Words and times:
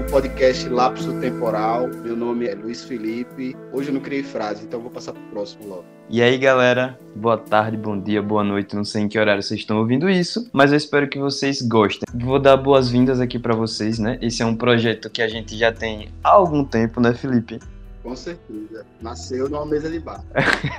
no 0.00 0.06
podcast 0.06 0.66
Lapso 0.66 1.12
Temporal. 1.20 1.86
Meu 1.88 2.16
nome 2.16 2.46
é 2.46 2.54
Luiz 2.54 2.82
Felipe. 2.84 3.54
Hoje 3.70 3.90
eu 3.90 3.94
não 3.94 4.00
criei 4.00 4.22
frase, 4.22 4.64
então 4.64 4.80
vou 4.80 4.90
passar 4.90 5.12
pro 5.12 5.22
próximo 5.24 5.68
logo. 5.68 5.84
E 6.08 6.22
aí, 6.22 6.38
galera? 6.38 6.98
Boa 7.14 7.36
tarde, 7.36 7.76
bom 7.76 8.00
dia, 8.00 8.22
boa 8.22 8.42
noite. 8.42 8.74
Não 8.74 8.82
sei 8.82 9.02
em 9.02 9.08
que 9.08 9.18
horário 9.18 9.42
vocês 9.42 9.60
estão 9.60 9.78
ouvindo 9.78 10.08
isso, 10.08 10.48
mas 10.54 10.70
eu 10.70 10.78
espero 10.78 11.06
que 11.06 11.18
vocês 11.18 11.60
gostem. 11.60 12.08
Vou 12.14 12.38
dar 12.38 12.56
boas-vindas 12.56 13.20
aqui 13.20 13.38
para 13.38 13.54
vocês, 13.54 13.98
né? 13.98 14.18
Esse 14.22 14.42
é 14.42 14.46
um 14.46 14.56
projeto 14.56 15.10
que 15.10 15.20
a 15.20 15.28
gente 15.28 15.54
já 15.54 15.70
tem 15.70 16.08
há 16.24 16.30
algum 16.30 16.64
tempo, 16.64 16.98
né, 16.98 17.12
Felipe? 17.12 17.60
Com 18.02 18.16
certeza. 18.16 18.86
Nasceu 19.00 19.48
numa 19.48 19.66
mesa 19.66 19.90
de 19.90 20.00
bar. 20.00 20.24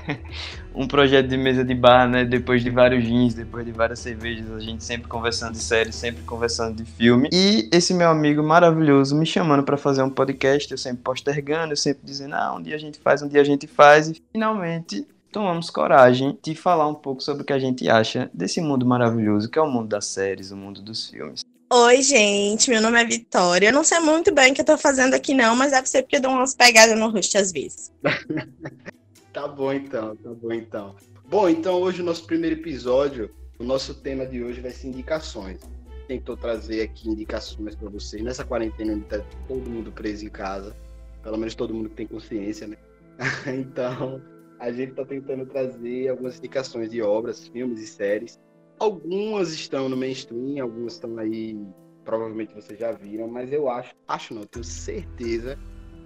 um 0.73 0.87
projeto 0.87 1.27
de 1.27 1.37
mesa 1.37 1.63
de 1.63 1.75
bar, 1.75 2.09
né? 2.09 2.25
Depois 2.25 2.63
de 2.63 2.69
vários 2.69 3.03
jeans, 3.03 3.33
depois 3.33 3.63
de 3.65 3.71
várias 3.71 3.99
cervejas, 3.99 4.49
a 4.51 4.59
gente 4.59 4.83
sempre 4.83 5.07
conversando 5.07 5.53
de 5.53 5.59
série, 5.59 5.91
sempre 5.91 6.23
conversando 6.23 6.75
de 6.75 6.85
filme. 6.85 7.29
E 7.31 7.69
esse 7.71 7.93
meu 7.93 8.09
amigo 8.09 8.41
maravilhoso 8.41 9.15
me 9.15 9.25
chamando 9.25 9.63
para 9.63 9.77
fazer 9.77 10.01
um 10.01 10.09
podcast, 10.09 10.71
eu 10.71 10.77
sempre 10.77 11.03
postergando, 11.03 11.73
eu 11.73 11.77
sempre 11.77 12.01
dizendo, 12.03 12.33
ah, 12.33 12.55
um 12.55 12.61
dia 12.61 12.75
a 12.75 12.79
gente 12.79 12.97
faz, 12.99 13.21
um 13.21 13.27
dia 13.27 13.41
a 13.41 13.45
gente 13.45 13.67
faz. 13.67 14.09
E 14.09 14.21
finalmente 14.31 15.07
tomamos 15.31 15.69
coragem 15.69 16.37
de 16.43 16.55
falar 16.55 16.87
um 16.87 16.95
pouco 16.95 17.21
sobre 17.21 17.43
o 17.43 17.45
que 17.45 17.53
a 17.53 17.59
gente 17.59 17.87
acha 17.89 18.29
desse 18.33 18.59
mundo 18.59 18.85
maravilhoso 18.85 19.49
que 19.49 19.57
é 19.57 19.61
o 19.61 19.69
mundo 19.69 19.87
das 19.87 20.05
séries, 20.05 20.51
o 20.51 20.57
mundo 20.57 20.81
dos 20.81 21.09
filmes. 21.09 21.50
Oi, 21.73 22.01
gente, 22.01 22.69
meu 22.69 22.81
nome 22.81 23.01
é 23.01 23.05
Vitória. 23.05 23.69
Eu 23.69 23.71
não 23.71 23.81
sei 23.81 23.97
muito 23.99 24.33
bem 24.33 24.51
o 24.51 24.53
que 24.53 24.59
eu 24.59 24.65
tô 24.65 24.77
fazendo 24.77 25.13
aqui, 25.13 25.33
não, 25.33 25.55
mas 25.55 25.71
deve 25.71 25.87
ser 25.87 26.01
porque 26.01 26.17
eu 26.17 26.21
dou 26.21 26.31
umas 26.31 26.53
pegadas 26.53 26.99
no 26.99 27.09
rosto 27.09 27.37
às 27.37 27.49
vezes. 27.49 27.93
tá 29.31 29.47
bom 29.47 29.71
então, 29.71 30.13
tá 30.17 30.31
bom 30.31 30.51
então. 30.51 30.97
Bom, 31.29 31.47
então 31.47 31.79
hoje 31.79 32.01
o 32.01 32.03
nosso 32.03 32.25
primeiro 32.25 32.59
episódio, 32.59 33.33
o 33.57 33.63
nosso 33.63 33.93
tema 33.93 34.25
de 34.25 34.43
hoje 34.43 34.59
vai 34.59 34.71
ser 34.71 34.89
indicações. 34.89 35.61
Tentou 36.09 36.35
trazer 36.35 36.81
aqui 36.81 37.07
indicações 37.07 37.73
para 37.73 37.89
vocês. 37.89 38.21
Nessa 38.21 38.43
quarentena 38.43 38.91
onde 38.91 39.05
tá 39.05 39.23
todo 39.47 39.69
mundo 39.69 39.93
preso 39.93 40.25
em 40.25 40.29
casa, 40.29 40.75
pelo 41.23 41.37
menos 41.37 41.55
todo 41.55 41.73
mundo 41.73 41.87
que 41.87 41.95
tem 41.95 42.07
consciência, 42.07 42.67
né? 42.67 42.75
então, 43.47 44.21
a 44.59 44.73
gente 44.73 44.91
tá 44.91 45.05
tentando 45.05 45.45
trazer 45.45 46.09
algumas 46.09 46.37
indicações 46.37 46.91
de 46.91 47.01
obras, 47.01 47.47
filmes 47.47 47.79
e 47.79 47.87
séries 47.87 48.37
Algumas 48.81 49.53
estão 49.53 49.87
no 49.87 49.95
mainstream, 49.95 50.59
algumas 50.59 50.93
estão 50.93 51.15
aí, 51.19 51.55
provavelmente 52.03 52.51
vocês 52.55 52.79
já 52.79 52.91
viram, 52.91 53.27
mas 53.27 53.53
eu 53.53 53.69
acho, 53.69 53.93
acho 54.07 54.33
não, 54.33 54.41
tenho 54.41 54.65
certeza 54.65 55.55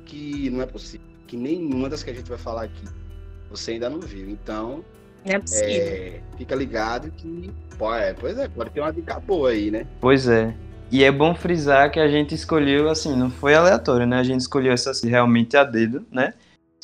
que 0.04 0.50
não 0.50 0.62
é 0.62 0.66
possível. 0.66 1.08
Que 1.26 1.38
nenhuma 1.38 1.88
das 1.88 2.04
que 2.04 2.10
a 2.10 2.14
gente 2.14 2.28
vai 2.28 2.38
falar 2.38 2.64
aqui 2.64 2.86
você 3.50 3.72
ainda 3.72 3.90
não 3.90 4.02
viu. 4.02 4.30
Então, 4.30 4.84
é 5.24 5.40
possível. 5.40 5.70
É, 5.70 6.22
fica 6.38 6.54
ligado 6.54 7.10
que, 7.12 7.50
pô, 7.78 7.94
é, 7.96 8.14
pois 8.14 8.38
é, 8.38 8.50
pode 8.50 8.72
ter 8.72 8.82
uma 8.82 8.92
dica 8.92 9.22
boa 9.22 9.52
aí, 9.52 9.72
né? 9.72 9.88
Pois 10.02 10.28
é. 10.28 10.54
E 10.92 11.02
é 11.02 11.12
bom 11.12 11.34
frisar 11.34 11.90
que 11.90 12.00
a 12.00 12.10
gente 12.10 12.36
escolheu, 12.36 12.90
assim, 12.90 13.16
não 13.16 13.30
foi 13.30 13.56
aleatório, 13.56 14.06
né? 14.06 14.18
A 14.18 14.24
gente 14.24 14.42
escolheu 14.42 14.74
essas 14.74 15.02
realmente 15.02 15.56
a 15.56 15.64
dedo, 15.64 16.06
né? 16.12 16.34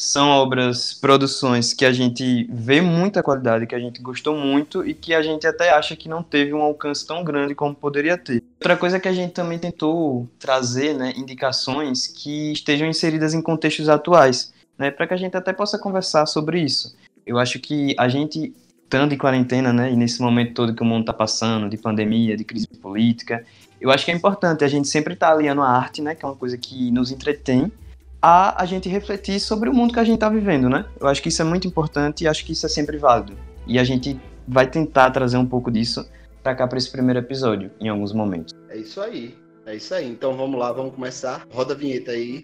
São 0.01 0.29
obras, 0.29 0.95
produções 0.95 1.75
que 1.75 1.85
a 1.85 1.93
gente 1.93 2.47
vê 2.51 2.81
muita 2.81 3.21
qualidade, 3.21 3.67
que 3.67 3.75
a 3.75 3.79
gente 3.79 4.01
gostou 4.01 4.35
muito 4.35 4.83
e 4.83 4.95
que 4.95 5.13
a 5.13 5.21
gente 5.21 5.45
até 5.45 5.69
acha 5.69 5.95
que 5.95 6.09
não 6.09 6.23
teve 6.23 6.55
um 6.55 6.61
alcance 6.61 7.05
tão 7.05 7.23
grande 7.23 7.53
como 7.53 7.75
poderia 7.75 8.17
ter. 8.17 8.41
Outra 8.59 8.75
coisa 8.75 8.99
que 8.99 9.07
a 9.07 9.13
gente 9.13 9.31
também 9.31 9.59
tentou 9.59 10.27
trazer, 10.39 10.95
né, 10.95 11.13
indicações 11.15 12.07
que 12.07 12.51
estejam 12.51 12.87
inseridas 12.87 13.35
em 13.35 13.43
contextos 13.43 13.89
atuais, 13.89 14.51
né, 14.75 14.89
para 14.89 15.05
que 15.05 15.13
a 15.13 15.17
gente 15.17 15.37
até 15.37 15.53
possa 15.53 15.77
conversar 15.77 16.25
sobre 16.25 16.59
isso. 16.59 16.95
Eu 17.23 17.37
acho 17.37 17.59
que 17.59 17.95
a 17.95 18.07
gente 18.09 18.55
estando 18.83 19.13
em 19.13 19.17
quarentena, 19.17 19.71
né, 19.71 19.91
e 19.91 19.95
nesse 19.95 20.19
momento 20.19 20.55
todo 20.55 20.73
que 20.73 20.81
o 20.81 20.85
mundo 20.85 21.01
está 21.01 21.13
passando, 21.13 21.69
de 21.69 21.77
pandemia, 21.77 22.35
de 22.35 22.43
crise 22.43 22.67
política, 22.67 23.45
eu 23.79 23.91
acho 23.91 24.03
que 24.03 24.11
é 24.11 24.15
importante 24.15 24.63
a 24.63 24.67
gente 24.67 24.87
sempre 24.87 25.13
estar 25.13 25.27
tá 25.27 25.33
aliando 25.33 25.61
a 25.61 25.69
arte, 25.69 26.01
né, 26.01 26.15
que 26.15 26.25
é 26.25 26.27
uma 26.27 26.35
coisa 26.35 26.57
que 26.57 26.89
nos 26.89 27.11
entretém, 27.11 27.71
a 28.21 28.61
a 28.61 28.65
gente 28.65 28.87
refletir 28.87 29.39
sobre 29.39 29.69
o 29.69 29.73
mundo 29.73 29.93
que 29.93 29.99
a 29.99 30.03
gente 30.03 30.15
está 30.15 30.29
vivendo, 30.29 30.69
né? 30.69 30.85
Eu 30.99 31.07
acho 31.07 31.21
que 31.21 31.29
isso 31.29 31.41
é 31.41 31.45
muito 31.45 31.67
importante 31.67 32.23
e 32.23 32.27
acho 32.27 32.45
que 32.45 32.53
isso 32.53 32.65
é 32.65 32.69
sempre 32.69 32.97
válido. 32.97 33.33
E 33.65 33.79
a 33.79 33.83
gente 33.83 34.19
vai 34.47 34.67
tentar 34.69 35.11
trazer 35.11 35.37
um 35.37 35.45
pouco 35.45 35.71
disso 35.71 36.07
para 36.43 36.55
cá 36.55 36.67
para 36.67 36.77
esse 36.77 36.91
primeiro 36.91 37.19
episódio, 37.19 37.71
em 37.79 37.89
alguns 37.89 38.13
momentos. 38.13 38.53
É 38.69 38.77
isso 38.77 39.01
aí. 39.01 39.35
É 39.65 39.75
isso 39.75 39.93
aí. 39.93 40.09
Então 40.09 40.35
vamos 40.35 40.59
lá, 40.59 40.71
vamos 40.71 40.93
começar. 40.93 41.45
Roda 41.51 41.73
a 41.73 41.77
vinheta 41.77 42.11
aí. 42.11 42.43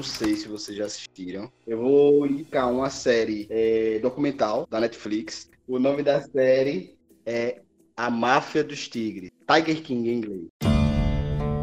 Não 0.00 0.04
sei 0.04 0.34
se 0.34 0.48
vocês 0.48 0.78
já 0.78 0.86
assistiram. 0.86 1.52
Eu 1.66 1.76
vou 1.76 2.26
indicar 2.26 2.72
uma 2.72 2.88
série 2.88 3.46
é, 3.50 3.98
documental 3.98 4.66
da 4.70 4.80
Netflix. 4.80 5.50
O 5.68 5.78
nome 5.78 6.02
da 6.02 6.22
série 6.22 6.96
é 7.26 7.60
A 7.98 8.08
Máfia 8.08 8.64
dos 8.64 8.88
Tigres. 8.88 9.30
Tiger 9.46 9.82
King 9.82 10.08
em 10.08 10.16
inglês. 10.16 10.48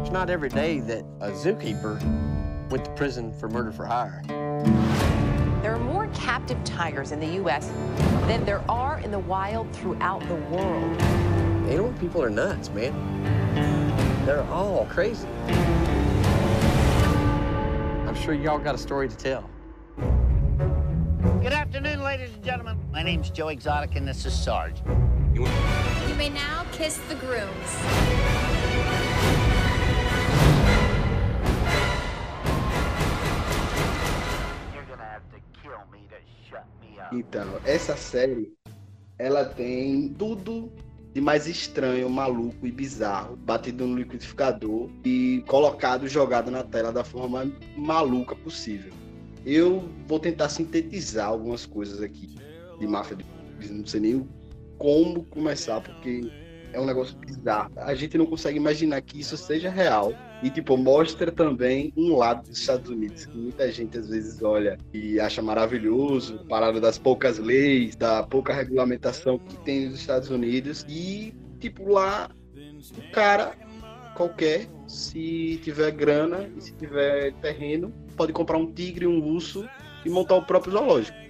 It's 0.02 0.12
not 0.12 0.30
every 0.30 0.50
day 0.50 0.80
that 0.82 1.04
a 1.20 1.32
zookeeper 1.32 1.98
went 2.70 2.84
to 2.84 2.90
prison 2.92 3.32
for 3.40 3.48
murder 3.48 3.72
for 3.72 3.84
hire. 3.84 4.22
There 5.60 5.72
are 5.72 5.80
more 5.80 6.06
captive 6.14 6.62
tigers 6.62 7.10
in 7.10 7.18
the 7.18 7.40
U.S. 7.42 7.72
than 8.28 8.44
there 8.44 8.62
are 8.68 9.00
in 9.00 9.10
the 9.10 9.18
wild 9.18 9.66
throughout 9.72 10.22
the 10.28 10.36
world. 10.48 11.02
Animal 11.68 11.92
people 11.98 12.22
are 12.22 12.30
nuts, 12.30 12.70
man. 12.70 12.94
They're 14.24 14.46
all 14.52 14.86
crazy 14.86 15.26
sure 18.18 18.34
y'all 18.34 18.58
got 18.58 18.74
a 18.74 18.78
story 18.78 19.08
to 19.08 19.16
tell. 19.16 19.48
Good 21.40 21.52
afternoon, 21.52 22.02
ladies 22.02 22.34
and 22.34 22.44
gentlemen. 22.44 22.78
My 22.92 23.02
name's 23.02 23.30
Joe 23.30 23.48
Exotic, 23.48 23.94
and 23.96 24.06
this 24.06 24.26
is 24.26 24.34
Sarge. 24.34 24.82
You, 25.32 25.46
you 26.08 26.14
may 26.16 26.28
now 26.28 26.64
kiss 26.72 26.98
the 27.08 27.14
grooms. 27.14 27.48
Então, 37.10 37.58
essa 37.64 37.96
série, 37.96 38.52
ela 39.18 39.44
tem 39.44 40.12
tudo 40.18 40.70
de 41.14 41.20
mais 41.20 41.46
estranho, 41.46 42.08
maluco 42.08 42.66
e 42.66 42.70
bizarro, 42.70 43.36
batido 43.36 43.86
no 43.86 43.96
liquidificador 43.96 44.90
e 45.04 45.42
colocado, 45.46 46.06
jogado 46.06 46.50
na 46.50 46.62
tela 46.62 46.92
da 46.92 47.02
forma 47.02 47.50
maluca 47.76 48.34
possível. 48.36 48.92
Eu 49.44 49.88
vou 50.06 50.20
tentar 50.20 50.48
sintetizar 50.48 51.28
algumas 51.28 51.64
coisas 51.64 52.02
aqui 52.02 52.36
de 52.78 52.86
máfia, 52.86 53.16
não 53.70 53.86
sei 53.86 54.00
nem 54.00 54.28
como 54.76 55.24
começar, 55.24 55.80
porque 55.80 56.30
é 56.72 56.80
um 56.80 56.86
negócio 56.86 57.16
bizarro. 57.18 57.72
A 57.76 57.94
gente 57.94 58.16
não 58.18 58.26
consegue 58.26 58.58
imaginar 58.58 59.00
que 59.00 59.18
isso 59.18 59.36
seja 59.36 59.70
real. 59.70 60.12
E, 60.42 60.50
tipo, 60.50 60.76
mostra 60.76 61.32
também 61.32 61.92
um 61.96 62.16
lado 62.16 62.48
dos 62.48 62.58
Estados 62.58 62.88
Unidos, 62.88 63.26
que 63.26 63.36
muita 63.36 63.70
gente 63.72 63.98
às 63.98 64.08
vezes 64.08 64.40
olha 64.42 64.78
e 64.92 65.18
acha 65.18 65.42
maravilhoso, 65.42 66.44
parada 66.48 66.80
das 66.80 66.96
poucas 66.96 67.38
leis, 67.38 67.96
da 67.96 68.22
pouca 68.22 68.52
regulamentação 68.52 69.38
que 69.38 69.56
tem 69.58 69.88
nos 69.88 69.98
Estados 70.00 70.30
Unidos. 70.30 70.86
E, 70.88 71.34
tipo, 71.58 71.90
lá, 71.90 72.30
o 72.96 73.12
cara 73.12 73.56
qualquer, 74.14 74.66
se 74.86 75.60
tiver 75.62 75.92
grana 75.92 76.50
e 76.56 76.60
se 76.60 76.72
tiver 76.74 77.32
terreno, 77.34 77.92
pode 78.16 78.32
comprar 78.32 78.58
um 78.58 78.72
tigre, 78.72 79.06
um 79.06 79.24
urso 79.24 79.68
e 80.04 80.10
montar 80.10 80.34
o 80.34 80.42
próprio 80.42 80.72
zoológico. 80.72 81.27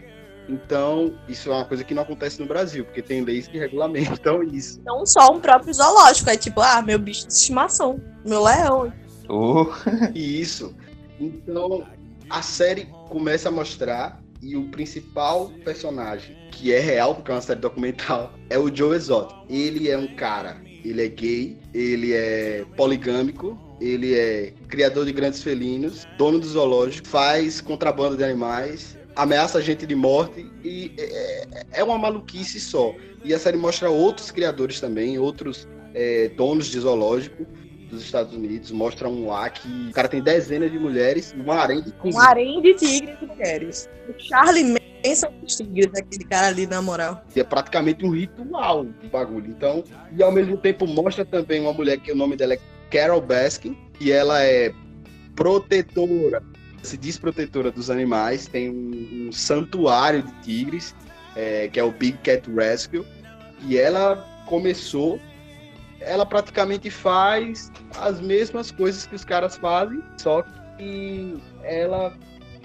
Então, 0.49 1.15
isso 1.29 1.50
é 1.50 1.55
uma 1.55 1.65
coisa 1.65 1.85
que 1.85 1.93
não 1.93 2.03
acontece 2.03 2.41
no 2.41 2.47
Brasil, 2.47 2.85
porque 2.85 3.03
tem 3.03 3.23
leis 3.23 3.47
que 3.47 3.59
regulamentam 3.59 4.43
isso. 4.53 4.81
Não 4.85 5.05
só 5.05 5.33
um 5.33 5.41
próprio 5.41 5.73
zoológico, 5.75 6.31
é 6.31 6.37
tipo, 6.37 6.61
ah, 6.61 6.81
meu 6.81 6.99
bicho 6.99 7.27
de 7.27 7.33
estimação, 7.35 8.00
meu 8.25 8.43
leão. 8.43 8.93
Oh. 9.29 9.67
isso. 10.15 10.75
Então, 11.21 11.87
a 12.31 12.43
série 12.43 12.87
começa 13.09 13.49
a 13.49 13.53
mostrar 13.53 14.23
e 14.41 14.56
o 14.56 14.69
principal 14.69 15.50
personagem, 15.65 16.37
que 16.50 16.73
é 16.73 16.79
real, 16.79 17.15
porque 17.15 17.31
é 17.31 17.35
uma 17.35 17.41
série 17.41 17.61
documental, 17.61 18.33
é 18.49 18.59
o 18.59 18.75
Joe 18.75 18.97
Exotic. 18.97 19.37
Ele 19.49 19.89
é 19.91 19.99
um 19.99 20.15
cara, 20.15 20.61
ele 20.85 21.05
é 21.05 21.09
gay, 21.09 21.59
ele 21.75 22.12
é 22.12 22.65
poligâmico, 22.77 23.59
ele 23.81 24.15
é 24.15 24.53
criador 24.69 25.05
de 25.06 25.12
grandes 25.12 25.43
felinos, 25.43 26.06
dono 26.17 26.39
do 26.39 26.47
zoológico, 26.47 27.06
faz 27.09 27.61
contrabando 27.61 28.17
de 28.17 28.25
animais, 28.25 28.98
ameaça 29.19 29.59
a 29.59 29.61
gente 29.61 29.85
de 29.85 29.97
morte 29.97 30.49
e 30.62 30.93
é, 30.97 31.47
é 31.73 31.85
uma 31.85 31.99
maluquice 31.99 32.61
só. 32.61 32.94
E 33.25 33.35
a 33.35 33.38
série 33.38 33.56
mostra 33.59 33.91
outros 33.91 34.31
criadores 34.31 34.81
também, 34.81 35.19
outros 35.19 35.69
é, 35.93 36.29
donos 36.37 36.69
de 36.69 36.79
zoológico 36.79 37.44
dos 37.91 38.03
Estados 38.03 38.32
Unidos. 38.32 38.70
Mostra 38.70 39.09
um 39.09 39.26
lá 39.26 39.50
que 39.50 39.88
o 39.88 39.93
cara 39.93 40.06
tem 40.06 40.23
dezenas 40.23 40.70
de 40.70 40.79
mulheres, 40.79 41.35
um 41.37 41.50
harém 41.50 41.82
de 41.82 41.93
Um 42.05 42.19
harém 42.20 42.62
de 42.62 42.75
tigres 42.75 43.17
e 43.20 43.26
mulheres. 43.26 43.91
O 44.09 44.23
Charlie 44.23 44.65
Manson 44.65 45.32
os 45.43 45.56
tigres, 45.56 45.91
aquele 45.97 46.25
cara 46.25 46.47
ali, 46.47 46.67
na 46.67 46.81
moral. 46.81 47.25
É 47.35 47.43
praticamente 47.43 48.06
um 48.06 48.11
ritual 48.11 48.87
bagulho. 49.11 49.49
Então, 49.49 49.82
e 50.17 50.23
ao 50.23 50.31
mesmo 50.31 50.56
tempo 50.56 50.87
mostra 50.87 51.25
também 51.25 51.61
uma 51.61 51.73
mulher 51.73 51.99
que 51.99 52.12
o 52.12 52.17
nome 52.17 52.37
dela 52.37 52.55
é 52.55 52.59
Carol 52.88 53.21
Baskin, 53.21 53.76
que 53.94 54.12
ela 54.12 54.41
é 54.44 54.73
protetora, 55.35 56.43
se 56.82 56.96
diz 56.96 57.19
protetora 57.19 57.70
dos 57.70 57.90
animais, 57.90 58.46
tem 58.46 58.70
um, 58.70 59.28
um 59.28 59.32
santuário 59.32 60.22
de 60.22 60.32
tigres, 60.42 60.94
é, 61.36 61.69
que 61.69 61.78
é 61.78 61.84
o 61.84 61.90
Big 61.90 62.19
Cat 62.19 62.50
Rescue, 62.50 63.04
e 63.62 63.76
ela 63.76 64.16
começou, 64.46 65.20
ela 66.00 66.25
praticamente 66.25 66.90
faz 66.90 67.70
as 67.98 68.20
mesmas 68.20 68.70
coisas 68.70 69.06
que 69.06 69.14
os 69.14 69.25
caras 69.25 69.56
fazem, 69.56 70.02
só 70.16 70.42
que 70.76 71.36
ela 71.62 72.16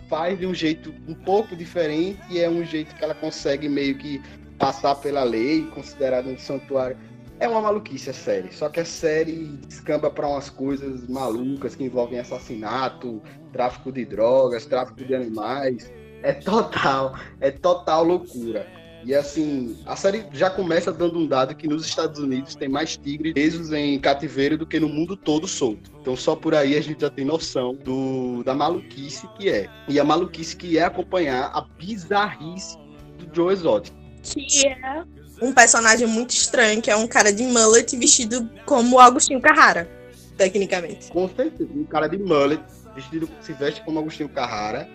faz 0.09 0.37
de 0.39 0.45
um 0.45 0.53
jeito 0.53 0.93
um 1.07 1.15
pouco 1.15 1.55
diferente 1.55 2.19
e 2.29 2.39
é 2.39 2.49
um 2.49 2.63
jeito 2.63 2.95
que 2.95 3.03
ela 3.03 3.15
consegue 3.15 3.67
meio 3.67 3.97
que 3.97 4.21
passar 4.59 4.95
pela 4.95 5.23
lei, 5.23 5.63
considerado 5.73 6.27
um 6.29 6.37
santuário. 6.37 6.95
É 7.39 7.47
uma 7.47 7.61
maluquice 7.61 8.09
a 8.09 8.13
série, 8.13 8.51
só 8.53 8.69
que 8.69 8.79
a 8.79 8.85
série 8.85 9.47
descamba 9.67 10.09
para 10.09 10.27
umas 10.27 10.49
coisas 10.49 11.07
malucas 11.09 11.75
que 11.75 11.83
envolvem 11.83 12.19
assassinato, 12.19 13.21
tráfico 13.51 13.91
de 13.91 14.05
drogas, 14.05 14.65
tráfico 14.65 15.03
de 15.03 15.13
animais. 15.13 15.91
É 16.21 16.31
total, 16.31 17.17
é 17.41 17.51
total 17.51 18.03
loucura. 18.03 18.65
E 19.05 19.13
assim, 19.13 19.77
a 19.85 19.97
série 19.97 20.25
já 20.31 20.49
começa 20.49 20.91
dando 20.91 21.19
um 21.19 21.27
dado 21.27 21.53
que 21.53 21.67
nos 21.67 21.85
Estados 21.85 22.19
Unidos 22.19 22.55
tem 22.55 22.69
mais 22.69 22.95
tigres 22.95 23.33
presos 23.33 23.73
em 23.73 23.99
cativeiro 23.99 24.57
do 24.57 24.65
que 24.65 24.79
no 24.79 24.87
mundo 24.87 25.17
todo 25.17 25.45
solto. 25.45 25.91
Então 25.99 26.15
só 26.15 26.35
por 26.35 26.55
aí 26.55 26.77
a 26.77 26.81
gente 26.81 27.01
já 27.01 27.09
tem 27.09 27.25
noção 27.25 27.75
do, 27.75 28.43
da 28.43 28.53
maluquice 28.53 29.27
que 29.37 29.49
é. 29.49 29.69
E 29.89 29.99
a 29.99 30.03
maluquice 30.05 30.55
que 30.55 30.77
é 30.77 30.83
acompanhar 30.83 31.51
a 31.53 31.61
bizarrice 31.77 32.77
do 33.17 33.35
Joe 33.35 33.51
Exotic. 33.51 33.93
Que 34.23 34.67
é 34.67 35.03
um 35.41 35.51
personagem 35.51 36.07
muito 36.07 36.31
estranho, 36.31 36.81
que 36.81 36.89
é 36.89 36.95
um 36.95 37.07
cara 37.07 37.31
de 37.31 37.43
mullet 37.43 37.95
vestido 37.97 38.49
como 38.65 38.99
Agostinho 38.99 39.41
Carrara, 39.41 39.89
tecnicamente. 40.37 41.09
Com 41.11 41.27
certeza, 41.29 41.69
um 41.73 41.83
cara 41.83 42.07
de 42.07 42.17
mullet 42.17 42.61
vestido, 42.95 43.29
se 43.41 43.53
veste 43.53 43.81
como 43.83 43.99
Agostinho 43.99 44.29
Carrara. 44.29 44.87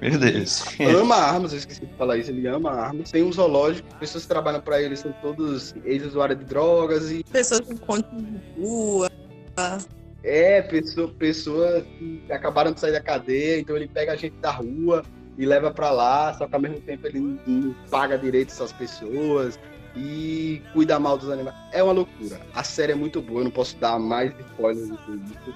Meu 0.00 0.18
Deus. 0.18 0.62
Ama 1.00 1.16
armas, 1.16 1.52
eu 1.52 1.58
esqueci 1.58 1.86
de 1.86 1.94
falar 1.94 2.18
isso, 2.18 2.30
ele 2.30 2.46
ama 2.46 2.70
armas. 2.70 3.10
Tem 3.10 3.22
um 3.22 3.32
zoológico, 3.32 3.88
pessoas 3.98 4.24
que 4.24 4.28
trabalham 4.28 4.60
para 4.60 4.80
ele 4.80 4.94
são 4.94 5.10
todos 5.22 5.74
ex-usuários 5.84 6.38
de 6.38 6.44
drogas 6.44 7.10
e. 7.10 7.24
Pessoas 7.24 7.60
com 7.60 7.76
conta 7.78 8.08
de 8.14 8.60
rua. 8.60 9.10
É, 10.22 10.60
pessoa, 10.60 11.08
pessoas 11.08 11.84
que 11.98 12.22
acabaram 12.30 12.72
de 12.72 12.80
sair 12.80 12.92
da 12.92 13.00
cadeia, 13.00 13.58
então 13.58 13.74
ele 13.76 13.88
pega 13.88 14.12
a 14.12 14.16
gente 14.16 14.36
da 14.36 14.50
rua 14.50 15.02
e 15.38 15.46
leva 15.46 15.70
para 15.70 15.90
lá, 15.90 16.34
só 16.34 16.46
que 16.46 16.54
ao 16.54 16.60
mesmo 16.60 16.80
tempo 16.80 17.06
ele 17.06 17.20
não, 17.20 17.38
não 17.46 17.74
paga 17.90 18.18
direito 18.18 18.50
essas 18.50 18.72
pessoas 18.72 19.58
e 19.96 20.62
cuida 20.72 20.98
mal 20.98 21.16
dos 21.16 21.30
animais. 21.30 21.56
É 21.72 21.82
uma 21.82 21.92
loucura. 21.92 22.40
A 22.54 22.62
série 22.62 22.92
é 22.92 22.94
muito 22.94 23.20
boa, 23.22 23.40
eu 23.40 23.44
não 23.44 23.50
posso 23.50 23.76
dar 23.78 23.98
mais 23.98 24.32
spoilers 24.50 24.88
do 24.88 24.96
que 24.98 25.12
isso. 25.12 25.54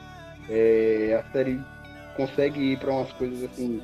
É, 0.48 1.22
a 1.24 1.32
série 1.32 1.60
consegue 2.16 2.60
ir 2.60 2.78
para 2.78 2.90
umas 2.90 3.12
coisas 3.12 3.44
assim 3.44 3.82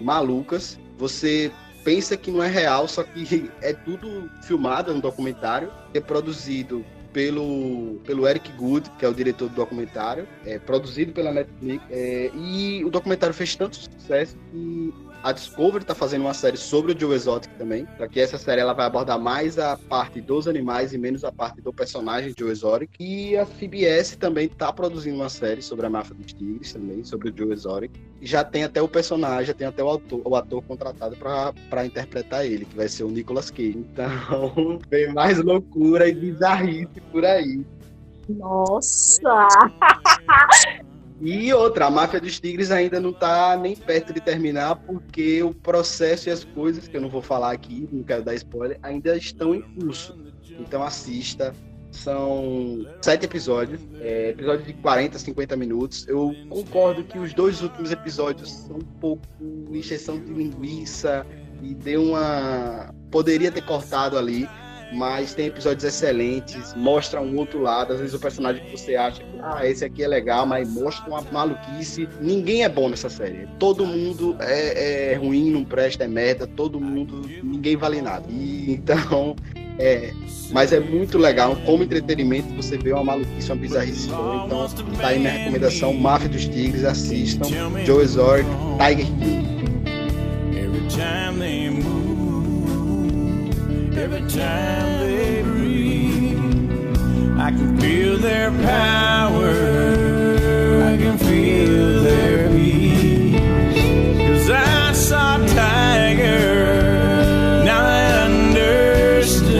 malucas. 0.00 0.78
Você 0.98 1.50
pensa 1.84 2.16
que 2.16 2.30
não 2.30 2.42
é 2.42 2.48
real, 2.48 2.88
só 2.88 3.02
que 3.02 3.50
é 3.60 3.72
tudo 3.72 4.30
filmado 4.42 4.92
no 4.94 5.00
documentário, 5.00 5.70
é 5.94 6.00
produzido 6.00 6.84
pelo, 7.12 7.98
pelo 8.04 8.28
Eric 8.28 8.52
Good, 8.52 8.90
que 8.98 9.04
é 9.04 9.08
o 9.08 9.14
diretor 9.14 9.48
do 9.48 9.54
documentário, 9.54 10.28
é 10.44 10.58
produzido 10.58 11.12
pela 11.12 11.32
Netflix, 11.32 11.82
é, 11.90 12.30
e 12.34 12.84
o 12.84 12.90
documentário 12.90 13.34
fez 13.34 13.56
tanto 13.56 13.76
sucesso 13.76 14.36
que 14.50 14.92
a 15.22 15.32
Discovery 15.32 15.82
está 15.82 15.94
fazendo 15.94 16.22
uma 16.22 16.34
série 16.34 16.56
sobre 16.56 16.92
o 16.92 16.98
Joe 16.98 17.14
Exotic 17.14 17.52
também. 17.58 17.86
Só 17.98 18.06
que 18.06 18.20
essa 18.20 18.38
série 18.38 18.60
ela 18.60 18.72
vai 18.72 18.86
abordar 18.86 19.18
mais 19.18 19.58
a 19.58 19.76
parte 19.76 20.20
dos 20.20 20.46
animais 20.46 20.92
e 20.92 20.98
menos 20.98 21.24
a 21.24 21.32
parte 21.32 21.60
do 21.60 21.72
personagem 21.72 22.34
Joe 22.36 22.50
Exotic. 22.50 22.90
E 23.00 23.36
a 23.36 23.44
CBS 23.44 24.16
também 24.16 24.46
está 24.46 24.72
produzindo 24.72 25.16
uma 25.16 25.28
série 25.28 25.62
sobre 25.62 25.86
a 25.86 25.90
máfia 25.90 26.14
dos 26.14 26.32
tigres 26.32 26.72
também, 26.72 27.04
sobre 27.04 27.30
o 27.30 27.36
Joe 27.36 27.52
Exotic. 27.52 27.92
E 28.20 28.26
já 28.26 28.44
tem 28.44 28.64
até 28.64 28.80
o 28.80 28.88
personagem, 28.88 29.46
já 29.46 29.54
tem 29.54 29.66
até 29.66 29.82
o 29.82 29.90
ator, 29.90 30.22
o 30.24 30.36
ator 30.36 30.62
contratado 30.62 31.16
para 31.16 31.86
interpretar 31.86 32.46
ele, 32.46 32.64
que 32.64 32.76
vai 32.76 32.88
ser 32.88 33.04
o 33.04 33.10
Nicolas 33.10 33.50
Cage. 33.50 33.78
Então, 33.78 34.78
vem 34.90 35.12
mais 35.12 35.38
loucura 35.38 36.08
e 36.08 36.14
bizarrice 36.14 37.00
por 37.12 37.24
aí. 37.24 37.64
Nossa! 38.28 39.48
E 41.20 41.52
outra, 41.52 41.86
a 41.86 41.90
máfia 41.90 42.20
dos 42.20 42.38
tigres 42.38 42.70
ainda 42.70 43.00
não 43.00 43.10
está 43.10 43.56
nem 43.56 43.74
perto 43.74 44.12
de 44.12 44.20
terminar, 44.20 44.76
porque 44.76 45.42
o 45.42 45.54
processo 45.54 46.28
e 46.28 46.32
as 46.32 46.44
coisas, 46.44 46.86
que 46.86 46.96
eu 46.96 47.00
não 47.00 47.08
vou 47.08 47.22
falar 47.22 47.52
aqui, 47.52 47.88
não 47.90 48.02
quero 48.02 48.22
dar 48.22 48.34
spoiler, 48.34 48.78
ainda 48.82 49.16
estão 49.16 49.54
em 49.54 49.62
curso. 49.62 50.16
Então 50.58 50.82
assista. 50.82 51.54
São 51.92 52.84
sete 53.00 53.24
episódios, 53.24 53.80
é, 54.00 54.30
episódios 54.30 54.66
de 54.66 54.74
40, 54.74 55.18
50 55.18 55.56
minutos. 55.56 56.06
Eu 56.06 56.34
concordo 56.50 57.02
que 57.04 57.18
os 57.18 57.32
dois 57.32 57.62
últimos 57.62 57.90
episódios 57.90 58.52
são 58.52 58.76
um 58.76 59.00
pouco 59.00 59.22
encheção 59.70 60.18
de 60.18 60.30
linguiça 60.30 61.24
e 61.62 61.74
deu 61.74 62.02
uma. 62.02 62.94
Poderia 63.10 63.50
ter 63.50 63.62
cortado 63.62 64.18
ali, 64.18 64.46
mas 64.92 65.34
tem 65.34 65.46
episódios 65.46 65.84
excelentes, 65.84 66.74
mostra 66.74 67.20
um 67.20 67.36
outro 67.36 67.60
lado, 67.60 67.92
às 67.92 68.00
vezes 68.00 68.14
o 68.14 68.20
personagem 68.20 68.64
que 68.64 68.76
você 68.76 68.96
acha 68.96 69.22
ah, 69.42 69.66
esse 69.66 69.84
aqui 69.84 70.02
é 70.02 70.08
legal, 70.08 70.46
mas 70.46 70.68
mostra 70.68 71.08
uma 71.08 71.22
maluquice. 71.32 72.08
Ninguém 72.20 72.64
é 72.64 72.68
bom 72.68 72.88
nessa 72.88 73.08
série. 73.08 73.48
Todo 73.58 73.86
mundo 73.86 74.36
é, 74.40 75.12
é 75.12 75.14
ruim, 75.14 75.50
não 75.50 75.64
presta, 75.64 76.04
é 76.04 76.08
merda, 76.08 76.46
todo 76.46 76.80
mundo, 76.80 77.22
ninguém 77.42 77.76
vale 77.76 78.00
nada. 78.00 78.24
E, 78.28 78.72
então, 78.72 79.36
é, 79.78 80.12
mas 80.50 80.72
é 80.72 80.80
muito 80.80 81.18
legal, 81.18 81.56
como 81.64 81.82
entretenimento, 81.82 82.54
você 82.54 82.76
vê 82.78 82.92
uma 82.92 83.04
maluquice, 83.04 83.50
uma 83.50 83.56
bizarrice. 83.56 84.08
Então, 84.08 84.68
tá 85.00 85.08
aí 85.08 85.18
minha 85.18 85.32
recomendação, 85.32 85.92
Máfia 85.92 86.28
dos 86.28 86.46
Tigres, 86.46 86.84
assistam, 86.84 87.46
Joe 87.84 88.02
Exotic, 88.02 88.46
Tiger 88.78 89.06
King. 89.06 89.46
Every 93.98 94.20
time 94.28 94.98
they 95.00 95.42
breathe. 95.42 96.38
I 97.38 97.50
can 97.50 97.78
feel 97.78 98.18
their 98.18 98.50
power, 98.50 99.50
I 100.90 100.96
can 100.96 101.18
feel 101.18 102.02
their 102.02 102.48
peace. 102.50 103.40
Cause 104.18 104.50
I 104.50 104.92
saw 104.92 105.38
Tiger, 105.38 106.64
now 107.64 107.84
I 107.84 108.24
understand. 108.26 109.54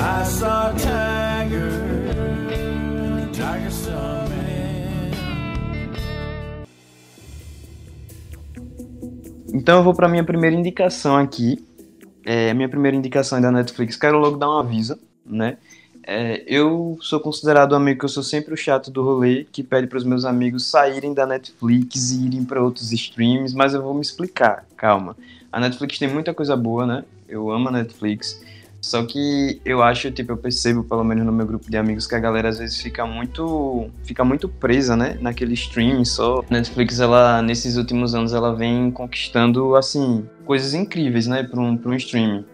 I 0.00 0.24
saw 0.24 0.72
Tiger, 0.72 1.70
Tiger 3.32 3.70
saw 3.70 4.28
man. 4.28 5.10
Então 9.52 9.78
eu 9.78 9.84
vou 9.84 9.94
para 9.94 10.08
minha 10.08 10.24
primeira 10.24 10.56
indicação 10.56 11.16
aqui, 11.16 11.58
é, 12.24 12.50
a 12.50 12.54
minha 12.54 12.68
primeira 12.68 12.96
indicação 12.96 13.38
é 13.38 13.40
da 13.40 13.50
Netflix, 13.50 13.96
quero 13.96 14.18
logo 14.18 14.36
dar 14.36 14.48
um 14.48 14.58
aviso, 14.58 14.98
né? 15.24 15.56
É, 16.04 16.42
eu 16.46 16.98
sou 17.00 17.20
considerado 17.20 17.72
um 17.72 17.76
amigo 17.76 18.00
que 18.00 18.04
eu 18.04 18.08
sou 18.08 18.24
sempre 18.24 18.52
o 18.52 18.56
chato 18.56 18.90
do 18.90 19.04
rolê, 19.04 19.46
que 19.50 19.62
pede 19.62 19.86
para 19.86 19.98
os 19.98 20.04
meus 20.04 20.24
amigos 20.24 20.66
saírem 20.66 21.14
da 21.14 21.24
Netflix 21.26 22.10
e 22.10 22.26
irem 22.26 22.44
para 22.44 22.62
outros 22.62 22.92
streams, 22.92 23.54
mas 23.54 23.72
eu 23.72 23.82
vou 23.82 23.94
me 23.94 24.00
explicar, 24.00 24.66
calma. 24.76 25.16
A 25.50 25.60
Netflix 25.60 25.98
tem 25.98 26.08
muita 26.08 26.34
coisa 26.34 26.56
boa, 26.56 26.86
né? 26.86 27.04
Eu 27.28 27.50
amo 27.50 27.68
a 27.68 27.72
Netflix. 27.72 28.42
Só 28.82 29.04
que 29.06 29.60
eu 29.64 29.80
acho, 29.82 30.10
tipo, 30.10 30.32
eu 30.32 30.36
percebo, 30.36 30.82
pelo 30.82 31.04
menos 31.04 31.24
no 31.24 31.32
meu 31.32 31.46
grupo 31.46 31.70
de 31.70 31.76
amigos, 31.76 32.06
que 32.06 32.16
a 32.16 32.18
galera 32.18 32.48
às 32.48 32.58
vezes 32.58 32.80
fica 32.80 33.06
muito, 33.06 33.88
fica 34.02 34.24
muito 34.24 34.48
presa, 34.48 34.96
né, 34.96 35.16
naquele 35.20 35.54
stream 35.54 36.04
só. 36.04 36.44
Netflix, 36.50 36.98
ela, 36.98 37.40
nesses 37.40 37.76
últimos 37.76 38.14
anos, 38.14 38.32
ela 38.32 38.54
vem 38.54 38.90
conquistando, 38.90 39.76
assim, 39.76 40.28
coisas 40.44 40.74
incríveis, 40.74 41.28
né, 41.28 41.44
para 41.44 41.60
um, 41.60 41.76
pra 41.76 41.90
um 41.90 41.94
streaming 41.94 42.44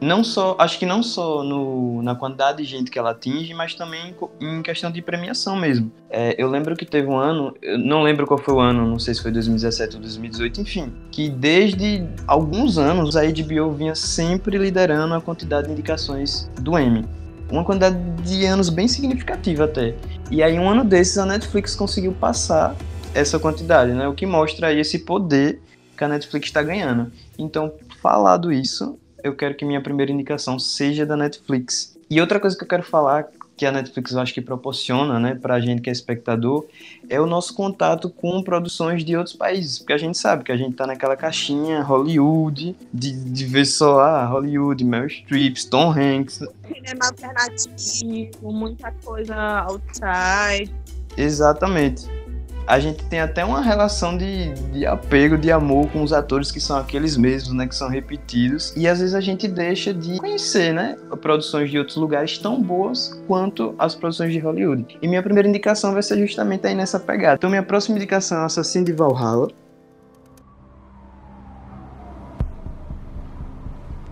não 0.00 0.22
só, 0.22 0.56
acho 0.58 0.78
que 0.78 0.84
não 0.84 1.02
só 1.02 1.42
no, 1.42 2.02
na 2.02 2.14
quantidade 2.14 2.58
de 2.58 2.64
gente 2.64 2.90
que 2.90 2.98
ela 2.98 3.10
atinge, 3.10 3.54
mas 3.54 3.74
também 3.74 4.14
em 4.40 4.62
questão 4.62 4.90
de 4.90 5.00
premiação 5.00 5.56
mesmo. 5.56 5.90
É, 6.10 6.34
eu 6.36 6.48
lembro 6.48 6.76
que 6.76 6.84
teve 6.84 7.08
um 7.08 7.16
ano, 7.16 7.54
não 7.78 8.02
lembro 8.02 8.26
qual 8.26 8.38
foi 8.38 8.54
o 8.54 8.60
ano, 8.60 8.86
não 8.86 8.98
sei 8.98 9.14
se 9.14 9.22
foi 9.22 9.30
2017 9.30 9.96
ou 9.96 10.02
2018, 10.02 10.60
enfim, 10.60 10.92
que 11.10 11.28
desde 11.28 12.06
alguns 12.26 12.76
anos 12.76 13.16
a 13.16 13.22
HBO 13.22 13.72
vinha 13.72 13.94
sempre 13.94 14.58
liderando 14.58 15.14
a 15.14 15.20
quantidade 15.20 15.68
de 15.68 15.72
indicações 15.72 16.50
do 16.60 16.78
Emmy. 16.78 17.04
Uma 17.50 17.64
quantidade 17.64 17.96
de 18.22 18.44
anos 18.46 18.68
bem 18.68 18.88
significativa 18.88 19.64
até. 19.64 19.94
E 20.30 20.42
aí 20.42 20.58
um 20.58 20.68
ano 20.68 20.84
desses 20.84 21.18
a 21.18 21.26
Netflix 21.26 21.74
conseguiu 21.74 22.12
passar 22.12 22.74
essa 23.14 23.38
quantidade, 23.38 23.92
né? 23.92 24.08
O 24.08 24.14
que 24.14 24.26
mostra 24.26 24.68
aí 24.68 24.80
esse 24.80 24.98
poder 25.00 25.60
que 25.96 26.02
a 26.02 26.08
Netflix 26.08 26.48
está 26.48 26.62
ganhando. 26.62 27.12
Então, 27.38 27.72
falado 28.02 28.52
isso, 28.52 28.98
eu 29.24 29.34
quero 29.34 29.54
que 29.54 29.64
minha 29.64 29.80
primeira 29.80 30.12
indicação 30.12 30.58
seja 30.58 31.06
da 31.06 31.16
Netflix. 31.16 31.96
E 32.10 32.20
outra 32.20 32.38
coisa 32.38 32.56
que 32.56 32.62
eu 32.62 32.68
quero 32.68 32.82
falar, 32.82 33.26
que 33.56 33.64
a 33.64 33.72
Netflix 33.72 34.12
eu 34.12 34.20
acho 34.20 34.34
que 34.34 34.42
proporciona, 34.42 35.18
né, 35.18 35.34
pra 35.34 35.58
gente 35.58 35.80
que 35.80 35.88
é 35.88 35.92
espectador, 35.92 36.66
é 37.08 37.18
o 37.18 37.24
nosso 37.24 37.54
contato 37.54 38.10
com 38.10 38.42
produções 38.42 39.02
de 39.02 39.16
outros 39.16 39.34
países, 39.34 39.78
porque 39.78 39.94
a 39.94 39.98
gente 39.98 40.18
sabe 40.18 40.44
que 40.44 40.52
a 40.52 40.56
gente 40.56 40.76
tá 40.76 40.86
naquela 40.86 41.16
caixinha 41.16 41.80
Hollywood, 41.80 42.76
de, 42.92 43.12
de 43.12 43.44
ver 43.46 43.64
só, 43.64 44.00
ah, 44.00 44.26
Hollywood, 44.26 44.84
Meryl 44.84 45.08
Streep, 45.08 45.56
Tom 45.70 45.90
Hanks. 45.90 46.40
Cinema 46.66 47.06
alternativo, 47.06 48.52
muita 48.52 48.92
coisa 49.02 49.34
outside. 49.60 50.70
Exatamente 51.16 52.23
a 52.66 52.78
gente 52.80 53.04
tem 53.04 53.20
até 53.20 53.44
uma 53.44 53.60
relação 53.60 54.16
de, 54.16 54.54
de 54.72 54.86
apego, 54.86 55.36
de 55.36 55.52
amor 55.52 55.90
com 55.90 56.02
os 56.02 56.12
atores 56.12 56.50
que 56.50 56.60
são 56.60 56.78
aqueles 56.78 57.16
mesmos, 57.16 57.52
né, 57.52 57.66
que 57.66 57.74
são 57.74 57.88
repetidos, 57.88 58.72
e 58.76 58.88
às 58.88 59.00
vezes 59.00 59.14
a 59.14 59.20
gente 59.20 59.46
deixa 59.46 59.92
de 59.92 60.18
conhecer, 60.18 60.72
né, 60.72 60.96
produções 61.20 61.70
de 61.70 61.78
outros 61.78 61.96
lugares 61.96 62.38
tão 62.38 62.62
boas 62.62 63.20
quanto 63.26 63.74
as 63.78 63.94
produções 63.94 64.32
de 64.32 64.38
Hollywood. 64.38 64.98
E 65.00 65.08
minha 65.08 65.22
primeira 65.22 65.48
indicação 65.48 65.92
vai 65.92 66.02
ser 66.02 66.18
justamente 66.18 66.66
aí 66.66 66.74
nessa 66.74 66.98
pegada. 66.98 67.36
Então 67.36 67.50
minha 67.50 67.62
próxima 67.62 67.96
indicação 67.96 68.42
é 68.42 68.44
Assassino 68.44 68.86
de 68.86 68.92
Valhalla. 68.92 69.48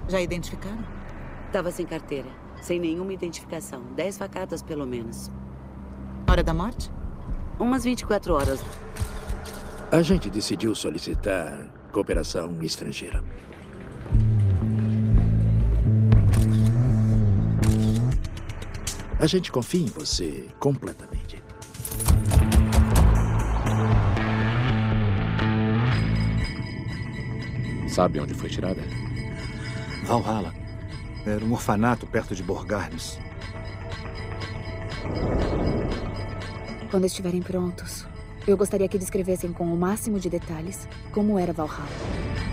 Já 0.09 0.21
identificaram? 0.21 0.85
Tava 1.51 1.71
sem 1.71 1.87
carteira, 1.87 2.29
sem 2.61 2.79
nenhuma 2.79 3.15
identificação, 3.15 3.83
dez 3.97 4.19
facadas 4.19 4.63
pelo 4.63 4.87
menos. 4.87 5.31
Hora 6.29 6.43
da 6.43 6.53
morte? 6.53 6.91
Umas 7.63 7.85
24 7.85 8.35
horas. 8.35 8.61
A 9.93 10.03
gente 10.03 10.29
decidiu 10.29 10.75
solicitar 10.75 11.69
cooperação 11.93 12.61
estrangeira. 12.61 13.23
A 19.21 19.27
gente 19.29 19.53
confia 19.53 19.83
em 19.83 19.87
você 19.87 20.49
completamente. 20.59 21.41
Sabe 27.87 28.19
onde 28.19 28.35
foi 28.35 28.51
tirada? 28.51 28.83
Valhalla. 30.05 30.53
Era 31.25 31.45
um 31.45 31.53
orfanato 31.53 32.09
perto 32.09 32.35
de 32.35 32.43
Borgarnes. 32.43 33.21
Quando 36.93 37.07
estiverem 37.07 37.41
prontos, 37.41 38.05
eu 38.47 38.55
gostaria 38.55 38.87
que 38.87 38.99
descrevessem 38.99 39.51
com 39.51 39.65
o 39.65 39.75
máximo 39.79 40.21
de 40.21 40.29
detalhes 40.29 40.87
como 41.11 41.39
era 41.39 41.51
Valhalla. 41.51 42.52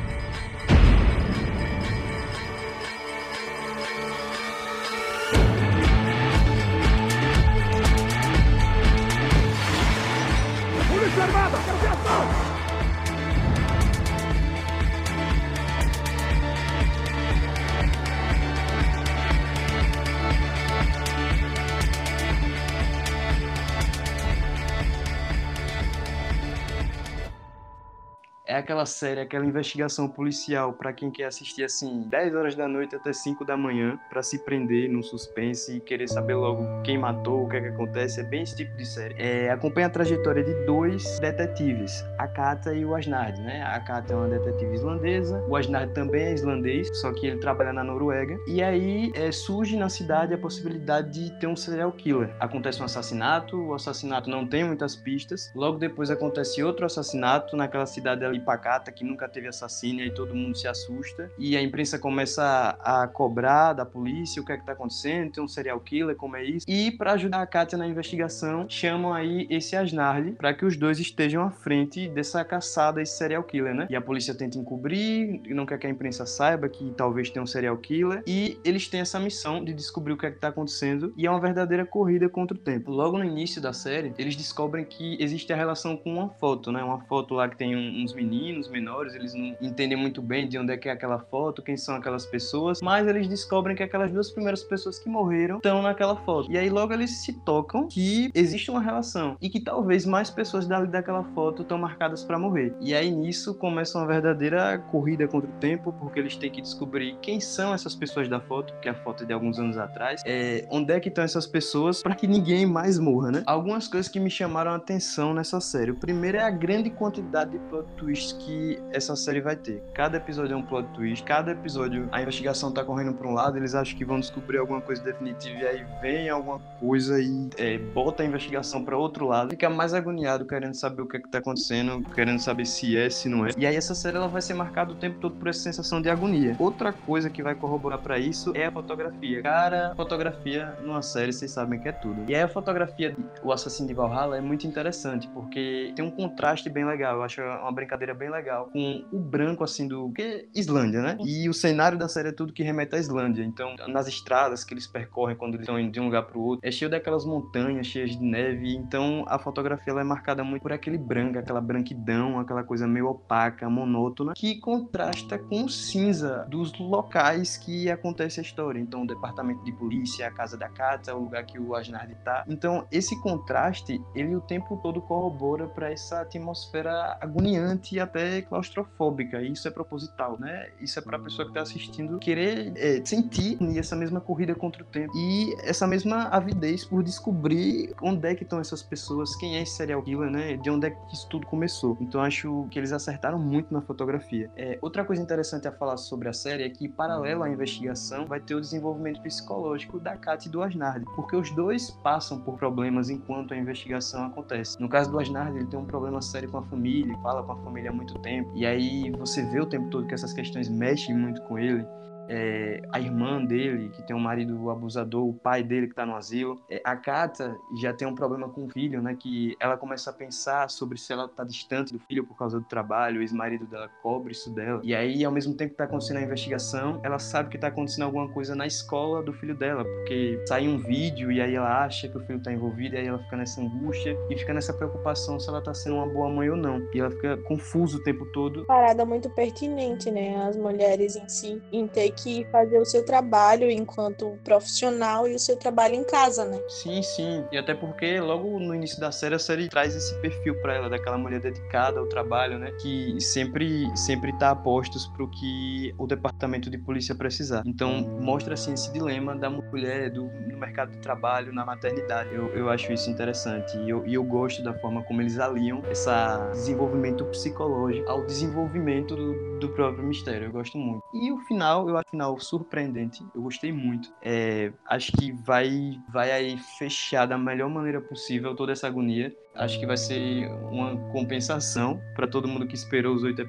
Aquela 28.70 28.86
série, 28.86 29.20
aquela 29.22 29.44
investigação 29.44 30.08
policial 30.08 30.74
para 30.74 30.94
quem 30.94 31.10
quer 31.10 31.26
assistir 31.26 31.64
assim 31.64 32.04
10 32.04 32.36
horas 32.36 32.56
da 32.56 32.68
noite 32.68 32.96
até 32.96 33.12
5 33.12 33.44
da 33.44 33.58
manhã 33.58 34.00
para 34.12 34.22
se 34.22 34.38
prender 34.38 34.88
no 34.88 35.02
suspense 35.02 35.78
e 35.78 35.80
querer 35.80 36.08
saber 36.08 36.36
logo 36.36 36.84
quem 36.84 36.96
matou, 36.96 37.46
o 37.46 37.50
que 37.50 37.58
é 37.58 37.62
que 37.62 37.68
acontece, 37.70 38.20
é 38.20 38.24
bem 38.24 38.44
esse 38.44 38.56
tipo 38.56 38.78
de 38.78 38.86
série. 38.86 39.16
É, 39.18 39.50
acompanha 39.50 39.88
a 39.88 39.90
trajetória 39.90 40.44
de 40.44 40.54
dois 40.68 41.20
detetives, 41.20 42.06
a 42.20 42.28
Kata 42.28 42.72
e 42.76 42.86
o 42.86 42.94
Asnard, 42.94 43.42
né? 43.42 43.64
A 43.64 43.80
Kata 43.80 44.14
é 44.14 44.16
uma 44.16 44.28
detetive 44.28 44.76
islandesa, 44.76 45.44
o 45.48 45.56
Asnard 45.56 45.92
também 45.96 46.26
é 46.26 46.34
islandês, 46.36 46.96
só 47.02 47.12
que 47.12 47.26
ele 47.26 47.40
trabalha 47.40 47.74
na 47.74 47.84
Noruega. 47.84 48.38
E 48.46 48.62
aí 48.62 49.12
é, 49.16 49.32
surge 49.32 49.78
na 49.78 49.90
cidade 49.90 50.32
a 50.32 50.38
possibilidade 50.38 51.12
de 51.12 51.40
ter 51.40 51.48
um 51.48 51.56
serial 51.56 51.92
killer. 51.92 52.36
Acontece 52.40 52.80
um 52.84 52.86
assassinato, 52.86 53.58
o 53.58 53.74
assassinato 53.74 54.30
não 54.30 54.46
tem 54.46 54.64
muitas 54.64 54.96
pistas. 54.96 55.52
Logo 55.56 55.80
depois 55.80 56.12
acontece 56.12 56.62
outro 56.62 56.86
assassinato 56.86 57.58
naquela 57.58 57.88
cidade 57.88 58.24
ali 58.24 58.40
pacata 58.60 58.92
que 58.92 59.06
nunca 59.06 59.28
teve 59.30 59.48
assassino 59.48 60.02
e 60.02 60.12
todo 60.12 60.36
mundo 60.36 60.58
se 60.58 60.68
assusta. 60.68 61.32
E 61.38 61.56
a 61.56 61.62
imprensa 61.62 61.98
começa 61.98 62.78
a, 62.82 63.08
cobrar 63.08 63.74
da 63.74 63.86
polícia 63.86 64.42
o 64.42 64.46
que 64.46 64.52
é 64.52 64.58
que 64.58 64.66
tá 64.66 64.74
acontecendo, 64.74 65.32
tem 65.32 65.44
um 65.44 65.48
serial 65.48 65.80
killer, 65.80 66.16
como 66.16 66.36
é 66.36 66.44
isso. 66.44 66.66
E 66.68 66.92
para 66.92 67.14
ajudar 67.14 67.42
a 67.42 67.48
Kátia 67.48 67.78
na 67.78 67.88
investigação, 67.88 68.66
chamam 68.68 69.14
aí 69.14 69.48
esse 69.50 69.76
Asnard 69.76 70.34
para 70.34 70.54
que 70.54 70.66
os 70.66 70.76
dois 70.76 71.00
estejam 71.00 71.44
à 71.44 71.52
frente 71.52 72.10
dessa 72.10 72.44
caçada, 72.44 73.02
esse 73.02 73.18
serial 73.18 73.44
killer, 73.44 73.74
né? 73.74 73.88
E 73.90 73.96
a 73.96 74.02
polícia 74.02 74.36
tenta 74.36 74.58
encobrir, 74.58 75.42
não 75.48 75.66
quer 75.66 75.78
que 75.78 75.88
a 75.88 75.90
imprensa 75.90 76.26
saiba 76.26 76.68
que 76.68 76.92
talvez 76.98 77.30
tenha 77.30 77.42
um 77.42 77.48
serial 77.48 77.78
killer. 77.78 78.22
E 78.28 78.60
eles 78.64 78.88
têm 78.88 79.00
essa 79.00 79.20
missão 79.20 79.64
de 79.64 79.74
descobrir 79.74 80.14
o 80.14 80.18
que 80.18 80.26
é 80.26 80.32
que 80.32 80.40
tá 80.40 80.50
acontecendo. 80.50 81.14
E 81.16 81.26
é 81.26 81.32
uma 81.32 81.40
verdadeira 81.40 81.86
corrida 81.86 82.28
contra 82.28 82.56
o 82.56 82.60
tempo. 82.60 82.92
Logo 82.92 83.18
no 83.18 83.24
início 83.24 83.62
da 83.62 83.72
série, 83.72 84.14
eles 84.18 84.36
descobrem 84.36 84.84
que 84.84 85.18
existe 85.22 85.52
a 85.54 85.56
relação 85.56 85.96
com 85.96 86.14
uma 86.14 86.30
foto, 86.30 86.72
né? 86.72 86.84
Uma 86.84 87.00
foto 87.02 87.34
lá 87.34 87.48
que 87.48 87.58
tem 87.58 87.76
uns 87.76 88.14
meninos 88.14 88.49
meninos 88.50 88.68
menores, 88.68 89.14
eles 89.14 89.34
não 89.34 89.56
entendem 89.62 89.98
muito 89.98 90.22
bem 90.22 90.48
de 90.48 90.58
onde 90.58 90.74
é 90.74 90.78
que 90.78 90.90
é 90.90 90.92
aquela 90.92 91.20
foto, 91.20 91.62
quem 91.62 91.78
são 91.78 91.96
aquelas 91.96 92.26
pessoas, 92.26 92.82
mas 92.82 93.08
eles 93.08 93.28
descobrem 93.28 93.76
que 93.76 93.84
aquelas 93.84 94.12
duas 94.12 94.32
primeiras 94.32 94.64
pessoas 94.64 94.98
que 94.98 95.08
morreram 95.08 95.58
estão 95.58 95.82
naquela 95.82 96.16
foto. 96.16 96.52
E 96.52 96.58
aí 96.58 96.70
logo 96.70 96.94
eles 96.94 97.24
se 97.24 97.34
tocam 97.42 97.88
que 97.88 98.32
existe 98.34 98.72
uma 98.72 98.82
relação 98.82 99.38
e 99.42 99.50
que 99.50 99.60
talvez 99.60 100.06
mais 100.06 100.30
pessoas 100.30 100.68
dali 100.68 100.88
daquela 100.88 101.24
foto 101.36 101.62
estão 101.62 101.78
marcadas 101.78 102.24
para 102.24 102.40
morrer. 102.40 102.74
E 102.82 102.94
aí 102.94 103.12
nisso 103.12 103.54
começa 103.54 103.98
uma 103.98 104.08
verdadeira 104.08 104.80
corrida 104.92 105.28
contra 105.28 105.50
o 105.50 105.54
tempo, 105.54 105.94
porque 105.94 106.20
eles 106.20 106.36
têm 106.36 106.50
que 106.50 106.62
descobrir 106.62 107.18
quem 107.22 107.40
são 107.40 107.74
essas 107.74 107.96
pessoas 107.96 108.28
da 108.28 108.40
foto, 108.40 108.74
que 108.82 108.90
a 108.90 108.96
foto 108.96 109.24
é 109.24 109.28
de 109.28 109.34
alguns 109.34 109.60
anos 109.60 109.78
atrás, 109.78 110.22
é, 110.26 110.66
onde 110.72 110.94
é 110.94 111.00
que 111.00 111.10
estão 111.10 111.24
essas 111.24 111.46
pessoas 111.46 112.02
para 112.02 112.16
que 112.16 112.28
ninguém 112.28 112.66
mais 112.66 112.98
morra, 112.98 113.32
né? 113.32 113.44
Algumas 113.46 113.88
coisas 113.88 114.10
que 114.10 114.20
me 114.20 114.30
chamaram 114.30 114.72
a 114.72 114.76
atenção 114.76 115.34
nessa 115.34 115.60
série. 115.60 115.92
O 115.92 115.96
primeiro 115.96 116.38
é 116.38 116.44
a 116.44 116.50
grande 116.50 116.90
quantidade 116.90 117.52
de 117.52 117.60
plot 117.70 117.88
twists 117.96 118.39
que 118.40 118.82
essa 118.92 119.16
série 119.16 119.42
vai 119.42 119.56
ter. 119.56 119.84
Cada 119.94 120.18
episódio 120.18 120.54
é 120.54 120.58
um 120.58 120.62
plot 120.62 120.88
twist, 120.94 121.24
cada 121.24 121.52
episódio 121.52 122.08
a 122.12 122.22
investigação 122.22 122.72
tá 122.72 122.84
correndo 122.84 123.14
para 123.14 123.28
um 123.28 123.34
lado, 123.34 123.58
eles 123.58 123.76
acham 123.76 123.98
que 123.98 124.06
vão 124.06 124.20
descobrir 124.20 124.58
alguma 124.58 124.82
coisa 124.82 125.04
definitiva 125.04 125.60
e 125.60 125.68
aí 125.68 125.86
vem 126.02 126.30
alguma 126.30 126.60
coisa 126.80 127.22
e 127.22 127.50
é, 127.58 127.78
bota 127.78 128.24
a 128.24 128.26
investigação 128.26 128.84
para 128.84 128.98
outro 128.98 129.28
lado. 129.28 129.50
Fica 129.50 129.70
mais 129.70 129.94
agoniado 129.94 130.46
querendo 130.46 130.74
saber 130.74 131.02
o 131.02 131.08
que 131.08 131.18
é 131.18 131.20
que 131.20 131.30
tá 131.30 131.40
acontecendo, 131.40 132.02
querendo 132.14 132.40
saber 132.40 132.66
se 132.66 132.98
é, 132.98 133.10
se 133.10 133.28
não 133.28 133.46
é. 133.46 133.52
E 133.58 133.66
aí 133.66 133.76
essa 133.76 133.94
série 133.94 134.18
ela 134.18 134.28
vai 134.28 134.42
ser 134.42 134.54
marcada 134.54 134.92
o 134.92 134.96
tempo 134.96 135.20
todo 135.20 135.36
por 135.36 135.48
essa 135.48 135.60
sensação 135.60 136.02
de 136.02 136.10
agonia. 136.10 136.56
Outra 136.58 136.94
coisa 136.94 137.30
que 137.30 137.44
vai 137.44 137.56
corroborar 137.56 138.00
para 138.00 138.18
isso 138.18 138.54
é 138.56 138.66
a 138.66 138.72
fotografia. 138.72 139.42
Cara, 139.42 139.94
fotografia 139.96 140.78
numa 140.82 141.02
série, 141.02 141.34
vocês 141.34 141.52
sabem 141.52 141.80
que 141.80 141.90
é 141.90 141.92
tudo. 141.92 142.24
E 142.28 142.36
aí 142.36 142.42
a 142.42 142.48
fotografia 142.48 143.12
de 143.12 143.18
O 143.44 143.52
Assassino 143.52 143.88
de 143.88 143.94
Valhalla 143.94 144.38
é 144.38 144.42
muito 144.42 144.66
interessante, 144.66 145.28
porque 145.34 145.92
tem 145.96 146.06
um 146.06 146.12
contraste 146.12 146.70
bem 146.70 146.86
legal. 146.86 147.18
Eu 147.18 147.24
acho 147.24 147.42
uma 147.42 147.72
brincadeira 147.72 148.14
bem 148.20 148.30
legal. 148.30 148.70
Com 148.72 149.06
o 149.12 149.18
branco, 149.18 149.64
assim, 149.64 149.88
do. 149.88 150.12
que 150.12 150.22
é 150.22 150.46
Islândia, 150.54 151.02
né? 151.02 151.18
E 151.26 151.48
o 151.48 151.54
cenário 151.54 151.98
da 151.98 152.10
série 152.10 152.30
é 152.30 152.32
tudo 152.32 152.52
que 152.52 152.62
remete 152.62 152.96
à 152.96 153.00
Islândia. 153.00 153.44
Então, 153.44 153.76
nas 153.88 154.08
estradas 154.08 154.64
que 154.64 154.74
eles 154.74 154.86
percorrem 154.86 155.38
quando 155.38 155.54
eles 155.56 155.64
estão 155.64 155.80
indo 155.80 155.92
de 155.92 156.00
um 156.00 156.06
lugar 156.06 156.24
pro 156.24 156.42
outro, 156.42 156.68
é 156.68 156.72
cheio 156.72 156.92
daquelas 156.92 157.26
montanhas 157.26 157.88
cheias 157.88 158.12
de 158.12 158.24
neve. 158.24 158.76
Então, 158.76 159.24
a 159.28 159.40
fotografia 159.40 159.92
ela 159.92 160.02
é 160.02 160.04
marcada 160.04 160.44
muito 160.44 160.62
por 160.62 160.74
aquele 160.74 160.98
branco, 160.98 161.40
aquela 161.40 161.62
branquidão, 161.62 162.40
aquela 162.40 162.64
coisa 162.64 162.86
meio 162.86 163.08
opaca, 163.08 163.70
monótona, 163.70 164.34
que 164.36 164.60
contrasta 164.60 165.40
com 165.40 165.64
o 165.64 165.70
cinza 165.70 166.46
dos 166.50 166.78
locais 166.78 167.58
que 167.58 167.90
acontece 167.90 168.40
a 168.40 168.44
história. 168.44 168.80
Então, 168.80 169.04
o 169.04 169.08
departamento 169.08 169.64
de 169.64 169.72
polícia, 169.72 170.28
a 170.28 170.32
casa 170.32 170.58
da 170.58 170.68
Kata, 170.68 171.16
o 171.16 171.24
lugar 171.24 171.46
que 171.46 171.58
o 171.58 171.74
Asnard 171.74 172.14
tá. 172.24 172.44
Então, 172.48 172.86
esse 172.92 173.20
contraste, 173.22 174.02
ele 174.14 174.36
o 174.36 174.42
tempo 174.42 174.78
todo 174.78 175.02
corrobora 175.02 175.68
para 175.68 175.92
essa 175.92 176.22
atmosfera 176.22 177.18
agoniante 177.22 177.96
e 177.96 178.00
até 178.10 178.42
claustrofóbica. 178.42 179.42
E 179.42 179.52
isso 179.54 179.68
é 179.68 179.72
proposital, 179.72 180.38
né? 180.40 180.70
Isso 180.82 181.00
é 181.00 181.02
para 181.02 181.18
a 181.18 181.20
pessoa 181.20 181.46
que 181.46 181.52
está 181.52 181.62
assistindo 181.62 182.20
querer 182.20 182.74
é, 182.76 183.06
sentir 183.06 183.58
essa 183.78 183.96
mesma 183.96 184.20
corrida 184.20 184.54
contra 184.56 184.84
o 184.84 184.86
tempo 184.86 185.12
e 185.16 185.56
essa 185.64 185.88
mesma 185.88 186.24
avidez 186.30 186.86
por 186.86 187.04
descobrir 187.04 187.94
onde 188.02 188.28
é 188.28 188.36
que 188.36 188.44
estão 188.44 188.60
essas 188.60 188.84
pessoas, 188.84 189.36
quem 189.36 189.58
é 189.58 189.62
esse 189.62 189.74
serial 189.74 190.02
killer, 190.02 190.30
né? 190.30 190.58
De 190.58 190.70
onde 190.70 190.88
é 190.88 190.92
que 190.92 191.14
isso 191.14 191.28
tudo 191.30 191.48
começou. 191.48 191.98
Então 192.02 192.22
acho 192.22 192.68
que 192.72 192.80
eles 192.80 192.92
acertaram 192.92 193.40
muito 193.40 193.74
na 193.74 193.82
fotografia. 193.82 194.50
É, 194.56 194.78
outra 194.82 195.06
coisa 195.06 195.22
interessante 195.22 195.68
a 195.68 195.72
falar 195.72 195.98
sobre 195.98 196.28
a 196.28 196.34
série 196.34 196.64
é 196.64 196.70
que, 196.70 196.88
paralelo 196.88 197.44
à 197.44 197.50
investigação, 197.50 198.26
vai 198.26 198.40
ter 198.40 198.56
o 198.56 198.62
desenvolvimento 198.62 199.22
psicológico 199.22 200.00
da 200.00 200.18
Kat 200.18 200.48
e 200.48 200.50
do 200.50 200.62
Asnard, 200.62 201.06
porque 201.16 201.36
os 201.36 201.52
dois 201.52 201.92
passam 202.04 202.40
por 202.40 202.58
problemas 202.58 203.10
enquanto 203.10 203.54
a 203.54 203.58
investigação 203.58 204.26
acontece. 204.26 204.80
No 204.80 204.90
caso 204.90 205.12
do 205.12 205.20
Asnard, 205.20 205.56
ele 205.56 205.66
tem 205.66 205.80
um 205.80 205.86
problema 205.86 206.22
sério 206.22 206.50
com 206.50 206.58
a 206.58 206.64
família, 206.64 207.16
fala 207.22 207.44
com 207.44 207.52
a 207.52 207.58
família 207.58 207.92
muito 208.00 208.18
tempo. 208.20 208.50
E 208.56 208.66
aí 208.66 209.12
você 209.12 209.44
vê 209.44 209.60
o 209.60 209.66
tempo 209.66 209.90
todo 209.90 210.08
que 210.08 210.14
essas 210.14 210.34
questões 210.34 210.70
mexem 210.70 211.16
muito 211.16 211.42
com 211.44 211.60
ele 211.60 211.86
é, 212.30 212.82
a 212.92 213.00
irmã 213.00 213.44
dele, 213.44 213.90
que 213.90 214.04
tem 214.04 214.16
um 214.16 214.20
marido 214.20 214.70
abusador, 214.70 215.28
o 215.28 215.34
pai 215.34 215.64
dele 215.64 215.88
que 215.88 215.94
está 215.94 216.06
no 216.06 216.16
asilo. 216.16 216.62
É, 216.70 216.80
a 216.84 216.96
Kata 216.96 217.58
já 217.82 217.92
tem 217.92 218.08
um 218.08 218.16
problema 218.16 218.48
com 218.48 218.66
o 218.66 218.70
filho, 218.70 219.02
né? 219.02 219.18
Que 219.20 219.58
ela 219.60 219.76
começa 219.76 220.12
a 220.12 220.14
pensar 220.14 220.70
sobre 220.70 220.98
se 220.98 221.12
ela 221.12 221.26
está 221.26 221.44
distante 221.44 221.92
do 221.92 222.00
filho 222.00 222.24
por 222.26 222.38
causa 222.38 222.60
do 222.60 222.66
trabalho, 222.66 223.20
o 223.20 223.24
ex-marido 223.24 223.66
dela 223.66 223.90
cobre 224.04 224.32
isso 224.32 224.54
dela. 224.54 224.80
E 224.84 224.94
aí, 224.94 225.26
ao 225.26 225.32
mesmo 225.32 225.56
tempo 225.56 225.70
que 225.70 225.74
está 225.74 225.86
acontecendo 225.86 226.18
a 226.18 226.22
investigação, 226.22 227.00
ela 227.04 227.18
sabe 227.18 227.50
que 227.50 227.58
está 227.58 227.68
acontecendo 227.68 228.04
alguma 228.04 228.30
coisa 228.30 228.56
na 228.56 228.68
escola 228.68 229.24
do 229.24 229.34
filho 229.34 229.56
dela, 229.56 229.84
porque 229.84 230.44
sai 230.48 230.68
um 230.68 230.78
vídeo 230.78 231.32
e 231.32 231.42
aí 231.42 231.56
ela 231.56 231.84
acha 231.84 232.08
que 232.08 232.18
o 232.18 232.22
filho 232.26 232.38
está 232.38 232.54
envolvido, 232.54 232.96
e 232.96 233.00
aí 233.00 233.08
ela 233.08 233.20
fica 233.20 233.38
nessa 233.38 233.60
angústia 233.60 234.16
e 234.30 234.38
fica 234.38 234.54
nessa 234.54 234.74
preocupação 234.74 235.40
se 235.40 235.50
ela 235.50 235.60
está 235.60 235.74
sendo 235.74 235.96
uma 235.96 236.08
boa 236.08 236.30
mãe 236.30 236.50
ou 236.50 236.58
não. 236.58 236.88
E 236.94 237.00
ela 237.00 237.10
fica 237.10 237.38
confusa 237.38 237.98
o 237.98 238.04
tempo 238.04 238.26
todo. 238.28 238.66
Parada 238.66 239.04
muito 239.06 239.30
pertinente, 239.32 240.12
né? 240.12 240.36
As 240.48 240.56
mulheres 240.56 241.16
em 241.16 241.28
si, 241.28 241.62
em 241.72 241.88
ter 241.88 242.12
que 242.22 242.46
fazer 242.52 242.80
o 242.80 242.86
seu 242.86 243.06
trabalho 243.06 243.70
enquanto 243.70 244.38
profissional 244.44 245.28
e 245.28 245.36
o 245.36 245.40
seu 245.40 245.56
trabalho 245.56 245.96
em 245.96 246.04
casa, 246.04 246.46
né? 246.46 246.60
Sim, 246.68 247.02
sim. 247.02 247.46
E 247.52 247.58
até 247.58 247.74
porque 247.74 248.20
logo 248.20 248.60
no 248.60 248.76
início 248.76 249.00
da 249.00 249.12
série 249.12 249.36
a 249.36 249.40
série 249.40 249.70
traz 249.70 249.96
esse 249.96 250.14
perfil 250.22 250.60
para 250.62 250.76
ela 250.76 250.90
daquela 250.90 251.18
mulher 251.18 251.40
dedicada 251.40 252.00
ao 252.00 252.08
trabalho, 252.08 252.58
né? 252.58 252.72
Que 252.82 253.20
sempre 253.20 253.86
sempre 253.96 254.32
tá 254.38 254.52
a 254.52 254.56
postos 254.56 255.08
pro 255.08 255.30
que 255.30 255.94
o 255.98 256.08
departamento 256.08 256.70
de 256.70 256.78
polícia 256.78 257.16
precisar. 257.16 257.64
Então 257.66 258.02
mostra 258.20 258.54
assim 258.54 258.74
esse 258.74 258.92
dilema 258.92 259.36
da 259.36 259.50
mulher 259.50 260.10
do, 260.10 260.24
no 260.24 260.58
mercado 260.58 260.92
de 260.92 260.98
trabalho, 261.00 261.54
na 261.54 261.66
maternidade. 261.66 262.34
Eu, 262.34 262.50
eu 262.56 262.70
acho 262.70 262.92
isso 262.92 263.10
interessante 263.10 263.78
e 263.78 263.90
eu, 263.90 264.06
e 264.06 264.14
eu 264.14 264.24
gosto 264.24 264.64
da 264.64 264.74
forma 264.74 265.04
como 265.04 265.22
eles 265.22 265.40
aliam 265.40 265.82
esse 265.90 266.10
desenvolvimento 266.54 267.26
psicológico 267.26 268.10
ao 268.10 268.26
desenvolvimento 268.26 269.16
do, 269.16 269.60
do 269.60 269.70
próprio 269.70 270.04
mistério. 270.04 270.48
Eu 270.48 270.52
gosto 270.52 270.78
muito. 270.78 271.04
E 271.14 271.32
o 271.32 271.38
final, 271.40 271.88
eu 271.90 271.98
acho 271.98 272.09
final 272.10 272.40
surpreendente. 272.40 273.24
Eu 273.34 273.42
gostei 273.42 273.72
muito. 273.72 274.10
É, 274.22 274.72
acho 274.88 275.12
que 275.14 275.32
vai, 275.32 275.70
vai 276.08 276.32
aí 276.32 276.58
fechar 276.58 277.26
da 277.26 277.38
melhor 277.38 277.70
maneira 277.70 278.02
possível 278.02 278.56
toda 278.56 278.72
essa 278.72 278.88
agonia. 278.88 279.34
Acho 279.60 279.78
que 279.78 279.86
vai 279.86 279.98
ser 279.98 280.50
uma 280.72 280.96
compensação 281.12 282.02
para 282.16 282.26
todo 282.26 282.48
mundo 282.48 282.66
que 282.66 282.76
esperou 282.76 283.14
os 283.14 283.24
oito, 283.24 283.42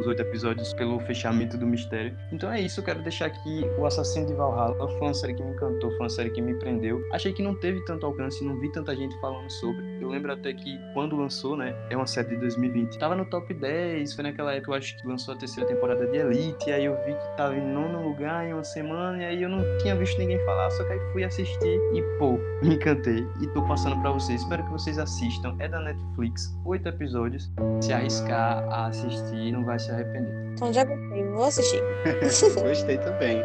os 0.00 0.06
oito 0.08 0.20
episódios 0.20 0.74
pelo 0.74 0.98
fechamento 0.98 1.56
do 1.56 1.64
mistério. 1.64 2.16
Então 2.32 2.50
é 2.50 2.60
isso, 2.60 2.80
eu 2.80 2.84
quero 2.84 3.00
deixar 3.00 3.26
aqui 3.26 3.64
O 3.78 3.86
Assassino 3.86 4.26
de 4.26 4.34
Valhalla. 4.34 4.88
Foi 4.98 5.02
uma 5.02 5.14
série 5.14 5.34
que 5.34 5.42
me 5.42 5.52
encantou, 5.52 5.90
foi 5.92 6.00
uma 6.00 6.08
série 6.08 6.30
que 6.30 6.42
me 6.42 6.54
prendeu. 6.54 7.00
Achei 7.12 7.32
que 7.32 7.42
não 7.42 7.54
teve 7.54 7.80
tanto 7.84 8.04
alcance, 8.04 8.44
não 8.44 8.58
vi 8.58 8.72
tanta 8.72 8.96
gente 8.96 9.16
falando 9.20 9.48
sobre. 9.50 10.02
Eu 10.02 10.08
lembro 10.08 10.32
até 10.32 10.52
que 10.52 10.80
quando 10.94 11.14
lançou, 11.14 11.56
né, 11.56 11.76
é 11.88 11.96
uma 11.96 12.08
série 12.08 12.30
de 12.30 12.36
2020, 12.38 12.98
tava 12.98 13.14
no 13.14 13.24
top 13.24 13.54
10, 13.54 14.14
foi 14.14 14.24
naquela 14.24 14.52
época 14.52 14.72
eu 14.72 14.74
acho 14.74 14.96
que 14.96 15.06
lançou 15.06 15.32
a 15.34 15.36
terceira 15.36 15.68
temporada 15.68 16.04
de 16.08 16.16
Elite, 16.16 16.70
e 16.70 16.72
aí 16.72 16.84
eu 16.86 16.96
vi 17.04 17.12
que 17.12 17.36
tava 17.36 17.56
em 17.56 17.72
nono 17.72 18.02
lugar 18.02 18.44
em 18.44 18.52
uma 18.52 18.64
semana, 18.64 19.22
e 19.22 19.26
aí 19.26 19.42
eu 19.42 19.48
não 19.48 19.62
tinha 19.78 19.94
visto 19.94 20.18
ninguém 20.18 20.44
falar, 20.44 20.70
só 20.72 20.82
que 20.82 20.92
aí 20.92 21.00
fui 21.12 21.22
assistir 21.22 21.80
e 21.94 22.02
pô, 22.18 22.36
me 22.66 22.74
encantei. 22.74 23.24
E 23.40 23.46
tô 23.48 23.62
passando 23.62 23.96
para 24.00 24.10
vocês, 24.10 24.42
espero 24.42 24.64
que 24.64 24.70
vocês 24.70 24.98
assistam 24.98 25.51
é 25.58 25.68
da 25.68 25.80
Netflix, 25.80 26.54
oito 26.64 26.88
episódios. 26.88 27.50
Se 27.80 27.92
arriscar 27.92 28.64
a 28.68 28.86
assistir, 28.86 29.52
não 29.52 29.64
vai 29.64 29.78
se 29.78 29.90
arrepender. 29.90 30.52
Então 30.52 30.72
já 30.72 30.84
gostei, 30.84 31.24
vou 31.24 31.44
assistir. 31.44 31.82
Gostei 32.62 32.98
também. 32.98 33.42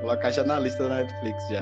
Vou 0.00 0.10
colocar 0.10 0.30
já 0.30 0.44
na 0.44 0.58
lista 0.58 0.88
da 0.88 0.96
Netflix 0.96 1.48
já. 1.48 1.60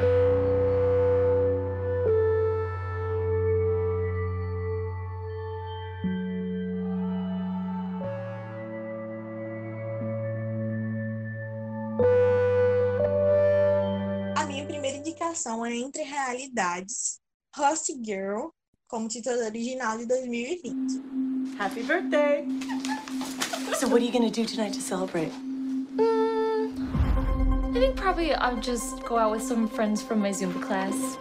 A 14.36 14.46
minha 14.46 14.66
primeira 14.66 14.98
indicação 14.98 15.64
é 15.64 15.74
Entre 15.74 16.02
Realidades, 16.02 17.20
Rusty 17.56 17.94
Girl, 18.04 18.48
como 18.88 19.08
título 19.08 19.46
original 19.46 19.98
de 19.98 20.06
2020. 20.06 21.56
Happy 21.58 21.82
birthday! 21.82 22.46
So 23.74 23.88
what 23.88 24.02
are 24.02 24.04
you 24.04 24.12
gonna 24.12 24.30
do 24.30 24.44
tonight 24.44 24.72
to 24.74 24.80
celebrate? 24.80 25.32
Mm, 25.96 27.76
I 27.76 27.80
think 27.80 27.96
probably 27.96 28.34
I'll 28.34 28.60
just 28.60 29.02
go 29.04 29.18
out 29.18 29.32
with 29.32 29.42
some 29.42 29.68
friends 29.68 30.02
from 30.02 30.20
my 30.20 30.30
Zumba 30.30 30.60
class. 30.62 31.16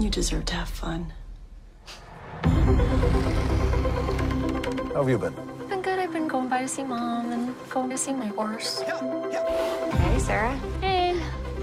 You 0.00 0.10
deserve 0.10 0.46
to 0.46 0.54
have 0.54 0.68
fun. 0.68 1.12
How 4.92 5.02
have 5.02 5.08
you 5.08 5.18
been? 5.18 5.34
I've 5.34 5.68
Been 5.68 5.82
good. 5.82 5.98
I've 5.98 6.12
been 6.12 6.28
going 6.28 6.48
by 6.48 6.62
to 6.62 6.68
see 6.68 6.84
mom 6.84 7.32
and 7.32 7.54
going 7.68 7.90
to 7.90 7.98
see 7.98 8.12
my 8.12 8.26
horse. 8.26 8.82
Yeah, 8.86 9.00
yeah. 9.30 9.44
Hey, 9.96 10.18
Sarah. 10.18 10.56
Hey. 10.80 10.93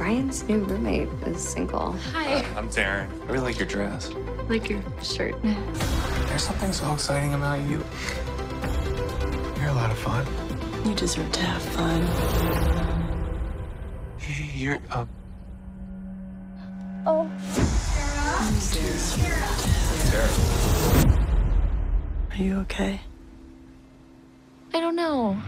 Brian's 0.02 0.42
new 0.46 0.64
roommate 0.64 1.10
is 1.28 1.40
single. 1.40 1.92
Hi. 2.12 2.44
I'm 2.58 2.68
Darren. 2.70 3.08
I 3.22 3.26
really 3.28 3.42
like 3.42 3.60
your 3.60 3.68
dress. 3.68 4.10
Like 4.50 4.68
your 4.68 4.82
shirt. 5.04 5.36
There's 5.44 6.42
something 6.42 6.74
so 6.74 6.92
exciting 6.92 7.36
about 7.36 7.60
you. 7.70 7.86
You're 9.60 9.70
a 9.70 9.76
lot 9.76 9.92
of 9.92 10.00
fun. 10.00 10.26
You 10.84 10.96
deserve 10.96 11.32
to 11.34 11.42
have 11.42 11.62
fun. 11.62 12.02
You're 14.56 14.80
uh 14.90 15.06
Oh. 17.06 17.30
Are 22.32 22.44
you 22.44 22.58
okay? 22.62 23.02
I 24.74 24.80
don't 24.80 24.96
know. 24.96 25.40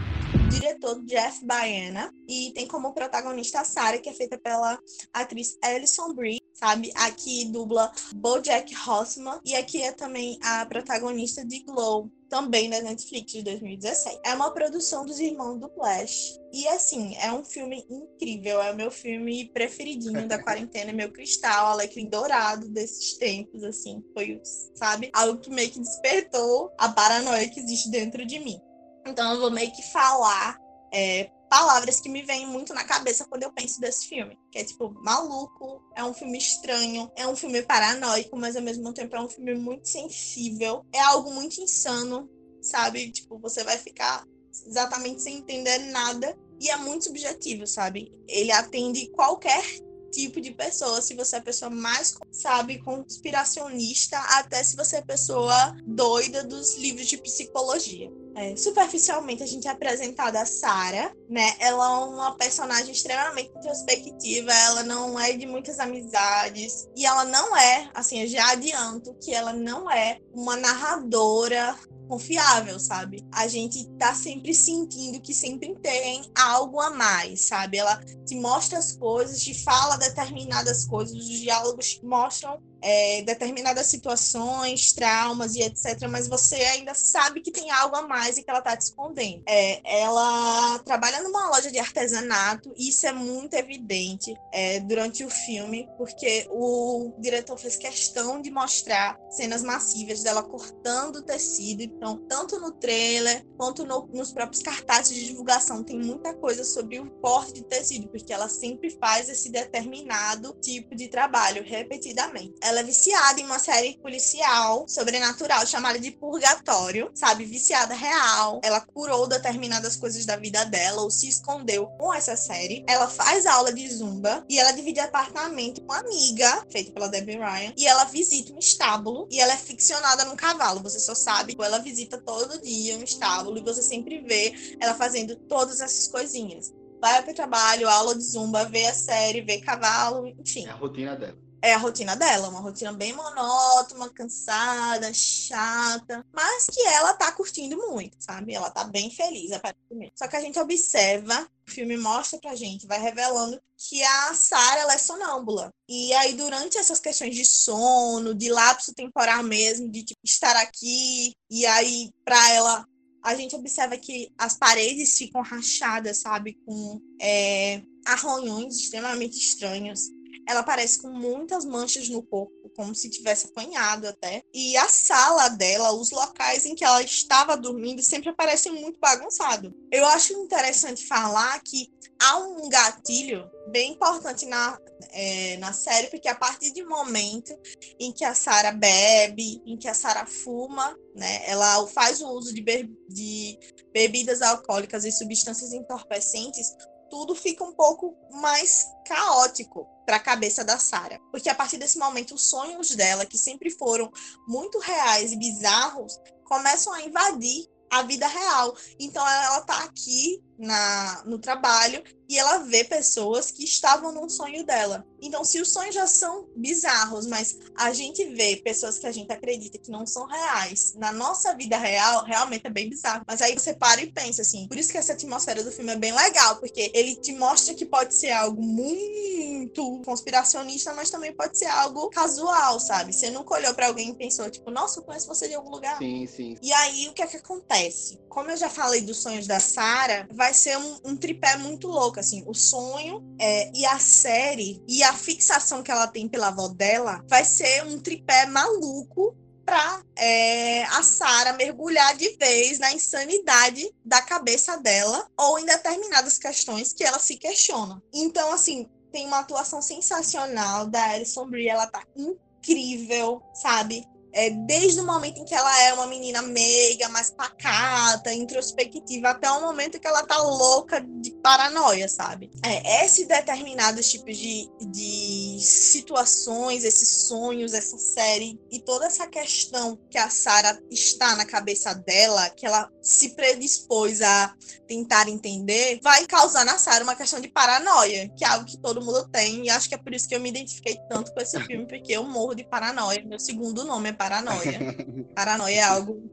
Diretor 0.50 1.02
Jeff 1.04 1.44
Baiana 1.44 2.12
e 2.28 2.52
tem 2.52 2.66
como 2.66 2.92
protagonista 2.92 3.60
a 3.60 3.64
Sarah, 3.64 3.98
que 3.98 4.08
é 4.08 4.14
feita 4.14 4.38
pela 4.38 4.78
atriz 5.12 5.56
Alison 5.62 6.14
Brie, 6.14 6.40
sabe? 6.54 6.92
Aqui 6.94 7.44
dubla 7.46 7.92
BoJack 8.14 8.74
Horseman 8.88 9.40
e 9.44 9.54
aqui 9.54 9.82
é 9.82 9.92
também 9.92 10.38
a 10.42 10.64
protagonista 10.66 11.44
de 11.44 11.60
Glow, 11.60 12.10
também 12.28 12.68
da 12.68 12.80
Netflix 12.80 13.32
de 13.32 13.42
2017. 13.42 14.20
É 14.24 14.34
uma 14.34 14.50
produção 14.50 15.04
dos 15.04 15.20
irmãos 15.20 15.60
do 15.60 15.68
Flash. 15.68 16.38
E 16.52 16.66
assim, 16.68 17.16
é 17.16 17.32
um 17.32 17.44
filme 17.44 17.84
incrível, 17.90 18.62
é 18.62 18.72
o 18.72 18.76
meu 18.76 18.90
filme 18.90 19.50
preferidinho 19.52 20.26
da 20.26 20.38
quarentena, 20.42 20.92
meu 20.92 21.12
cristal, 21.12 21.66
alecrim 21.66 22.08
dourado 22.08 22.68
desses 22.68 23.16
tempos, 23.18 23.62
assim, 23.62 24.02
foi, 24.12 24.40
sabe? 24.74 25.10
Algo 25.12 25.40
que 25.40 25.50
meio 25.50 25.70
que 25.70 25.80
despertou 25.80 26.72
a 26.78 26.88
paranoia 26.88 27.48
que 27.48 27.60
existe 27.60 27.90
dentro 27.90 28.24
de 28.24 28.38
mim. 28.38 28.60
Então 29.06 29.34
eu 29.34 29.40
vou 29.40 29.50
meio 29.50 29.70
que 29.72 29.82
falar 29.82 30.56
é, 30.92 31.30
palavras 31.50 32.00
que 32.00 32.08
me 32.08 32.22
vêm 32.22 32.46
muito 32.46 32.72
na 32.74 32.84
cabeça 32.84 33.24
quando 33.24 33.42
eu 33.42 33.52
penso 33.52 33.80
desse 33.80 34.08
filme. 34.08 34.38
Que 34.50 34.58
é 34.58 34.64
tipo, 34.64 34.92
maluco, 35.02 35.82
é 35.94 36.04
um 36.04 36.14
filme 36.14 36.38
estranho, 36.38 37.10
é 37.16 37.26
um 37.26 37.36
filme 37.36 37.62
paranoico, 37.62 38.36
mas 38.36 38.56
ao 38.56 38.62
mesmo 38.62 38.92
tempo 38.92 39.14
é 39.16 39.20
um 39.20 39.28
filme 39.28 39.54
muito 39.54 39.88
sensível. 39.88 40.84
É 40.92 41.00
algo 41.00 41.32
muito 41.32 41.60
insano, 41.60 42.28
sabe? 42.60 43.10
Tipo, 43.10 43.38
você 43.38 43.62
vai 43.62 43.76
ficar 43.76 44.24
exatamente 44.66 45.22
sem 45.22 45.38
entender 45.38 45.78
nada. 45.78 46.36
E 46.60 46.70
é 46.70 46.76
muito 46.76 47.04
subjetivo, 47.04 47.66
sabe? 47.66 48.12
Ele 48.28 48.52
atende 48.52 49.10
qualquer 49.10 49.64
tipo 50.10 50.40
de 50.40 50.52
pessoa, 50.52 51.02
se 51.02 51.14
você 51.14 51.36
é 51.36 51.38
a 51.40 51.42
pessoa 51.42 51.70
mais, 51.70 52.14
sabe, 52.30 52.78
conspiracionista, 52.78 54.16
até 54.16 54.62
se 54.62 54.76
você 54.76 54.96
é 54.96 54.98
a 55.00 55.04
pessoa 55.04 55.76
doida 55.84 56.44
dos 56.44 56.76
livros 56.76 57.08
de 57.08 57.18
psicologia. 57.18 58.08
É, 58.36 58.56
superficialmente 58.56 59.42
a 59.42 59.46
gente 59.46 59.68
é 59.68 59.70
apresentada 59.70 60.40
a 60.40 60.46
Sarah, 60.46 61.12
né? 61.28 61.54
Ela 61.60 61.84
é 61.84 62.04
uma 62.04 62.36
personagem 62.36 62.92
extremamente 62.92 63.50
introspectiva, 63.56 64.52
ela 64.52 64.82
não 64.82 65.18
é 65.18 65.32
de 65.32 65.46
muitas 65.46 65.78
amizades 65.78 66.88
e 66.96 67.06
ela 67.06 67.24
não 67.24 67.56
é, 67.56 67.88
assim, 67.94 68.22
eu 68.22 68.28
já 68.28 68.50
adianto 68.50 69.14
que 69.22 69.32
ela 69.32 69.52
não 69.52 69.90
é 69.90 70.18
uma 70.34 70.56
narradora 70.56 71.76
confiável, 72.08 72.78
sabe? 72.78 73.24
A 73.32 73.46
gente 73.48 73.88
tá 73.98 74.14
sempre 74.14 74.54
sentindo 74.54 75.20
que 75.20 75.32
sempre 75.32 75.74
tem 75.76 76.22
algo 76.34 76.80
a 76.80 76.90
mais, 76.90 77.42
sabe? 77.42 77.78
Ela 77.78 78.00
te 78.26 78.34
mostra 78.36 78.78
as 78.78 78.92
coisas, 78.92 79.42
te 79.42 79.54
fala 79.54 79.96
determinadas 79.96 80.86
coisas, 80.86 81.16
os 81.16 81.40
diálogos 81.40 82.00
mostram 82.02 82.60
é, 82.84 83.22
determinadas 83.22 83.86
situações, 83.86 84.92
traumas 84.92 85.56
e 85.56 85.62
etc. 85.62 86.06
Mas 86.08 86.28
você 86.28 86.56
ainda 86.56 86.94
sabe 86.94 87.40
que 87.40 87.50
tem 87.50 87.70
algo 87.70 87.96
a 87.96 88.06
mais 88.06 88.36
e 88.36 88.42
que 88.42 88.50
ela 88.50 88.58
está 88.58 88.76
te 88.76 88.82
escondendo. 88.82 89.42
É, 89.48 89.80
ela 90.02 90.78
trabalha 90.80 91.22
numa 91.22 91.48
loja 91.48 91.70
de 91.70 91.78
artesanato 91.78 92.74
e 92.76 92.90
isso 92.90 93.06
é 93.06 93.12
muito 93.12 93.54
evidente 93.54 94.34
é, 94.52 94.80
durante 94.80 95.24
o 95.24 95.30
filme, 95.30 95.88
porque 95.96 96.46
o 96.50 97.14
diretor 97.18 97.58
fez 97.58 97.76
questão 97.76 98.42
de 98.42 98.50
mostrar 98.50 99.18
cenas 99.30 99.62
massivas 99.62 100.22
dela 100.22 100.42
cortando 100.42 101.16
o 101.16 101.22
tecido 101.22 101.82
Então, 101.82 102.18
tanto 102.28 102.60
no 102.60 102.70
trailer 102.72 103.46
quanto 103.56 103.86
no, 103.86 104.06
nos 104.12 104.32
próprios 104.32 104.62
cartazes 104.62 105.16
de 105.16 105.26
divulgação, 105.26 105.82
tem 105.82 105.98
muita 105.98 106.34
coisa 106.34 106.64
sobre 106.64 107.00
o 107.00 107.10
corte 107.22 107.54
de 107.54 107.64
tecido, 107.64 108.08
porque 108.08 108.32
ela 108.32 108.48
sempre 108.48 108.90
faz 108.90 109.28
esse 109.30 109.50
determinado 109.50 110.54
tipo 110.60 110.94
de 110.94 111.08
trabalho 111.08 111.64
repetidamente. 111.64 112.54
Ela 112.60 112.73
é 112.80 112.84
viciada 112.84 113.40
em 113.40 113.44
uma 113.44 113.58
série 113.58 113.98
policial 113.98 114.86
sobrenatural 114.88 115.66
chamada 115.66 115.98
de 115.98 116.10
Purgatório, 116.10 117.10
sabe? 117.14 117.44
Viciada 117.44 117.94
real. 117.94 118.60
Ela 118.62 118.80
curou 118.80 119.26
determinadas 119.26 119.96
coisas 119.96 120.24
da 120.24 120.36
vida 120.36 120.64
dela 120.64 121.02
ou 121.02 121.10
se 121.10 121.28
escondeu 121.28 121.86
com 121.98 122.12
essa 122.12 122.36
série. 122.36 122.84
Ela 122.88 123.08
faz 123.08 123.46
aula 123.46 123.72
de 123.72 123.88
zumba 123.88 124.44
e 124.48 124.58
ela 124.58 124.72
divide 124.72 125.00
apartamento 125.00 125.80
com 125.82 125.92
uma 125.92 125.98
amiga, 125.98 126.66
feita 126.70 126.92
pela 126.92 127.08
Debbie 127.08 127.36
Ryan, 127.36 127.72
e 127.76 127.86
ela 127.86 128.04
visita 128.04 128.52
um 128.52 128.58
estábulo 128.58 129.28
e 129.30 129.40
ela 129.40 129.52
é 129.52 129.56
ficcionada 129.56 130.24
num 130.24 130.36
cavalo. 130.36 130.82
Você 130.82 130.98
só 130.98 131.14
sabe 131.14 131.54
que 131.54 131.62
ela 131.62 131.78
visita 131.78 132.18
todo 132.18 132.60
dia 132.62 132.96
um 132.96 133.02
estábulo 133.02 133.58
e 133.58 133.62
você 133.62 133.82
sempre 133.82 134.20
vê 134.20 134.76
ela 134.80 134.94
fazendo 134.94 135.36
todas 135.36 135.80
essas 135.80 136.08
coisinhas. 136.08 136.72
Vai 137.00 137.22
para 137.22 137.32
o 137.32 137.34
trabalho, 137.34 137.88
aula 137.88 138.14
de 138.14 138.22
zumba, 138.22 138.64
vê 138.64 138.86
a 138.86 138.94
série, 138.94 139.42
vê 139.42 139.60
cavalo, 139.60 140.26
enfim. 140.26 140.66
É 140.66 140.70
a 140.70 140.74
rotina 140.74 141.14
dela 141.14 141.43
é 141.64 141.72
a 141.72 141.78
rotina 141.78 142.14
dela, 142.14 142.50
uma 142.50 142.60
rotina 142.60 142.92
bem 142.92 143.14
monótona, 143.14 144.10
cansada, 144.10 145.10
chata, 145.14 146.22
mas 146.30 146.66
que 146.66 146.82
ela 146.82 147.14
tá 147.14 147.32
curtindo 147.32 147.74
muito, 147.88 148.16
sabe? 148.20 148.52
Ela 148.52 148.70
tá 148.70 148.84
bem 148.84 149.10
feliz, 149.10 149.50
aparentemente. 149.50 150.12
Só 150.14 150.28
que 150.28 150.36
a 150.36 150.42
gente 150.42 150.58
observa, 150.58 151.48
o 151.66 151.70
filme 151.70 151.96
mostra 151.96 152.38
pra 152.38 152.54
gente, 152.54 152.86
vai 152.86 153.00
revelando 153.00 153.58
que 153.78 154.04
a 154.04 154.34
Sarah 154.34 154.82
ela 154.82 154.92
é 154.92 154.98
sonâmbula. 154.98 155.70
E 155.88 156.12
aí, 156.12 156.34
durante 156.34 156.76
essas 156.76 157.00
questões 157.00 157.34
de 157.34 157.46
sono, 157.46 158.34
de 158.34 158.50
lapso 158.50 158.92
temporal 158.92 159.42
mesmo, 159.42 159.90
de 159.90 160.04
tipo, 160.04 160.20
estar 160.22 160.54
aqui, 160.56 161.32
e 161.50 161.64
aí, 161.64 162.10
pra 162.26 162.50
ela 162.50 162.86
a 163.22 163.34
gente 163.34 163.56
observa 163.56 163.96
que 163.96 164.30
as 164.36 164.58
paredes 164.58 165.16
ficam 165.16 165.40
rachadas, 165.40 166.18
sabe? 166.18 166.58
Com 166.66 167.00
é, 167.18 167.80
arranhões 168.04 168.76
extremamente 168.76 169.38
estranhos. 169.38 170.10
Ela 170.46 170.60
aparece 170.60 171.00
com 171.00 171.08
muitas 171.08 171.64
manchas 171.64 172.08
no 172.08 172.22
corpo, 172.22 172.52
como 172.76 172.94
se 172.94 173.10
tivesse 173.10 173.46
apanhado 173.46 174.06
até. 174.06 174.42
E 174.52 174.76
a 174.76 174.88
sala 174.88 175.48
dela, 175.48 175.92
os 175.92 176.10
locais 176.10 176.66
em 176.66 176.74
que 176.74 176.84
ela 176.84 177.02
estava 177.02 177.56
dormindo, 177.56 178.02
sempre 178.02 178.30
aparecem 178.30 178.72
muito 178.72 178.98
bagunçados. 178.98 179.72
Eu 179.90 180.04
acho 180.06 180.32
interessante 180.32 181.06
falar 181.06 181.60
que 181.62 181.92
há 182.20 182.38
um 182.38 182.68
gatilho 182.68 183.50
bem 183.70 183.92
importante 183.92 184.46
na, 184.46 184.78
é, 185.10 185.56
na 185.58 185.72
série, 185.72 186.08
porque 186.08 186.28
a 186.28 186.34
partir 186.34 186.72
do 186.72 186.88
momento 186.88 187.52
em 187.98 188.12
que 188.12 188.24
a 188.24 188.34
Sara 188.34 188.72
bebe, 188.72 189.62
em 189.66 189.76
que 189.76 189.88
a 189.88 189.94
Sara 189.94 190.26
fuma, 190.26 190.96
né, 191.14 191.42
ela 191.46 191.86
faz 191.88 192.20
o 192.20 192.28
uso 192.28 192.52
de, 192.52 192.60
be 192.60 192.90
de 193.08 193.58
bebidas 193.92 194.42
alcoólicas 194.42 195.04
e 195.04 195.12
substâncias 195.12 195.72
entorpecentes, 195.72 196.74
tudo 197.14 197.32
fica 197.36 197.62
um 197.62 197.72
pouco 197.72 198.16
mais 198.32 198.92
caótico 199.06 199.86
para 200.04 200.16
a 200.16 200.20
cabeça 200.20 200.64
da 200.64 200.80
Sara, 200.80 201.20
porque 201.30 201.48
a 201.48 201.54
partir 201.54 201.76
desse 201.76 201.96
momento 201.96 202.34
os 202.34 202.50
sonhos 202.50 202.90
dela, 202.90 203.24
que 203.24 203.38
sempre 203.38 203.70
foram 203.70 204.10
muito 204.48 204.80
reais 204.80 205.30
e 205.30 205.36
bizarros, 205.36 206.18
começam 206.44 206.92
a 206.92 207.02
invadir 207.02 207.68
a 207.88 208.02
vida 208.02 208.26
real. 208.26 208.76
Então 208.98 209.24
ela 209.24 209.60
está 209.60 209.84
aqui 209.84 210.42
na, 210.58 211.22
no 211.24 211.38
trabalho 211.38 212.02
e 212.28 212.38
ela 212.38 212.58
vê 212.58 212.84
pessoas 212.84 213.50
que 213.50 213.64
estavam 213.64 214.12
num 214.12 214.28
sonho 214.28 214.64
dela. 214.64 215.06
Então, 215.20 215.44
se 215.44 215.60
os 215.60 215.72
sonhos 215.72 215.94
já 215.94 216.06
são 216.06 216.48
bizarros, 216.56 217.26
mas 217.26 217.58
a 217.76 217.92
gente 217.92 218.24
vê 218.26 218.56
pessoas 218.56 218.98
que 218.98 219.06
a 219.06 219.12
gente 219.12 219.32
acredita 219.32 219.78
que 219.78 219.90
não 219.90 220.06
são 220.06 220.26
reais, 220.26 220.94
na 220.96 221.12
nossa 221.12 221.54
vida 221.54 221.78
real, 221.78 222.24
realmente 222.24 222.66
é 222.66 222.70
bem 222.70 222.88
bizarro. 222.88 223.24
Mas 223.26 223.40
aí 223.40 223.54
você 223.54 223.72
para 223.72 224.02
e 224.02 224.12
pensa 224.12 224.42
assim. 224.42 224.66
Por 224.68 224.76
isso 224.76 224.92
que 224.92 224.98
essa 224.98 225.12
atmosfera 225.12 225.62
do 225.62 225.72
filme 225.72 225.92
é 225.92 225.96
bem 225.96 226.12
legal, 226.12 226.56
porque 226.56 226.90
ele 226.94 227.16
te 227.16 227.32
mostra 227.32 227.74
que 227.74 227.86
pode 227.86 228.14
ser 228.14 228.30
algo 228.32 228.62
muito 228.62 230.02
conspiracionista, 230.04 230.92
mas 230.92 231.10
também 231.10 231.32
pode 231.32 231.58
ser 231.58 231.66
algo 231.66 232.10
casual, 232.10 232.78
sabe? 232.80 233.12
Você 233.12 233.30
nunca 233.30 233.54
olhou 233.54 233.74
para 233.74 233.86
alguém 233.86 234.10
e 234.10 234.14
pensou, 234.14 234.50
tipo, 234.50 234.70
nossa, 234.70 235.00
eu 235.00 235.04
conheço 235.04 235.26
você 235.26 235.48
de 235.48 235.54
algum 235.54 235.70
lugar. 235.70 235.98
Sim, 235.98 236.26
sim. 236.26 236.56
E 236.62 236.72
aí, 236.72 237.08
o 237.08 237.12
que 237.12 237.22
é 237.22 237.26
que 237.26 237.36
acontece? 237.36 238.18
Como 238.28 238.50
eu 238.50 238.56
já 238.56 238.68
falei 238.68 239.00
dos 239.00 239.22
sonhos 239.22 239.46
da 239.46 239.60
Sarah, 239.60 240.26
vai 240.44 240.52
ser 240.52 240.76
um, 240.76 240.98
um 241.06 241.16
tripé 241.16 241.56
muito 241.56 241.88
louco, 241.88 242.20
assim, 242.20 242.44
o 242.46 242.52
sonho 242.52 243.24
é, 243.40 243.70
e 243.74 243.86
a 243.86 243.98
série 243.98 244.82
e 244.86 245.02
a 245.02 245.14
fixação 245.14 245.82
que 245.82 245.90
ela 245.90 246.06
tem 246.06 246.28
pela 246.28 246.48
avó 246.48 246.68
dela 246.68 247.24
vai 247.26 247.46
ser 247.46 247.82
um 247.86 247.98
tripé 247.98 248.44
maluco 248.44 249.34
para 249.64 250.02
é, 250.18 250.84
a 250.84 251.02
Sara 251.02 251.54
mergulhar 251.54 252.14
de 252.14 252.36
vez 252.36 252.78
na 252.78 252.92
insanidade 252.92 253.90
da 254.04 254.20
cabeça 254.20 254.76
dela 254.76 255.26
ou 255.38 255.58
em 255.58 255.64
determinadas 255.64 256.36
questões 256.36 256.92
que 256.92 257.02
ela 257.02 257.18
se 257.18 257.36
questiona. 257.36 258.02
Então, 258.12 258.52
assim, 258.52 258.86
tem 259.10 259.26
uma 259.26 259.38
atuação 259.38 259.80
sensacional 259.80 260.86
da 260.86 261.12
Alison 261.12 261.46
Brie, 261.46 261.70
ela 261.70 261.86
tá 261.86 262.02
incrível, 262.14 263.40
sabe? 263.54 264.04
É, 264.34 264.50
desde 264.50 265.00
o 265.00 265.06
momento 265.06 265.38
em 265.38 265.44
que 265.44 265.54
ela 265.54 265.82
é 265.82 265.94
uma 265.94 266.06
menina 266.06 266.42
meiga, 266.42 267.08
mais 267.08 267.30
pacata, 267.30 268.34
introspectiva, 268.34 269.30
até 269.30 269.50
o 269.50 269.62
momento 269.62 270.00
que 270.00 270.06
ela 270.06 270.24
tá 270.24 270.36
louca 270.38 271.00
de 271.00 271.30
paranoia, 271.42 272.08
sabe? 272.08 272.50
É, 272.64 273.04
esses 273.04 273.28
determinados 273.28 274.10
tipos 274.10 274.36
de, 274.36 274.68
de 274.90 275.58
situações, 275.60 276.84
esses 276.84 277.26
sonhos, 277.28 277.72
essa 277.72 277.96
série 277.96 278.58
e 278.70 278.80
toda 278.80 279.06
essa 279.06 279.26
questão 279.26 279.98
que 280.10 280.18
a 280.18 280.28
Sarah 280.28 280.78
está 280.90 281.36
na 281.36 281.44
cabeça 281.44 281.94
dela, 281.94 282.50
que 282.50 282.66
ela 282.66 282.90
se 283.00 283.30
predispôs 283.30 284.20
a 284.20 284.52
tentar 284.88 285.28
entender, 285.28 286.00
vai 286.02 286.26
causar 286.26 286.64
na 286.64 286.76
Sarah 286.76 287.04
uma 287.04 287.14
questão 287.14 287.40
de 287.40 287.48
paranoia, 287.48 288.28
que 288.36 288.44
é 288.44 288.48
algo 288.48 288.66
que 288.66 288.78
todo 288.78 289.04
mundo 289.04 289.28
tem, 289.30 289.66
e 289.66 289.70
acho 289.70 289.88
que 289.88 289.94
é 289.94 289.98
por 289.98 290.12
isso 290.12 290.28
que 290.28 290.34
eu 290.34 290.40
me 290.40 290.48
identifiquei 290.48 290.98
tanto 291.08 291.32
com 291.32 291.40
esse 291.40 291.60
filme, 291.64 291.86
porque 291.86 292.12
eu 292.12 292.24
morro 292.24 292.54
de 292.54 292.64
paranoia. 292.64 293.22
Meu 293.24 293.38
segundo 293.38 293.84
nome 293.84 294.08
é 294.08 294.12
paranoia. 294.24 294.78
Paranoia 295.34 295.80
é 295.80 295.82
algo 295.82 296.30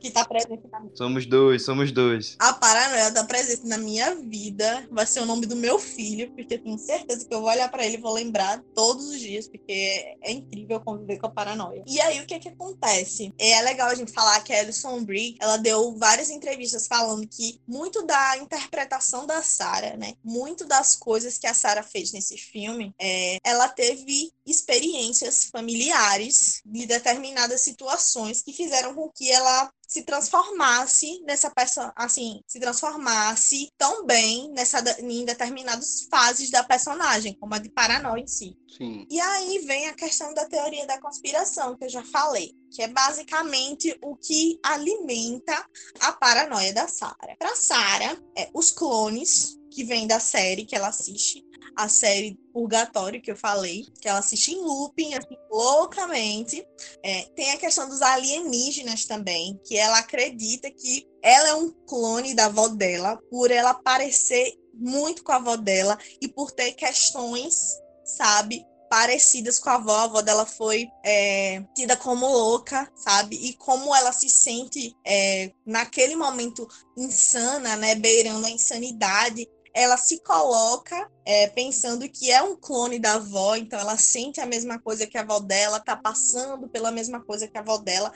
que 0.00 0.10
tá 0.10 0.24
presente 0.24 0.62
na 0.70 0.80
minha 0.80 0.96
Somos 0.96 1.26
dois, 1.26 1.64
somos 1.64 1.92
dois. 1.92 2.36
A 2.38 2.52
paranoia 2.52 3.12
tá 3.12 3.24
presente 3.24 3.66
na 3.66 3.78
minha 3.78 4.14
vida. 4.14 4.86
Vai 4.90 5.06
ser 5.06 5.20
o 5.20 5.26
nome 5.26 5.46
do 5.46 5.56
meu 5.56 5.78
filho, 5.78 6.30
porque 6.32 6.54
eu 6.54 6.62
tenho 6.62 6.78
certeza 6.78 7.26
que 7.26 7.34
eu 7.34 7.40
vou 7.40 7.50
olhar 7.50 7.70
para 7.70 7.84
ele 7.84 7.96
e 7.96 8.00
vou 8.00 8.12
lembrar 8.12 8.62
todos 8.74 9.08
os 9.08 9.20
dias, 9.20 9.48
porque 9.48 10.16
é 10.22 10.32
incrível 10.32 10.80
conviver 10.80 11.18
com 11.18 11.26
a 11.26 11.30
paranoia. 11.30 11.82
E 11.86 12.00
aí, 12.00 12.20
o 12.20 12.26
que 12.26 12.34
é 12.34 12.38
que 12.38 12.48
acontece? 12.48 13.32
É 13.38 13.60
legal 13.62 13.88
a 13.88 13.94
gente 13.94 14.12
falar 14.12 14.40
que 14.42 14.52
a 14.52 14.60
Alison 14.60 15.04
Brie, 15.04 15.36
ela 15.40 15.56
deu 15.56 15.96
várias 15.96 16.30
entrevistas 16.30 16.86
falando 16.86 17.26
que 17.28 17.60
muito 17.66 18.04
da 18.04 18.38
interpretação 18.38 19.26
da 19.26 19.42
Sarah, 19.42 19.96
né? 19.96 20.14
Muito 20.24 20.64
das 20.64 20.94
coisas 20.94 21.38
que 21.38 21.46
a 21.46 21.54
Sarah 21.54 21.82
fez 21.82 22.12
nesse 22.12 22.36
filme, 22.36 22.92
é, 23.00 23.38
ela 23.44 23.68
teve 23.68 24.30
experiências 24.46 25.44
familiares 25.44 26.60
de 26.64 26.86
determinadas 26.86 27.60
situações 27.62 28.42
que 28.42 28.52
fizeram 28.52 28.94
com 28.94 29.10
que 29.10 29.30
ela 29.30 29.70
se 29.86 30.02
transformasse 30.02 31.22
nessa 31.22 31.50
pessoa, 31.50 31.92
assim, 31.96 32.40
se 32.46 32.58
transformasse 32.58 33.70
tão 33.78 34.04
bem 34.04 34.50
nessa 34.50 34.82
em 35.00 35.24
determinadas 35.24 36.06
fases 36.10 36.50
da 36.50 36.64
personagem, 36.64 37.36
como 37.38 37.54
a 37.54 37.58
de 37.58 37.70
paranoia 37.70 38.22
em 38.22 38.26
si. 38.26 38.56
Sim. 38.76 39.06
E 39.08 39.20
aí 39.20 39.60
vem 39.60 39.86
a 39.86 39.94
questão 39.94 40.34
da 40.34 40.44
teoria 40.46 40.86
da 40.86 41.00
conspiração, 41.00 41.76
que 41.76 41.84
eu 41.84 41.88
já 41.88 42.04
falei, 42.04 42.52
que 42.70 42.82
é 42.82 42.88
basicamente 42.88 43.96
o 44.02 44.16
que 44.16 44.58
alimenta 44.62 45.66
a 46.00 46.12
paranoia 46.12 46.72
da 46.72 46.88
Sarah. 46.88 47.36
Para 47.38 47.54
Sarah, 47.54 48.16
é, 48.36 48.50
os 48.52 48.70
clones 48.70 49.56
que 49.76 49.84
vêm 49.84 50.06
da 50.06 50.18
série 50.18 50.64
que 50.64 50.74
ela 50.74 50.88
assiste, 50.88 51.44
a 51.76 51.86
série 51.86 52.40
Purgatório, 52.50 53.20
que 53.20 53.30
eu 53.30 53.36
falei, 53.36 53.84
que 54.00 54.08
ela 54.08 54.20
assiste 54.20 54.52
em 54.52 54.62
looping, 54.62 55.12
assim, 55.12 55.36
loucamente. 55.50 56.66
É, 57.02 57.24
tem 57.36 57.50
a 57.52 57.58
questão 57.58 57.86
dos 57.86 58.00
alienígenas 58.00 59.04
também, 59.04 59.60
que 59.66 59.76
ela 59.76 59.98
acredita 59.98 60.70
que 60.70 61.06
ela 61.22 61.48
é 61.50 61.54
um 61.54 61.70
clone 61.86 62.32
da 62.32 62.46
avó 62.46 62.68
dela, 62.68 63.20
por 63.30 63.50
ela 63.50 63.74
parecer 63.74 64.54
muito 64.72 65.22
com 65.22 65.32
a 65.32 65.36
avó 65.36 65.56
dela 65.56 65.98
e 66.22 66.26
por 66.26 66.50
ter 66.50 66.72
questões, 66.72 67.78
sabe, 68.02 68.64
parecidas 68.88 69.58
com 69.58 69.68
a 69.68 69.74
avó. 69.74 69.94
A 69.94 70.04
avó 70.04 70.22
dela 70.22 70.46
foi 70.46 70.88
é, 71.04 71.62
tida 71.74 71.98
como 71.98 72.26
louca, 72.26 72.90
sabe? 72.96 73.36
E 73.36 73.52
como 73.52 73.94
ela 73.94 74.10
se 74.10 74.30
sente 74.30 74.96
é, 75.04 75.52
naquele 75.66 76.16
momento 76.16 76.66
insana, 76.96 77.76
né? 77.76 77.94
Beirando 77.94 78.46
a 78.46 78.50
insanidade 78.50 79.46
ela 79.76 79.98
se 79.98 80.20
coloca 80.20 81.06
é, 81.22 81.48
pensando 81.48 82.08
que 82.08 82.32
é 82.32 82.40
um 82.42 82.56
clone 82.56 82.98
da 82.98 83.16
avó, 83.16 83.56
então 83.56 83.78
ela 83.78 83.98
sente 83.98 84.40
a 84.40 84.46
mesma 84.46 84.78
coisa 84.78 85.06
que 85.06 85.18
a 85.18 85.20
avó 85.20 85.38
dela, 85.38 85.78
tá 85.78 85.94
passando 85.94 86.66
pela 86.66 86.90
mesma 86.90 87.20
coisa 87.20 87.46
que 87.46 87.58
a 87.58 87.60
avó 87.60 87.76
dela. 87.76 88.10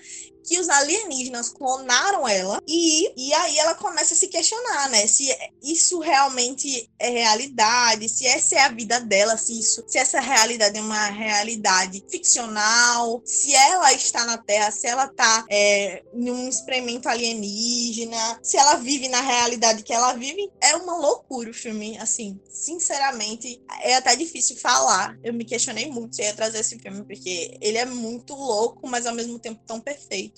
Que 0.45 0.59
os 0.59 0.69
alienígenas 0.69 1.51
clonaram 1.51 2.27
ela 2.27 2.61
e, 2.67 3.13
e 3.17 3.33
aí 3.35 3.59
ela 3.59 3.75
começa 3.75 4.15
a 4.15 4.17
se 4.17 4.29
questionar, 4.29 4.89
né? 4.91 5.07
Se 5.07 5.29
isso 5.63 5.99
realmente 6.01 6.89
é 6.99 7.11
realidade, 7.11 8.09
se 8.09 8.27
essa 8.27 8.57
é 8.57 8.61
a 8.61 8.69
vida 8.69 9.01
dela, 9.01 9.37
se 9.37 9.59
isso, 9.59 9.85
se 9.87 9.99
essa 9.99 10.21
realidade 10.21 10.79
é 10.79 10.83
uma 10.83 11.07
realidade 11.07 12.05
ficcional, 12.11 13.23
se 13.25 13.55
ela 13.55 13.93
está 13.93 14.25
na 14.25 14.39
Terra, 14.39 14.71
se 14.71 14.87
ela 14.87 15.07
está 15.07 15.45
é, 15.51 16.03
em 16.15 16.31
um 16.31 16.49
experimento 16.49 17.09
alienígena, 17.09 18.41
se 18.43 18.57
ela 18.57 18.77
vive 18.77 19.09
na 19.09 19.21
realidade 19.21 19.83
que 19.83 19.93
ela 19.93 20.13
vive, 20.15 20.51
é 20.61 20.77
uma 20.77 20.97
loucura 20.97 21.51
o 21.51 21.55
filme, 21.55 21.99
assim, 21.99 22.39
sinceramente, 22.49 23.61
é 23.83 23.95
até 23.95 24.17
difícil 24.17 24.57
falar. 24.57 25.19
Eu 25.23 25.33
me 25.33 25.45
questionei 25.45 25.91
muito 25.91 26.17
se 26.17 26.23
ia 26.23 26.35
trazer 26.35 26.61
esse 26.61 26.79
filme, 26.79 27.03
porque 27.05 27.57
ele 27.61 27.79
é 27.79 27.85
muito 27.85 28.35
louco, 28.35 28.89
mas 28.89 29.07
ao 29.07 29.15
mesmo 29.15 29.39
tempo 29.39 29.61
tão 29.67 29.81
perfeito. 29.81 30.30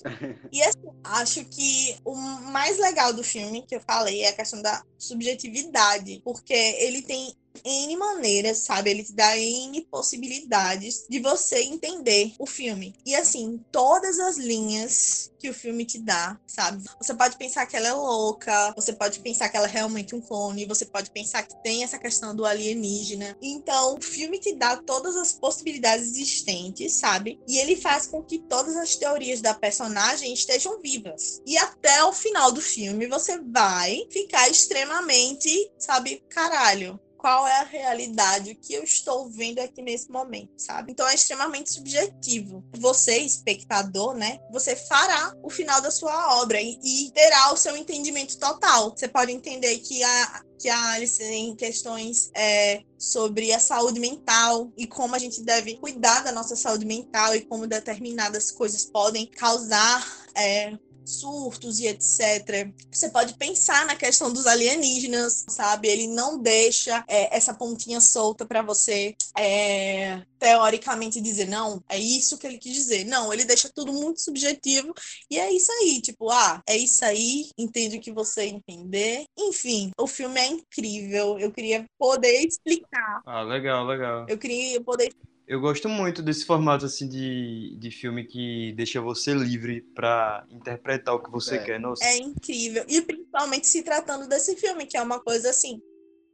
E 0.51 0.61
assim, 0.61 0.89
acho 1.03 1.45
que 1.45 1.97
o 2.03 2.15
mais 2.15 2.77
legal 2.77 3.13
do 3.13 3.23
filme 3.23 3.65
que 3.65 3.75
eu 3.75 3.81
falei 3.81 4.23
é 4.23 4.29
a 4.29 4.35
questão 4.35 4.61
da 4.61 4.83
subjetividade, 4.97 6.21
porque 6.23 6.53
ele 6.53 7.01
tem 7.01 7.35
N 7.63 7.97
maneiras, 7.97 8.59
sabe? 8.59 8.89
Ele 8.89 9.03
te 9.03 9.13
dá 9.13 9.37
N 9.37 9.81
possibilidades 9.85 11.05
de 11.09 11.19
você 11.19 11.61
entender 11.61 12.33
o 12.39 12.45
filme. 12.45 12.95
E 13.05 13.15
assim, 13.15 13.59
todas 13.71 14.19
as 14.19 14.37
linhas 14.37 15.31
que 15.39 15.49
o 15.49 15.53
filme 15.53 15.85
te 15.85 15.99
dá, 15.99 16.39
sabe? 16.47 16.83
Você 17.01 17.13
pode 17.13 17.37
pensar 17.37 17.65
que 17.65 17.75
ela 17.75 17.89
é 17.89 17.93
louca, 17.93 18.73
você 18.75 18.93
pode 18.93 19.19
pensar 19.19 19.49
que 19.49 19.57
ela 19.57 19.67
é 19.67 19.71
realmente 19.71 20.15
um 20.15 20.21
clone, 20.21 20.65
você 20.65 20.85
pode 20.85 21.11
pensar 21.11 21.43
que 21.43 21.61
tem 21.61 21.83
essa 21.83 21.99
questão 21.99 22.33
do 22.33 22.45
alienígena. 22.45 23.37
Então, 23.41 23.95
o 23.95 24.01
filme 24.01 24.39
te 24.39 24.55
dá 24.55 24.77
todas 24.77 25.17
as 25.17 25.33
possibilidades 25.33 26.07
existentes, 26.07 26.93
sabe? 26.93 27.39
E 27.47 27.57
ele 27.57 27.75
faz 27.75 28.07
com 28.07 28.23
que 28.23 28.39
todas 28.39 28.77
as 28.77 28.95
teorias 28.95 29.41
da 29.41 29.53
personagem 29.53 30.33
estejam 30.33 30.81
vivas. 30.81 31.41
E 31.45 31.57
até 31.57 32.03
o 32.05 32.13
final 32.13 32.51
do 32.51 32.61
filme 32.61 33.05
você 33.07 33.37
vai 33.39 34.07
ficar 34.09 34.49
extremamente, 34.49 35.71
sabe, 35.77 36.23
caralho, 36.29 36.99
qual 37.23 37.47
é 37.47 37.61
a 37.61 37.63
realidade, 37.63 38.51
o 38.51 38.55
que 38.57 38.73
eu 38.73 38.83
estou 38.83 39.29
vendo 39.29 39.59
aqui 39.59 39.81
nesse 39.81 40.11
momento, 40.11 40.51
sabe? 40.57 40.91
Então 40.91 41.07
é 41.07 41.15
extremamente 41.15 41.71
subjetivo. 41.71 42.61
Você, 42.73 43.19
espectador, 43.19 44.13
né? 44.13 44.41
Você 44.51 44.75
fará 44.75 45.33
o 45.41 45.49
final 45.49 45.79
da 45.79 45.89
sua 45.89 46.41
obra 46.41 46.59
e, 46.59 46.77
e 46.83 47.11
terá 47.11 47.53
o 47.53 47.55
seu 47.55 47.77
entendimento 47.77 48.37
total. 48.37 48.89
Você 48.89 49.07
pode 49.07 49.31
entender 49.31 49.77
que 49.77 50.03
a, 50.03 50.43
que 50.59 50.67
a 50.67 50.91
Alice 50.91 51.17
tem 51.17 51.55
questões 51.55 52.29
é, 52.35 52.83
sobre 52.97 53.53
a 53.53 53.59
saúde 53.59 54.01
mental 54.01 54.69
e 54.75 54.85
como 54.85 55.15
a 55.15 55.19
gente 55.19 55.41
deve 55.43 55.77
cuidar 55.77 56.25
da 56.25 56.31
nossa 56.33 56.57
saúde 56.57 56.85
mental 56.85 57.33
e 57.33 57.45
como 57.45 57.65
determinadas 57.65 58.51
coisas 58.51 58.83
podem 58.83 59.27
causar 59.27 60.05
é, 60.35 60.77
surtos 61.05 61.79
e 61.79 61.87
etc. 61.87 62.71
Você 62.91 63.09
pode 63.09 63.35
pensar 63.35 63.85
na 63.85 63.95
questão 63.95 64.31
dos 64.31 64.47
alienígenas, 64.47 65.45
sabe? 65.47 65.87
Ele 65.87 66.07
não 66.07 66.39
deixa 66.39 67.03
é, 67.07 67.35
essa 67.35 67.53
pontinha 67.53 67.99
solta 67.99 68.45
para 68.45 68.61
você 68.61 69.15
é, 69.37 70.21
teoricamente 70.39 71.21
dizer 71.21 71.47
não, 71.47 71.83
é 71.89 71.97
isso 71.97 72.37
que 72.37 72.47
ele 72.47 72.57
quis 72.57 72.73
dizer. 72.73 73.05
Não, 73.05 73.33
ele 73.33 73.45
deixa 73.45 73.69
tudo 73.73 73.93
muito 73.93 74.21
subjetivo 74.21 74.93
e 75.29 75.39
é 75.39 75.51
isso 75.51 75.71
aí, 75.71 76.01
tipo, 76.01 76.29
ah, 76.29 76.61
é 76.67 76.75
isso 76.75 77.03
aí, 77.05 77.49
entende 77.57 77.97
o 77.97 78.01
que 78.01 78.11
você 78.11 78.45
entender. 78.45 79.25
Enfim, 79.37 79.91
o 79.97 80.07
filme 80.07 80.39
é 80.39 80.47
incrível. 80.47 81.39
Eu 81.39 81.51
queria 81.51 81.85
poder 81.97 82.45
explicar. 82.45 83.21
Ah, 83.25 83.41
legal, 83.41 83.85
legal. 83.85 84.25
Eu 84.27 84.37
queria 84.37 84.81
poder 84.81 85.13
eu 85.53 85.61
gosto 85.61 85.87
muito 85.87 86.23
desse 86.23 86.45
formato 86.45 86.85
assim 86.85 87.07
de, 87.07 87.77
de 87.77 87.91
filme 87.91 88.25
que 88.25 88.73
deixa 88.75 88.99
você 88.99 89.35
livre 89.35 89.81
para 89.93 90.43
interpretar 90.49 91.13
o 91.13 91.21
que 91.21 91.29
você 91.29 91.57
é. 91.57 91.63
quer. 91.63 91.79
Nossa. 91.79 92.03
É 92.03 92.17
incrível. 92.17 92.83
E 92.87 92.99
principalmente 93.03 93.67
se 93.67 93.83
tratando 93.83 94.27
desse 94.27 94.55
filme, 94.55 94.87
que 94.87 94.97
é 94.97 95.01
uma 95.01 95.19
coisa 95.19 95.51
assim. 95.51 95.79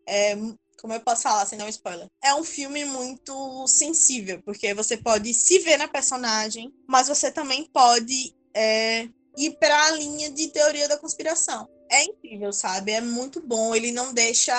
É, 0.08 0.38
como 0.79 0.93
eu 0.93 1.01
posso 1.01 1.23
falar 1.23 1.45
sem 1.45 1.60
dar 1.60 1.65
um 1.65 1.69
spoiler? 1.69 2.08
É 2.23 2.34
um 2.34 2.45
filme 2.45 2.86
muito 2.86 3.67
sensível, 3.67 4.41
porque 4.45 4.73
você 4.73 4.95
pode 4.95 5.34
se 5.34 5.60
ver 5.60 5.77
na 5.77 5.89
personagem, 5.89 6.73
mas 6.88 7.10
você 7.10 7.29
também 7.29 7.69
pode 7.73 8.34
é, 8.53 9.10
ir 9.38 9.51
para 9.60 9.88
a 9.88 9.91
linha 9.91 10.32
de 10.32 10.47
teoria 10.47 10.88
da 10.88 10.97
conspiração 10.97 11.67
é 11.89 12.04
incrível, 12.04 12.54
sabe? 12.54 12.91
É 12.91 13.02
muito 13.02 13.41
bom. 13.41 13.73
Ele 13.73 13.91
não 13.91 14.13
deixa 14.13 14.54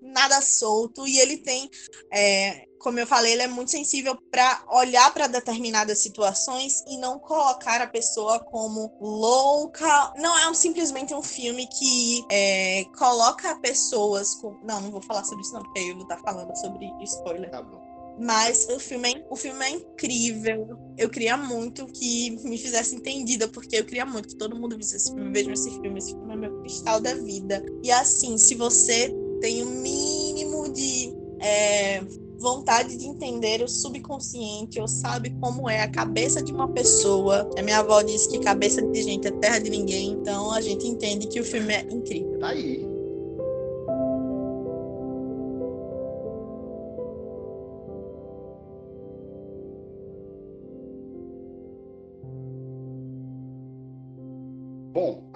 nada 0.00 0.40
solto 0.40 1.06
e 1.06 1.18
ele 1.18 1.38
tem, 1.38 1.70
é, 2.12 2.66
como 2.78 2.98
eu 2.98 3.06
falei, 3.06 3.32
ele 3.32 3.42
é 3.42 3.48
muito 3.48 3.70
sensível 3.70 4.16
para 4.30 4.64
olhar 4.70 5.12
para 5.12 5.26
determinadas 5.26 5.98
situações 5.98 6.82
e 6.86 6.98
não 6.98 7.18
colocar 7.18 7.80
a 7.80 7.86
pessoa 7.86 8.38
como 8.38 8.96
louca. 9.00 10.12
Não 10.16 10.38
é 10.38 10.48
um, 10.48 10.54
simplesmente 10.54 11.14
um 11.14 11.22
filme 11.22 11.66
que 11.66 12.24
é, 12.30 12.84
coloca 12.98 13.58
pessoas 13.60 14.34
com. 14.34 14.58
Não, 14.62 14.80
não 14.80 14.90
vou 14.90 15.02
falar 15.02 15.24
sobre 15.24 15.42
isso, 15.42 15.54
não, 15.54 15.62
porque 15.62 15.80
eu 15.80 15.94
vou 15.94 16.02
estar 16.02 16.18
falando 16.18 16.54
sobre 16.56 16.92
spoiler. 17.02 17.50
Tá 17.50 17.62
bom. 17.62 17.85
Mas 18.18 18.66
o 18.70 18.78
filme, 18.78 19.12
é, 19.12 19.26
o 19.30 19.36
filme 19.36 19.64
é 19.64 19.70
incrível. 19.70 20.78
Eu 20.96 21.10
queria 21.10 21.36
muito 21.36 21.86
que 21.86 22.30
me 22.44 22.56
fizesse 22.56 22.96
entendida, 22.96 23.46
porque 23.48 23.76
eu 23.76 23.84
queria 23.84 24.06
muito 24.06 24.28
que 24.28 24.36
todo 24.36 24.56
mundo 24.56 24.76
visse 24.76 24.96
esse 24.96 25.12
filme. 25.12 25.30
Vejam 25.32 25.52
esse 25.52 25.70
filme. 25.70 25.98
Esse 25.98 26.12
filme 26.12 26.32
é 26.32 26.36
meu 26.36 26.60
cristal 26.60 27.00
da 27.00 27.14
vida. 27.14 27.64
E 27.82 27.90
assim, 27.90 28.38
se 28.38 28.54
você 28.54 29.14
tem 29.40 29.62
o 29.62 29.66
um 29.66 29.80
mínimo 29.82 30.72
de 30.72 31.12
é, 31.40 32.02
vontade 32.38 32.96
de 32.96 33.06
entender 33.06 33.62
o 33.62 33.68
subconsciente, 33.68 34.80
ou 34.80 34.86
sabe 34.86 35.30
como 35.40 35.68
é 35.68 35.82
a 35.82 35.88
cabeça 35.88 36.42
de 36.42 36.52
uma 36.52 36.68
pessoa. 36.68 37.48
A 37.58 37.62
minha 37.62 37.78
avó 37.78 38.02
disse 38.02 38.28
que 38.28 38.38
cabeça 38.38 38.82
de 38.82 39.02
gente 39.02 39.26
é 39.26 39.30
terra 39.30 39.58
de 39.58 39.70
ninguém. 39.70 40.12
Então 40.12 40.52
a 40.52 40.60
gente 40.60 40.86
entende 40.86 41.26
que 41.26 41.40
o 41.40 41.44
filme 41.44 41.74
é 41.74 41.82
incrível. 41.90 42.38
Tá 42.38 42.48
aí. 42.48 42.85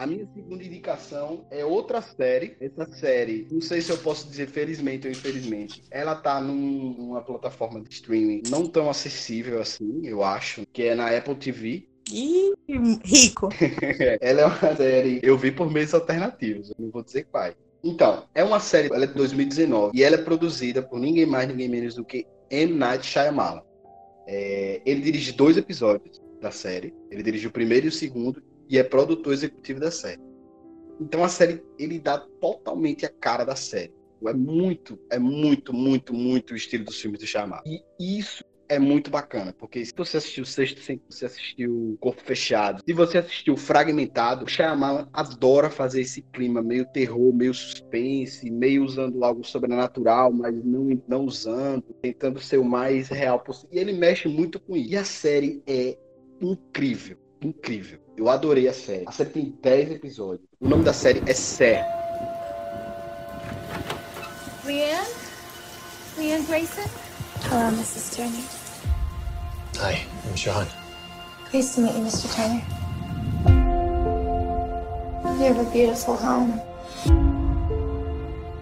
A 0.01 0.07
minha 0.07 0.27
segunda 0.35 0.65
indicação 0.65 1.45
é 1.51 1.63
outra 1.63 2.01
série. 2.01 2.57
Essa 2.59 2.91
série, 2.91 3.47
não 3.53 3.61
sei 3.61 3.83
se 3.83 3.93
eu 3.93 3.99
posso 3.99 4.27
dizer 4.27 4.49
felizmente 4.49 5.07
ou 5.07 5.13
infelizmente, 5.13 5.85
ela 5.91 6.15
tá 6.15 6.41
num, 6.41 6.95
numa 6.97 7.21
plataforma 7.21 7.83
de 7.83 7.93
streaming 7.93 8.43
não 8.49 8.67
tão 8.67 8.89
acessível 8.89 9.61
assim, 9.61 10.01
eu 10.05 10.25
acho, 10.25 10.67
que 10.73 10.85
é 10.85 10.95
na 10.95 11.15
Apple 11.15 11.35
TV. 11.35 11.87
Ih, 12.11 12.55
rico. 13.05 13.51
ela 14.23 14.41
é 14.41 14.47
uma 14.47 14.75
série, 14.75 15.21
eu 15.23 15.37
vi 15.37 15.53
por 15.53 15.71
meios 15.71 15.93
alternativos, 15.93 16.71
eu 16.71 16.77
não 16.79 16.91
vou 16.91 17.05
dizer 17.05 17.27
quais. 17.31 17.55
Então, 17.85 18.25
é 18.35 18.43
uma 18.43 18.59
série, 18.59 18.89
ela 18.89 19.05
é 19.05 19.07
de 19.07 19.15
2019 19.15 19.99
e 19.99 20.03
ela 20.03 20.17
é 20.17 20.23
produzida 20.23 20.83
por 20.83 20.99
ninguém 20.99 21.27
mais, 21.27 21.47
ninguém 21.47 21.69
menos 21.69 21.95
do 21.95 22.07
que 22.07 22.27
M. 22.51 22.73
Night 22.73 23.05
Shyamalan. 23.05 23.63
É, 24.27 24.81
ele 24.87 25.03
dirige 25.03 25.33
dois 25.33 25.59
episódios 25.59 26.23
da 26.41 26.51
série. 26.51 26.95
Ele 27.11 27.23
dirigiu 27.23 27.51
o 27.51 27.53
primeiro 27.53 27.87
e 27.87 27.91
o 27.91 27.93
segundo 27.93 28.43
e 28.71 28.79
é 28.79 28.85
produtor 28.85 29.33
executivo 29.33 29.81
da 29.81 29.91
série. 29.91 30.23
Então 31.01 31.25
a 31.25 31.29
série 31.29 31.63
ele 31.77 31.99
dá 31.99 32.19
totalmente 32.19 33.05
a 33.05 33.09
cara 33.09 33.45
da 33.45 33.57
série. 33.57 33.93
É 34.25 34.33
muito, 34.33 34.99
é 35.11 35.19
muito, 35.19 35.73
muito, 35.73 36.15
muito 36.15 36.53
o 36.53 36.57
estilo 36.57 36.85
dos 36.85 37.01
filmes 37.01 37.19
do 37.19 37.27
Shyamalan. 37.27 37.63
E 37.67 37.83
isso 38.19 38.45
é 38.69 38.79
muito 38.79 39.11
bacana, 39.11 39.53
porque 39.59 39.85
se 39.85 39.93
você 39.97 40.19
assistiu 40.19 40.45
Sexto 40.45 40.81
se 40.81 41.01
você 41.11 41.27
assistiu 41.27 41.99
Corpo 41.99 42.23
Fechado, 42.23 42.81
se 42.87 42.93
você 42.93 43.19
assistiu 43.19 43.57
Fragmentado, 43.57 44.45
o 44.45 44.49
Shyamalan 44.49 45.09
adora 45.13 45.69
fazer 45.69 46.03
esse 46.03 46.23
clima 46.23 46.63
meio 46.63 46.87
terror, 46.87 47.35
meio 47.35 47.53
suspense, 47.53 48.49
meio 48.49 48.85
usando 48.85 49.25
algo 49.25 49.43
sobrenatural, 49.43 50.33
mas 50.33 50.55
não, 50.65 51.03
não 51.09 51.25
usando, 51.25 51.83
tentando 52.01 52.39
ser 52.39 52.59
o 52.59 52.65
mais 52.65 53.09
real 53.09 53.41
possível. 53.41 53.71
E 53.73 53.79
ele 53.81 53.93
mexe 53.93 54.29
muito 54.29 54.61
com 54.61 54.77
isso. 54.77 54.91
E 54.91 54.97
a 54.97 55.05
série 55.05 55.61
é 55.67 55.99
incrível, 56.41 57.19
incrível. 57.43 57.99
Eu 58.17 58.29
adorei 58.29 58.69
a 58.69 58.73
série. 58.73 59.05
A 59.07 59.13
série 59.13 59.31
tem 59.31 59.59
10 59.63 59.93
episódios. 59.93 60.47
O 60.61 60.69
nome 60.69 60.85
da 60.85 60.93
série 60.93 61.23
é 61.27 61.33
Sé. 61.33 61.85
Leanne? 64.65 65.09
Leanne 66.19 66.45
Grayson? 66.47 66.83
Hello, 67.51 67.69
Mrs. 67.73 68.17
Turner. 68.17 68.45
Hi, 69.79 70.07
I'm 70.29 70.37
Sean. 70.37 70.67
Pleased 71.51 71.75
to 71.75 71.81
meet 71.81 71.95
you, 71.95 72.03
Mr. 72.05 72.29
Turner. 72.35 72.63
You 75.39 75.47
have 75.47 75.59
a 75.59 75.71
beautiful 75.73 76.17
home. 76.17 76.61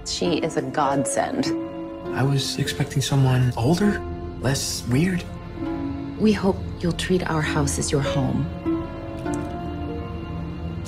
She 0.06 0.38
is 0.38 0.56
a 0.56 0.62
godsend. 0.62 1.46
I 2.14 2.22
was 2.22 2.56
expecting 2.58 3.02
someone 3.02 3.52
older, 3.56 4.00
less 4.40 4.84
weird. 4.88 5.24
We 6.20 6.32
hope 6.32 6.56
you'll 6.80 6.92
treat 6.92 7.28
our 7.28 7.42
house 7.42 7.78
as 7.78 7.90
your 7.90 8.00
home. 8.00 8.46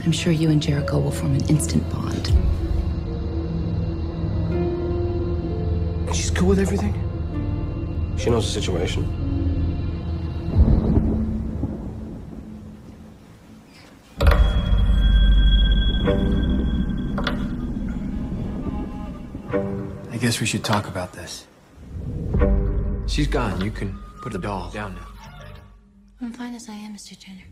I'm 0.05 0.13
sure 0.13 0.33
you 0.33 0.49
and 0.49 0.63
Jericho 0.63 0.99
will 0.99 1.11
form 1.11 1.35
an 1.35 1.47
instant 1.49 1.89
bond. 1.91 2.27
She's 6.15 6.31
cool 6.31 6.49
with 6.49 6.59
everything? 6.59 6.95
She 8.17 8.31
knows 8.31 8.47
the 8.47 8.61
situation. 8.61 9.05
I 20.11 20.17
guess 20.19 20.41
we 20.41 20.47
should 20.47 20.65
talk 20.65 20.89
about 20.89 21.13
this. 21.13 21.47
She's 23.07 23.27
gone. 23.27 23.61
You 23.61 23.71
can 23.71 23.99
put 24.23 24.33
the 24.33 24.39
doll 24.39 24.71
down 24.71 24.95
now. 24.95 25.07
I'm 26.21 26.33
fine 26.33 26.55
as 26.55 26.69
I 26.69 26.75
am, 26.75 26.95
Mr. 26.95 27.19
Turner. 27.19 27.45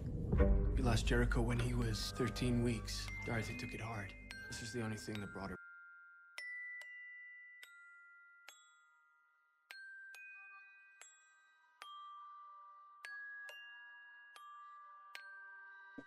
Lost 0.88 1.04
Jericho 1.04 1.42
when 1.42 1.58
he 1.58 1.74
was 1.74 2.14
13 2.16 2.64
weeks. 2.64 3.06
Dorothy 3.26 3.54
took 3.58 3.74
it 3.74 3.80
hard. 3.82 4.10
This 4.48 4.62
is 4.62 4.72
the 4.72 4.80
only 4.80 4.96
thing 4.96 5.20
that 5.20 5.30
brought 5.34 5.50
her. 5.50 5.56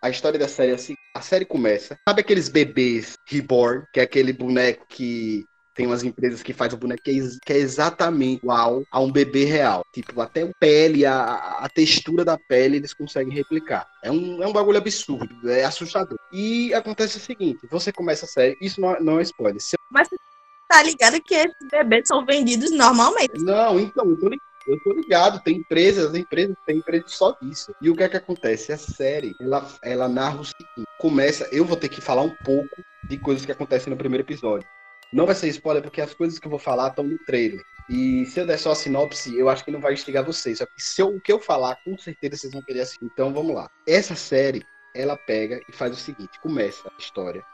A 0.02 0.10
história 0.10 0.36
da 0.36 0.48
série 0.48 0.72
é 0.72 0.74
assim, 0.74 0.94
a 1.14 1.20
série 1.20 1.44
começa, 1.44 1.96
sabe 2.08 2.22
aqueles 2.22 2.48
bebês 2.48 3.16
reborn, 3.24 3.84
que 3.92 4.00
é 4.00 4.02
aquele 4.02 4.32
boneco 4.32 4.84
que 4.88 5.44
tem 5.74 5.86
umas 5.86 6.02
empresas 6.02 6.42
que 6.42 6.52
fazem 6.52 6.76
o 6.76 6.80
boneco 6.80 7.02
que 7.02 7.10
é, 7.10 7.22
que 7.44 7.52
é, 7.52 7.56
exatamente 7.56 8.42
igual 8.42 8.82
a 8.90 9.00
um 9.00 9.10
bebê 9.10 9.44
real. 9.44 9.84
Tipo, 9.92 10.20
até 10.20 10.42
a 10.42 10.50
pele, 10.58 11.06
a, 11.06 11.34
a 11.60 11.68
textura 11.68 12.24
da 12.24 12.38
pele 12.38 12.76
eles 12.76 12.92
conseguem 12.92 13.32
replicar. 13.32 13.86
É 14.02 14.10
um, 14.10 14.42
é 14.42 14.46
um 14.46 14.52
bagulho 14.52 14.78
absurdo, 14.78 15.50
é 15.50 15.64
assustador. 15.64 16.18
E 16.32 16.72
acontece 16.74 17.16
o 17.16 17.20
seguinte: 17.20 17.66
você 17.70 17.92
começa 17.92 18.24
a 18.26 18.28
série, 18.28 18.56
isso 18.60 18.80
não, 18.80 18.98
não 19.00 19.18
é 19.18 19.22
spoiler. 19.22 19.60
Você... 19.60 19.76
Mas 19.90 20.08
você 20.08 20.16
tá 20.68 20.82
ligado 20.82 21.20
que 21.22 21.34
esses 21.34 21.68
bebês 21.70 22.04
são 22.06 22.24
vendidos 22.24 22.70
normalmente. 22.70 23.38
Não, 23.38 23.80
então, 23.80 24.08
eu 24.08 24.18
tô 24.18 24.28
ligado. 24.28 24.52
Eu 24.64 24.78
tô 24.78 24.92
ligado, 24.92 25.42
tem 25.42 25.56
empresas, 25.56 26.14
empresas, 26.14 26.56
tem 26.64 26.78
empresas 26.78 27.10
só 27.10 27.36
disso. 27.42 27.74
E 27.82 27.90
o 27.90 27.96
que 27.96 28.04
é 28.04 28.08
que 28.08 28.16
acontece? 28.16 28.72
A 28.72 28.78
série, 28.78 29.34
ela, 29.40 29.68
ela 29.82 30.08
narra 30.08 30.40
o 30.40 30.44
seguinte: 30.44 30.88
começa, 31.00 31.48
eu 31.50 31.64
vou 31.64 31.76
ter 31.76 31.88
que 31.88 32.00
falar 32.00 32.22
um 32.22 32.34
pouco 32.44 32.80
de 33.02 33.18
coisas 33.18 33.44
que 33.44 33.50
acontecem 33.50 33.90
no 33.90 33.96
primeiro 33.96 34.22
episódio. 34.22 34.68
Não 35.12 35.26
vai 35.26 35.34
ser 35.34 35.48
spoiler, 35.48 35.82
porque 35.82 36.00
as 36.00 36.14
coisas 36.14 36.38
que 36.38 36.46
eu 36.46 36.50
vou 36.50 36.58
falar 36.58 36.88
estão 36.88 37.04
no 37.04 37.18
trailer. 37.18 37.60
E 37.88 38.24
se 38.26 38.40
eu 38.40 38.46
der 38.46 38.58
só 38.58 38.72
a 38.72 38.74
sinopse, 38.74 39.36
eu 39.36 39.48
acho 39.48 39.64
que 39.64 39.70
não 39.70 39.80
vai 39.80 39.92
instigar 39.92 40.24
vocês. 40.24 40.58
Só 40.58 40.66
que 40.66 40.82
se 40.82 41.02
eu, 41.02 41.08
o 41.08 41.20
que 41.20 41.32
eu 41.32 41.38
falar, 41.38 41.76
com 41.84 41.98
certeza 41.98 42.36
vocês 42.36 42.52
vão 42.52 42.62
querer 42.62 42.80
assistir. 42.80 43.04
Então 43.04 43.32
vamos 43.32 43.54
lá. 43.54 43.70
Essa 43.86 44.14
série, 44.14 44.64
ela 44.94 45.16
pega 45.16 45.60
e 45.68 45.72
faz 45.72 45.92
o 45.92 46.00
seguinte: 46.00 46.40
começa 46.40 46.88
a 46.88 46.98
história. 46.98 47.44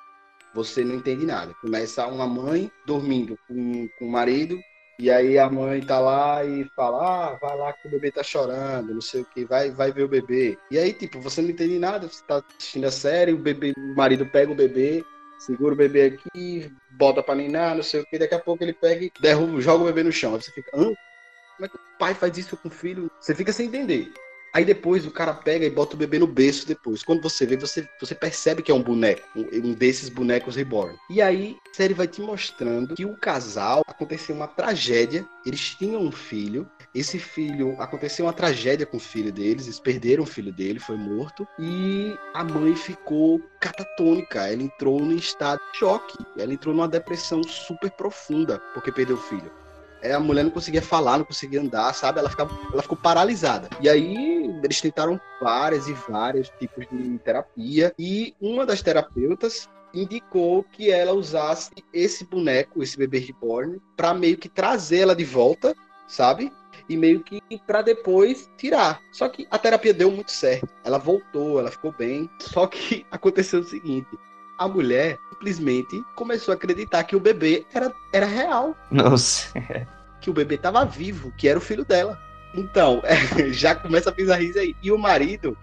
Você 0.54 0.84
não 0.84 0.94
entende 0.94 1.26
nada. 1.26 1.52
Começa 1.60 2.06
uma 2.06 2.26
mãe 2.26 2.70
dormindo 2.86 3.38
com, 3.48 3.88
com 3.98 4.06
o 4.06 4.10
marido 4.10 4.58
e 5.00 5.12
aí 5.12 5.38
a 5.38 5.48
mãe 5.48 5.80
tá 5.80 6.00
lá 6.00 6.44
e 6.44 6.64
fala: 6.74 7.30
Ah, 7.30 7.38
vai 7.40 7.56
lá 7.56 7.72
que 7.72 7.86
o 7.86 7.90
bebê 7.90 8.10
tá 8.10 8.22
chorando, 8.24 8.92
não 8.92 9.00
sei 9.00 9.20
o 9.20 9.24
que, 9.24 9.44
vai, 9.44 9.70
vai 9.70 9.92
ver 9.92 10.02
o 10.02 10.08
bebê. 10.08 10.58
E 10.72 10.76
aí, 10.76 10.92
tipo, 10.92 11.20
você 11.20 11.40
não 11.40 11.50
entende 11.50 11.78
nada, 11.78 12.08
você 12.08 12.20
tá 12.24 12.42
assistindo 12.58 12.84
a 12.86 12.90
série, 12.90 13.32
o 13.32 13.38
bebê, 13.38 13.72
o 13.76 13.94
marido 13.94 14.26
pega 14.26 14.50
o 14.50 14.56
bebê, 14.56 15.04
segura 15.38 15.74
o 15.74 15.76
bebê 15.76 16.06
aqui, 16.06 16.70
bota 16.90 17.22
pra 17.22 17.34
ninar, 17.34 17.76
não 17.76 17.82
sei 17.82 18.00
o 18.00 18.06
que, 18.06 18.18
daqui 18.18 18.34
a 18.34 18.38
pouco 18.38 18.62
ele 18.62 18.72
pega 18.72 19.04
e 19.04 19.12
derruba, 19.20 19.60
joga 19.60 19.84
o 19.84 19.86
bebê 19.86 20.02
no 20.02 20.12
chão. 20.12 20.34
Aí 20.34 20.42
você 20.42 20.50
fica, 20.50 20.70
hã? 20.74 20.84
Como 20.84 21.66
é 21.66 21.68
que 21.68 21.76
o 21.76 21.98
pai 21.98 22.14
faz 22.14 22.36
isso 22.38 22.56
com 22.56 22.68
o 22.68 22.70
filho? 22.70 23.10
Você 23.20 23.34
fica 23.34 23.52
sem 23.52 23.66
entender. 23.66 24.12
Aí 24.54 24.64
depois 24.64 25.06
o 25.06 25.10
cara 25.10 25.34
pega 25.34 25.66
e 25.66 25.70
bota 25.70 25.94
o 25.94 25.98
bebê 25.98 26.18
no 26.18 26.26
berço 26.26 26.66
depois. 26.66 27.02
Quando 27.02 27.22
você 27.22 27.44
vê, 27.44 27.56
você, 27.56 27.86
você 28.00 28.14
percebe 28.14 28.62
que 28.62 28.70
é 28.70 28.74
um 28.74 28.82
boneco, 28.82 29.22
um, 29.36 29.74
desses 29.74 30.08
bonecos 30.08 30.56
reborn. 30.56 30.96
E 31.10 31.20
aí 31.20 31.56
a 31.70 31.76
série 31.76 31.94
vai 31.94 32.08
te 32.08 32.20
mostrando 32.20 32.94
que 32.94 33.04
o 33.04 33.16
casal 33.16 33.82
aconteceu 33.86 34.34
uma 34.34 34.48
tragédia. 34.48 35.26
Eles 35.44 35.76
tinham 35.76 36.02
um 36.02 36.10
filho. 36.10 36.68
Esse 36.94 37.18
filho 37.18 37.80
aconteceu 37.80 38.26
uma 38.26 38.32
tragédia 38.32 38.86
com 38.86 38.96
o 38.96 39.00
filho 39.00 39.32
deles. 39.32 39.66
Eles 39.66 39.80
perderam 39.80 40.24
o 40.24 40.26
filho 40.26 40.52
dele, 40.52 40.78
foi 40.78 40.96
morto. 40.96 41.46
E 41.58 42.16
a 42.34 42.42
mãe 42.42 42.74
ficou 42.74 43.40
catatônica. 43.60 44.46
Ela 44.46 44.62
entrou 44.62 45.00
num 45.00 45.16
estado 45.16 45.60
de 45.72 45.78
choque. 45.78 46.18
Ela 46.38 46.52
entrou 46.52 46.74
numa 46.74 46.88
depressão 46.88 47.42
super 47.42 47.90
profunda 47.90 48.58
porque 48.74 48.90
perdeu 48.92 49.16
o 49.16 49.20
filho 49.20 49.50
é, 50.02 50.12
a 50.12 50.20
mulher 50.20 50.44
não 50.44 50.50
conseguia 50.50 50.82
falar, 50.82 51.18
não 51.18 51.24
conseguia 51.24 51.60
andar, 51.60 51.92
sabe? 51.94 52.18
Ela, 52.18 52.30
ficava, 52.30 52.56
ela 52.72 52.82
ficou 52.82 52.96
paralisada. 52.96 53.68
E 53.80 53.88
aí 53.88 54.44
eles 54.62 54.80
tentaram 54.80 55.20
várias 55.40 55.88
e 55.88 55.92
vários 55.92 56.48
tipos 56.58 56.86
de 56.90 57.18
terapia. 57.18 57.92
E 57.98 58.34
uma 58.40 58.64
das 58.64 58.82
terapeutas 58.82 59.68
indicou 59.92 60.64
que 60.64 60.90
ela 60.90 61.12
usasse 61.12 61.70
esse 61.92 62.24
boneco, 62.24 62.82
esse 62.82 62.96
bebê 62.96 63.18
reborn, 63.18 63.80
para 63.96 64.14
meio 64.14 64.36
que 64.36 64.48
trazer 64.48 65.00
ela 65.00 65.16
de 65.16 65.24
volta, 65.24 65.74
sabe? 66.08 66.52
E 66.88 66.96
meio 66.96 67.22
que 67.22 67.40
para 67.66 67.82
depois 67.82 68.50
tirar. 68.56 69.00
Só 69.12 69.28
que 69.28 69.46
a 69.50 69.58
terapia 69.58 69.92
deu 69.92 70.10
muito 70.10 70.32
certo. 70.32 70.68
Ela 70.82 70.98
voltou, 70.98 71.60
ela 71.60 71.70
ficou 71.70 71.92
bem. 71.92 72.28
Só 72.40 72.66
que 72.66 73.06
aconteceu 73.12 73.60
o 73.60 73.64
seguinte: 73.64 74.08
a 74.58 74.66
mulher 74.66 75.18
simplesmente 75.30 76.02
começou 76.16 76.52
a 76.52 76.56
acreditar 76.56 77.04
que 77.04 77.14
o 77.14 77.20
bebê 77.20 77.66
era, 77.72 77.92
era 78.12 78.26
real. 78.26 78.74
Nossa. 78.90 79.52
Que 80.20 80.30
o 80.30 80.32
bebê 80.32 80.56
estava 80.56 80.84
vivo, 80.84 81.32
que 81.36 81.46
era 81.46 81.58
o 81.58 81.62
filho 81.62 81.84
dela. 81.84 82.18
Então, 82.54 83.02
é, 83.04 83.16
já 83.52 83.74
começa 83.74 84.10
a 84.10 84.12
pisarrice 84.12 84.58
aí. 84.58 84.74
E 84.82 84.90
o 84.90 84.98
marido 84.98 85.56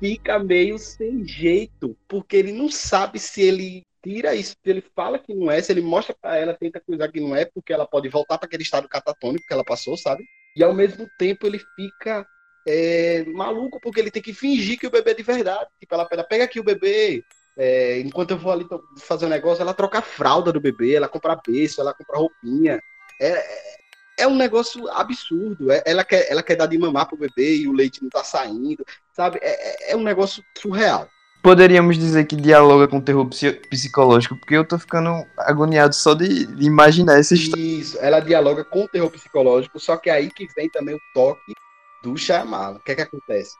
fica 0.00 0.38
meio 0.38 0.78
sem 0.78 1.26
jeito, 1.26 1.96
porque 2.08 2.36
ele 2.36 2.52
não 2.52 2.70
sabe 2.70 3.18
se 3.18 3.42
ele 3.42 3.82
tira 4.06 4.36
isso, 4.36 4.54
ele 4.64 4.80
fala 4.94 5.18
que 5.18 5.34
não 5.34 5.50
é, 5.50 5.60
se 5.60 5.72
ele 5.72 5.80
mostra 5.80 6.14
para 6.14 6.36
ela, 6.36 6.54
tenta 6.54 6.78
acusar 6.78 7.10
que 7.10 7.20
não 7.20 7.34
é, 7.34 7.44
porque 7.44 7.72
ela 7.72 7.84
pode 7.84 8.08
voltar 8.08 8.38
para 8.38 8.46
aquele 8.46 8.62
estado 8.62 8.88
catatônico 8.88 9.44
que 9.44 9.52
ela 9.52 9.64
passou, 9.64 9.96
sabe? 9.96 10.24
E 10.54 10.62
ao 10.62 10.72
mesmo 10.72 11.10
tempo 11.18 11.44
ele 11.44 11.60
fica 11.74 12.24
é, 12.68 13.24
maluco, 13.24 13.80
porque 13.80 13.98
ele 13.98 14.10
tem 14.12 14.22
que 14.22 14.32
fingir 14.32 14.78
que 14.78 14.86
o 14.86 14.90
bebê 14.90 15.10
é 15.10 15.14
de 15.14 15.24
verdade. 15.24 15.68
Tipo, 15.80 15.96
ela 15.96 16.24
pega 16.24 16.44
aqui 16.44 16.60
o 16.60 16.64
bebê, 16.64 17.24
é, 17.58 17.98
enquanto 17.98 18.30
eu 18.30 18.38
vou 18.38 18.52
ali 18.52 18.64
fazer 19.00 19.26
um 19.26 19.30
negócio, 19.30 19.60
ela 19.60 19.74
troca 19.74 19.98
a 19.98 20.02
fralda 20.02 20.52
do 20.52 20.60
bebê, 20.60 20.94
ela 20.94 21.08
compra 21.08 21.40
berço, 21.44 21.80
ela 21.80 21.92
compra 21.92 22.18
roupinha. 22.18 22.80
É, 23.20 23.28
é, 23.28 23.76
é 24.18 24.26
um 24.28 24.36
negócio 24.36 24.88
absurdo. 24.88 25.72
É, 25.72 25.82
ela, 25.84 26.04
quer, 26.04 26.30
ela 26.30 26.44
quer 26.44 26.54
dar 26.54 26.66
de 26.66 26.78
mamar 26.78 27.08
pro 27.08 27.18
bebê 27.18 27.56
e 27.56 27.66
o 27.66 27.72
leite 27.72 28.00
não 28.02 28.08
tá 28.08 28.22
saindo, 28.22 28.84
sabe? 29.12 29.40
É, 29.42 29.90
é, 29.90 29.92
é 29.92 29.96
um 29.96 30.02
negócio 30.04 30.44
surreal. 30.56 31.10
Poderíamos 31.46 31.96
dizer 31.96 32.26
que 32.26 32.34
dialoga 32.34 32.88
com 32.88 33.00
terror 33.00 33.24
psicológico, 33.70 34.34
porque 34.34 34.56
eu 34.56 34.66
tô 34.66 34.76
ficando 34.80 35.24
agoniado 35.38 35.94
só 35.94 36.12
de, 36.12 36.44
de 36.44 36.66
imaginar 36.66 37.20
essa 37.20 37.34
história. 37.34 37.62
Isso, 37.62 37.96
ela 38.00 38.18
dialoga 38.18 38.64
com 38.64 38.88
terror 38.88 39.08
psicológico, 39.12 39.78
só 39.78 39.96
que 39.96 40.10
é 40.10 40.14
aí 40.14 40.28
que 40.28 40.48
vem 40.56 40.68
também 40.68 40.96
o 40.96 41.00
toque 41.14 41.54
do 42.02 42.16
Shyamalan. 42.16 42.78
O 42.78 42.80
que 42.80 42.90
é 42.90 42.94
que 42.96 43.02
acontece? 43.02 43.54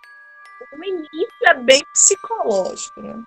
O 0.77 0.85
início 0.85 1.29
é 1.44 1.55
bem 1.55 1.85
psicológico, 1.92 3.01
né? 3.01 3.22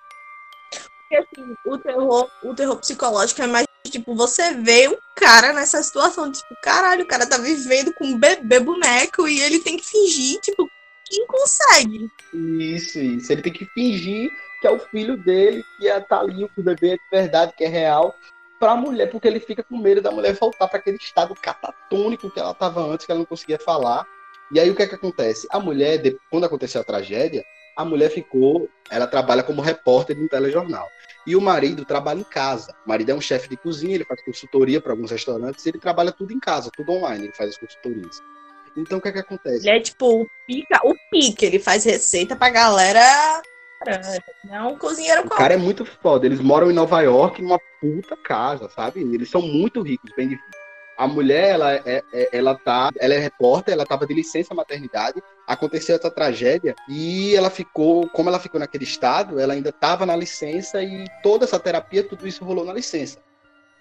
Porque 1.08 1.16
assim, 1.16 1.54
o 1.64 1.78
terror, 1.78 2.30
o 2.44 2.54
terror 2.54 2.76
psicológico 2.76 3.40
é 3.40 3.46
mais 3.46 3.66
tipo, 3.86 4.14
você 4.14 4.52
vê 4.52 4.88
o 4.88 4.98
cara 5.16 5.54
nessa 5.54 5.82
situação, 5.82 6.30
tipo, 6.30 6.54
caralho, 6.62 7.04
o 7.04 7.08
cara 7.08 7.26
tá 7.26 7.38
vivendo 7.38 7.94
com 7.94 8.04
um 8.04 8.18
bebê 8.18 8.60
boneco 8.60 9.26
e 9.26 9.40
ele 9.40 9.60
tem 9.60 9.78
que 9.78 9.86
fingir, 9.86 10.38
tipo, 10.42 10.70
quem 11.10 11.26
consegue? 11.26 12.10
Isso, 12.34 13.00
isso. 13.00 13.32
Ele 13.32 13.42
tem 13.42 13.52
que 13.52 13.64
fingir 13.64 14.30
que 14.60 14.66
é 14.66 14.70
o 14.70 14.78
filho 14.78 15.16
dele, 15.16 15.64
que 15.78 15.88
é, 15.88 15.98
tá 16.00 16.20
ali, 16.20 16.44
o 16.44 16.62
bebê 16.62 16.90
é 16.90 16.96
de 16.96 17.02
verdade, 17.10 17.54
que 17.56 17.64
é 17.64 17.68
real, 17.68 18.14
pra 18.58 18.76
mulher, 18.76 19.10
porque 19.10 19.26
ele 19.26 19.40
fica 19.40 19.62
com 19.62 19.78
medo 19.78 20.02
da 20.02 20.10
mulher 20.10 20.34
voltar 20.34 20.68
para 20.68 20.78
aquele 20.78 20.98
estado 20.98 21.34
catatônico 21.34 22.30
que 22.30 22.38
ela 22.38 22.54
tava 22.54 22.82
antes, 22.82 23.06
que 23.06 23.12
ela 23.12 23.20
não 23.20 23.26
conseguia 23.26 23.58
falar. 23.58 24.06
E 24.52 24.60
aí 24.60 24.70
o 24.70 24.76
que 24.76 24.82
é 24.82 24.86
que 24.86 24.94
acontece? 24.94 25.46
A 25.50 25.58
mulher, 25.58 26.00
quando 26.30 26.44
aconteceu 26.44 26.80
a 26.80 26.84
tragédia, 26.84 27.44
a 27.76 27.84
mulher 27.84 28.10
ficou, 28.10 28.68
ela 28.90 29.06
trabalha 29.06 29.42
como 29.42 29.62
repórter 29.62 30.14
de 30.14 30.22
um 30.22 30.28
telejornal. 30.28 30.86
E 31.26 31.34
o 31.34 31.40
marido 31.40 31.84
trabalha 31.84 32.20
em 32.20 32.24
casa. 32.24 32.74
O 32.84 32.88
marido 32.88 33.10
é 33.10 33.14
um 33.14 33.20
chefe 33.20 33.48
de 33.48 33.56
cozinha, 33.56 33.94
ele 33.94 34.04
faz 34.04 34.22
consultoria 34.22 34.80
para 34.80 34.92
alguns 34.92 35.10
restaurantes, 35.10 35.64
ele 35.64 35.78
trabalha 35.78 36.12
tudo 36.12 36.32
em 36.32 36.40
casa, 36.40 36.70
tudo 36.76 36.92
online, 36.92 37.24
ele 37.24 37.32
faz 37.32 37.50
as 37.50 37.58
consultorias. 37.58 38.20
Então 38.76 38.98
o 38.98 39.00
que 39.00 39.08
é 39.08 39.12
que 39.12 39.18
acontece? 39.18 39.68
Ele 39.68 39.78
é 39.78 39.80
tipo 39.80 40.22
o 40.22 40.26
pica, 40.46 40.80
o 40.84 40.94
pique, 41.10 41.46
ele 41.46 41.58
faz 41.58 41.84
receita 41.84 42.36
pra 42.36 42.50
galera. 42.50 43.42
Não 44.44 44.54
é 44.54 44.62
um 44.62 44.76
cozinheiro 44.76 45.26
O 45.26 45.30
cara 45.30 45.54
é 45.54 45.56
muito 45.56 45.84
foda. 45.84 46.26
Eles 46.26 46.40
moram 46.40 46.70
em 46.70 46.74
Nova 46.74 47.00
York, 47.00 47.40
numa 47.40 47.58
puta 47.80 48.16
casa, 48.16 48.68
sabe? 48.68 49.00
Eles 49.00 49.30
são 49.30 49.40
muito 49.40 49.80
ricos, 49.82 50.12
bem 50.14 50.28
difícil. 50.28 50.60
A 50.98 51.08
mulher, 51.08 51.54
ela, 51.54 51.74
é, 51.76 52.02
é, 52.12 52.28
ela 52.30 52.54
tá, 52.54 52.90
ela 52.98 53.14
é 53.14 53.18
repórter, 53.18 53.72
ela 53.72 53.86
tava 53.86 54.06
de 54.06 54.12
licença 54.12 54.54
maternidade, 54.54 55.22
aconteceu 55.46 55.96
essa 55.96 56.10
tragédia 56.10 56.76
e 56.86 57.34
ela 57.34 57.48
ficou, 57.48 58.06
como 58.10 58.28
ela 58.28 58.38
ficou 58.38 58.60
naquele 58.60 58.84
estado, 58.84 59.40
ela 59.40 59.54
ainda 59.54 59.70
estava 59.70 60.04
na 60.04 60.14
licença 60.14 60.82
e 60.82 61.06
toda 61.22 61.46
essa 61.46 61.58
terapia, 61.58 62.04
tudo 62.04 62.28
isso 62.28 62.44
rolou 62.44 62.66
na 62.66 62.74
licença. 62.74 63.18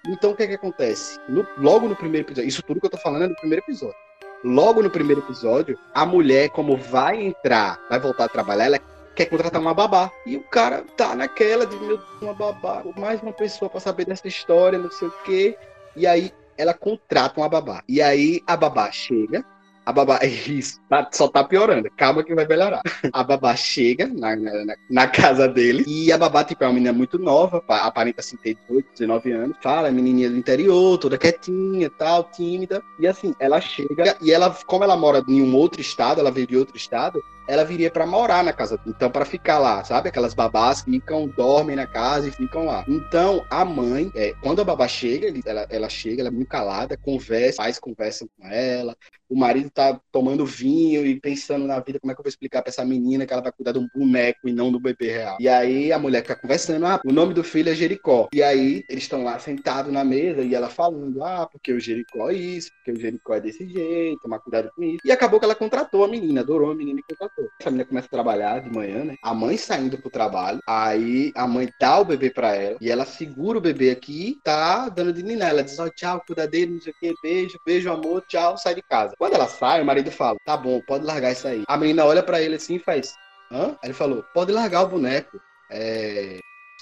Então 0.08 0.32
o 0.32 0.36
que 0.36 0.44
é 0.44 0.48
que 0.48 0.54
acontece? 0.54 1.20
No, 1.28 1.46
logo 1.58 1.90
no 1.90 1.96
primeiro 1.96 2.26
episódio, 2.26 2.48
isso 2.48 2.64
tudo 2.64 2.80
que 2.80 2.86
eu 2.86 2.92
tô 2.92 2.98
falando 2.98 3.26
é 3.26 3.28
no 3.28 3.36
primeiro 3.36 3.66
episódio. 3.66 3.98
Logo 4.42 4.82
no 4.82 4.90
primeiro 4.90 5.20
episódio, 5.22 5.78
a 5.94 6.06
mulher, 6.06 6.50
como 6.52 6.78
vai 6.78 7.22
entrar, 7.22 7.78
vai 7.90 8.00
voltar 8.00 8.24
a 8.24 8.30
trabalhar, 8.30 8.68
ela 8.68 8.80
quer 9.20 9.26
contratar 9.26 9.60
uma 9.60 9.74
babá. 9.74 10.10
E 10.26 10.38
o 10.38 10.42
cara 10.42 10.86
tá 10.96 11.14
naquela 11.14 11.66
de, 11.66 11.76
meu, 11.76 12.00
uma 12.22 12.34
babá, 12.34 12.84
mais 12.98 13.22
uma 13.22 13.34
pessoa 13.34 13.70
para 13.70 13.82
saber 13.82 14.06
dessa 14.06 14.28
história, 14.28 14.80
não 14.80 14.90
sei 14.90 15.10
o 15.10 15.14
quê. 15.26 15.58
E 15.96 16.08
aí 16.08 16.32
ela 16.58 16.74
contrata 16.74 17.40
uma 17.42 17.50
babá. 17.50 17.84
E 17.88 18.02
aí 18.02 18.42
a 18.48 18.56
babá 18.56 18.90
chega, 18.92 19.44
A 19.86 19.92
babá, 19.92 20.20
isso, 20.48 20.80
tá- 20.88 21.10
só 21.12 21.28
tá 21.28 21.44
piorando. 21.44 21.90
Calma 21.98 22.24
que 22.24 22.34
vai 22.36 22.46
melhorar. 22.48 22.82
A 23.12 23.24
babá 23.24 23.56
chega 23.56 24.08
na, 24.08 24.36
na, 24.36 24.76
na 24.90 25.08
casa 25.08 25.48
dele 25.48 25.84
e 25.88 26.12
a 26.12 26.18
babá, 26.18 26.44
tipo, 26.44 26.64
é 26.64 26.68
uma 26.68 26.74
menina 26.74 26.94
muito 26.94 27.18
nova, 27.18 27.60
pa- 27.60 27.82
aparenta 27.82 28.22
assim 28.22 28.38
ter 28.38 28.56
18, 28.70 28.88
19 28.94 29.32
anos. 29.32 29.58
Fala, 29.62 29.88
é 29.88 29.92
menininha 29.92 30.30
do 30.30 30.38
interior, 30.38 30.98
toda 30.98 31.18
quietinha, 31.18 31.90
tal, 31.90 32.24
tímida. 32.26 32.82
E 33.00 33.08
assim, 33.08 33.34
ela 33.40 33.60
chega 33.60 34.16
e 34.22 34.32
ela, 34.32 34.56
como 34.66 34.84
ela 34.84 34.96
mora 34.96 35.24
em 35.28 35.42
um 35.42 35.56
outro 35.56 35.82
estado, 35.82 36.20
ela 36.22 36.32
veio 36.32 36.46
de 36.48 36.56
outro 36.58 36.78
estado, 36.78 37.22
ela 37.50 37.66
viria 37.66 37.90
pra 37.90 38.06
morar 38.06 38.44
na 38.44 38.54
casa. 38.54 38.80
Então, 38.86 39.10
pra 39.10 39.26
ficar 39.26 39.58
lá, 39.58 39.84
sabe? 39.84 40.10
Aquelas 40.10 40.36
babás 40.36 40.82
ficam, 40.82 41.28
dormem 41.28 41.76
na 41.76 41.88
casa 41.88 42.28
e 42.28 42.32
ficam 42.32 42.66
lá. 42.66 42.86
Então, 42.88 43.44
a 43.50 43.66
mãe, 43.66 44.12
é, 44.16 44.34
quando 44.42 44.62
a 44.62 44.64
babá 44.64 44.88
chega, 44.88 45.34
ela, 45.46 45.66
ela 45.70 45.90
chega, 45.90 46.22
ela 46.22 46.30
é 46.30 46.32
muito 46.32 46.48
calada, 46.48 46.96
conversa, 46.96 47.58
pais 47.58 47.80
conversam 47.80 48.30
com 48.38 48.48
ela. 48.48 48.96
O 49.28 49.36
marido 49.36 49.70
tá 49.70 50.00
tomando 50.12 50.46
vinho 50.46 51.06
e 51.06 51.20
pensando 51.20 51.66
na 51.66 51.80
vida, 51.80 52.00
como 52.00 52.12
é 52.12 52.16
que 52.16 52.22
eu 52.22 52.24
vou 52.24 52.30
explicar 52.30 52.62
pra 52.62 52.70
essa 52.70 52.86
menina 52.86 53.26
que 53.26 53.34
ela 53.34 53.42
vai 53.42 53.52
cuidar 53.52 53.72
de 53.72 53.80
um 53.80 53.88
boneco 53.94 54.48
e 54.48 54.54
não 54.54 54.72
do 54.72 54.80
bebê 54.80 55.12
real. 55.12 55.38
E 55.40 55.48
aí 55.48 55.92
a 55.92 56.00
mulher 56.00 56.22
fica 56.22 56.36
conversando, 56.36 56.86
ah, 56.86 57.00
o 57.06 57.12
nome 57.12 57.34
do 57.34 57.44
filho 57.44 57.70
é 57.70 57.76
Jericó. 57.76 58.28
E 58.34 58.42
aí 58.42 58.84
eles 58.90 59.04
estão 59.04 59.24
lá 59.24 59.38
sentados 59.38 59.92
na 59.92 60.04
mesa 60.04 60.42
e 60.42 60.56
ela 60.56 60.70
falando, 60.70 61.24
ah, 61.24 61.48
porque 61.52 61.72
o 61.72 61.80
Jericó 61.80 62.30
é 62.30 62.34
isso, 62.34 62.72
porque 62.74 62.92
o 62.92 63.00
Jericó 63.00 63.36
é 63.36 63.42
desse 63.42 63.68
jeito, 63.68 64.22
tomar 64.22 64.40
cuidado 64.40 64.72
com 64.76 64.84
isso. 64.84 65.00
E 65.04 65.12
acabou 65.12 65.40
que 65.40 65.46
ela 65.46 65.56
contratou 65.56 66.04
a 66.04 66.08
menina, 66.08 66.42
adorou 66.42 66.72
a 66.72 66.76
menina 66.76 67.00
e 67.00 67.04
contratou. 67.04 67.39
Essa 67.60 67.70
menina 67.70 67.86
começa 67.86 68.08
a 68.08 68.10
trabalhar 68.10 68.60
de 68.60 68.70
manhã, 68.70 69.04
né? 69.04 69.16
A 69.22 69.34
mãe 69.34 69.58
saindo 69.58 69.98
pro 69.98 70.10
trabalho, 70.10 70.60
aí 70.68 71.32
a 71.36 71.48
mãe 71.48 71.70
dá 71.80 72.00
o 72.00 72.06
bebê 72.06 72.30
pra 72.30 72.56
ela 72.56 72.78
e 72.82 72.90
ela 72.90 73.06
segura 73.06 73.58
o 73.58 73.62
bebê 73.62 73.92
aqui, 73.92 74.40
tá 74.44 74.90
dando 74.90 75.14
de 75.14 75.24
ninar. 75.24 75.50
Ela 75.50 75.64
diz, 75.64 75.78
ó, 75.80 75.90
tchau, 75.90 76.22
cuida 76.26 76.48
dele, 76.48 76.74
não 76.74 76.82
sei 76.82 76.92
o 76.92 76.96
que, 77.00 77.16
beijo, 77.22 77.60
beijo, 77.66 77.92
amor, 77.92 78.24
tchau, 78.28 78.58
sai 78.58 78.76
de 78.76 78.82
casa. 78.82 79.14
Quando 79.18 79.34
ela 79.34 79.48
sai, 79.48 79.82
o 79.82 79.86
marido 79.86 80.12
fala, 80.12 80.38
tá 80.46 80.58
bom, 80.58 80.82
pode 80.82 81.06
largar 81.06 81.32
isso 81.32 81.48
aí. 81.48 81.64
A 81.68 81.78
menina 81.78 82.06
olha 82.06 82.24
pra 82.24 82.42
ele 82.42 82.56
assim 82.56 82.76
e 82.76 82.80
faz, 82.80 83.14
hã? 83.52 83.70
Aí 83.82 83.90
ele 83.90 83.94
falou, 83.94 84.24
pode 84.34 84.52
largar 84.52 84.84
o 84.84 84.90
boneco. 84.90 85.40
É... 85.72 86.40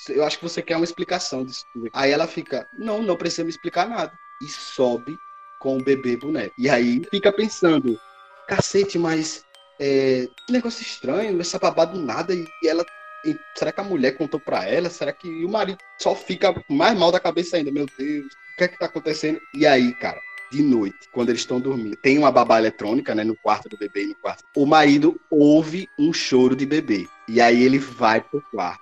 Eu 0.09 0.23
acho 0.23 0.37
que 0.37 0.43
você 0.43 0.61
quer 0.61 0.75
uma 0.75 0.85
explicação 0.85 1.43
disso 1.43 1.65
tudo. 1.73 1.89
Aí 1.91 2.11
ela 2.11 2.27
fica, 2.27 2.67
não, 2.77 3.01
não 3.01 3.17
precisa 3.17 3.43
me 3.43 3.49
explicar 3.49 3.89
nada. 3.89 4.13
E 4.41 4.47
sobe 4.47 5.17
com 5.59 5.77
o 5.77 5.83
bebê 5.83 6.15
boneco. 6.15 6.53
E 6.55 6.69
aí 6.69 7.01
fica 7.09 7.31
pensando, 7.31 7.99
cacete, 8.47 8.99
mas 8.99 9.43
é, 9.79 10.27
que 10.45 10.53
negócio 10.53 10.81
estranho, 10.81 11.39
essa 11.39 11.59
babá 11.59 11.85
do 11.85 11.99
nada. 11.99 12.33
E 12.33 12.47
ela, 12.65 12.85
e 13.25 13.37
será 13.55 13.71
que 13.71 13.81
a 13.81 13.83
mulher 13.83 14.17
contou 14.17 14.39
pra 14.39 14.65
ela? 14.65 14.89
Será 14.89 15.11
que 15.11 15.27
e 15.27 15.45
o 15.45 15.49
marido 15.49 15.79
só 15.99 16.15
fica 16.15 16.53
mais 16.69 16.97
mal 16.97 17.11
da 17.11 17.19
cabeça 17.19 17.57
ainda? 17.57 17.71
Meu 17.71 17.85
Deus, 17.97 18.25
o 18.25 18.57
que 18.57 18.63
é 18.63 18.67
que 18.67 18.79
tá 18.79 18.85
acontecendo? 18.85 19.39
E 19.53 19.65
aí, 19.65 19.93
cara, 19.93 20.19
de 20.51 20.61
noite, 20.63 21.09
quando 21.11 21.29
eles 21.29 21.41
estão 21.41 21.59
dormindo, 21.59 21.95
tem 21.97 22.17
uma 22.17 22.31
babá 22.31 22.57
eletrônica, 22.57 23.13
né, 23.13 23.23
no 23.23 23.35
quarto 23.35 23.67
do 23.69 23.77
bebê 23.77 24.05
no 24.05 24.15
quarto. 24.15 24.43
O 24.55 24.65
marido 24.65 25.19
ouve 25.29 25.87
um 25.99 26.13
choro 26.13 26.55
de 26.55 26.65
bebê. 26.65 27.07
E 27.27 27.41
aí 27.41 27.63
ele 27.63 27.77
vai 27.77 28.21
pro 28.21 28.41
quarto. 28.51 28.81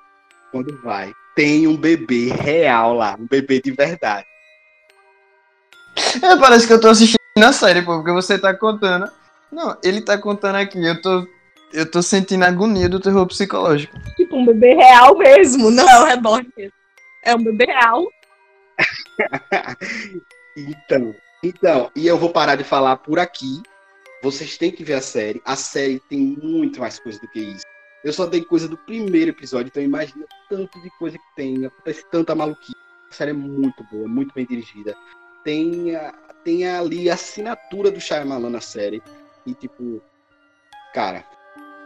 Quando 0.51 0.79
vai, 0.81 1.11
tem 1.35 1.67
um 1.67 1.75
bebê 1.75 2.31
real 2.31 2.93
lá, 2.93 3.17
um 3.19 3.27
bebê 3.27 3.59
de 3.59 3.71
verdade. 3.71 4.25
É, 6.21 6.37
parece 6.37 6.67
que 6.67 6.73
eu 6.73 6.79
tô 6.79 6.87
assistindo 6.87 7.17
a 7.37 7.51
série, 7.51 7.81
pô, 7.81 7.97
porque 7.97 8.11
você 8.11 8.37
tá 8.37 8.53
contando. 8.53 9.09
Não, 9.55 9.77
ele 9.83 10.01
tá 10.01 10.17
contando 10.17 10.55
aqui, 10.57 10.83
eu 10.85 11.01
tô. 11.01 11.25
Eu 11.73 11.89
tô 11.89 12.01
sentindo 12.01 12.43
a 12.43 12.47
agonia 12.47 12.87
do 12.87 12.99
terror 12.99 13.25
psicológico. 13.27 13.97
Tipo, 14.15 14.35
um 14.37 14.45
bebê 14.45 14.75
real 14.75 15.17
mesmo, 15.17 15.71
não 15.71 15.89
é 15.89 15.99
um 15.99 16.05
reborn. 16.05 16.47
É 17.23 17.35
um 17.35 17.43
bebê 17.43 17.65
real. 17.65 18.05
Então, 20.57 21.13
então, 21.43 21.91
e 21.95 22.07
eu 22.07 22.17
vou 22.17 22.29
parar 22.29 22.55
de 22.55 22.63
falar 22.63 22.95
por 22.97 23.19
aqui. 23.19 23.61
Vocês 24.23 24.57
têm 24.57 24.71
que 24.71 24.83
ver 24.85 24.93
a 24.93 25.01
série. 25.01 25.41
A 25.45 25.55
série 25.55 25.99
tem 26.09 26.17
muito 26.41 26.79
mais 26.79 26.97
coisa 26.97 27.19
do 27.19 27.27
que 27.27 27.39
isso. 27.41 27.63
Eu 28.05 28.13
só 28.13 28.25
dei 28.25 28.41
coisa 28.41 28.67
do 28.67 28.77
primeiro 28.77 29.31
episódio, 29.31 29.67
então 29.67 29.83
imagina 29.83 30.25
tanto 30.49 30.81
de 30.81 30.89
coisa 30.97 31.17
que 31.17 31.35
tem, 31.35 31.65
acontece 31.65 32.05
tanta 32.09 32.33
maluquice. 32.33 32.71
A 33.11 33.13
série 33.13 33.31
é 33.31 33.33
muito 33.33 33.83
boa, 33.91 34.07
muito 34.07 34.33
bem 34.33 34.45
dirigida. 34.45 34.95
Tem, 35.43 35.93
a- 35.95 36.13
tem 36.45 36.65
ali 36.67 37.09
a 37.09 37.15
assinatura 37.15 37.91
do 37.91 37.99
Shyamalan 37.99 38.49
na 38.49 38.61
série. 38.61 39.03
E 39.45 39.53
tipo, 39.53 40.01
cara, 40.93 41.23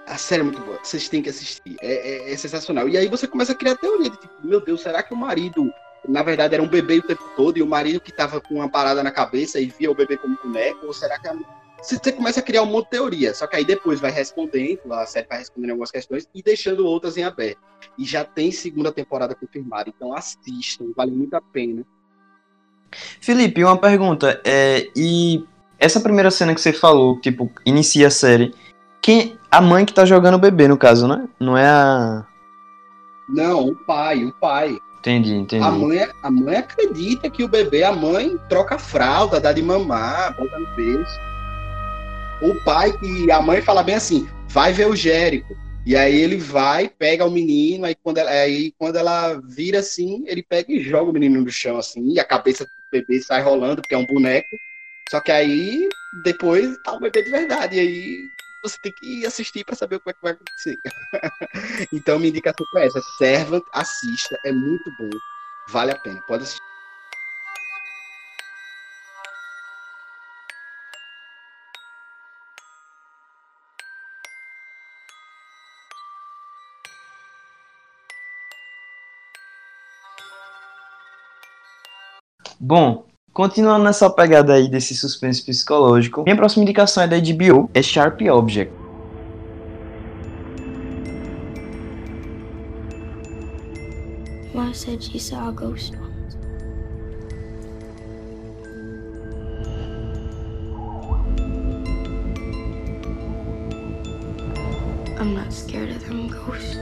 a 0.07 0.17
série 0.17 0.41
é 0.41 0.43
muito 0.43 0.61
boa. 0.61 0.79
Vocês 0.81 1.07
têm 1.07 1.21
que 1.21 1.29
assistir. 1.29 1.77
É, 1.81 2.29
é- 2.29 2.33
é 2.33 2.37
sensacional. 2.37 2.89
E 2.89 2.97
aí 2.97 3.07
você 3.07 3.27
começa 3.27 3.51
a 3.51 3.55
criar 3.55 3.75
teoria 3.75 4.09
de 4.09 4.17
tipo, 4.17 4.33
meu 4.43 4.59
Deus, 4.59 4.81
será 4.81 5.03
que 5.03 5.13
o 5.13 5.17
marido, 5.17 5.71
na 6.07 6.23
verdade, 6.23 6.55
era 6.55 6.63
um 6.63 6.67
bebê 6.67 6.97
o 6.97 7.03
tempo 7.03 7.23
todo 7.35 7.57
e 7.57 7.61
o 7.61 7.67
marido 7.67 7.99
que 7.99 8.11
tava 8.11 8.41
com 8.41 8.55
uma 8.55 8.69
parada 8.69 9.03
na 9.03 9.11
cabeça 9.11 9.59
e 9.59 9.67
via 9.67 9.91
o 9.91 9.95
bebê 9.95 10.17
como 10.17 10.37
boneco? 10.43 10.87
Ou 10.87 10.93
será 10.93 11.19
que 11.19 11.27
a... 11.27 11.35
você 11.77 11.97
você 11.97 12.11
começa 12.11 12.39
a 12.39 12.43
criar 12.43 12.63
um 12.63 12.65
monte 12.65 12.85
de 12.85 12.91
teoria? 12.91 13.33
Só 13.33 13.45
que 13.45 13.55
aí 13.55 13.65
depois 13.65 13.99
vai 13.99 14.09
respondendo, 14.09 14.91
a 14.93 15.05
série 15.05 15.27
vai 15.27 15.37
respondendo 15.39 15.71
algumas 15.71 15.91
questões 15.91 16.27
e 16.33 16.41
deixando 16.41 16.87
outras 16.87 17.15
em 17.17 17.23
aberto. 17.23 17.59
E 17.97 18.03
já 18.05 18.23
tem 18.25 18.51
segunda 18.51 18.91
temporada 18.91 19.35
confirmada. 19.35 19.89
Então 19.89 20.13
assistam, 20.13 20.91
vale 20.95 21.11
muito 21.11 21.35
a 21.35 21.41
pena. 21.41 21.85
Felipe, 23.21 23.63
uma 23.63 23.77
pergunta. 23.77 24.41
É, 24.43 24.87
e 24.95 25.45
essa 25.79 26.01
primeira 26.01 26.29
cena 26.29 26.53
que 26.53 26.61
você 26.61 26.73
falou, 26.73 27.19
tipo, 27.19 27.49
inicia 27.65 28.07
a 28.07 28.11
série. 28.11 28.53
Quem, 29.01 29.37
a 29.49 29.61
mãe 29.61 29.85
que 29.85 29.93
tá 29.93 30.05
jogando 30.05 30.35
o 30.35 30.39
bebê, 30.39 30.67
no 30.67 30.77
caso, 30.77 31.07
né? 31.07 31.27
Não 31.39 31.57
é 31.57 31.67
a. 31.67 32.25
Não, 33.29 33.69
o 33.69 33.75
pai, 33.75 34.25
o 34.25 34.33
pai. 34.33 34.77
Entendi, 34.99 35.33
entendi. 35.33 35.63
A 35.63 35.71
mãe, 35.71 36.07
a 36.21 36.29
mãe 36.29 36.57
acredita 36.57 37.29
que 37.29 37.43
o 37.43 37.47
bebê, 37.47 37.83
a 37.83 37.93
mãe 37.93 38.37
troca 38.49 38.75
a 38.75 38.79
fralda, 38.79 39.39
dá 39.39 39.53
de 39.53 39.61
mamar, 39.61 40.35
bota 40.35 40.59
no 40.59 40.75
berço. 40.75 41.19
O 42.41 42.55
pai, 42.65 42.91
que 42.97 43.31
a 43.31 43.41
mãe 43.41 43.61
fala 43.61 43.81
bem 43.81 43.95
assim, 43.95 44.27
vai 44.49 44.73
ver 44.73 44.87
o 44.87 44.95
Jérico. 44.95 45.55
E 45.85 45.95
aí 45.95 46.21
ele 46.21 46.37
vai, 46.37 46.89
pega 46.89 47.25
o 47.25 47.31
menino, 47.31 47.85
aí 47.85 47.95
quando 47.95 48.17
ela, 48.17 48.29
aí 48.29 48.73
quando 48.77 48.97
ela 48.97 49.41
vira 49.47 49.79
assim, 49.79 50.23
ele 50.27 50.43
pega 50.43 50.71
e 50.71 50.81
joga 50.81 51.09
o 51.09 51.13
menino 51.13 51.41
no 51.41 51.49
chão, 51.49 51.77
assim, 51.77 52.13
e 52.13 52.19
a 52.19 52.25
cabeça 52.25 52.65
do 52.65 52.69
bebê 52.91 53.21
sai 53.21 53.41
rolando, 53.41 53.81
porque 53.81 53.95
é 53.95 53.97
um 53.97 54.05
boneco. 54.05 54.49
Só 55.09 55.19
que 55.19 55.31
aí, 55.31 55.89
depois, 56.23 56.77
tá 56.83 56.93
o 56.93 56.99
bebê 56.99 57.23
de 57.23 57.31
verdade. 57.31 57.77
E 57.77 57.79
aí 57.79 58.29
você 58.61 58.77
tem 58.79 58.91
que 58.91 59.25
assistir 59.25 59.65
para 59.65 59.75
saber 59.75 59.95
o 59.95 59.99
que, 59.99 60.09
é 60.11 60.13
que 60.13 60.21
vai 60.21 60.33
acontecer. 60.33 60.77
então, 61.91 62.19
minha 62.19 62.29
indicação 62.29 62.65
foi 62.71 62.85
essa. 62.85 63.01
Servant, 63.17 63.63
assista, 63.73 64.37
é 64.45 64.51
muito 64.51 64.91
bom. 64.99 65.09
Vale 65.69 65.91
a 65.91 65.97
pena, 65.97 66.21
pode 66.27 66.43
assistir. 66.43 66.59
Bom, 82.59 83.08
continuando 83.39 83.85
nessa 83.85 84.09
pegada 84.09 84.53
aí 84.53 84.67
desse 84.67 84.93
suspense 84.93 85.41
psicológico, 85.41 86.23
minha 86.23 86.35
próxima 86.35 86.63
indicação 86.63 87.03
é 87.03 87.07
da 87.07 87.15
HBO, 87.17 87.69
é 87.73 87.81
Sharp 87.81 88.19
Object. 88.23 88.73
Ma 94.53 94.73
said 94.73 95.01
she 95.01 95.17
saw 95.17 95.47
a. 95.47 95.53
I'm 105.17 105.33
not 105.33 105.53
scared 105.53 105.91
of 105.91 106.05
them 106.05 106.27
ghosts. 106.27 106.77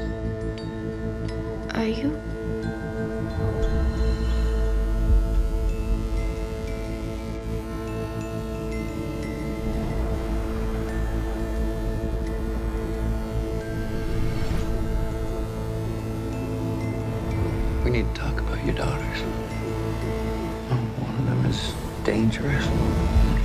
Are 1.75 1.87
you? 1.87 2.36
We 17.87 17.93
need 17.93 18.13
to 18.15 18.21
talk 18.21 18.37
about 18.41 18.61
your 18.65 18.75
daughters. 18.75 19.21
One 20.99 21.15
of 21.19 21.25
them 21.25 21.45
is 21.49 21.73
dangerous. 22.03 22.65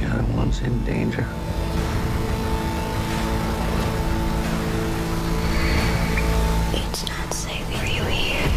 The 0.01 0.07
other 0.11 0.25
one's 0.37 0.61
in 0.63 0.85
danger. 0.85 1.25
It's 6.75 7.05
not 7.07 7.33
safe 7.33 7.65
for 7.71 7.87
you 7.87 8.03
here. 8.03 8.51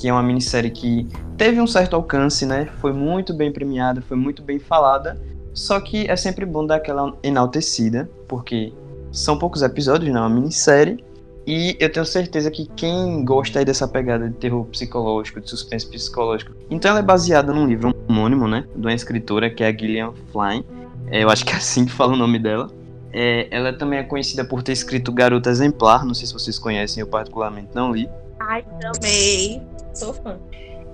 que 0.00 0.08
é 0.08 0.12
uma 0.12 0.24
minissérie 0.24 0.72
que 0.72 1.06
teve 1.36 1.60
um 1.60 1.66
certo 1.68 1.94
alcance, 1.94 2.44
né? 2.44 2.66
Foi 2.80 2.92
muito 2.92 3.32
bem 3.32 3.52
premiada, 3.52 4.02
foi 4.02 4.16
muito 4.16 4.42
bem 4.42 4.58
falada. 4.58 5.16
Só 5.54 5.78
que 5.78 6.10
é 6.10 6.16
sempre 6.16 6.44
bom 6.44 6.66
dar 6.66 6.78
aquela 6.78 7.16
enaltecida, 7.22 8.10
porque 8.26 8.72
são 9.12 9.38
poucos 9.38 9.62
episódios, 9.62 10.12
não 10.12 10.24
é 10.24 10.26
uma 10.26 10.34
minissérie. 10.34 11.11
E 11.46 11.76
eu 11.80 11.90
tenho 11.90 12.06
certeza 12.06 12.50
que 12.50 12.66
quem 12.76 13.24
gosta 13.24 13.58
aí 13.58 13.64
dessa 13.64 13.88
pegada 13.88 14.28
de 14.28 14.34
terror 14.36 14.64
psicológico, 14.66 15.40
de 15.40 15.50
suspense 15.50 15.86
psicológico, 15.88 16.52
então 16.70 16.90
ela 16.90 17.00
é 17.00 17.02
baseada 17.02 17.52
num 17.52 17.66
livro 17.66 17.94
homônimo, 18.08 18.46
né, 18.46 18.64
de 18.74 18.86
uma 18.86 18.94
escritora 18.94 19.50
que 19.50 19.64
é 19.64 19.68
a 19.68 19.72
Gillian 19.72 20.12
Flynn. 20.32 20.62
É, 21.08 21.24
eu 21.24 21.30
acho 21.30 21.44
que 21.44 21.52
é 21.52 21.56
assim 21.56 21.84
que 21.84 21.92
fala 21.92 22.12
o 22.12 22.16
nome 22.16 22.38
dela. 22.38 22.70
É, 23.12 23.48
ela 23.50 23.72
também 23.72 23.98
é 23.98 24.02
conhecida 24.02 24.44
por 24.44 24.62
ter 24.62 24.72
escrito 24.72 25.12
Garota 25.12 25.50
Exemplar, 25.50 26.06
não 26.06 26.14
sei 26.14 26.26
se 26.26 26.32
vocês 26.32 26.58
conhecem, 26.58 27.00
eu 27.00 27.06
particularmente 27.06 27.68
não 27.74 27.92
li. 27.92 28.08
Ai, 28.40 28.64
também. 28.80 29.62
Sou 29.92 30.14
fã. 30.14 30.38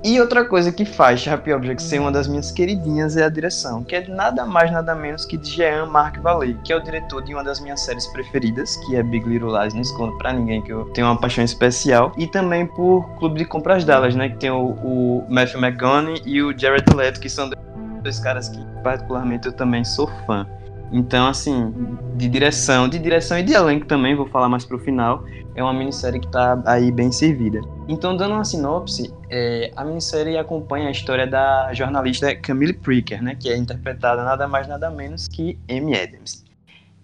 E 0.04 0.20
outra 0.20 0.44
coisa 0.44 0.70
que 0.70 0.84
faz 0.84 1.20
Sharp 1.20 1.48
Objects 1.48 1.84
ser 1.84 1.98
uma 1.98 2.12
das 2.12 2.28
minhas 2.28 2.52
queridinhas 2.52 3.16
é 3.16 3.24
a 3.24 3.28
direção, 3.28 3.82
que 3.82 3.96
é 3.96 4.06
nada 4.06 4.46
mais 4.46 4.70
nada 4.70 4.94
menos 4.94 5.24
que 5.24 5.36
de 5.36 5.50
Jean 5.50 5.86
Marc 5.86 6.18
Vallée, 6.20 6.56
que 6.62 6.72
é 6.72 6.76
o 6.76 6.80
diretor 6.80 7.22
de 7.22 7.34
uma 7.34 7.42
das 7.42 7.58
minhas 7.58 7.80
séries 7.80 8.06
preferidas, 8.06 8.76
que 8.76 8.94
é 8.94 9.02
Big 9.02 9.28
Little 9.28 9.60
Lies, 9.60 9.74
não 9.74 9.80
escondo 9.80 10.16
pra 10.16 10.32
ninguém 10.32 10.62
que 10.62 10.72
eu 10.72 10.84
tenho 10.90 11.08
uma 11.08 11.18
paixão 11.18 11.42
especial, 11.42 12.12
e 12.16 12.28
também 12.28 12.64
por 12.64 13.08
Clube 13.18 13.38
de 13.38 13.44
Compras 13.44 13.84
Dallas, 13.84 14.14
né, 14.14 14.28
que 14.28 14.36
tem 14.36 14.50
o, 14.50 14.70
o 14.82 15.26
Matthew 15.28 15.60
McConaughey 15.60 16.22
e 16.24 16.42
o 16.42 16.56
Jared 16.56 16.84
Leto, 16.94 17.18
que 17.18 17.28
são 17.28 17.50
dois 18.00 18.20
caras 18.20 18.48
que 18.48 18.64
particularmente 18.84 19.48
eu 19.48 19.52
também 19.52 19.84
sou 19.84 20.08
fã. 20.26 20.46
Então, 20.90 21.26
assim, 21.26 21.72
de 22.16 22.28
direção, 22.28 22.88
de 22.88 22.98
direção 22.98 23.38
e 23.38 23.42
de 23.42 23.52
elenco 23.52 23.86
também, 23.86 24.16
vou 24.16 24.26
falar 24.26 24.48
mais 24.48 24.64
pro 24.64 24.78
final, 24.78 25.24
é 25.54 25.62
uma 25.62 25.72
minissérie 25.72 26.20
que 26.20 26.28
tá 26.28 26.62
aí 26.64 26.90
bem 26.90 27.12
servida. 27.12 27.60
Então, 27.86 28.16
dando 28.16 28.34
uma 28.34 28.44
sinopse, 28.44 29.12
é, 29.28 29.70
a 29.76 29.84
minissérie 29.84 30.38
acompanha 30.38 30.88
a 30.88 30.90
história 30.90 31.26
da 31.26 31.72
jornalista 31.74 32.34
Camille 32.36 32.72
Pricker, 32.72 33.22
né, 33.22 33.34
que 33.34 33.50
é 33.50 33.56
interpretada 33.56 34.24
nada 34.24 34.48
mais 34.48 34.66
nada 34.66 34.90
menos 34.90 35.28
que 35.28 35.58
Amy 35.68 35.94
Adams. 35.94 36.44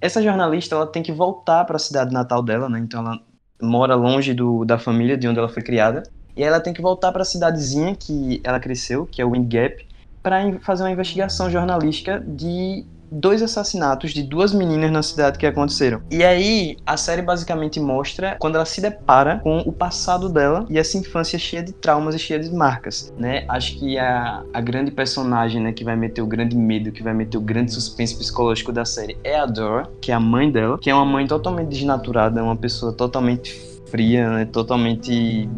Essa 0.01 0.23
jornalista, 0.23 0.75
ela 0.75 0.87
tem 0.87 1.03
que 1.03 1.13
voltar 1.13 1.65
para 1.65 1.77
a 1.77 1.81
cidade 1.81 2.13
natal 2.13 2.43
dela, 2.43 2.69
né, 2.69 2.79
então 2.79 3.01
ela 3.01 3.21
mora 3.61 3.95
longe 3.95 4.33
do, 4.33 4.65
da 4.65 4.79
família 4.79 5.17
de 5.17 5.29
onde 5.29 5.39
ela 5.39 5.49
foi 5.49 5.63
criada, 5.63 6.03
e 6.37 6.43
ela 6.43 6.61
tem 6.61 6.73
que 6.73 6.83
voltar 6.83 7.13
para 7.13 7.23
a 7.23 7.25
cidadezinha 7.25 7.95
que 7.95 8.41
ela 8.43 8.59
cresceu, 8.59 9.07
que 9.07 9.21
é 9.21 9.25
Wind 9.25 9.53
Gap, 9.53 9.87
para 10.23 10.59
fazer 10.61 10.83
uma 10.85 10.91
investigação 10.91 11.51
jornalística 11.51 12.19
de 12.19 12.85
dois 13.15 13.43
assassinatos 13.43 14.13
de 14.13 14.23
duas 14.23 14.53
meninas 14.53 14.91
na 14.91 15.03
cidade 15.03 15.39
que 15.39 15.47
aconteceram. 15.47 16.03
E 16.11 16.25
aí, 16.25 16.77
a 16.85 16.97
série 16.97 17.23
basicamente 17.23 17.79
mostra 17.79 18.37
quando 18.39 18.57
ela 18.57 18.65
se 18.65 18.81
depara 18.81 19.39
com 19.39 19.59
o 19.59 19.73
passado 19.73 20.29
dela 20.29 20.67
e 20.69 20.79
essa 20.79 20.99
infância 20.99 21.39
cheia 21.39 21.63
de 21.63 21.73
traumas 21.73 22.15
e 22.15 22.19
cheia 22.19 22.41
de 22.41 22.53
marcas, 22.53 23.13
né? 23.19 23.45
Acho 23.49 23.79
que 23.79 23.99
a, 23.99 24.43
a 24.53 24.61
grande 24.61 24.91
personagem, 24.91 25.63
né, 25.63 25.73
que 25.73 25.85
vai 25.85 25.97
meter 25.97 26.23
o 26.23 26.27
grande 26.27 26.57
medo, 26.57 26.91
que 26.91 27.03
vai 27.03 27.15
meter 27.15 27.39
o 27.39 27.41
grande 27.41 27.73
suspense 27.73 28.17
psicológico 28.17 28.73
da 28.73 28.85
série 28.85 29.17
é 29.23 29.39
a 29.39 29.47
Dora, 29.47 29.89
que 30.01 30.11
é 30.11 30.15
a 30.15 30.21
mãe 30.21 30.51
dela, 30.51 30.79
que 30.79 30.91
é 30.91 30.95
uma 30.95 31.05
mãe 31.05 31.27
totalmente 31.27 31.69
desnaturada, 31.69 32.43
uma 32.43 32.57
pessoa 32.57 32.93
totalmente 32.93 33.55
fria, 33.87 34.29
né, 34.31 34.45
totalmente 34.47 35.49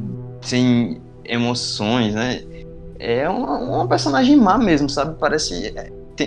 sem 0.41 1.01
emoções, 1.25 2.15
né? 2.15 2.43
É 2.99 3.29
uma, 3.29 3.59
uma 3.59 3.89
personagem 3.89 4.37
má 4.37 4.57
mesmo, 4.57 4.89
sabe? 4.89 5.17
Parece 5.19 5.75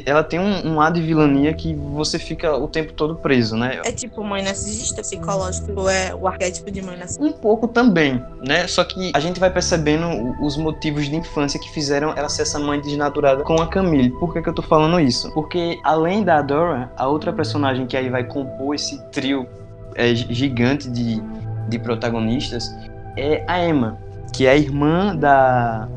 ela 0.06 0.24
tem 0.24 0.40
um, 0.40 0.74
um 0.74 0.82
ar 0.82 0.92
de 0.92 1.02
vilania 1.02 1.54
que 1.54 1.74
você 1.74 2.20
fica 2.20 2.56
o 2.56 2.68
tempo 2.68 2.94
todo 2.94 3.16
preso, 3.16 3.56
né? 3.56 3.82
É 3.84 3.92
tipo 3.92 4.24
mãe 4.24 4.44
narcisista 4.44 5.02
psicológico, 5.02 5.90
é 5.90 6.14
o 6.14 6.28
arquétipo 6.28 6.70
de 6.72 6.82
mãe 6.82 6.98
narcisista? 6.98 7.26
Um 7.26 7.32
pouco 7.32 7.68
também, 7.68 8.24
né? 8.46 8.68
Só 8.68 8.84
que 8.84 9.12
a 9.14 9.20
gente 9.20 9.40
vai 9.40 9.52
percebendo 9.52 10.36
os 10.42 10.58
motivos 10.58 11.08
de 11.08 11.16
infância 11.16 11.60
que 11.60 11.70
fizeram 11.72 12.14
ela 12.16 12.30
ser 12.30 12.44
essa 12.44 12.60
mãe 12.60 12.80
desnaturada 12.80 13.44
com 13.44 13.56
a 13.62 13.68
Camille. 13.68 14.10
Por 14.12 14.34
que, 14.34 14.42
que 14.42 14.50
eu 14.50 14.54
tô 14.54 14.62
falando 14.62 15.00
isso? 15.00 15.32
Porque 15.34 15.80
além 15.84 16.24
da 16.24 16.42
Dora, 16.42 16.92
a 16.98 17.08
outra 17.08 17.32
personagem 17.34 17.86
que 17.86 17.98
aí 17.98 18.10
vai 18.10 18.24
compor 18.24 18.76
esse 18.76 19.02
trio 19.12 19.48
é, 19.96 20.14
gigante 20.14 20.90
de, 20.90 21.22
de 21.68 21.80
protagonistas 21.80 22.74
é 23.18 23.44
a 23.48 23.66
Emma, 23.66 23.98
que 24.34 24.46
é 24.46 24.52
a 24.52 24.56
irmã 24.56 25.16
da 25.16 25.88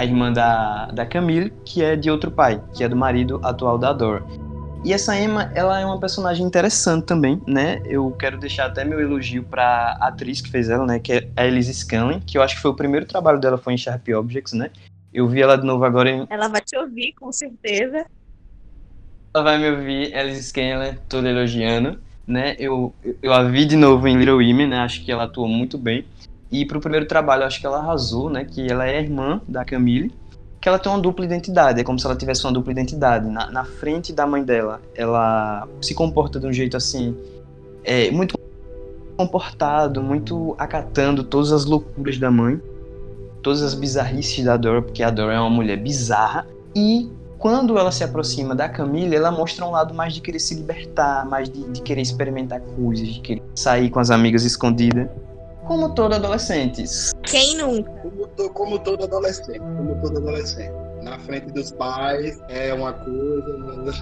a 0.00 0.04
irmã 0.04 0.32
da, 0.32 0.86
da 0.86 1.04
Camille, 1.04 1.52
que 1.62 1.84
é 1.84 1.94
de 1.94 2.10
outro 2.10 2.30
pai, 2.30 2.62
que 2.74 2.82
é 2.82 2.88
do 2.88 2.96
marido 2.96 3.38
atual 3.44 3.76
da 3.76 3.92
Dora. 3.92 4.24
E 4.82 4.94
essa 4.94 5.14
Emma, 5.14 5.52
ela 5.54 5.78
é 5.78 5.84
uma 5.84 6.00
personagem 6.00 6.46
interessante 6.46 7.04
também, 7.04 7.38
né? 7.46 7.82
Eu 7.84 8.10
quero 8.12 8.38
deixar 8.38 8.64
até 8.64 8.82
meu 8.82 8.98
elogio 8.98 9.44
pra 9.44 9.98
atriz 10.00 10.40
que 10.40 10.48
fez 10.48 10.70
ela, 10.70 10.86
né? 10.86 10.98
Que 10.98 11.12
é 11.12 11.28
a 11.36 11.44
Elise 11.44 11.74
Scanlon, 11.74 12.18
que 12.18 12.38
eu 12.38 12.42
acho 12.42 12.56
que 12.56 12.62
foi 12.62 12.70
o 12.70 12.74
primeiro 12.74 13.04
trabalho 13.04 13.38
dela 13.38 13.58
foi 13.58 13.74
em 13.74 13.76
Sharp 13.76 14.08
Objects, 14.08 14.54
né? 14.54 14.70
Eu 15.12 15.28
vi 15.28 15.42
ela 15.42 15.58
de 15.58 15.66
novo 15.66 15.84
agora 15.84 16.08
em... 16.08 16.26
Ela 16.30 16.48
vai 16.48 16.62
te 16.62 16.78
ouvir, 16.78 17.12
com 17.12 17.30
certeza. 17.30 18.06
Ela 19.34 19.44
vai 19.44 19.58
me 19.58 19.70
ouvir, 19.70 20.16
Elise 20.16 20.44
Scanlon, 20.44 20.94
toda 21.10 21.28
elogiando, 21.28 22.00
né? 22.26 22.56
Eu, 22.58 22.94
eu 23.22 23.34
a 23.34 23.42
vi 23.42 23.66
de 23.66 23.76
novo 23.76 24.08
em 24.08 24.16
Little 24.16 24.36
Women, 24.36 24.68
né? 24.68 24.78
Acho 24.78 25.04
que 25.04 25.12
ela 25.12 25.24
atuou 25.24 25.46
muito 25.46 25.76
bem. 25.76 26.06
E 26.50 26.64
pro 26.64 26.80
primeiro 26.80 27.06
trabalho, 27.06 27.44
acho 27.44 27.60
que 27.60 27.66
ela 27.66 27.78
arrasou, 27.78 28.28
né? 28.28 28.44
Que 28.44 28.70
ela 28.70 28.88
é 28.88 29.00
irmã 29.00 29.40
da 29.46 29.64
Camille, 29.64 30.12
que 30.60 30.68
ela 30.68 30.78
tem 30.78 30.90
uma 30.90 31.00
dupla 31.00 31.24
identidade, 31.24 31.80
é 31.80 31.84
como 31.84 31.98
se 31.98 32.04
ela 32.04 32.16
tivesse 32.16 32.44
uma 32.44 32.52
dupla 32.52 32.72
identidade. 32.72 33.28
Na, 33.28 33.50
na 33.50 33.64
frente 33.64 34.12
da 34.12 34.26
mãe 34.26 34.42
dela, 34.42 34.80
ela 34.94 35.66
se 35.80 35.94
comporta 35.94 36.40
de 36.40 36.46
um 36.46 36.52
jeito 36.52 36.76
assim, 36.76 37.16
é, 37.84 38.10
muito 38.10 38.38
comportado, 39.16 40.02
muito 40.02 40.54
acatando 40.58 41.22
todas 41.22 41.52
as 41.52 41.64
loucuras 41.64 42.18
da 42.18 42.30
mãe, 42.30 42.60
todas 43.42 43.62
as 43.62 43.74
bizarrices 43.74 44.44
da 44.44 44.56
Dora, 44.56 44.82
porque 44.82 45.02
a 45.02 45.10
Dora 45.10 45.34
é 45.34 45.40
uma 45.40 45.50
mulher 45.50 45.76
bizarra. 45.78 46.46
E 46.74 47.10
quando 47.38 47.78
ela 47.78 47.90
se 47.90 48.04
aproxima 48.04 48.54
da 48.54 48.68
Camille, 48.68 49.16
ela 49.16 49.30
mostra 49.30 49.64
um 49.64 49.70
lado 49.70 49.94
mais 49.94 50.12
de 50.12 50.20
querer 50.20 50.40
se 50.40 50.54
libertar, 50.54 51.24
mais 51.26 51.48
de, 51.48 51.64
de 51.70 51.80
querer 51.80 52.02
experimentar 52.02 52.60
coisas, 52.60 53.08
de 53.08 53.20
querer 53.20 53.42
sair 53.54 53.88
com 53.88 53.98
as 53.98 54.10
amigas 54.10 54.44
escondidas 54.44 55.08
como 55.70 55.94
todo 55.94 56.16
adolescente. 56.16 56.82
Quem 57.22 57.56
nunca? 57.56 57.88
Como, 58.02 58.50
como 58.50 58.78
todo 58.80 59.04
adolescente, 59.04 59.60
como 59.60 59.94
todo 60.02 60.18
adolescente. 60.18 60.72
Na 61.00 61.16
frente 61.20 61.52
dos 61.52 61.70
pais 61.70 62.42
é 62.48 62.74
uma 62.74 62.92
coisa. 62.92 63.92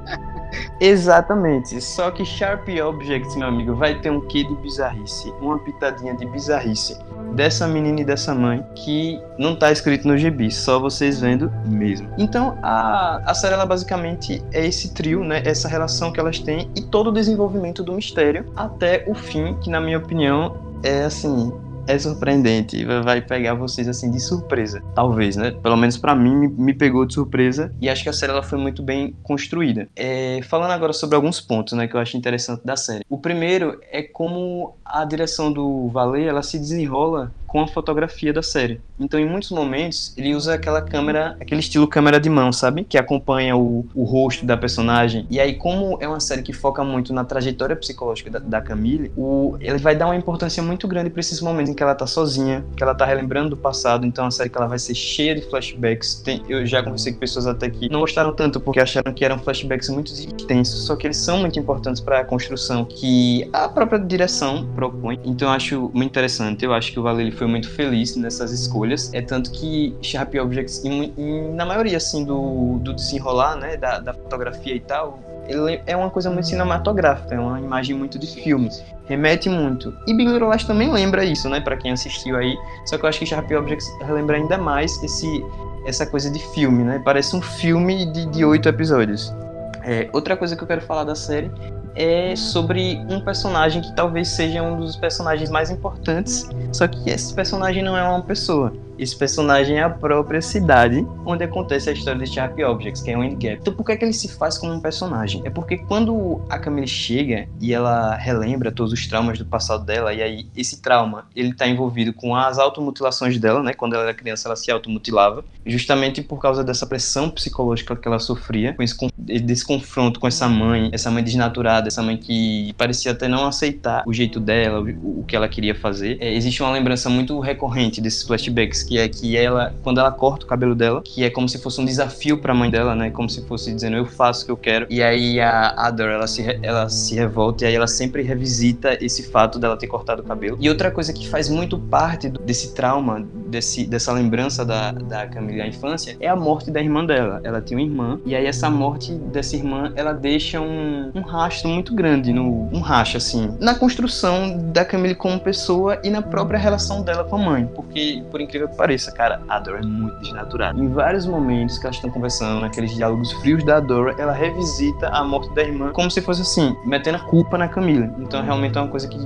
Exatamente. 0.80 1.78
Só 1.82 2.10
que 2.10 2.24
Sharp 2.24 2.66
Objects, 2.68 3.36
meu 3.36 3.48
amigo, 3.48 3.74
vai 3.74 4.00
ter 4.00 4.10
um 4.10 4.26
quê 4.28 4.44
de 4.44 4.56
bizarrice, 4.62 5.30
uma 5.42 5.58
pitadinha 5.58 6.16
de 6.16 6.24
bizarrice 6.24 6.96
dessa 7.34 7.68
menina 7.68 8.00
e 8.00 8.04
dessa 8.04 8.34
mãe 8.34 8.64
que 8.74 9.20
não 9.38 9.54
tá 9.54 9.70
escrito 9.70 10.08
no 10.08 10.16
gibi, 10.16 10.50
só 10.50 10.80
vocês 10.80 11.20
vendo 11.20 11.52
mesmo. 11.66 12.08
Então 12.16 12.58
a, 12.62 13.20
a 13.26 13.34
série 13.34 13.54
ela 13.54 13.66
basicamente 13.66 14.42
é 14.52 14.66
esse 14.66 14.94
trio, 14.94 15.22
né? 15.22 15.42
Essa 15.44 15.68
relação 15.68 16.10
que 16.10 16.18
elas 16.18 16.38
têm 16.38 16.70
e 16.74 16.80
todo 16.80 17.10
o 17.10 17.12
desenvolvimento 17.12 17.82
do 17.84 17.92
mistério 17.92 18.50
até 18.56 19.04
o 19.06 19.14
fim, 19.14 19.54
que 19.60 19.68
na 19.68 19.82
minha 19.82 19.98
opinião 19.98 20.69
é 20.82 21.04
assim, 21.04 21.52
é 21.86 21.98
surpreendente, 21.98 22.84
vai 22.84 23.20
pegar 23.20 23.54
vocês 23.54 23.88
assim 23.88 24.10
de 24.10 24.20
surpresa, 24.20 24.82
talvez, 24.94 25.36
né? 25.36 25.50
Pelo 25.50 25.76
menos 25.76 25.96
para 25.96 26.14
mim 26.14 26.48
me, 26.48 26.72
pegou 26.72 27.04
de 27.04 27.14
surpresa 27.14 27.74
e 27.80 27.88
acho 27.88 28.02
que 28.02 28.08
a 28.08 28.12
série 28.12 28.32
ela 28.32 28.42
foi 28.42 28.58
muito 28.58 28.82
bem 28.82 29.14
construída. 29.22 29.88
É, 29.96 30.40
falando 30.44 30.70
agora 30.70 30.92
sobre 30.92 31.16
alguns 31.16 31.40
pontos, 31.40 31.72
né, 31.72 31.88
que 31.88 31.94
eu 31.94 32.00
acho 32.00 32.16
interessante 32.16 32.64
da 32.64 32.76
série. 32.76 33.04
O 33.08 33.18
primeiro 33.18 33.80
é 33.90 34.02
como 34.02 34.76
a 34.84 35.04
direção 35.04 35.52
do 35.52 35.88
Valet 35.88 36.26
ela 36.26 36.42
se 36.42 36.58
desenrola 36.58 37.32
com 37.50 37.60
a 37.60 37.66
fotografia 37.66 38.32
da 38.32 38.42
série. 38.42 38.80
Então, 38.98 39.18
em 39.18 39.28
muitos 39.28 39.50
momentos, 39.50 40.14
ele 40.16 40.36
usa 40.36 40.54
aquela 40.54 40.80
câmera, 40.80 41.36
aquele 41.40 41.60
estilo 41.60 41.88
câmera 41.88 42.20
de 42.20 42.30
mão, 42.30 42.52
sabe? 42.52 42.84
Que 42.84 42.96
acompanha 42.96 43.56
o, 43.56 43.84
o 43.92 44.04
rosto 44.04 44.46
da 44.46 44.56
personagem. 44.56 45.26
E 45.28 45.40
aí, 45.40 45.54
como 45.54 45.98
é 46.00 46.06
uma 46.06 46.20
série 46.20 46.42
que 46.42 46.52
foca 46.52 46.84
muito 46.84 47.12
na 47.12 47.24
trajetória 47.24 47.74
psicológica 47.74 48.30
da, 48.30 48.38
da 48.38 48.60
Camille, 48.60 49.10
o, 49.16 49.56
ele 49.60 49.78
vai 49.78 49.96
dar 49.96 50.06
uma 50.06 50.14
importância 50.14 50.62
muito 50.62 50.86
grande 50.86 51.10
para 51.10 51.18
esses 51.18 51.40
momentos 51.40 51.72
em 51.72 51.74
que 51.74 51.82
ela 51.82 51.94
tá 51.94 52.06
sozinha, 52.06 52.64
que 52.76 52.84
ela 52.84 52.94
tá 52.94 53.04
relembrando 53.04 53.50
do 53.50 53.56
passado. 53.56 54.06
Então, 54.06 54.22
é 54.22 54.26
uma 54.26 54.30
série 54.30 54.48
que 54.48 54.56
ela 54.56 54.68
vai 54.68 54.78
ser 54.78 54.94
cheia 54.94 55.34
de 55.34 55.42
flashbacks. 55.42 56.22
Tem, 56.24 56.44
eu 56.48 56.64
já 56.64 56.84
conversei 56.84 57.12
com 57.12 57.18
pessoas 57.18 57.48
até 57.48 57.68
que 57.68 57.90
não 57.90 57.98
gostaram 57.98 58.32
tanto 58.32 58.60
porque 58.60 58.78
acharam 58.78 59.12
que 59.12 59.24
eram 59.24 59.40
flashbacks 59.40 59.88
muito 59.88 60.12
intensos, 60.12 60.84
só 60.86 60.94
que 60.94 61.04
eles 61.04 61.16
são 61.16 61.38
muito 61.38 61.58
importantes 61.58 62.00
para 62.00 62.20
a 62.20 62.24
construção 62.24 62.84
que 62.84 63.50
a 63.52 63.68
própria 63.68 63.98
direção 63.98 64.68
propõe. 64.76 65.18
Então, 65.24 65.48
eu 65.48 65.52
acho 65.52 65.90
muito 65.92 66.10
interessante. 66.10 66.64
Eu 66.64 66.72
acho 66.72 66.92
que 66.92 67.00
o 67.00 67.02
Vale 67.02 67.39
foi 67.40 67.46
muito 67.46 67.70
feliz 67.70 68.16
nessas 68.16 68.52
escolhas. 68.52 69.14
É 69.14 69.22
tanto 69.22 69.50
que 69.50 69.96
Sharp 70.02 70.34
Objects, 70.34 70.84
em, 70.84 71.14
em, 71.16 71.54
na 71.54 71.64
maioria 71.64 71.96
assim 71.96 72.22
do, 72.22 72.78
do 72.80 72.92
desenrolar, 72.92 73.56
né, 73.56 73.78
da, 73.78 73.98
da 73.98 74.12
fotografia 74.12 74.74
e 74.74 74.80
tal, 74.80 75.18
ele 75.48 75.80
é 75.86 75.96
uma 75.96 76.10
coisa 76.10 76.28
muito 76.28 76.46
cinematográfica, 76.46 77.34
é 77.34 77.40
uma 77.40 77.58
imagem 77.58 77.96
muito 77.96 78.18
de 78.18 78.26
filme, 78.26 78.68
remete 79.06 79.48
muito. 79.48 79.94
E 80.06 80.12
Big 80.12 80.30
Little 80.30 80.50
Lies 80.50 80.64
também 80.64 80.92
lembra 80.92 81.24
isso, 81.24 81.48
né, 81.48 81.60
para 81.60 81.78
quem 81.78 81.92
assistiu 81.92 82.36
aí. 82.36 82.54
Só 82.84 82.98
que 82.98 83.04
eu 83.06 83.08
acho 83.08 83.18
que 83.18 83.26
Sharp 83.26 83.50
Objects 83.50 83.88
relembra 84.02 84.36
ainda 84.36 84.58
mais 84.58 85.02
esse 85.02 85.42
essa 85.86 86.04
coisa 86.04 86.30
de 86.30 86.38
filme, 86.52 86.84
né? 86.84 87.00
Parece 87.02 87.34
um 87.34 87.40
filme 87.40 88.04
de 88.04 88.44
oito 88.44 88.68
episódios. 88.68 89.34
É, 89.82 90.10
outra 90.12 90.36
coisa 90.36 90.54
que 90.54 90.62
eu 90.62 90.68
quero 90.68 90.82
falar 90.82 91.04
da 91.04 91.14
série 91.14 91.50
é 91.94 92.34
sobre 92.36 92.96
um 93.08 93.20
personagem 93.20 93.82
que 93.82 93.92
talvez 93.94 94.28
seja 94.28 94.62
um 94.62 94.78
dos 94.78 94.96
personagens 94.96 95.50
mais 95.50 95.70
importantes, 95.70 96.48
só 96.72 96.86
que 96.86 97.10
esse 97.10 97.34
personagem 97.34 97.82
não 97.82 97.96
é 97.96 98.02
uma 98.02 98.22
pessoa. 98.22 98.72
esse 99.00 99.16
personagem 99.16 99.78
é 99.78 99.82
a 99.82 99.88
própria 99.88 100.42
cidade 100.42 101.06
onde 101.24 101.42
acontece 101.42 101.88
a 101.88 101.92
história 101.92 102.22
de 102.22 102.30
Sharp 102.30 102.58
Objects, 102.58 103.02
que 103.02 103.10
é 103.10 103.16
o 103.16 103.24
End 103.24 103.34
Gap. 103.36 103.58
Então 103.62 103.72
por 103.72 103.84
que, 103.84 103.92
é 103.92 103.96
que 103.96 104.04
ele 104.04 104.12
se 104.12 104.28
faz 104.28 104.58
como 104.58 104.74
um 104.74 104.80
personagem? 104.80 105.40
É 105.46 105.48
porque 105.48 105.78
quando 105.78 106.42
a 106.50 106.58
Camille 106.58 106.86
chega 106.86 107.48
e 107.58 107.72
ela 107.72 108.14
relembra 108.14 108.70
todos 108.70 108.92
os 108.92 109.06
traumas 109.06 109.38
do 109.38 109.46
passado 109.46 109.84
dela, 109.84 110.12
e 110.12 110.22
aí 110.22 110.46
esse 110.54 110.82
trauma, 110.82 111.24
ele 111.34 111.54
tá 111.54 111.66
envolvido 111.66 112.12
com 112.12 112.36
as 112.36 112.58
automutilações 112.58 113.38
dela, 113.38 113.62
né? 113.62 113.72
Quando 113.72 113.94
ela 113.94 114.02
era 114.02 114.14
criança, 114.14 114.48
ela 114.48 114.56
se 114.56 114.70
automutilava, 114.70 115.42
justamente 115.64 116.20
por 116.20 116.38
causa 116.38 116.62
dessa 116.62 116.86
pressão 116.86 117.30
psicológica 117.30 117.96
que 117.96 118.06
ela 118.06 118.18
sofria, 118.18 118.74
com 118.74 118.82
esse, 118.82 118.96
desse 119.18 119.64
confronto 119.64 120.20
com 120.20 120.28
essa 120.28 120.46
mãe, 120.46 120.90
essa 120.92 121.10
mãe 121.10 121.24
desnaturada, 121.24 121.79
essa 121.88 122.02
mãe 122.02 122.16
que 122.16 122.72
parecia 122.76 123.12
até 123.12 123.28
não 123.28 123.46
aceitar 123.46 124.02
o 124.06 124.12
jeito 124.12 124.40
dela, 124.40 124.80
o, 124.80 125.20
o 125.20 125.24
que 125.24 125.36
ela 125.36 125.48
queria 125.48 125.74
fazer. 125.74 126.18
É, 126.20 126.32
existe 126.34 126.62
uma 126.62 126.72
lembrança 126.72 127.08
muito 127.08 127.38
recorrente 127.40 128.00
desses 128.00 128.22
flashbacks, 128.22 128.82
que 128.82 128.98
é 128.98 129.08
que 129.08 129.36
ela, 129.36 129.74
quando 129.82 129.98
ela 129.98 130.10
corta 130.10 130.44
o 130.44 130.48
cabelo 130.48 130.74
dela, 130.74 131.02
que 131.02 131.24
é 131.24 131.30
como 131.30 131.48
se 131.48 131.58
fosse 131.58 131.80
um 131.80 131.84
desafio 131.84 132.38
para 132.38 132.52
a 132.52 132.54
mãe 132.54 132.70
dela, 132.70 132.94
né? 132.94 133.10
Como 133.10 133.28
se 133.28 133.44
fosse 133.46 133.72
dizendo 133.72 133.96
eu 133.96 134.06
faço 134.06 134.42
o 134.42 134.46
que 134.46 134.52
eu 134.52 134.56
quero. 134.56 134.86
E 134.90 135.02
aí 135.02 135.40
a 135.40 135.70
Adore, 135.86 136.12
ela 136.12 136.26
se 136.26 136.42
ela 136.62 136.88
se 136.88 137.14
revolta 137.14 137.64
e 137.64 137.68
aí 137.68 137.74
ela 137.74 137.86
sempre 137.86 138.22
revisita 138.22 138.96
esse 139.04 139.30
fato 139.30 139.58
dela 139.58 139.76
ter 139.76 139.86
cortado 139.86 140.22
o 140.22 140.24
cabelo. 140.24 140.56
E 140.60 140.68
outra 140.68 140.90
coisa 140.90 141.12
que 141.12 141.28
faz 141.28 141.48
muito 141.48 141.78
parte 141.78 142.28
desse 142.28 142.74
trauma, 142.74 143.26
desse, 143.46 143.84
dessa 143.86 144.12
lembrança 144.12 144.64
da, 144.64 144.92
da 144.92 145.26
Camille 145.26 145.58
da 145.58 145.66
infância, 145.66 146.16
é 146.20 146.28
a 146.28 146.36
morte 146.36 146.70
da 146.70 146.80
irmã 146.80 147.04
dela. 147.04 147.40
Ela 147.44 147.60
tem 147.60 147.76
uma 147.76 147.84
irmã 147.84 148.20
e 148.24 148.34
aí 148.34 148.46
essa 148.46 148.68
morte 148.68 149.12
dessa 149.12 149.56
irmã, 149.56 149.92
ela 149.96 150.12
deixa 150.12 150.60
um, 150.60 151.10
um 151.14 151.20
rastro 151.20 151.69
muito 151.70 151.94
grande, 151.94 152.32
no, 152.32 152.68
um 152.72 152.80
racho 152.80 153.16
assim, 153.16 153.56
na 153.60 153.74
construção 153.74 154.58
da 154.72 154.84
Camille 154.84 155.14
como 155.14 155.38
pessoa 155.38 155.98
e 156.02 156.10
na 156.10 156.22
própria 156.22 156.58
relação 156.58 157.02
dela 157.02 157.24
com 157.24 157.36
a 157.36 157.38
mãe. 157.38 157.66
Porque, 157.74 158.22
por 158.30 158.40
incrível 158.40 158.68
que 158.68 158.76
pareça, 158.76 159.12
cara, 159.12 159.40
a 159.48 159.58
Dora 159.58 159.80
é 159.80 159.86
muito 159.86 160.18
desnaturada. 160.20 160.78
Em 160.78 160.88
vários 160.88 161.26
momentos 161.26 161.78
que 161.78 161.86
elas 161.86 161.96
estão 161.96 162.10
conversando, 162.10 162.60
naqueles 162.60 162.94
diálogos 162.94 163.32
frios 163.34 163.64
da 163.64 163.80
Dora, 163.80 164.14
ela 164.18 164.32
revisita 164.32 165.08
a 165.08 165.24
morte 165.24 165.52
da 165.54 165.62
irmã 165.62 165.92
como 165.92 166.10
se 166.10 166.20
fosse 166.20 166.42
assim, 166.42 166.76
metendo 166.84 167.16
a 167.16 167.20
culpa 167.20 167.56
na 167.56 167.68
Camille. 167.68 168.10
Então, 168.18 168.42
realmente 168.42 168.76
é 168.76 168.80
uma 168.80 168.88
coisa 168.88 169.08
que 169.08 169.18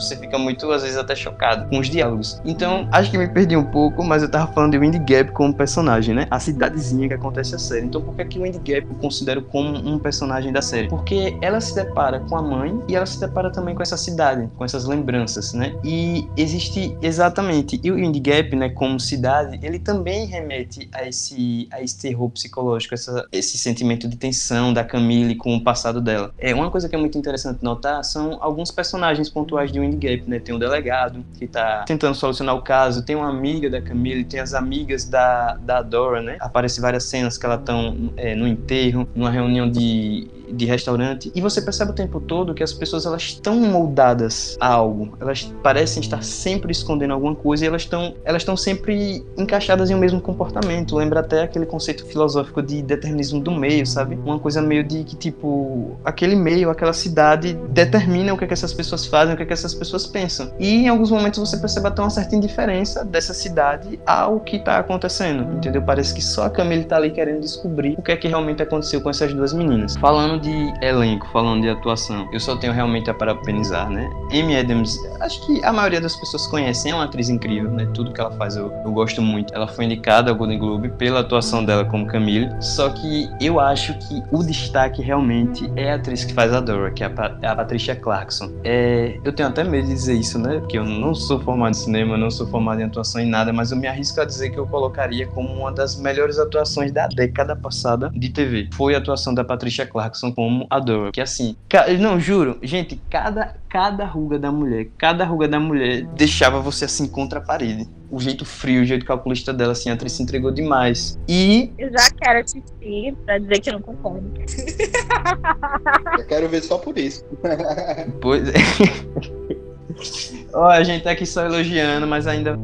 você 0.00 0.16
fica 0.16 0.38
muito, 0.38 0.70
às 0.70 0.82
vezes, 0.82 0.96
até 0.96 1.14
chocado 1.14 1.68
com 1.68 1.78
os 1.78 1.88
diálogos. 1.88 2.40
Então, 2.44 2.88
acho 2.90 3.10
que 3.10 3.18
me 3.18 3.28
perdi 3.28 3.56
um 3.56 3.64
pouco, 3.64 4.02
mas 4.04 4.22
eu 4.22 4.30
tava 4.30 4.52
falando 4.52 4.72
de 4.72 4.78
Windy 4.78 4.98
Gap 4.98 5.32
como 5.32 5.54
personagem, 5.54 6.14
né? 6.14 6.26
A 6.30 6.38
cidadezinha 6.38 7.08
que 7.08 7.14
acontece 7.14 7.54
a 7.54 7.58
série. 7.58 7.86
Então, 7.86 8.00
por 8.00 8.14
que, 8.14 8.24
que 8.24 8.38
o 8.38 8.42
Windy 8.42 8.58
Gap 8.58 8.86
eu 8.88 8.96
considero 8.96 9.42
como 9.42 9.76
um 9.76 9.98
personagem 9.98 10.52
da 10.52 10.62
série? 10.62 10.88
Porque 10.88 11.36
ela 11.40 11.60
se 11.60 11.74
depara 11.74 11.91
com 12.28 12.36
a 12.36 12.42
mãe 12.42 12.80
e 12.88 12.96
ela 12.96 13.06
se 13.06 13.20
depara 13.20 13.50
também 13.50 13.74
com 13.74 13.82
essa 13.82 13.96
cidade, 13.96 14.48
com 14.56 14.64
essas 14.64 14.84
lembranças, 14.84 15.52
né? 15.52 15.74
E 15.84 16.28
existe 16.36 16.96
exatamente. 17.02 17.80
E 17.82 17.90
o 17.90 17.96
Windy 17.96 18.20
Gap, 18.20 18.56
né, 18.56 18.68
como 18.70 18.98
cidade, 18.98 19.58
ele 19.62 19.78
também 19.78 20.26
remete 20.26 20.88
a 20.92 21.06
esse, 21.06 21.68
a 21.70 21.82
esse 21.82 21.98
terror 21.98 22.28
psicológico, 22.30 22.94
essa, 22.94 23.26
esse 23.30 23.58
sentimento 23.58 24.08
de 24.08 24.16
tensão 24.16 24.72
da 24.72 24.84
Camille 24.84 25.34
com 25.34 25.54
o 25.56 25.62
passado 25.62 26.00
dela. 26.00 26.32
É 26.38 26.54
uma 26.54 26.70
coisa 26.70 26.88
que 26.88 26.94
é 26.94 26.98
muito 26.98 27.16
interessante 27.18 27.62
notar 27.62 28.02
são 28.04 28.38
alguns 28.40 28.70
personagens 28.70 29.28
pontuais 29.28 29.70
de 29.70 29.78
Wind 29.78 29.94
Gap, 30.02 30.28
né? 30.28 30.38
Tem 30.38 30.54
um 30.54 30.58
delegado 30.58 31.24
que 31.38 31.46
tá 31.46 31.84
tentando 31.86 32.14
solucionar 32.14 32.56
o 32.56 32.62
caso, 32.62 33.02
tem 33.02 33.16
uma 33.16 33.28
amiga 33.28 33.68
da 33.68 33.80
Camille, 33.80 34.24
tem 34.24 34.40
as 34.40 34.54
amigas 34.54 35.04
da, 35.04 35.54
da 35.56 35.82
Dora, 35.82 36.22
né? 36.22 36.36
Aparecem 36.40 36.80
várias 36.80 37.04
cenas 37.04 37.36
que 37.36 37.46
elas 37.46 37.60
estão 37.60 38.12
é, 38.16 38.34
no 38.34 38.46
enterro, 38.46 39.06
numa 39.14 39.30
reunião 39.30 39.70
de 39.70 40.28
de 40.52 40.66
restaurante 40.66 41.32
e 41.34 41.40
você 41.40 41.62
percebe 41.62 41.81
o 41.90 41.94
tempo 41.94 42.20
todo 42.20 42.54
que 42.54 42.62
as 42.62 42.72
pessoas 42.72 43.06
elas 43.06 43.22
estão 43.22 43.56
moldadas 43.56 44.56
a 44.60 44.68
algo. 44.68 45.16
Elas 45.20 45.52
parecem 45.62 46.00
estar 46.00 46.22
sempre 46.22 46.72
escondendo 46.72 47.12
alguma 47.12 47.34
coisa 47.34 47.64
e 47.64 47.68
elas 47.68 47.82
estão 47.82 48.14
elas 48.24 48.42
estão 48.42 48.56
sempre 48.56 49.24
encaixadas 49.36 49.90
em 49.90 49.94
um 49.94 49.98
mesmo 49.98 50.20
comportamento. 50.20 50.96
Lembra 50.96 51.20
até 51.20 51.42
aquele 51.42 51.66
conceito 51.66 52.04
filosófico 52.06 52.62
de 52.62 52.82
determinismo 52.82 53.40
do 53.40 53.50
meio 53.50 53.86
sabe? 53.86 54.18
Uma 54.24 54.38
coisa 54.38 54.60
meio 54.60 54.84
de 54.84 55.04
que 55.04 55.16
tipo 55.16 55.96
aquele 56.04 56.36
meio 56.36 56.70
aquela 56.70 56.92
cidade 56.92 57.54
determina 57.70 58.32
o 58.32 58.38
que, 58.38 58.44
é 58.44 58.46
que 58.46 58.54
essas 58.54 58.72
pessoas 58.72 59.06
fazem 59.06 59.34
o 59.34 59.36
que, 59.36 59.42
é 59.42 59.46
que 59.46 59.52
essas 59.52 59.74
pessoas 59.74 60.06
pensam. 60.06 60.52
E 60.58 60.84
em 60.84 60.88
alguns 60.88 61.10
momentos 61.10 61.38
você 61.38 61.56
percebe 61.56 61.88
até 61.88 62.02
uma 62.02 62.10
certa 62.10 62.34
indiferença 62.34 63.04
dessa 63.04 63.34
cidade 63.34 64.00
ao 64.06 64.40
que 64.40 64.56
está 64.56 64.78
acontecendo 64.78 65.52
entendeu? 65.56 65.82
Parece 65.82 66.14
que 66.14 66.22
só 66.22 66.44
a 66.46 66.50
Camille 66.50 66.82
está 66.82 66.96
ali 66.96 67.10
querendo 67.10 67.40
descobrir 67.40 67.94
o 67.98 68.02
que 68.02 68.12
é 68.12 68.16
que 68.16 68.28
realmente 68.28 68.62
aconteceu 68.62 69.00
com 69.00 69.10
essas 69.10 69.32
duas 69.32 69.52
meninas. 69.52 69.96
Falando 69.96 70.40
de 70.40 70.72
elenco, 70.84 71.26
falando 71.32 71.62
de 71.62 71.68
atuação, 71.72 72.28
eu 72.32 72.40
só 72.40 72.56
tenho 72.56 72.72
realmente 72.72 73.10
a 73.10 73.14
parabenizar, 73.14 73.88
né? 73.90 74.10
Amy 74.32 74.56
Adams, 74.56 74.98
acho 75.20 75.44
que 75.46 75.64
a 75.64 75.72
maioria 75.72 76.00
das 76.00 76.16
pessoas 76.16 76.46
conhecem, 76.46 76.92
é 76.92 76.94
uma 76.94 77.04
atriz 77.04 77.28
incrível, 77.28 77.70
né? 77.70 77.88
Tudo 77.94 78.12
que 78.12 78.20
ela 78.20 78.30
faz 78.32 78.56
eu, 78.56 78.72
eu 78.84 78.92
gosto 78.92 79.20
muito. 79.22 79.54
Ela 79.54 79.68
foi 79.68 79.84
indicada 79.84 80.30
ao 80.30 80.36
Golden 80.36 80.58
Globe 80.58 80.88
pela 80.90 81.20
atuação 81.20 81.64
dela 81.64 81.84
como 81.84 82.06
Camille, 82.06 82.48
só 82.60 82.90
que 82.90 83.28
eu 83.40 83.60
acho 83.60 83.94
que 83.98 84.22
o 84.30 84.42
destaque 84.42 85.02
realmente 85.02 85.70
é 85.76 85.92
a 85.92 85.96
atriz 85.96 86.24
que 86.24 86.32
faz 86.32 86.52
a 86.52 86.60
Dora, 86.60 86.90
que 86.90 87.02
é 87.02 87.06
a, 87.06 87.38
é 87.42 87.46
a 87.46 87.56
Patricia 87.56 87.94
Clarkson. 87.94 88.50
É, 88.64 89.18
eu 89.24 89.32
tenho 89.32 89.48
até 89.48 89.64
medo 89.64 89.86
de 89.86 89.94
dizer 89.94 90.14
isso, 90.14 90.38
né? 90.38 90.58
Porque 90.58 90.78
eu 90.78 90.84
não 90.84 91.14
sou 91.14 91.40
formado 91.40 91.70
em 91.70 91.74
cinema, 91.74 92.16
não 92.16 92.30
sou 92.30 92.46
formado 92.46 92.80
em 92.80 92.84
atuação 92.84 93.20
em 93.20 93.26
nada, 93.26 93.52
mas 93.52 93.70
eu 93.70 93.76
me 93.76 93.86
arrisco 93.86 94.20
a 94.20 94.24
dizer 94.24 94.50
que 94.50 94.58
eu 94.58 94.66
colocaria 94.66 95.26
como 95.28 95.48
uma 95.52 95.72
das 95.72 95.96
melhores 95.96 96.38
atuações 96.38 96.92
da 96.92 97.06
década 97.08 97.54
passada 97.56 98.10
de 98.14 98.28
TV. 98.28 98.68
Foi 98.74 98.94
a 98.94 98.98
atuação 98.98 99.34
da 99.34 99.44
Patricia 99.44 99.86
Clarkson 99.86 100.32
como 100.32 100.66
a 100.70 100.78
Dora. 100.78 101.12
Que 101.12 101.20
assim, 101.20 101.56
não, 101.98 102.20
juro, 102.20 102.58
gente, 102.62 103.00
cada, 103.08 103.56
cada 103.68 104.04
ruga 104.04 104.38
da 104.38 104.52
mulher, 104.52 104.88
cada 104.98 105.24
ruga 105.24 105.48
da 105.48 105.58
mulher 105.58 106.04
deixava 106.16 106.60
você 106.60 106.84
assim 106.84 107.08
contra 107.08 107.38
a 107.38 107.42
parede. 107.42 107.88
O 108.10 108.20
jeito 108.20 108.44
frio, 108.44 108.82
o 108.82 108.84
jeito 108.84 109.06
calculista 109.06 109.54
dela, 109.54 109.72
assim, 109.72 109.88
a 109.88 109.94
atriz 109.94 110.12
se 110.12 110.22
entregou 110.22 110.50
demais. 110.50 111.18
E. 111.26 111.72
Eu 111.78 111.90
já 111.90 112.10
quero 112.10 112.40
assistir 112.40 113.14
pra 113.24 113.38
dizer 113.38 113.60
que 113.60 113.70
eu 113.70 113.74
não 113.74 113.80
concordo. 113.80 114.30
eu 116.18 116.26
quero 116.26 116.48
ver 116.48 116.62
só 116.62 116.76
por 116.76 116.98
isso. 116.98 117.24
pois 118.20 118.48
é. 118.48 118.52
Ó, 120.52 120.66
a 120.66 120.82
gente 120.82 121.04
tá 121.04 121.12
aqui 121.12 121.24
só 121.24 121.46
elogiando, 121.46 122.06
mas 122.06 122.26
ainda 122.26 122.58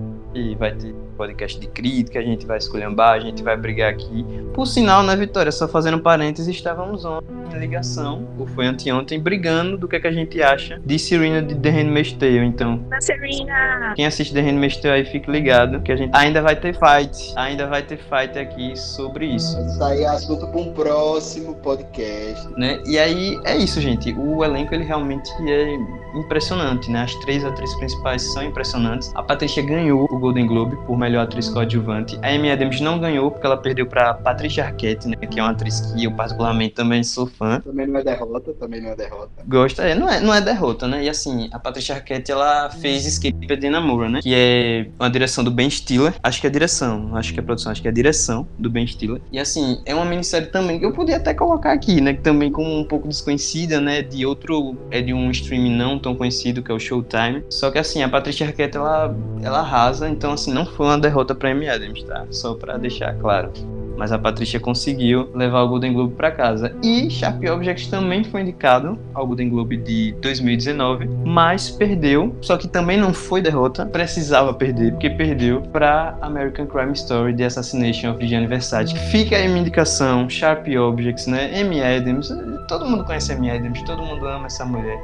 vai 0.58 0.74
ter 0.74 0.94
podcast 1.18 1.58
de 1.58 1.66
crítica, 1.66 2.20
a 2.20 2.22
gente 2.22 2.46
vai 2.46 2.58
escolhambar, 2.58 3.14
a 3.14 3.20
gente 3.20 3.42
vai 3.42 3.56
brigar 3.56 3.90
aqui. 3.90 4.24
Por 4.54 4.66
sinal, 4.66 5.02
né, 5.02 5.16
Vitória? 5.16 5.50
Só 5.50 5.66
fazendo 5.66 5.98
parênteses, 5.98 6.54
estávamos 6.54 7.04
ontem 7.04 7.26
em 7.52 7.58
ligação, 7.58 8.28
ou 8.38 8.46
foi 8.46 8.66
anteontem, 8.66 9.18
brigando 9.18 9.76
do 9.76 9.88
que, 9.88 9.96
é 9.96 10.00
que 10.00 10.06
a 10.06 10.12
gente 10.12 10.40
acha 10.40 10.80
de 10.84 10.98
Serena 10.98 11.42
de 11.42 11.54
The 11.54 11.70
Handmaid's 11.70 12.12
Tale. 12.12 12.44
Então, 12.44 12.84
Serena! 13.00 13.94
quem 13.96 14.06
assiste 14.06 14.32
The 14.32 14.40
Handmaid's 14.40 14.76
Tale 14.76 14.94
aí, 14.94 15.04
fique 15.04 15.30
ligado, 15.30 15.80
que 15.80 15.90
a 15.90 15.96
gente 15.96 16.14
ainda 16.14 16.40
vai 16.40 16.54
ter 16.54 16.74
fight, 16.74 17.32
ainda 17.36 17.66
vai 17.66 17.82
ter 17.82 17.98
fight 17.98 18.38
aqui 18.38 18.78
sobre 18.78 19.26
isso. 19.26 19.58
Isso 19.60 19.82
aí 19.82 20.02
é 20.02 20.08
assunto 20.08 20.46
para 20.46 20.60
um 20.60 20.72
próximo 20.72 21.54
podcast. 21.56 22.48
Né? 22.56 22.80
E 22.86 22.98
aí, 22.98 23.38
é 23.44 23.56
isso, 23.56 23.80
gente. 23.80 24.12
O 24.12 24.44
elenco, 24.44 24.74
ele 24.74 24.84
realmente 24.84 25.30
é 25.48 25.74
impressionante, 26.14 26.90
né? 26.90 27.02
As 27.02 27.14
três 27.16 27.44
atrizes 27.44 27.74
principais 27.76 28.22
são 28.32 28.42
impressionantes. 28.42 29.10
A 29.14 29.22
Patricia 29.22 29.62
ganhou 29.62 30.06
o 30.10 30.18
Golden 30.18 30.46
Globe 30.46 30.76
por 30.86 30.96
melhor 30.96 31.07
atriz 31.16 31.48
coadjuvante. 31.48 32.18
A 32.22 32.28
Amy 32.28 32.50
Adams 32.50 32.80
não 32.80 32.98
ganhou 32.98 33.30
porque 33.30 33.46
ela 33.46 33.56
perdeu 33.56 33.86
para 33.86 34.14
Patricia 34.14 34.64
Arquette, 34.64 35.08
né? 35.08 35.16
Que 35.16 35.40
é 35.40 35.42
uma 35.42 35.52
atriz 35.52 35.80
que 35.80 36.04
eu 36.04 36.12
particularmente 36.12 36.74
também 36.74 37.02
sou 37.02 37.26
fã. 37.26 37.60
Também 37.60 37.86
não 37.86 38.00
é 38.00 38.04
derrota, 38.04 38.52
também 38.54 38.80
não 38.80 38.90
é 38.90 38.96
derrota. 38.96 39.30
Gosta, 39.46 39.82
é, 39.82 39.94
não 39.94 40.08
é, 40.08 40.20
não 40.20 40.34
é 40.34 40.40
derrota, 40.40 40.86
né? 40.86 41.04
E 41.04 41.08
assim, 41.08 41.48
a 41.52 41.58
Patricia 41.58 41.94
Arquette, 41.94 42.30
ela 42.30 42.70
fez 42.70 43.06
Escape 43.06 43.56
de 43.56 43.70
Namora, 43.70 44.08
né? 44.08 44.20
Que 44.22 44.34
é 44.34 44.88
uma 44.98 45.10
direção 45.10 45.42
do 45.42 45.50
Ben 45.50 45.70
Stiller. 45.70 46.14
Acho 46.22 46.40
que 46.40 46.46
é 46.46 46.50
direção, 46.50 47.16
acho 47.16 47.32
que 47.32 47.40
é 47.40 47.42
produção, 47.42 47.72
acho 47.72 47.80
que 47.80 47.88
é 47.88 47.90
a 47.90 47.94
direção 47.94 48.46
do 48.58 48.68
Ben 48.68 48.86
Stiller. 48.86 49.20
E 49.32 49.38
assim, 49.38 49.80
é 49.86 49.94
uma 49.94 50.04
minissérie 50.04 50.48
também 50.48 50.78
que 50.78 50.84
eu 50.84 50.92
podia 50.92 51.16
até 51.16 51.32
colocar 51.32 51.72
aqui, 51.72 52.00
né? 52.00 52.14
Que 52.14 52.20
também 52.20 52.50
como 52.50 52.78
um 52.78 52.84
pouco 52.84 53.08
desconhecida, 53.08 53.80
né? 53.80 54.02
De 54.02 54.26
outro, 54.26 54.76
é 54.90 55.00
de 55.00 55.12
um 55.14 55.30
streaming 55.30 55.76
não 55.76 55.98
tão 55.98 56.14
conhecido 56.14 56.62
que 56.62 56.70
é 56.70 56.74
o 56.74 56.78
Showtime. 56.78 57.44
Só 57.48 57.70
que 57.70 57.78
assim, 57.78 58.02
a 58.02 58.08
Patricia 58.08 58.46
Arquette, 58.46 58.76
ela, 58.76 59.14
ela 59.42 59.60
arrasa, 59.60 60.08
então 60.08 60.32
assim, 60.32 60.52
não 60.52 60.66
foi 60.66 60.86
uma 60.86 60.97
derrota 61.00 61.34
para 61.34 61.50
Amy 61.50 61.68
Adams, 61.68 62.02
tá? 62.02 62.26
Só 62.30 62.54
para 62.54 62.76
deixar 62.76 63.14
claro. 63.14 63.52
Mas 63.96 64.12
a 64.12 64.18
Patrícia 64.18 64.60
conseguiu 64.60 65.28
levar 65.34 65.62
o 65.62 65.68
Golden 65.68 65.92
Globe 65.92 66.14
para 66.14 66.30
casa. 66.30 66.72
E 66.84 67.10
Sharp 67.10 67.42
Objects 67.42 67.88
também 67.88 68.22
foi 68.22 68.42
indicado 68.42 68.96
ao 69.12 69.26
Golden 69.26 69.48
Globe 69.48 69.76
de 69.76 70.12
2019, 70.22 71.08
mas 71.24 71.68
perdeu. 71.68 72.32
Só 72.40 72.56
que 72.56 72.68
também 72.68 72.96
não 72.96 73.12
foi 73.12 73.42
derrota, 73.42 73.84
precisava 73.84 74.54
perder, 74.54 74.92
porque 74.92 75.10
perdeu 75.10 75.62
para 75.62 76.16
American 76.20 76.66
Crime 76.66 76.92
Story 76.92 77.34
The 77.34 77.46
Assassination 77.46 78.12
of 78.12 78.24
Gianni 78.24 78.46
Versace. 78.46 78.96
Fica 79.10 79.34
aí 79.34 79.48
minha 79.48 79.62
indicação, 79.62 80.30
Sharp 80.30 80.68
Objects, 80.68 81.26
né? 81.26 81.60
Amy 81.60 81.82
Adams, 81.82 82.32
todo 82.68 82.86
mundo 82.86 83.02
conhece 83.02 83.32
Amy 83.32 83.50
Adams, 83.50 83.82
todo 83.82 84.00
mundo 84.00 84.24
ama 84.28 84.46
essa 84.46 84.64
mulher. 84.64 84.96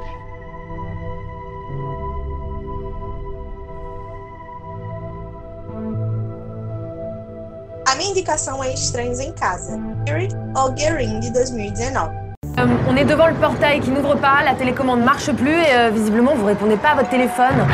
Indicação 8.05 8.63
é 8.63 8.73
Estranhos 8.73 9.21
em 9.21 9.33
Casa, 9.33 9.79
de 10.07 11.31
2019. 11.31 12.11
Euh, 12.57 12.67
on 12.89 12.97
est 12.97 13.05
devant 13.05 13.27
le 13.27 13.35
portail 13.35 13.81
qui 13.81 13.91
n'ouvre 13.91 14.15
pas, 14.17 14.43
la 14.45 14.55
télécommande 14.55 15.03
marche 15.03 15.33
plus 15.33 15.51
et 15.51 15.75
euh, 15.75 15.91
visiblement 15.93 16.35
vous 16.35 16.45
répondez 16.45 16.77
pas 16.77 16.91
à 16.91 16.95
votre 16.97 17.09
téléphone. 17.09 17.67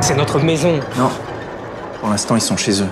C'est 0.00 0.16
notre 0.16 0.40
maison. 0.40 0.80
Non. 0.96 1.10
Pour 2.00 2.08
l'instant, 2.08 2.34
ils 2.34 2.40
sont 2.40 2.56
chez 2.56 2.82
eux. 2.82 2.88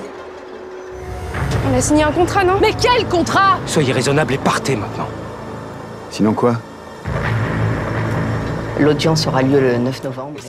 On 1.69 1.77
a 1.77 1.81
signé 1.81 2.05
un 2.05 2.13
contrat, 2.13 2.45
non? 2.45 2.55
Mais 2.61 2.73
quel 2.81 3.07
contrat? 3.09 3.59
Soyez 3.67 3.93
raisonnable 3.93 4.35
et 4.35 4.39
partez 4.39 4.77
maintenant. 4.77 5.09
Sinon 6.11 6.33
quoi? 6.33 6.55
L'audience 8.79 9.27
aura 9.27 9.43
lieu 9.43 9.61
le 9.61 9.79
9 9.79 10.05
novembre. 10.05 10.41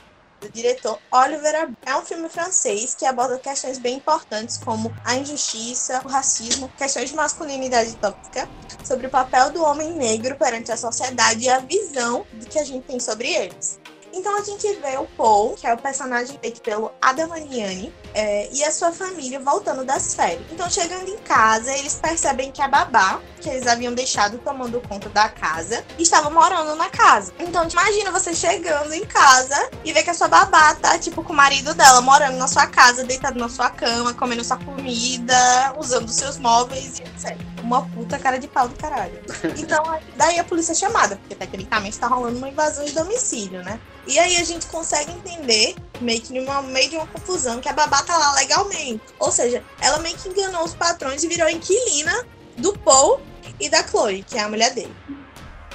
Diretor 0.52 0.98
Oliver 1.10 1.54
Ab- 1.54 1.74
É 1.84 1.96
um 1.96 2.02
filme 2.02 2.28
francês 2.28 2.94
que 2.94 3.04
aborda 3.06 3.38
questões 3.38 3.78
bem 3.78 3.96
importantes 3.96 4.58
como 4.58 4.92
a 5.04 5.16
injustiça, 5.16 6.00
o 6.04 6.08
racismo, 6.08 6.68
questões 6.76 7.10
de 7.10 7.16
masculinidade 7.16 7.94
tóxica, 7.96 8.48
sobre 8.84 9.06
o 9.06 9.10
papel 9.10 9.50
do 9.50 9.62
homem 9.62 9.92
negro 9.94 10.36
perante 10.36 10.70
a 10.70 10.76
sociedade 10.76 11.44
e 11.44 11.48
a 11.50 11.58
visão 11.58 12.26
que 12.50 12.58
a 12.58 12.64
gente 12.64 12.84
tem 12.84 13.00
sobre 13.00 13.28
eles. 13.32 13.80
Então 14.12 14.36
a 14.38 14.44
gente 14.44 14.66
vê 14.74 14.96
o 14.98 15.06
Paul, 15.16 15.54
que 15.54 15.66
é 15.66 15.72
o 15.72 15.78
personagem 15.78 16.38
feito 16.38 16.60
pelo 16.60 16.92
Adam 17.00 17.28
Maniani, 17.28 17.92
é, 18.14 18.48
e 18.52 18.62
a 18.62 18.70
sua 18.70 18.92
família 18.92 19.40
voltando 19.40 19.84
das 19.84 20.14
férias. 20.14 20.42
Então, 20.50 20.68
chegando 20.68 21.08
em 21.08 21.18
casa, 21.18 21.72
eles 21.76 21.94
percebem 21.94 22.50
que 22.52 22.60
a 22.60 22.68
babá, 22.68 23.20
que 23.40 23.48
eles 23.48 23.66
haviam 23.66 23.94
deixado 23.94 24.38
tomando 24.38 24.80
conta 24.86 25.08
da 25.08 25.28
casa, 25.28 25.84
estava 25.98 26.28
morando 26.28 26.76
na 26.76 26.90
casa. 26.90 27.32
Então, 27.38 27.66
imagina 27.66 28.10
você 28.10 28.34
chegando 28.34 28.92
em 28.92 29.04
casa 29.04 29.70
e 29.84 29.92
ver 29.92 30.02
que 30.02 30.10
a 30.10 30.14
sua 30.14 30.28
babá 30.28 30.74
tá, 30.74 30.98
tipo, 30.98 31.24
com 31.24 31.32
o 31.32 31.36
marido 31.36 31.74
dela 31.74 32.00
morando 32.00 32.36
na 32.36 32.48
sua 32.48 32.66
casa, 32.66 33.04
deitado 33.04 33.38
na 33.38 33.48
sua 33.48 33.70
cama, 33.70 34.12
comendo 34.14 34.44
sua 34.44 34.58
comida, 34.58 35.74
usando 35.78 36.10
seus 36.10 36.36
móveis 36.36 36.98
e 36.98 37.02
etc. 37.02 37.51
Uma 37.72 37.88
puta 37.88 38.18
cara 38.18 38.38
de 38.38 38.46
pau 38.46 38.68
do 38.68 38.76
caralho. 38.76 39.18
Então, 39.56 39.82
daí 40.14 40.38
a 40.38 40.44
polícia 40.44 40.72
é 40.72 40.74
chamada, 40.74 41.16
porque 41.16 41.34
tecnicamente 41.34 41.98
tá 41.98 42.06
rolando 42.06 42.36
uma 42.36 42.50
invasão 42.50 42.84
de 42.84 42.92
domicílio, 42.92 43.62
né? 43.62 43.80
E 44.06 44.18
aí 44.18 44.36
a 44.36 44.44
gente 44.44 44.66
consegue 44.66 45.10
entender, 45.10 45.74
meio 45.98 46.20
que 46.20 46.38
numa 46.38 46.60
meio 46.60 46.90
de 46.90 46.96
uma 46.96 47.06
confusão, 47.06 47.62
que 47.62 47.70
a 47.70 47.72
babá 47.72 48.02
tá 48.02 48.18
lá 48.18 48.34
legalmente. 48.34 49.02
Ou 49.18 49.32
seja, 49.32 49.64
ela 49.80 49.98
meio 50.00 50.14
que 50.18 50.28
enganou 50.28 50.62
os 50.64 50.74
patrões 50.74 51.24
e 51.24 51.28
virou 51.28 51.48
inquilina 51.48 52.26
do 52.58 52.78
Paul 52.78 53.22
e 53.58 53.70
da 53.70 53.82
Chloe, 53.82 54.22
que 54.22 54.36
é 54.36 54.42
a 54.42 54.50
mulher 54.50 54.74
dele. 54.74 54.94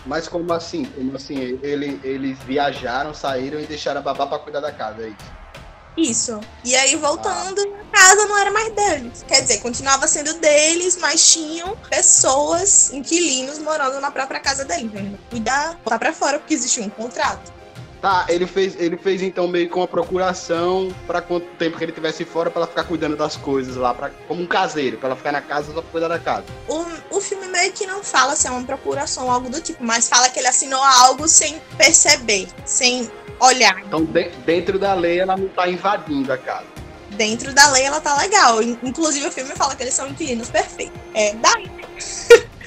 Mas 0.05 0.27
como 0.27 0.53
assim? 0.53 0.85
Como 0.85 1.15
assim? 1.15 1.59
Ele, 1.63 1.99
eles 2.03 2.37
viajaram, 2.43 3.11
saíram 3.11 3.59
e 3.59 3.65
deixaram 3.65 4.01
a 4.01 4.03
babá 4.03 4.27
pra 4.27 4.37
cuidar 4.37 4.59
da 4.59 4.71
casa, 4.71 5.01
é 5.01 5.07
isso? 5.07 5.37
Isso. 5.97 6.39
E 6.63 6.75
aí, 6.75 6.95
voltando, 6.95 7.59
a 7.91 7.97
casa 7.97 8.25
não 8.27 8.37
era 8.37 8.51
mais 8.51 8.71
deles. 8.73 9.25
Quer 9.27 9.41
dizer, 9.41 9.57
continuava 9.59 10.07
sendo 10.07 10.35
deles, 10.35 10.95
mas 10.97 11.33
tinham 11.33 11.75
pessoas, 11.89 12.93
inquilinos, 12.93 13.57
morando 13.57 13.99
na 13.99 14.11
própria 14.11 14.39
casa 14.39 14.63
deles. 14.63 14.83
Então, 14.85 15.19
cuidar, 15.29 15.73
botar 15.83 15.97
pra 15.97 16.13
fora, 16.13 16.37
porque 16.37 16.53
existia 16.53 16.83
um 16.83 16.89
contrato. 16.89 17.56
Tá, 18.01 18.25
ele 18.29 18.45
fez, 18.45 18.75
ele 18.79 18.95
fez 18.95 19.21
então 19.23 19.47
meio 19.47 19.67
que 19.69 19.75
uma 19.75 19.87
procuração 19.87 20.93
pra 21.07 21.19
quanto 21.19 21.47
tempo 21.57 21.77
que 21.77 21.83
ele 21.83 21.91
tivesse 21.91 22.23
fora 22.23 22.49
pra 22.51 22.59
ela 22.61 22.67
ficar 22.67 22.83
cuidando 22.83 23.15
das 23.17 23.35
coisas 23.35 23.75
lá, 23.75 23.91
pra, 23.93 24.11
como 24.27 24.41
um 24.43 24.45
caseiro, 24.45 24.97
pra 24.97 25.07
ela 25.07 25.15
ficar 25.15 25.31
na 25.31 25.41
casa 25.41 25.73
só 25.73 25.81
pra 25.81 25.91
cuidar 25.91 26.07
da 26.07 26.19
casa. 26.19 26.43
O, 26.67 26.85
o 27.17 27.19
filme 27.21 27.47
meio 27.47 27.71
que 27.73 27.87
não 27.87 28.03
fala 28.03 28.35
se 28.35 28.47
é 28.47 28.51
uma 28.51 28.63
procuração 28.63 29.25
ou 29.25 29.31
algo 29.31 29.49
do 29.49 29.59
tipo, 29.59 29.83
mas 29.83 30.07
fala 30.07 30.29
que 30.29 30.37
ele 30.37 30.47
assinou 30.47 30.79
algo 30.83 31.27
sem 31.27 31.59
perceber, 31.75 32.47
sem 32.65 33.09
olhar. 33.39 33.79
Então, 33.83 34.03
de- 34.05 34.29
dentro 34.45 34.77
da 34.77 34.93
lei, 34.93 35.19
ela 35.19 35.35
não 35.35 35.47
tá 35.47 35.67
invadindo 35.67 36.31
a 36.31 36.37
casa. 36.37 36.65
Dentro 37.11 37.51
da 37.53 37.71
lei 37.71 37.83
ela 37.83 37.99
tá 37.99 38.15
legal. 38.17 38.61
In- 38.61 38.77
Inclusive 38.83 39.25
o 39.27 39.31
filme 39.31 39.55
fala 39.55 39.75
que 39.75 39.81
eles 39.81 39.93
são 39.95 40.07
inquilinos 40.07 40.49
perfeitos. 40.49 40.99
É, 41.15 41.33
daí. 41.33 41.67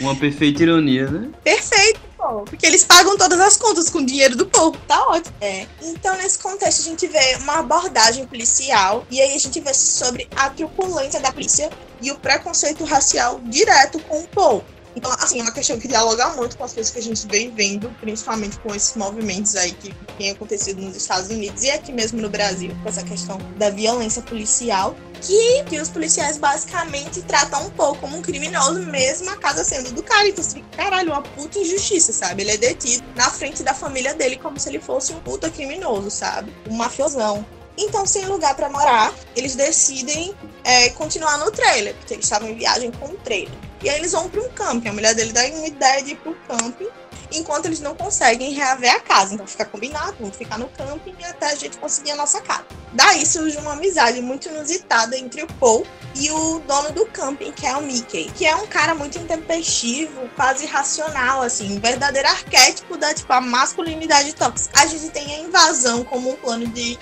Uma 0.01 0.17
perfeita 0.17 0.63
ironia, 0.63 1.07
né? 1.09 1.29
Perfeito, 1.45 2.00
pô. 2.21 2.43
Porque 2.43 2.67
eles 2.67 2.85
pagam 2.85 3.17
todas 3.17 3.41
as 3.41 3.57
contas 3.57 3.89
com 3.89 3.99
o 3.99 4.07
dinheiro 4.07 4.37
do 4.37 4.47
povo. 4.47 4.77
Tá 4.87 5.01
ótimo. 5.09 5.35
É. 5.41 5.67
Então, 5.83 6.15
nesse 6.17 6.39
contexto, 6.39 6.81
a 6.81 6.85
gente 6.85 7.07
vê 7.07 7.37
uma 7.41 7.61
abordagem 7.61 8.27
policial. 8.27 9.07
E 9.11 9.21
aí 9.21 9.35
a 9.35 9.39
gente 9.39 9.59
vê 9.61 9.73
sobre 9.73 10.29
a 10.37 10.51
truculência 10.51 11.19
da 11.21 11.33
polícia 11.33 11.71
e 12.01 12.11
o 12.11 12.19
preconceito 12.19 12.85
racial 12.85 13.41
direto 13.45 13.99
com 14.01 14.21
o 14.21 14.29
povo. 14.29 14.65
Então, 14.97 15.11
assim, 15.13 15.41
é 15.41 15.43
uma 15.43 15.53
questão 15.53 15.79
que 15.79 15.87
dialoga 15.87 16.29
muito 16.31 16.57
com 16.57 16.65
as 16.65 16.73
coisas 16.73 16.93
que 16.93 16.99
a 16.99 17.03
gente 17.03 17.27
vem 17.27 17.51
vendo, 17.51 17.91
principalmente 18.01 18.59
com 18.59 18.75
esses 18.75 18.97
movimentos 18.97 19.55
aí 19.57 19.73
que 19.73 19.95
têm 20.19 20.31
acontecido 20.31 20.83
nos 20.83 20.97
Estados 20.97 21.31
Unidos 21.31 21.63
e 21.63 21.71
aqui 21.71 21.93
mesmo 21.93 22.21
no 22.21 22.29
Brasil, 22.29 22.77
com 22.83 22.89
essa 22.89 23.03
questão 23.03 23.39
da 23.57 23.71
violência 23.71 24.21
policial, 24.23 24.97
que, 25.21 25.65
que 25.65 25.79
os 25.79 25.89
policiais 25.89 26.39
basicamente 26.39 27.23
tratam 27.23 27.67
um 27.67 27.71
pouco 27.71 28.01
como 28.01 28.17
um 28.17 28.23
criminoso, 28.23 28.81
mesmo 28.87 29.31
a 29.31 29.37
casa 29.37 29.63
sendo 29.63 29.93
do 29.93 30.03
cara. 30.03 30.29
Então, 30.29 30.43
fica, 30.43 30.67
caralho, 30.77 31.13
uma 31.13 31.23
puta 31.23 31.59
injustiça, 31.59 32.13
sabe? 32.13 32.43
Ele 32.43 32.53
é 32.53 32.57
detido 32.57 33.05
na 33.15 33.31
frente 33.31 33.63
da 33.63 33.75
família 33.75 34.15
dele 34.15 34.37
como 34.37 34.59
se 34.59 34.69
ele 34.69 34.81
fosse 34.81 35.13
um 35.13 35.21
puta 35.21 35.51
criminoso, 35.51 36.11
sabe? 36.11 36.53
Um 36.69 36.75
mafiosão. 36.75 37.45
Então, 37.81 38.05
sem 38.07 38.27
lugar 38.27 38.55
pra 38.55 38.69
morar, 38.69 39.13
eles 39.35 39.55
decidem 39.55 40.35
é, 40.63 40.91
continuar 40.91 41.39
no 41.39 41.51
trailer, 41.51 41.95
porque 41.97 42.13
eles 42.13 42.27
estavam 42.27 42.49
em 42.51 42.55
viagem 42.55 42.91
com 42.91 43.07
o 43.07 43.17
trailer. 43.17 43.55
E 43.83 43.89
aí 43.89 43.97
eles 43.97 44.13
vão 44.13 44.29
para 44.29 44.43
um 44.43 44.51
camping. 44.51 44.91
A 44.91 44.93
mulher 44.93 45.15
dele 45.15 45.33
dá 45.33 45.43
uma 45.47 45.67
ideia 45.67 46.03
de 46.03 46.13
ir 46.13 46.17
pro 46.17 46.37
camping, 46.47 46.89
enquanto 47.33 47.67
eles 47.67 47.81
não 47.81 47.95
conseguem 47.95 48.53
reaver 48.53 48.95
a 48.95 49.01
casa. 49.01 49.35
Então 49.35 49.47
fica 49.47 49.65
combinado, 49.65 50.17
vamos 50.21 50.37
ficar 50.37 50.59
no 50.59 50.69
camping 50.69 51.15
até 51.25 51.47
a 51.47 51.55
gente 51.55 51.79
conseguir 51.79 52.11
a 52.11 52.17
nossa 52.17 52.43
casa. 52.43 52.65
Daí 52.93 53.25
surge 53.25 53.57
uma 53.57 53.73
amizade 53.73 54.21
muito 54.21 54.49
inusitada 54.49 55.17
entre 55.17 55.43
o 55.43 55.47
Paul 55.55 55.87
e 56.15 56.31
o 56.31 56.59
dono 56.61 56.91
do 56.91 57.07
camping, 57.07 57.53
que 57.53 57.67
é 57.67 57.75
o 57.77 57.83
Mickey, 57.83 58.31
que 58.35 58.45
é 58.45 58.55
um 58.57 58.67
cara 58.67 58.95
muito 58.95 59.17
intempestivo, 59.17 60.29
quase 60.37 60.65
irracional, 60.65 61.41
assim, 61.41 61.77
um 61.77 61.81
verdadeiro 61.81 62.29
arquétipo 62.29 62.99
da 62.99 63.15
tipo 63.15 63.33
a 63.33 63.41
masculinidade 63.41 64.35
tóxica. 64.35 64.79
A 64.81 64.87
gente 64.87 65.09
tem 65.11 65.35
a 65.37 65.39
invasão 65.39 66.05
como 66.05 66.31
um 66.31 66.37
plano 66.37 66.67
de 66.67 66.99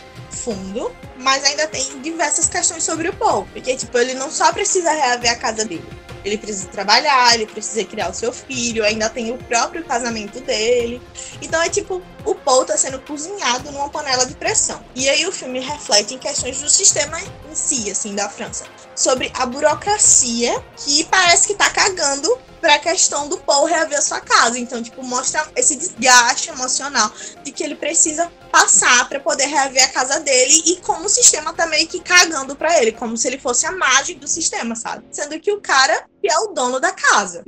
mas 1.18 1.44
ainda 1.44 1.66
tem 1.66 2.00
diversas 2.00 2.48
questões 2.48 2.82
sobre 2.84 3.08
o 3.08 3.12
Paul, 3.14 3.46
porque 3.52 3.76
tipo, 3.76 3.96
ele 3.98 4.14
não 4.14 4.30
só 4.30 4.52
precisa 4.52 4.90
reaver 4.90 5.32
a 5.32 5.36
casa 5.36 5.64
dele, 5.64 5.84
ele 6.24 6.38
precisa 6.38 6.68
trabalhar, 6.68 7.34
ele 7.34 7.46
precisa 7.46 7.84
criar 7.84 8.10
o 8.10 8.14
seu 8.14 8.32
filho, 8.32 8.84
ainda 8.84 9.08
tem 9.08 9.32
o 9.32 9.38
próprio 9.38 9.84
casamento 9.84 10.40
dele. 10.40 11.00
Então 11.40 11.62
é 11.62 11.68
tipo, 11.68 12.02
o 12.24 12.34
Paul 12.34 12.64
tá 12.64 12.76
sendo 12.76 12.98
cozinhado 13.00 13.70
numa 13.70 13.88
panela 13.88 14.26
de 14.26 14.34
pressão. 14.34 14.82
E 14.94 15.08
aí 15.08 15.26
o 15.26 15.32
filme 15.32 15.60
reflete 15.60 16.14
em 16.14 16.18
questões 16.18 16.60
do 16.60 16.68
sistema 16.68 17.20
em 17.20 17.54
si, 17.54 17.90
assim, 17.90 18.14
da 18.14 18.28
França. 18.28 18.64
Sobre 18.94 19.30
a 19.34 19.46
burocracia 19.46 20.62
que 20.76 21.04
parece 21.04 21.46
que 21.46 21.54
tá 21.54 21.70
cagando 21.70 22.38
pra 22.60 22.78
questão 22.78 23.28
do 23.28 23.38
Paul 23.38 23.66
reaver 23.66 23.98
a 23.98 24.02
sua 24.02 24.20
casa. 24.20 24.58
Então, 24.58 24.82
tipo, 24.82 25.02
mostra 25.02 25.46
esse 25.56 25.76
desgaste 25.76 26.50
emocional 26.50 27.10
de 27.42 27.52
que 27.52 27.62
ele 27.62 27.74
precisa 27.74 28.30
passar 28.50 29.08
pra 29.08 29.20
poder 29.20 29.46
reaver 29.46 29.84
a 29.84 29.88
casa 29.88 30.20
dele 30.20 30.62
e 30.66 30.76
como 30.76 31.04
o 31.04 31.08
sistema 31.08 31.52
tá 31.52 31.66
meio 31.66 31.86
que 31.86 32.00
cagando 32.00 32.56
pra 32.56 32.80
ele, 32.80 32.92
como 32.92 33.16
se 33.16 33.28
ele 33.28 33.38
fosse 33.38 33.66
a 33.66 33.72
margem 33.72 34.18
do 34.18 34.26
sistema, 34.26 34.74
sabe? 34.74 35.04
Sendo 35.10 35.38
que 35.38 35.52
o 35.52 35.60
cara 35.60 36.06
é 36.24 36.38
o 36.38 36.48
dono 36.48 36.80
da 36.80 36.92
casa. 36.92 37.44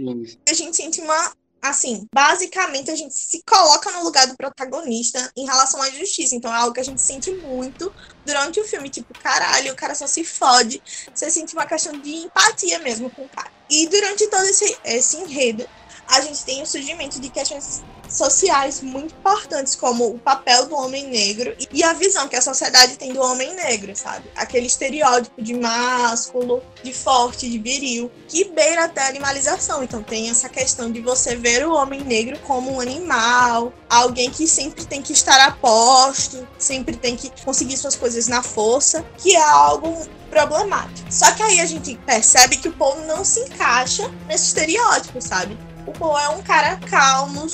A 0.49 0.55
gente 0.55 0.77
sente 0.77 1.01
uma 1.01 1.33
assim, 1.63 2.07
basicamente 2.13 2.91
a 2.91 2.97
gente 2.97 3.15
se 3.15 3.43
coloca 3.43 3.91
no 3.93 4.05
lugar 4.05 4.27
do 4.27 4.37
protagonista 4.37 5.31
em 5.37 5.45
relação 5.45 5.81
à 5.83 5.91
justiça. 5.91 6.35
Então 6.35 6.53
é 6.53 6.57
algo 6.57 6.73
que 6.73 6.81
a 6.81 6.85
gente 6.85 7.01
sente 7.01 7.31
muito 7.31 7.93
durante 8.25 8.61
o 8.61 8.65
filme. 8.65 8.89
Tipo, 8.89 9.13
caralho, 9.19 9.73
o 9.73 9.77
cara 9.77 9.95
só 9.95 10.07
se 10.07 10.25
fode. 10.25 10.83
Você 11.15 11.31
sente 11.31 11.55
uma 11.55 11.67
questão 11.67 11.99
de 11.99 12.11
empatia 12.11 12.79
mesmo 12.79 13.11
com 13.11 13.23
o 13.23 13.29
cara. 13.29 13.51
E 13.69 13.87
durante 13.89 14.27
todo 14.29 14.45
esse, 14.45 14.77
esse 14.85 15.17
enredo, 15.17 15.69
a 16.09 16.21
gente 16.21 16.45
tem 16.45 16.63
o 16.63 16.67
surgimento 16.67 17.21
de 17.21 17.29
questões 17.29 17.83
sociais 18.17 18.81
muito 18.81 19.15
importantes, 19.15 19.75
como 19.75 20.09
o 20.09 20.19
papel 20.19 20.67
do 20.67 20.77
homem 20.77 21.07
negro 21.09 21.55
e 21.73 21.83
a 21.83 21.93
visão 21.93 22.29
que 22.29 22.37
a 22.37 22.43
sociedade 22.43 22.97
tem 22.97 23.13
do 23.13 23.21
homem 23.21 23.55
negro, 23.55 23.95
sabe? 23.95 24.31
Aquele 24.37 24.67
estereótipo 24.67 25.43
de 25.43 25.55
másculo, 25.55 26.63
de 26.83 26.93
forte, 26.93 27.49
de 27.49 27.59
viril, 27.59 28.11
que 28.29 28.45
beira 28.45 28.85
até 28.85 29.03
a 29.03 29.09
animalização. 29.09 29.83
Então 29.83 30.03
tem 30.03 30.31
essa 30.31 30.49
questão 30.49 30.91
de 30.91 31.01
você 31.01 31.37
ver 31.37 31.67
o 31.67 31.75
homem 31.75 32.01
negro 32.01 32.39
como 32.47 32.73
um 32.73 32.81
animal, 32.81 33.73
alguém 33.89 34.31
que 34.31 34.47
sempre 34.47 34.85
tem 34.85 35.03
que 35.03 35.13
estar 35.13 35.41
a 35.47 35.53
posto, 35.53 36.47
sempre 36.59 36.97
tem 36.97 37.17
que 37.17 37.31
conseguir 37.45 37.77
suas 37.77 37.97
coisas 37.97 38.29
na 38.29 38.43
força, 38.43 39.05
que 39.19 39.35
é 39.35 39.43
algo 39.43 40.07
problemático. 40.31 41.13
Só 41.13 41.31
que 41.33 41.43
aí 41.43 41.61
a 41.61 41.67
gente 41.67 41.97
percebe 42.07 42.57
que 42.57 42.69
o 42.69 42.73
Paul 42.73 43.01
não 43.07 43.25
se 43.25 43.41
encaixa 43.41 44.09
nesse 44.27 44.47
estereótipo, 44.47 45.21
sabe? 45.21 45.59
O 45.87 45.93
Paul 45.93 46.19
é 46.19 46.29
um 46.29 46.43
cara 46.43 46.77
calmo, 46.77 47.47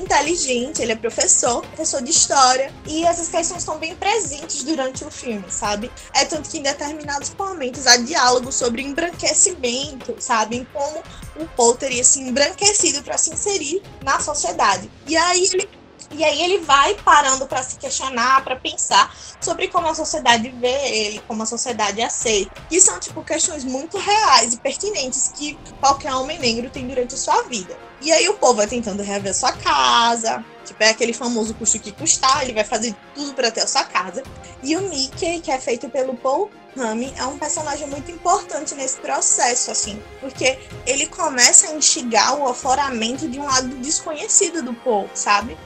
inteligente, 0.00 0.82
ele 0.82 0.92
é 0.92 0.96
professor, 0.96 1.62
professor 1.62 2.02
de 2.02 2.10
história, 2.10 2.72
e 2.86 3.04
essas 3.04 3.28
questões 3.28 3.58
estão 3.60 3.78
bem 3.78 3.94
presentes 3.96 4.62
durante 4.62 5.04
o 5.04 5.10
filme, 5.10 5.44
sabe? 5.48 5.90
É 6.14 6.24
tanto 6.24 6.48
que 6.48 6.58
em 6.58 6.62
determinados 6.62 7.32
momentos 7.36 7.86
há 7.86 7.96
diálogo 7.96 8.52
sobre 8.52 8.82
embranquecimento, 8.82 10.14
sabe? 10.18 10.66
Como 10.72 11.02
o 11.36 11.46
Paul 11.56 11.74
teria 11.74 12.04
se 12.04 12.20
embranquecido 12.20 13.02
para 13.02 13.18
se 13.18 13.32
inserir 13.32 13.82
na 14.02 14.20
sociedade. 14.20 14.90
E 15.06 15.16
aí 15.16 15.48
ele 15.52 15.68
e 16.12 16.24
aí 16.24 16.42
ele 16.42 16.58
vai 16.58 16.94
parando 16.94 17.46
para 17.46 17.62
se 17.62 17.76
questionar, 17.76 18.44
para 18.44 18.56
pensar 18.56 19.14
sobre 19.40 19.68
como 19.68 19.88
a 19.88 19.94
sociedade 19.94 20.48
vê 20.50 20.88
ele, 20.88 21.22
como 21.26 21.42
a 21.42 21.46
sociedade 21.46 22.00
aceita. 22.02 22.52
Que 22.68 22.80
são 22.80 22.98
tipo 23.00 23.22
questões 23.24 23.64
muito 23.64 23.98
reais 23.98 24.54
e 24.54 24.58
pertinentes 24.58 25.32
que 25.34 25.58
qualquer 25.80 26.14
homem 26.14 26.38
negro 26.38 26.70
tem 26.70 26.86
durante 26.86 27.14
a 27.14 27.18
sua 27.18 27.42
vida. 27.42 27.76
E 28.00 28.10
aí 28.10 28.28
o 28.28 28.34
povo 28.34 28.54
vai 28.54 28.66
tentando 28.66 29.02
reaver 29.02 29.34
sua 29.34 29.52
casa, 29.52 30.44
tipo 30.64 30.82
é 30.82 30.90
aquele 30.90 31.12
famoso 31.12 31.54
custo 31.54 31.78
que 31.78 31.92
custar, 31.92 32.42
ele 32.42 32.52
vai 32.52 32.64
fazer 32.64 32.94
tudo 33.14 33.32
para 33.32 33.50
ter 33.50 33.62
a 33.62 33.66
sua 33.66 33.84
casa. 33.84 34.22
E 34.62 34.76
o 34.76 34.82
Mickey, 34.82 35.40
que 35.40 35.50
é 35.50 35.58
feito 35.58 35.88
pelo 35.88 36.14
Paul 36.16 36.50
Rami 36.76 37.12
é 37.16 37.24
um 37.26 37.38
personagem 37.38 37.86
muito 37.86 38.10
importante 38.10 38.74
nesse 38.74 38.96
processo, 38.98 39.70
assim, 39.70 40.02
porque 40.20 40.58
ele 40.86 41.06
começa 41.06 41.68
a 41.68 41.74
instigar 41.74 42.38
o 42.38 42.48
afloramento 42.48 43.28
de 43.28 43.38
um 43.38 43.44
lado 43.44 43.68
desconhecido 43.76 44.62
do 44.62 44.72
Paul, 44.74 45.08
sabe? 45.14 45.56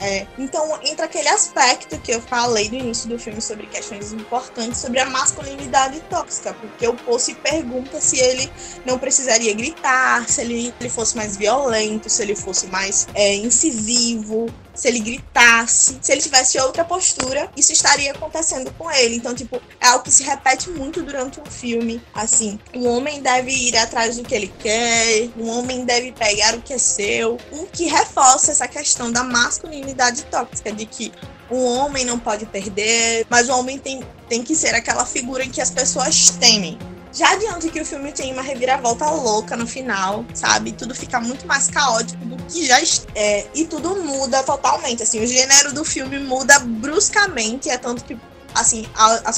É, 0.00 0.26
então 0.38 0.78
entra 0.82 1.06
aquele 1.06 1.28
aspecto 1.28 1.98
que 2.00 2.12
eu 2.12 2.20
falei 2.20 2.68
no 2.68 2.76
início 2.76 3.08
do 3.08 3.18
filme 3.18 3.40
sobre 3.40 3.66
questões 3.66 4.12
importantes 4.12 4.80
sobre 4.80 4.98
a 4.98 5.06
masculinidade 5.06 6.00
tóxica, 6.10 6.52
porque 6.54 6.86
o 6.86 6.94
Paul 6.94 7.18
se 7.18 7.34
pergunta 7.34 8.00
se 8.00 8.18
ele 8.18 8.50
não 8.84 8.98
precisaria 8.98 9.54
gritar, 9.54 10.28
se 10.28 10.40
ele, 10.40 10.74
ele 10.80 10.88
fosse 10.88 11.16
mais 11.16 11.36
violento, 11.36 12.10
se 12.10 12.22
ele 12.22 12.34
fosse 12.34 12.66
mais 12.66 13.06
é, 13.14 13.34
incisivo, 13.36 14.46
se 14.74 14.88
ele 14.88 15.00
gritasse, 15.00 15.98
se 16.00 16.12
ele 16.12 16.20
tivesse 16.20 16.58
outra 16.58 16.84
postura, 16.84 17.50
isso 17.56 17.72
estaria 17.72 18.12
acontecendo 18.12 18.72
com 18.76 18.90
ele. 18.90 19.16
Então, 19.16 19.34
tipo, 19.34 19.60
é 19.80 19.86
algo 19.86 20.04
que 20.04 20.10
se 20.10 20.22
repete 20.22 20.70
muito 20.70 21.02
durante 21.02 21.40
um 21.40 21.46
filme. 21.46 22.02
Assim, 22.12 22.58
um 22.74 22.88
homem 22.88 23.22
deve 23.22 23.52
ir 23.52 23.76
atrás 23.76 24.16
do 24.16 24.24
que 24.24 24.34
ele 24.34 24.52
quer, 24.58 25.28
um 25.38 25.48
homem 25.48 25.84
deve 25.84 26.12
pegar 26.12 26.54
o 26.54 26.60
que 26.60 26.72
é 26.72 26.78
seu. 26.78 27.38
Um 27.52 27.66
que 27.66 27.86
reforça 27.86 28.50
essa 28.50 28.66
questão 28.66 29.10
da 29.12 29.22
masculinidade 29.22 30.24
tóxica, 30.24 30.72
de 30.72 30.86
que 30.86 31.12
o 31.50 31.62
homem 31.64 32.04
não 32.04 32.18
pode 32.18 32.46
perder, 32.46 33.26
mas 33.28 33.48
o 33.48 33.52
homem 33.52 33.78
tem, 33.78 34.02
tem 34.28 34.42
que 34.42 34.54
ser 34.54 34.74
aquela 34.74 35.04
figura 35.04 35.46
que 35.46 35.60
as 35.60 35.70
pessoas 35.70 36.30
temem. 36.30 36.78
Já 37.14 37.30
adianto 37.30 37.70
que 37.70 37.80
o 37.80 37.86
filme 37.86 38.10
tem 38.10 38.32
uma 38.32 38.42
reviravolta 38.42 39.08
louca 39.08 39.56
no 39.56 39.68
final, 39.68 40.24
sabe? 40.34 40.72
Tudo 40.72 40.92
fica 40.96 41.20
muito 41.20 41.46
mais 41.46 41.68
caótico 41.68 42.24
do 42.24 42.36
que 42.46 42.66
já 42.66 42.78
é, 43.14 43.46
e 43.54 43.64
tudo 43.64 44.02
muda 44.02 44.42
totalmente, 44.42 45.04
assim, 45.04 45.22
o 45.22 45.26
gênero 45.26 45.72
do 45.72 45.84
filme 45.84 46.18
muda 46.18 46.58
bruscamente, 46.58 47.70
é 47.70 47.78
tanto 47.78 48.04
que 48.04 48.18
assim, 48.54 48.86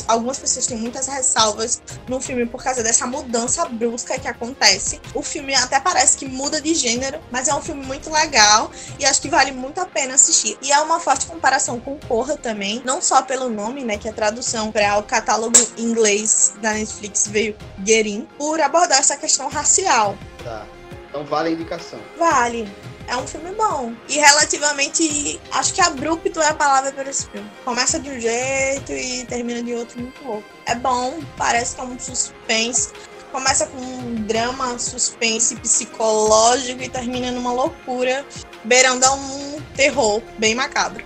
algumas 0.07 0.39
pessoas 0.39 0.67
têm 0.67 0.77
muitas 0.77 1.07
ressalvas 1.07 1.83
no 2.09 2.21
filme 2.21 2.47
por 2.47 2.63
causa 2.63 2.83
dessa 2.83 3.07
mudança 3.07 3.65
brusca 3.67 4.19
que 4.19 4.29
acontece. 4.29 5.01
O 5.15 5.23
filme 5.23 5.55
até 5.55 5.81
parece 5.81 6.17
que 6.17 6.27
muda 6.27 6.61
de 6.61 6.75
gênero, 6.75 7.19
mas 7.31 7.49
é 7.49 7.55
um 7.55 7.63
filme 7.63 7.85
muito 7.85 8.11
legal 8.11 8.71
e 8.99 9.05
acho 9.05 9.21
que 9.21 9.29
vale 9.29 9.53
muito 9.53 9.81
a 9.81 9.87
pena 9.87 10.15
assistir. 10.15 10.59
E 10.63 10.73
é 10.73 10.81
uma 10.81 11.01
forte 11.01 11.27
comparação 11.27 11.81
com 11.81 11.99
Corra 12.07 12.37
também, 12.37 12.83
não 12.85 13.01
só 13.01 13.23
pelo 13.23 13.49
nome, 13.49 13.85
né, 13.85 13.97
que 13.97 14.09
a 14.09 14.13
tradução 14.13 14.71
para 14.71 14.99
o 14.99 15.03
catálogo 15.03 15.59
inglês 15.77 16.55
da 16.61 16.73
Netflix 16.73 17.27
veio 17.27 17.57
Gerin, 17.85 18.29
por 18.37 18.61
abordar 18.61 18.99
essa 18.99 19.17
questão 19.17 19.49
racial. 19.49 20.17
Tá. 20.45 20.65
Então 21.09 21.25
vale 21.25 21.49
a 21.49 21.53
indicação. 21.53 21.99
Vale 22.19 22.69
é 23.09 23.17
um 23.17 23.27
filme 23.27 23.53
bom. 23.53 23.93
E 24.09 24.19
relativamente, 24.19 25.41
acho 25.53 25.75
que 25.75 25.81
abrupto 25.81 26.41
é 26.41 26.49
a 26.49 26.55
palavra 26.55 26.93
para 26.93 27.11
esse 27.11 27.27
filme. 27.29 27.51
Começa 27.65 27.99
de 27.99 28.11
um 28.11 28.21
jeito 28.21 28.93
e 28.93 29.25
termina 29.25 29.63
de 29.63 29.75
outro 29.75 30.01
muito 30.01 30.23
louco. 30.25 30.49
É 30.67 30.75
bom, 30.75 31.21
parece 31.37 31.75
que 31.75 31.81
é 31.81 31.85
um 31.85 31.99
suspense. 31.99 32.93
Começa 33.33 33.67
com 33.67 33.79
um 33.79 34.15
drama, 34.27 34.79
suspense 34.79 35.57
psicológico 35.57 36.83
e 36.83 36.89
termina 36.89 37.31
numa 37.31 37.53
loucura, 37.53 38.25
beirando 38.65 39.05
a 39.05 39.13
um 39.15 39.61
terror 39.75 40.23
bem 40.39 40.55
macabro. 40.55 41.05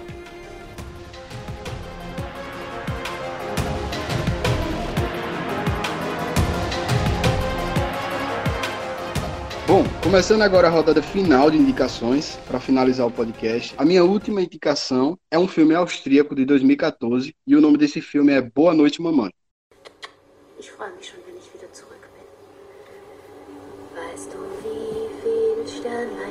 Bom, 9.71 9.85
começando 10.03 10.43
agora 10.43 10.67
a 10.67 10.71
rodada 10.71 11.01
final 11.01 11.49
de 11.49 11.57
indicações 11.57 12.37
para 12.49 12.59
finalizar 12.59 13.07
o 13.07 13.11
podcast. 13.11 13.73
A 13.79 13.85
minha 13.85 14.03
última 14.03 14.43
indicação 14.43 15.17
é 15.31 15.39
um 15.39 15.47
filme 15.47 15.77
austríaco 15.77 16.35
de 16.35 16.45
2014 16.45 17.33
e 17.47 17.55
o 17.55 17.61
nome 17.61 17.79
desse 17.79 18.01
filme 18.01 18.33
é 18.33 18.43
Boa 18.43 18.75
Noite, 18.75 19.01
Mamãe. 19.01 19.31
Weißt 23.95 24.33
du, 24.33 24.39
wie 24.65 25.09
viele 25.23 25.65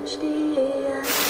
stehen? 0.05 1.28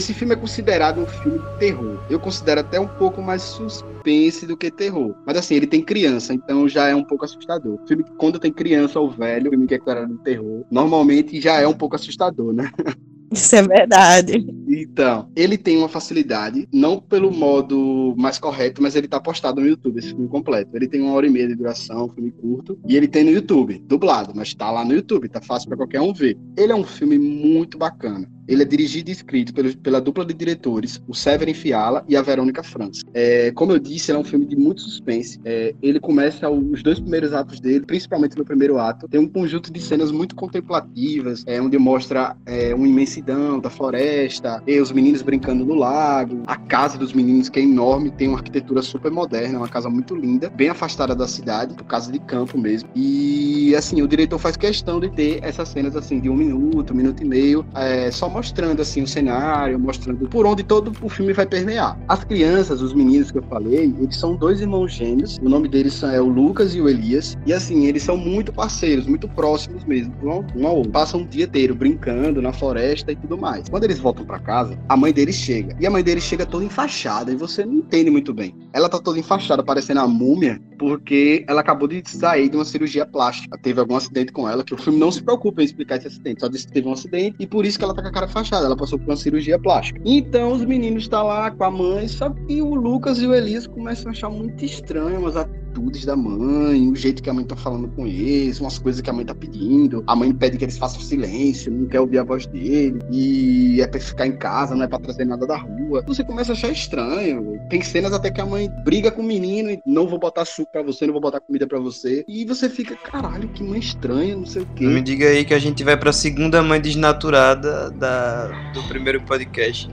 Esse 0.00 0.14
filme 0.14 0.32
é 0.32 0.36
considerado 0.36 1.00
um 1.00 1.06
filme 1.06 1.38
de 1.38 1.58
terror. 1.58 1.98
Eu 2.08 2.18
considero 2.18 2.60
até 2.60 2.80
um 2.80 2.88
pouco 2.88 3.22
mais 3.22 3.42
suspense 3.42 4.46
do 4.46 4.56
que 4.56 4.70
terror. 4.70 5.14
Mas 5.26 5.36
assim, 5.36 5.54
ele 5.54 5.66
tem 5.66 5.82
criança, 5.82 6.32
então 6.32 6.68
já 6.68 6.88
é 6.88 6.94
um 6.94 7.04
pouco 7.04 7.24
assustador. 7.24 7.78
O 7.80 7.86
filme, 7.86 8.04
quando 8.16 8.38
tem 8.38 8.50
criança 8.50 8.98
ou 8.98 9.10
velho, 9.10 9.50
filme 9.50 9.66
que 9.66 9.74
é 9.74 9.78
considerado 9.78 10.08
de 10.08 10.22
terror, 10.24 10.64
normalmente 10.70 11.40
já 11.40 11.60
é 11.60 11.68
um 11.68 11.74
pouco 11.74 11.96
assustador, 11.96 12.52
né? 12.52 12.70
Isso 13.32 13.54
é 13.54 13.62
verdade. 13.62 14.44
Então, 14.68 15.30
ele 15.36 15.56
tem 15.56 15.76
uma 15.76 15.88
facilidade, 15.88 16.68
não 16.72 16.98
pelo 16.98 17.30
modo 17.30 18.12
mais 18.18 18.40
correto, 18.40 18.82
mas 18.82 18.96
ele 18.96 19.06
tá 19.06 19.20
postado 19.20 19.60
no 19.60 19.68
YouTube, 19.68 19.98
esse 19.98 20.08
filme 20.08 20.26
completo. 20.26 20.76
Ele 20.76 20.88
tem 20.88 21.00
uma 21.00 21.12
hora 21.12 21.28
e 21.28 21.30
meia 21.30 21.46
de 21.46 21.54
duração, 21.54 22.06
um 22.06 22.08
filme 22.08 22.32
curto, 22.32 22.76
e 22.88 22.96
ele 22.96 23.06
tem 23.06 23.22
no 23.22 23.30
YouTube, 23.30 23.80
dublado, 23.86 24.32
mas 24.34 24.52
tá 24.52 24.68
lá 24.72 24.84
no 24.84 24.94
YouTube, 24.94 25.28
tá 25.28 25.40
fácil 25.40 25.68
para 25.68 25.76
qualquer 25.76 26.00
um 26.00 26.12
ver. 26.12 26.36
Ele 26.56 26.72
é 26.72 26.74
um 26.74 26.82
filme 26.82 27.18
muito 27.18 27.78
bacana. 27.78 28.28
Ele 28.48 28.62
é 28.62 28.64
dirigido 28.64 29.10
e 29.10 29.12
escrito 29.12 29.52
pelo, 29.52 29.76
pela 29.78 30.00
dupla 30.00 30.24
de 30.24 30.34
diretores, 30.34 31.02
o 31.06 31.14
Severin 31.14 31.54
Fiala 31.54 32.04
e 32.08 32.16
a 32.16 32.22
Verônica 32.22 32.62
França. 32.62 33.02
É, 33.12 33.50
como 33.52 33.72
eu 33.72 33.78
disse, 33.78 34.10
ele 34.10 34.18
é 34.18 34.20
um 34.20 34.24
filme 34.24 34.46
de 34.46 34.56
muito 34.56 34.80
suspense. 34.80 35.40
É, 35.44 35.74
ele 35.82 36.00
começa 36.00 36.48
os 36.48 36.82
dois 36.82 36.98
primeiros 36.98 37.32
atos 37.32 37.60
dele, 37.60 37.84
principalmente 37.84 38.36
no 38.36 38.44
primeiro 38.44 38.78
ato, 38.78 39.08
tem 39.08 39.20
um 39.20 39.28
conjunto 39.28 39.72
de 39.72 39.80
cenas 39.80 40.10
muito 40.10 40.34
contemplativas, 40.34 41.44
é, 41.46 41.60
onde 41.60 41.78
mostra 41.78 42.36
é, 42.46 42.74
uma 42.74 42.86
imensidão 42.86 43.58
da 43.58 43.70
floresta, 43.70 44.62
e 44.66 44.80
os 44.80 44.92
meninos 44.92 45.22
brincando 45.22 45.64
no 45.64 45.74
lago, 45.74 46.42
a 46.46 46.56
casa 46.56 46.98
dos 46.98 47.12
meninos 47.12 47.48
que 47.48 47.60
é 47.60 47.62
enorme, 47.62 48.10
tem 48.10 48.28
uma 48.28 48.38
arquitetura 48.38 48.82
super 48.82 49.10
moderna, 49.10 49.58
uma 49.58 49.68
casa 49.68 49.88
muito 49.88 50.14
linda, 50.14 50.48
bem 50.50 50.68
afastada 50.68 51.14
da 51.14 51.26
cidade, 51.26 51.74
casa 51.90 52.12
de 52.12 52.20
campo 52.20 52.56
mesmo. 52.56 52.88
E 52.94 53.74
assim, 53.74 54.00
o 54.00 54.08
diretor 54.08 54.38
faz 54.38 54.56
questão 54.56 55.00
de 55.00 55.10
ter 55.10 55.40
essas 55.42 55.68
cenas 55.68 55.96
assim 55.96 56.20
de 56.20 56.30
um 56.30 56.36
minuto, 56.36 56.92
um 56.92 56.96
minuto 56.96 57.22
e 57.22 57.26
meio, 57.26 57.66
é, 57.74 58.10
só 58.10 58.28
mostrando 58.40 58.80
assim 58.80 59.02
o 59.02 59.06
cenário, 59.06 59.78
mostrando 59.78 60.26
por 60.26 60.46
onde 60.46 60.62
todo 60.62 60.92
o 61.02 61.08
filme 61.10 61.34
vai 61.34 61.44
permear. 61.44 61.98
As 62.08 62.24
crianças, 62.24 62.80
os 62.80 62.94
meninos 62.94 63.30
que 63.30 63.36
eu 63.36 63.42
falei, 63.42 63.94
eles 64.00 64.16
são 64.16 64.34
dois 64.34 64.62
irmãos 64.62 64.94
gêmeos. 64.94 65.36
O 65.42 65.48
nome 65.48 65.68
deles 65.68 66.02
é 66.02 66.18
o 66.22 66.26
Lucas 66.26 66.74
e 66.74 66.80
o 66.80 66.88
Elias. 66.88 67.36
E 67.44 67.52
assim, 67.52 67.84
eles 67.84 68.02
são 68.02 68.16
muito 68.16 68.50
parceiros, 68.50 69.06
muito 69.06 69.28
próximos 69.28 69.84
mesmo, 69.84 70.14
um 70.56 70.66
ao 70.66 70.76
outro. 70.76 70.90
Passam 70.90 71.20
o 71.20 71.26
dia 71.26 71.44
inteiro 71.44 71.74
brincando 71.74 72.40
na 72.40 72.50
floresta 72.50 73.12
e 73.12 73.16
tudo 73.16 73.36
mais. 73.36 73.68
Quando 73.68 73.84
eles 73.84 73.98
voltam 73.98 74.24
para 74.24 74.38
casa, 74.38 74.78
a 74.88 74.96
mãe 74.96 75.12
deles 75.12 75.34
chega. 75.34 75.76
E 75.78 75.86
a 75.86 75.90
mãe 75.90 76.02
deles 76.02 76.24
chega 76.24 76.46
toda 76.46 76.64
enfaixada 76.64 77.30
e 77.30 77.36
você 77.36 77.66
não 77.66 77.74
entende 77.74 78.10
muito 78.10 78.32
bem. 78.32 78.56
Ela 78.72 78.88
tá 78.88 78.98
toda 78.98 79.18
enfaixada, 79.18 79.62
parecendo 79.62 80.00
a 80.00 80.08
múmia, 80.08 80.58
porque 80.78 81.44
ela 81.46 81.60
acabou 81.60 81.86
de 81.86 82.02
sair 82.06 82.48
de 82.48 82.56
uma 82.56 82.64
cirurgia 82.64 83.04
plástica. 83.04 83.58
Teve 83.58 83.80
algum 83.80 83.96
acidente 83.96 84.32
com 84.32 84.48
ela, 84.48 84.64
que 84.64 84.72
o 84.72 84.78
filme 84.78 84.98
não 84.98 85.12
se 85.12 85.22
preocupa 85.22 85.60
em 85.60 85.66
explicar 85.66 85.96
esse 85.98 86.06
acidente, 86.06 86.40
só 86.40 86.48
disse 86.48 86.66
que 86.66 86.72
teve 86.72 86.88
um 86.88 86.92
acidente 86.92 87.36
e 87.38 87.46
por 87.46 87.66
isso 87.66 87.78
que 87.78 87.84
ela 87.84 87.94
tá 87.94 88.00
com 88.00 88.08
a 88.08 88.12
cara 88.20 88.28
fachada, 88.28 88.66
ela 88.66 88.76
passou 88.76 88.98
por 88.98 89.08
uma 89.08 89.16
cirurgia 89.16 89.58
plástica. 89.58 90.00
Então 90.04 90.52
os 90.52 90.64
meninos 90.64 91.04
estão 91.04 91.20
tá 91.20 91.26
lá 91.26 91.50
com 91.50 91.64
a 91.64 91.70
mãe, 91.70 92.06
só 92.08 92.30
que 92.30 92.60
o 92.60 92.74
Lucas 92.74 93.18
e 93.18 93.26
o 93.26 93.34
Elias 93.34 93.66
começam 93.66 94.08
a 94.08 94.10
achar 94.10 94.28
muito 94.28 94.64
estranho 94.64 95.26
as 95.26 95.36
atitudes 95.36 95.69
da 96.04 96.16
mãe, 96.16 96.88
o 96.88 96.96
jeito 96.96 97.22
que 97.22 97.30
a 97.30 97.34
mãe 97.34 97.44
tá 97.44 97.56
falando 97.56 97.88
com 97.88 98.06
eles, 98.06 98.60
umas 98.60 98.78
coisas 98.78 99.00
que 99.00 99.10
a 99.10 99.12
mãe 99.12 99.24
tá 99.24 99.34
pedindo. 99.34 100.02
A 100.06 100.16
mãe 100.16 100.32
pede 100.32 100.58
que 100.58 100.64
eles 100.64 100.78
façam 100.78 101.00
silêncio, 101.00 101.72
não 101.72 101.86
quer 101.86 102.00
ouvir 102.00 102.18
a 102.18 102.24
voz 102.24 102.46
dele, 102.46 102.98
e 103.10 103.80
é 103.80 103.86
pra 103.86 104.00
ficar 104.00 104.26
em 104.26 104.36
casa, 104.36 104.74
não 104.74 104.84
é 104.84 104.88
pra 104.88 104.98
trazer 104.98 105.24
nada 105.24 105.46
da 105.46 105.56
rua. 105.56 106.02
Você 106.06 106.24
começa 106.24 106.52
a 106.52 106.54
achar 106.54 106.70
estranho. 106.70 107.58
Tem 107.68 107.82
cenas 107.82 108.12
até 108.12 108.30
que 108.30 108.40
a 108.40 108.46
mãe 108.46 108.68
briga 108.84 109.10
com 109.10 109.22
o 109.22 109.24
menino 109.24 109.70
e 109.70 109.80
não 109.86 110.08
vou 110.08 110.18
botar 110.18 110.44
suco 110.44 110.72
pra 110.72 110.82
você, 110.82 111.06
não 111.06 111.12
vou 111.12 111.22
botar 111.22 111.40
comida 111.40 111.66
pra 111.66 111.78
você. 111.78 112.24
E 112.26 112.44
você 112.44 112.68
fica, 112.68 112.96
caralho, 112.96 113.48
que 113.48 113.62
mãe 113.62 113.78
estranha, 113.78 114.36
não 114.36 114.46
sei 114.46 114.62
o 114.62 114.66
quê. 114.74 114.84
Não 114.84 114.92
me 114.92 115.02
diga 115.02 115.26
aí 115.26 115.44
que 115.44 115.54
a 115.54 115.58
gente 115.58 115.84
vai 115.84 115.96
pra 115.96 116.12
segunda 116.12 116.62
mãe 116.62 116.80
desnaturada 116.80 117.90
da, 117.90 118.48
do 118.72 118.82
primeiro 118.84 119.20
podcast. 119.22 119.88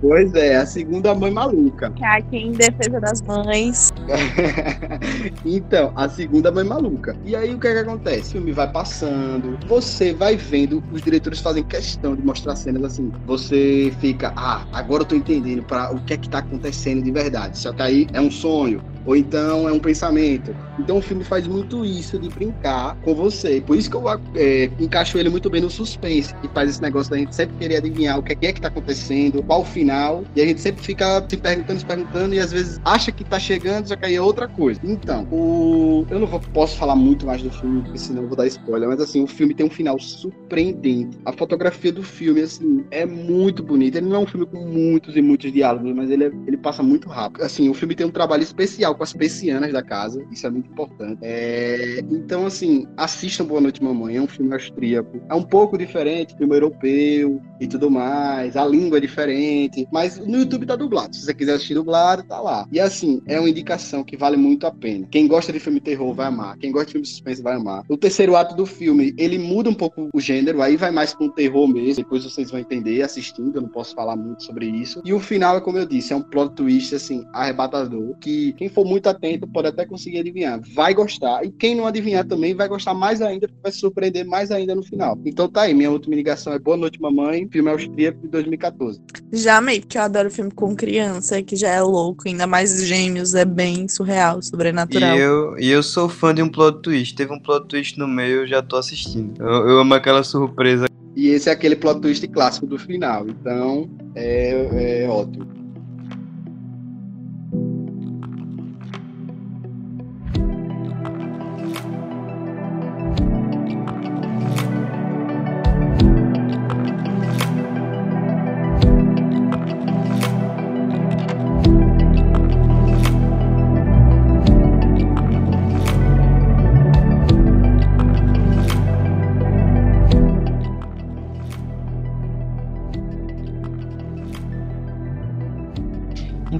Pois 0.00 0.32
é, 0.34 0.56
a 0.56 0.66
segunda 0.66 1.14
mãe 1.14 1.30
maluca. 1.30 1.90
Que 1.90 2.04
aqui 2.04 2.36
em 2.36 2.52
defesa 2.52 3.00
das 3.00 3.20
mães. 3.22 3.92
então, 5.44 5.92
a 5.96 6.08
segunda 6.08 6.52
mãe 6.52 6.64
maluca. 6.64 7.16
E 7.24 7.34
aí 7.34 7.54
o 7.54 7.58
que 7.58 7.66
é 7.66 7.72
que 7.72 7.78
acontece? 7.80 8.30
O 8.30 8.32
filme 8.32 8.52
vai 8.52 8.70
passando, 8.70 9.58
você 9.66 10.12
vai 10.12 10.36
vendo, 10.36 10.82
os 10.92 11.02
diretores 11.02 11.40
fazem 11.40 11.64
questão 11.64 12.14
de 12.14 12.22
mostrar 12.22 12.54
cenas 12.54 12.84
assim. 12.84 13.10
Você 13.26 13.92
fica, 14.00 14.32
ah, 14.36 14.64
agora 14.72 15.02
eu 15.02 15.06
tô 15.06 15.16
entendendo 15.16 15.62
para 15.64 15.92
o 15.92 16.00
que 16.04 16.14
é 16.14 16.16
que 16.16 16.28
tá 16.28 16.38
acontecendo 16.38 17.02
de 17.02 17.10
verdade. 17.10 17.58
Só 17.58 17.72
que 17.72 17.82
aí 17.82 18.06
é 18.12 18.20
um 18.20 18.30
sonho, 18.30 18.80
ou 19.08 19.16
então 19.16 19.66
é 19.66 19.72
um 19.72 19.78
pensamento. 19.78 20.54
Então 20.78 20.98
o 20.98 21.00
filme 21.00 21.24
faz 21.24 21.46
muito 21.46 21.82
isso 21.82 22.18
de 22.18 22.28
brincar 22.28 22.94
com 22.96 23.14
você. 23.14 23.58
Por 23.66 23.74
isso 23.74 23.90
que 23.90 23.96
eu 23.96 24.04
é, 24.36 24.70
encaixo 24.78 25.16
ele 25.16 25.30
muito 25.30 25.48
bem 25.48 25.62
no 25.62 25.70
suspense, 25.70 26.34
que 26.36 26.48
faz 26.48 26.68
esse 26.68 26.82
negócio 26.82 27.10
da 27.10 27.16
gente 27.16 27.34
sempre 27.34 27.56
querer 27.56 27.76
adivinhar 27.76 28.18
o 28.18 28.22
que 28.22 28.32
é 28.46 28.52
que 28.52 28.60
tá 28.60 28.68
acontecendo, 28.68 29.42
qual 29.42 29.62
o 29.62 29.64
final, 29.64 30.24
e 30.36 30.42
a 30.42 30.46
gente 30.46 30.60
sempre 30.60 30.82
fica 30.82 31.24
se 31.26 31.38
perguntando, 31.38 31.80
se 31.80 31.86
perguntando, 31.86 32.34
e 32.34 32.38
às 32.38 32.52
vezes 32.52 32.78
acha 32.84 33.10
que 33.10 33.24
tá 33.24 33.38
chegando, 33.38 33.88
só 33.88 33.96
que 33.96 34.04
aí 34.04 34.14
é 34.14 34.20
outra 34.20 34.46
coisa. 34.46 34.78
Então, 34.84 35.26
o... 35.32 36.04
eu 36.10 36.18
não 36.18 36.26
vou, 36.26 36.40
posso 36.52 36.76
falar 36.76 36.94
muito 36.94 37.24
mais 37.24 37.42
do 37.42 37.50
filme, 37.50 37.80
porque 37.80 37.98
senão 37.98 38.22
eu 38.22 38.28
vou 38.28 38.36
dar 38.36 38.46
spoiler, 38.46 38.90
mas 38.90 39.00
assim, 39.00 39.24
o 39.24 39.26
filme 39.26 39.54
tem 39.54 39.64
um 39.64 39.70
final 39.70 39.98
surpreendente. 39.98 41.18
A 41.24 41.32
fotografia 41.32 41.92
do 41.92 42.02
filme, 42.02 42.42
assim, 42.42 42.84
é 42.90 43.06
muito 43.06 43.62
bonita. 43.62 43.96
Ele 43.96 44.08
não 44.08 44.16
é 44.16 44.18
um 44.18 44.26
filme 44.26 44.44
com 44.44 44.66
muitos 44.66 45.16
e 45.16 45.22
muitos 45.22 45.50
diálogos, 45.50 45.94
mas 45.94 46.10
ele, 46.10 46.24
é, 46.24 46.32
ele 46.46 46.58
passa 46.58 46.82
muito 46.82 47.08
rápido. 47.08 47.42
Assim, 47.42 47.70
o 47.70 47.74
filme 47.74 47.94
tem 47.94 48.06
um 48.06 48.10
trabalho 48.10 48.42
especial 48.42 48.97
com 48.98 49.04
as 49.04 49.12
persianas 49.12 49.72
da 49.72 49.82
casa, 49.82 50.22
isso 50.30 50.46
é 50.46 50.50
muito 50.50 50.70
importante. 50.70 51.20
É... 51.22 52.00
Então, 52.10 52.44
assim, 52.44 52.86
assistam 52.96 53.44
Boa 53.44 53.60
Noite 53.60 53.82
Mamãe, 53.82 54.16
é 54.16 54.20
um 54.20 54.26
filme 54.26 54.52
austríaco. 54.52 55.20
É 55.30 55.34
um 55.34 55.42
pouco 55.42 55.78
diferente, 55.78 56.36
filme 56.36 56.54
europeu 56.54 57.40
e 57.60 57.66
tudo 57.66 57.90
mais, 57.90 58.56
a 58.56 58.66
língua 58.66 58.98
é 58.98 59.00
diferente, 59.00 59.86
mas 59.92 60.18
no 60.18 60.38
YouTube 60.38 60.66
tá 60.66 60.76
dublado. 60.76 61.14
Se 61.14 61.24
você 61.24 61.32
quiser 61.32 61.54
assistir 61.54 61.74
dublado, 61.74 62.24
tá 62.24 62.40
lá. 62.40 62.66
E 62.70 62.80
assim, 62.80 63.22
é 63.26 63.38
uma 63.38 63.48
indicação 63.48 64.02
que 64.04 64.16
vale 64.16 64.36
muito 64.36 64.66
a 64.66 64.70
pena. 64.70 65.06
Quem 65.10 65.26
gosta 65.26 65.52
de 65.52 65.60
filme 65.60 65.80
terror 65.80 66.12
vai 66.12 66.26
amar, 66.26 66.58
quem 66.58 66.72
gosta 66.72 66.86
de 66.86 66.92
filme 66.92 67.06
suspense 67.06 67.42
vai 67.42 67.54
amar. 67.54 67.84
O 67.88 67.96
terceiro 67.96 68.36
ato 68.36 68.56
do 68.56 68.66
filme, 68.66 69.14
ele 69.16 69.38
muda 69.38 69.70
um 69.70 69.74
pouco 69.74 70.08
o 70.12 70.20
gênero, 70.20 70.60
aí 70.60 70.76
vai 70.76 70.90
mais 70.90 71.14
com 71.14 71.28
terror 71.28 71.68
mesmo, 71.68 72.02
depois 72.02 72.24
vocês 72.24 72.50
vão 72.50 72.60
entender 72.60 73.02
assistindo, 73.02 73.54
eu 73.54 73.62
não 73.62 73.68
posso 73.68 73.94
falar 73.94 74.16
muito 74.16 74.42
sobre 74.42 74.66
isso. 74.66 75.00
E 75.04 75.12
o 75.12 75.20
final 75.20 75.56
é 75.56 75.60
como 75.60 75.78
eu 75.78 75.86
disse, 75.86 76.12
é 76.12 76.16
um 76.16 76.22
plot 76.22 76.54
twist 76.54 76.94
assim, 76.94 77.24
arrebatador, 77.32 78.16
que 78.20 78.52
quem 78.54 78.68
for 78.78 78.84
muito 78.84 79.08
atento 79.08 79.44
pode 79.48 79.66
até 79.66 79.84
conseguir 79.84 80.20
adivinhar. 80.20 80.60
Vai 80.72 80.94
gostar. 80.94 81.44
E 81.44 81.50
quem 81.50 81.74
não 81.74 81.84
adivinhar 81.84 82.24
também 82.24 82.54
vai 82.54 82.68
gostar 82.68 82.94
mais 82.94 83.20
ainda, 83.20 83.48
porque 83.48 83.60
vai 83.60 83.72
se 83.72 83.80
surpreender 83.80 84.24
mais 84.24 84.52
ainda 84.52 84.72
no 84.72 84.84
final. 84.84 85.18
Então 85.24 85.48
tá 85.48 85.62
aí, 85.62 85.74
minha 85.74 85.90
última 85.90 86.14
ligação 86.14 86.52
é 86.52 86.60
Boa 86.60 86.76
Noite 86.76 87.00
Mamãe, 87.00 87.48
filme 87.50 87.70
austríaco 87.70 88.20
de 88.20 88.28
2014. 88.28 89.00
Já 89.32 89.56
amei, 89.56 89.80
porque 89.80 89.98
eu 89.98 90.02
adoro 90.02 90.30
filme 90.30 90.52
com 90.52 90.76
criança, 90.76 91.42
que 91.42 91.56
já 91.56 91.70
é 91.70 91.82
louco, 91.82 92.28
ainda 92.28 92.46
mais 92.46 92.84
gêmeos, 92.84 93.34
é 93.34 93.44
bem 93.44 93.88
surreal, 93.88 94.40
sobrenatural. 94.40 95.16
E 95.16 95.20
eu, 95.20 95.58
e 95.58 95.68
eu 95.68 95.82
sou 95.82 96.08
fã 96.08 96.32
de 96.32 96.40
um 96.40 96.48
plot 96.48 96.80
twist. 96.80 97.16
Teve 97.16 97.32
um 97.32 97.40
plot 97.40 97.66
twist 97.66 97.98
no 97.98 98.06
meio, 98.06 98.42
eu 98.42 98.46
já 98.46 98.62
tô 98.62 98.76
assistindo. 98.76 99.42
Eu, 99.42 99.68
eu 99.68 99.78
amo 99.80 99.94
aquela 99.94 100.22
surpresa. 100.22 100.86
E 101.16 101.30
esse 101.30 101.48
é 101.48 101.52
aquele 101.52 101.74
plot 101.74 102.00
twist 102.00 102.24
clássico 102.28 102.64
do 102.64 102.78
final. 102.78 103.26
Então, 103.28 103.90
é, 104.14 105.02
é 105.02 105.08
ótimo. 105.08 105.57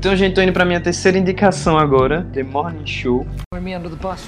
Então, 0.09 0.17
gente, 0.17 0.37
tô 0.37 0.41
indo 0.41 0.55
pra 0.55 0.65
minha 0.65 0.81
terceira 0.81 1.19
indicação 1.19 1.77
agora, 1.77 2.27
The 2.33 2.43
Morning 2.43 2.87
Show. 2.87 3.27
me 3.61 3.77
under 3.77 3.91
the 3.91 3.97
bus. 3.97 4.27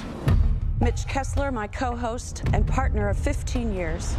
Mitch 0.79 1.07
Kessler, 1.07 1.51
my 1.51 1.67
co-host 1.67 2.43
and 2.53 2.63
partner 2.67 3.09
of 3.09 3.17
15 3.17 3.73
years, 3.73 4.15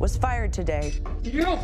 was 0.00 0.16
fired 0.16 0.52
today. 0.52 0.92
You! 1.22 1.56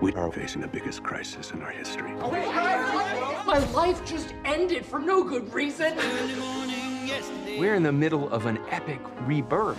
We 0.00 0.14
are 0.14 0.32
facing 0.32 0.62
the 0.62 0.68
biggest 0.68 1.02
crisis 1.02 1.50
in 1.50 1.60
our 1.60 1.70
history. 1.70 2.14
My 3.44 3.58
life 3.74 4.02
just 4.06 4.32
ended 4.46 4.86
for 4.86 4.98
no 4.98 5.22
good 5.22 5.52
reason. 5.52 5.94
We're 7.58 7.74
in 7.74 7.82
the 7.82 7.92
middle 7.92 8.30
of 8.30 8.46
an 8.46 8.58
epic 8.70 9.00
rebirth. 9.26 9.76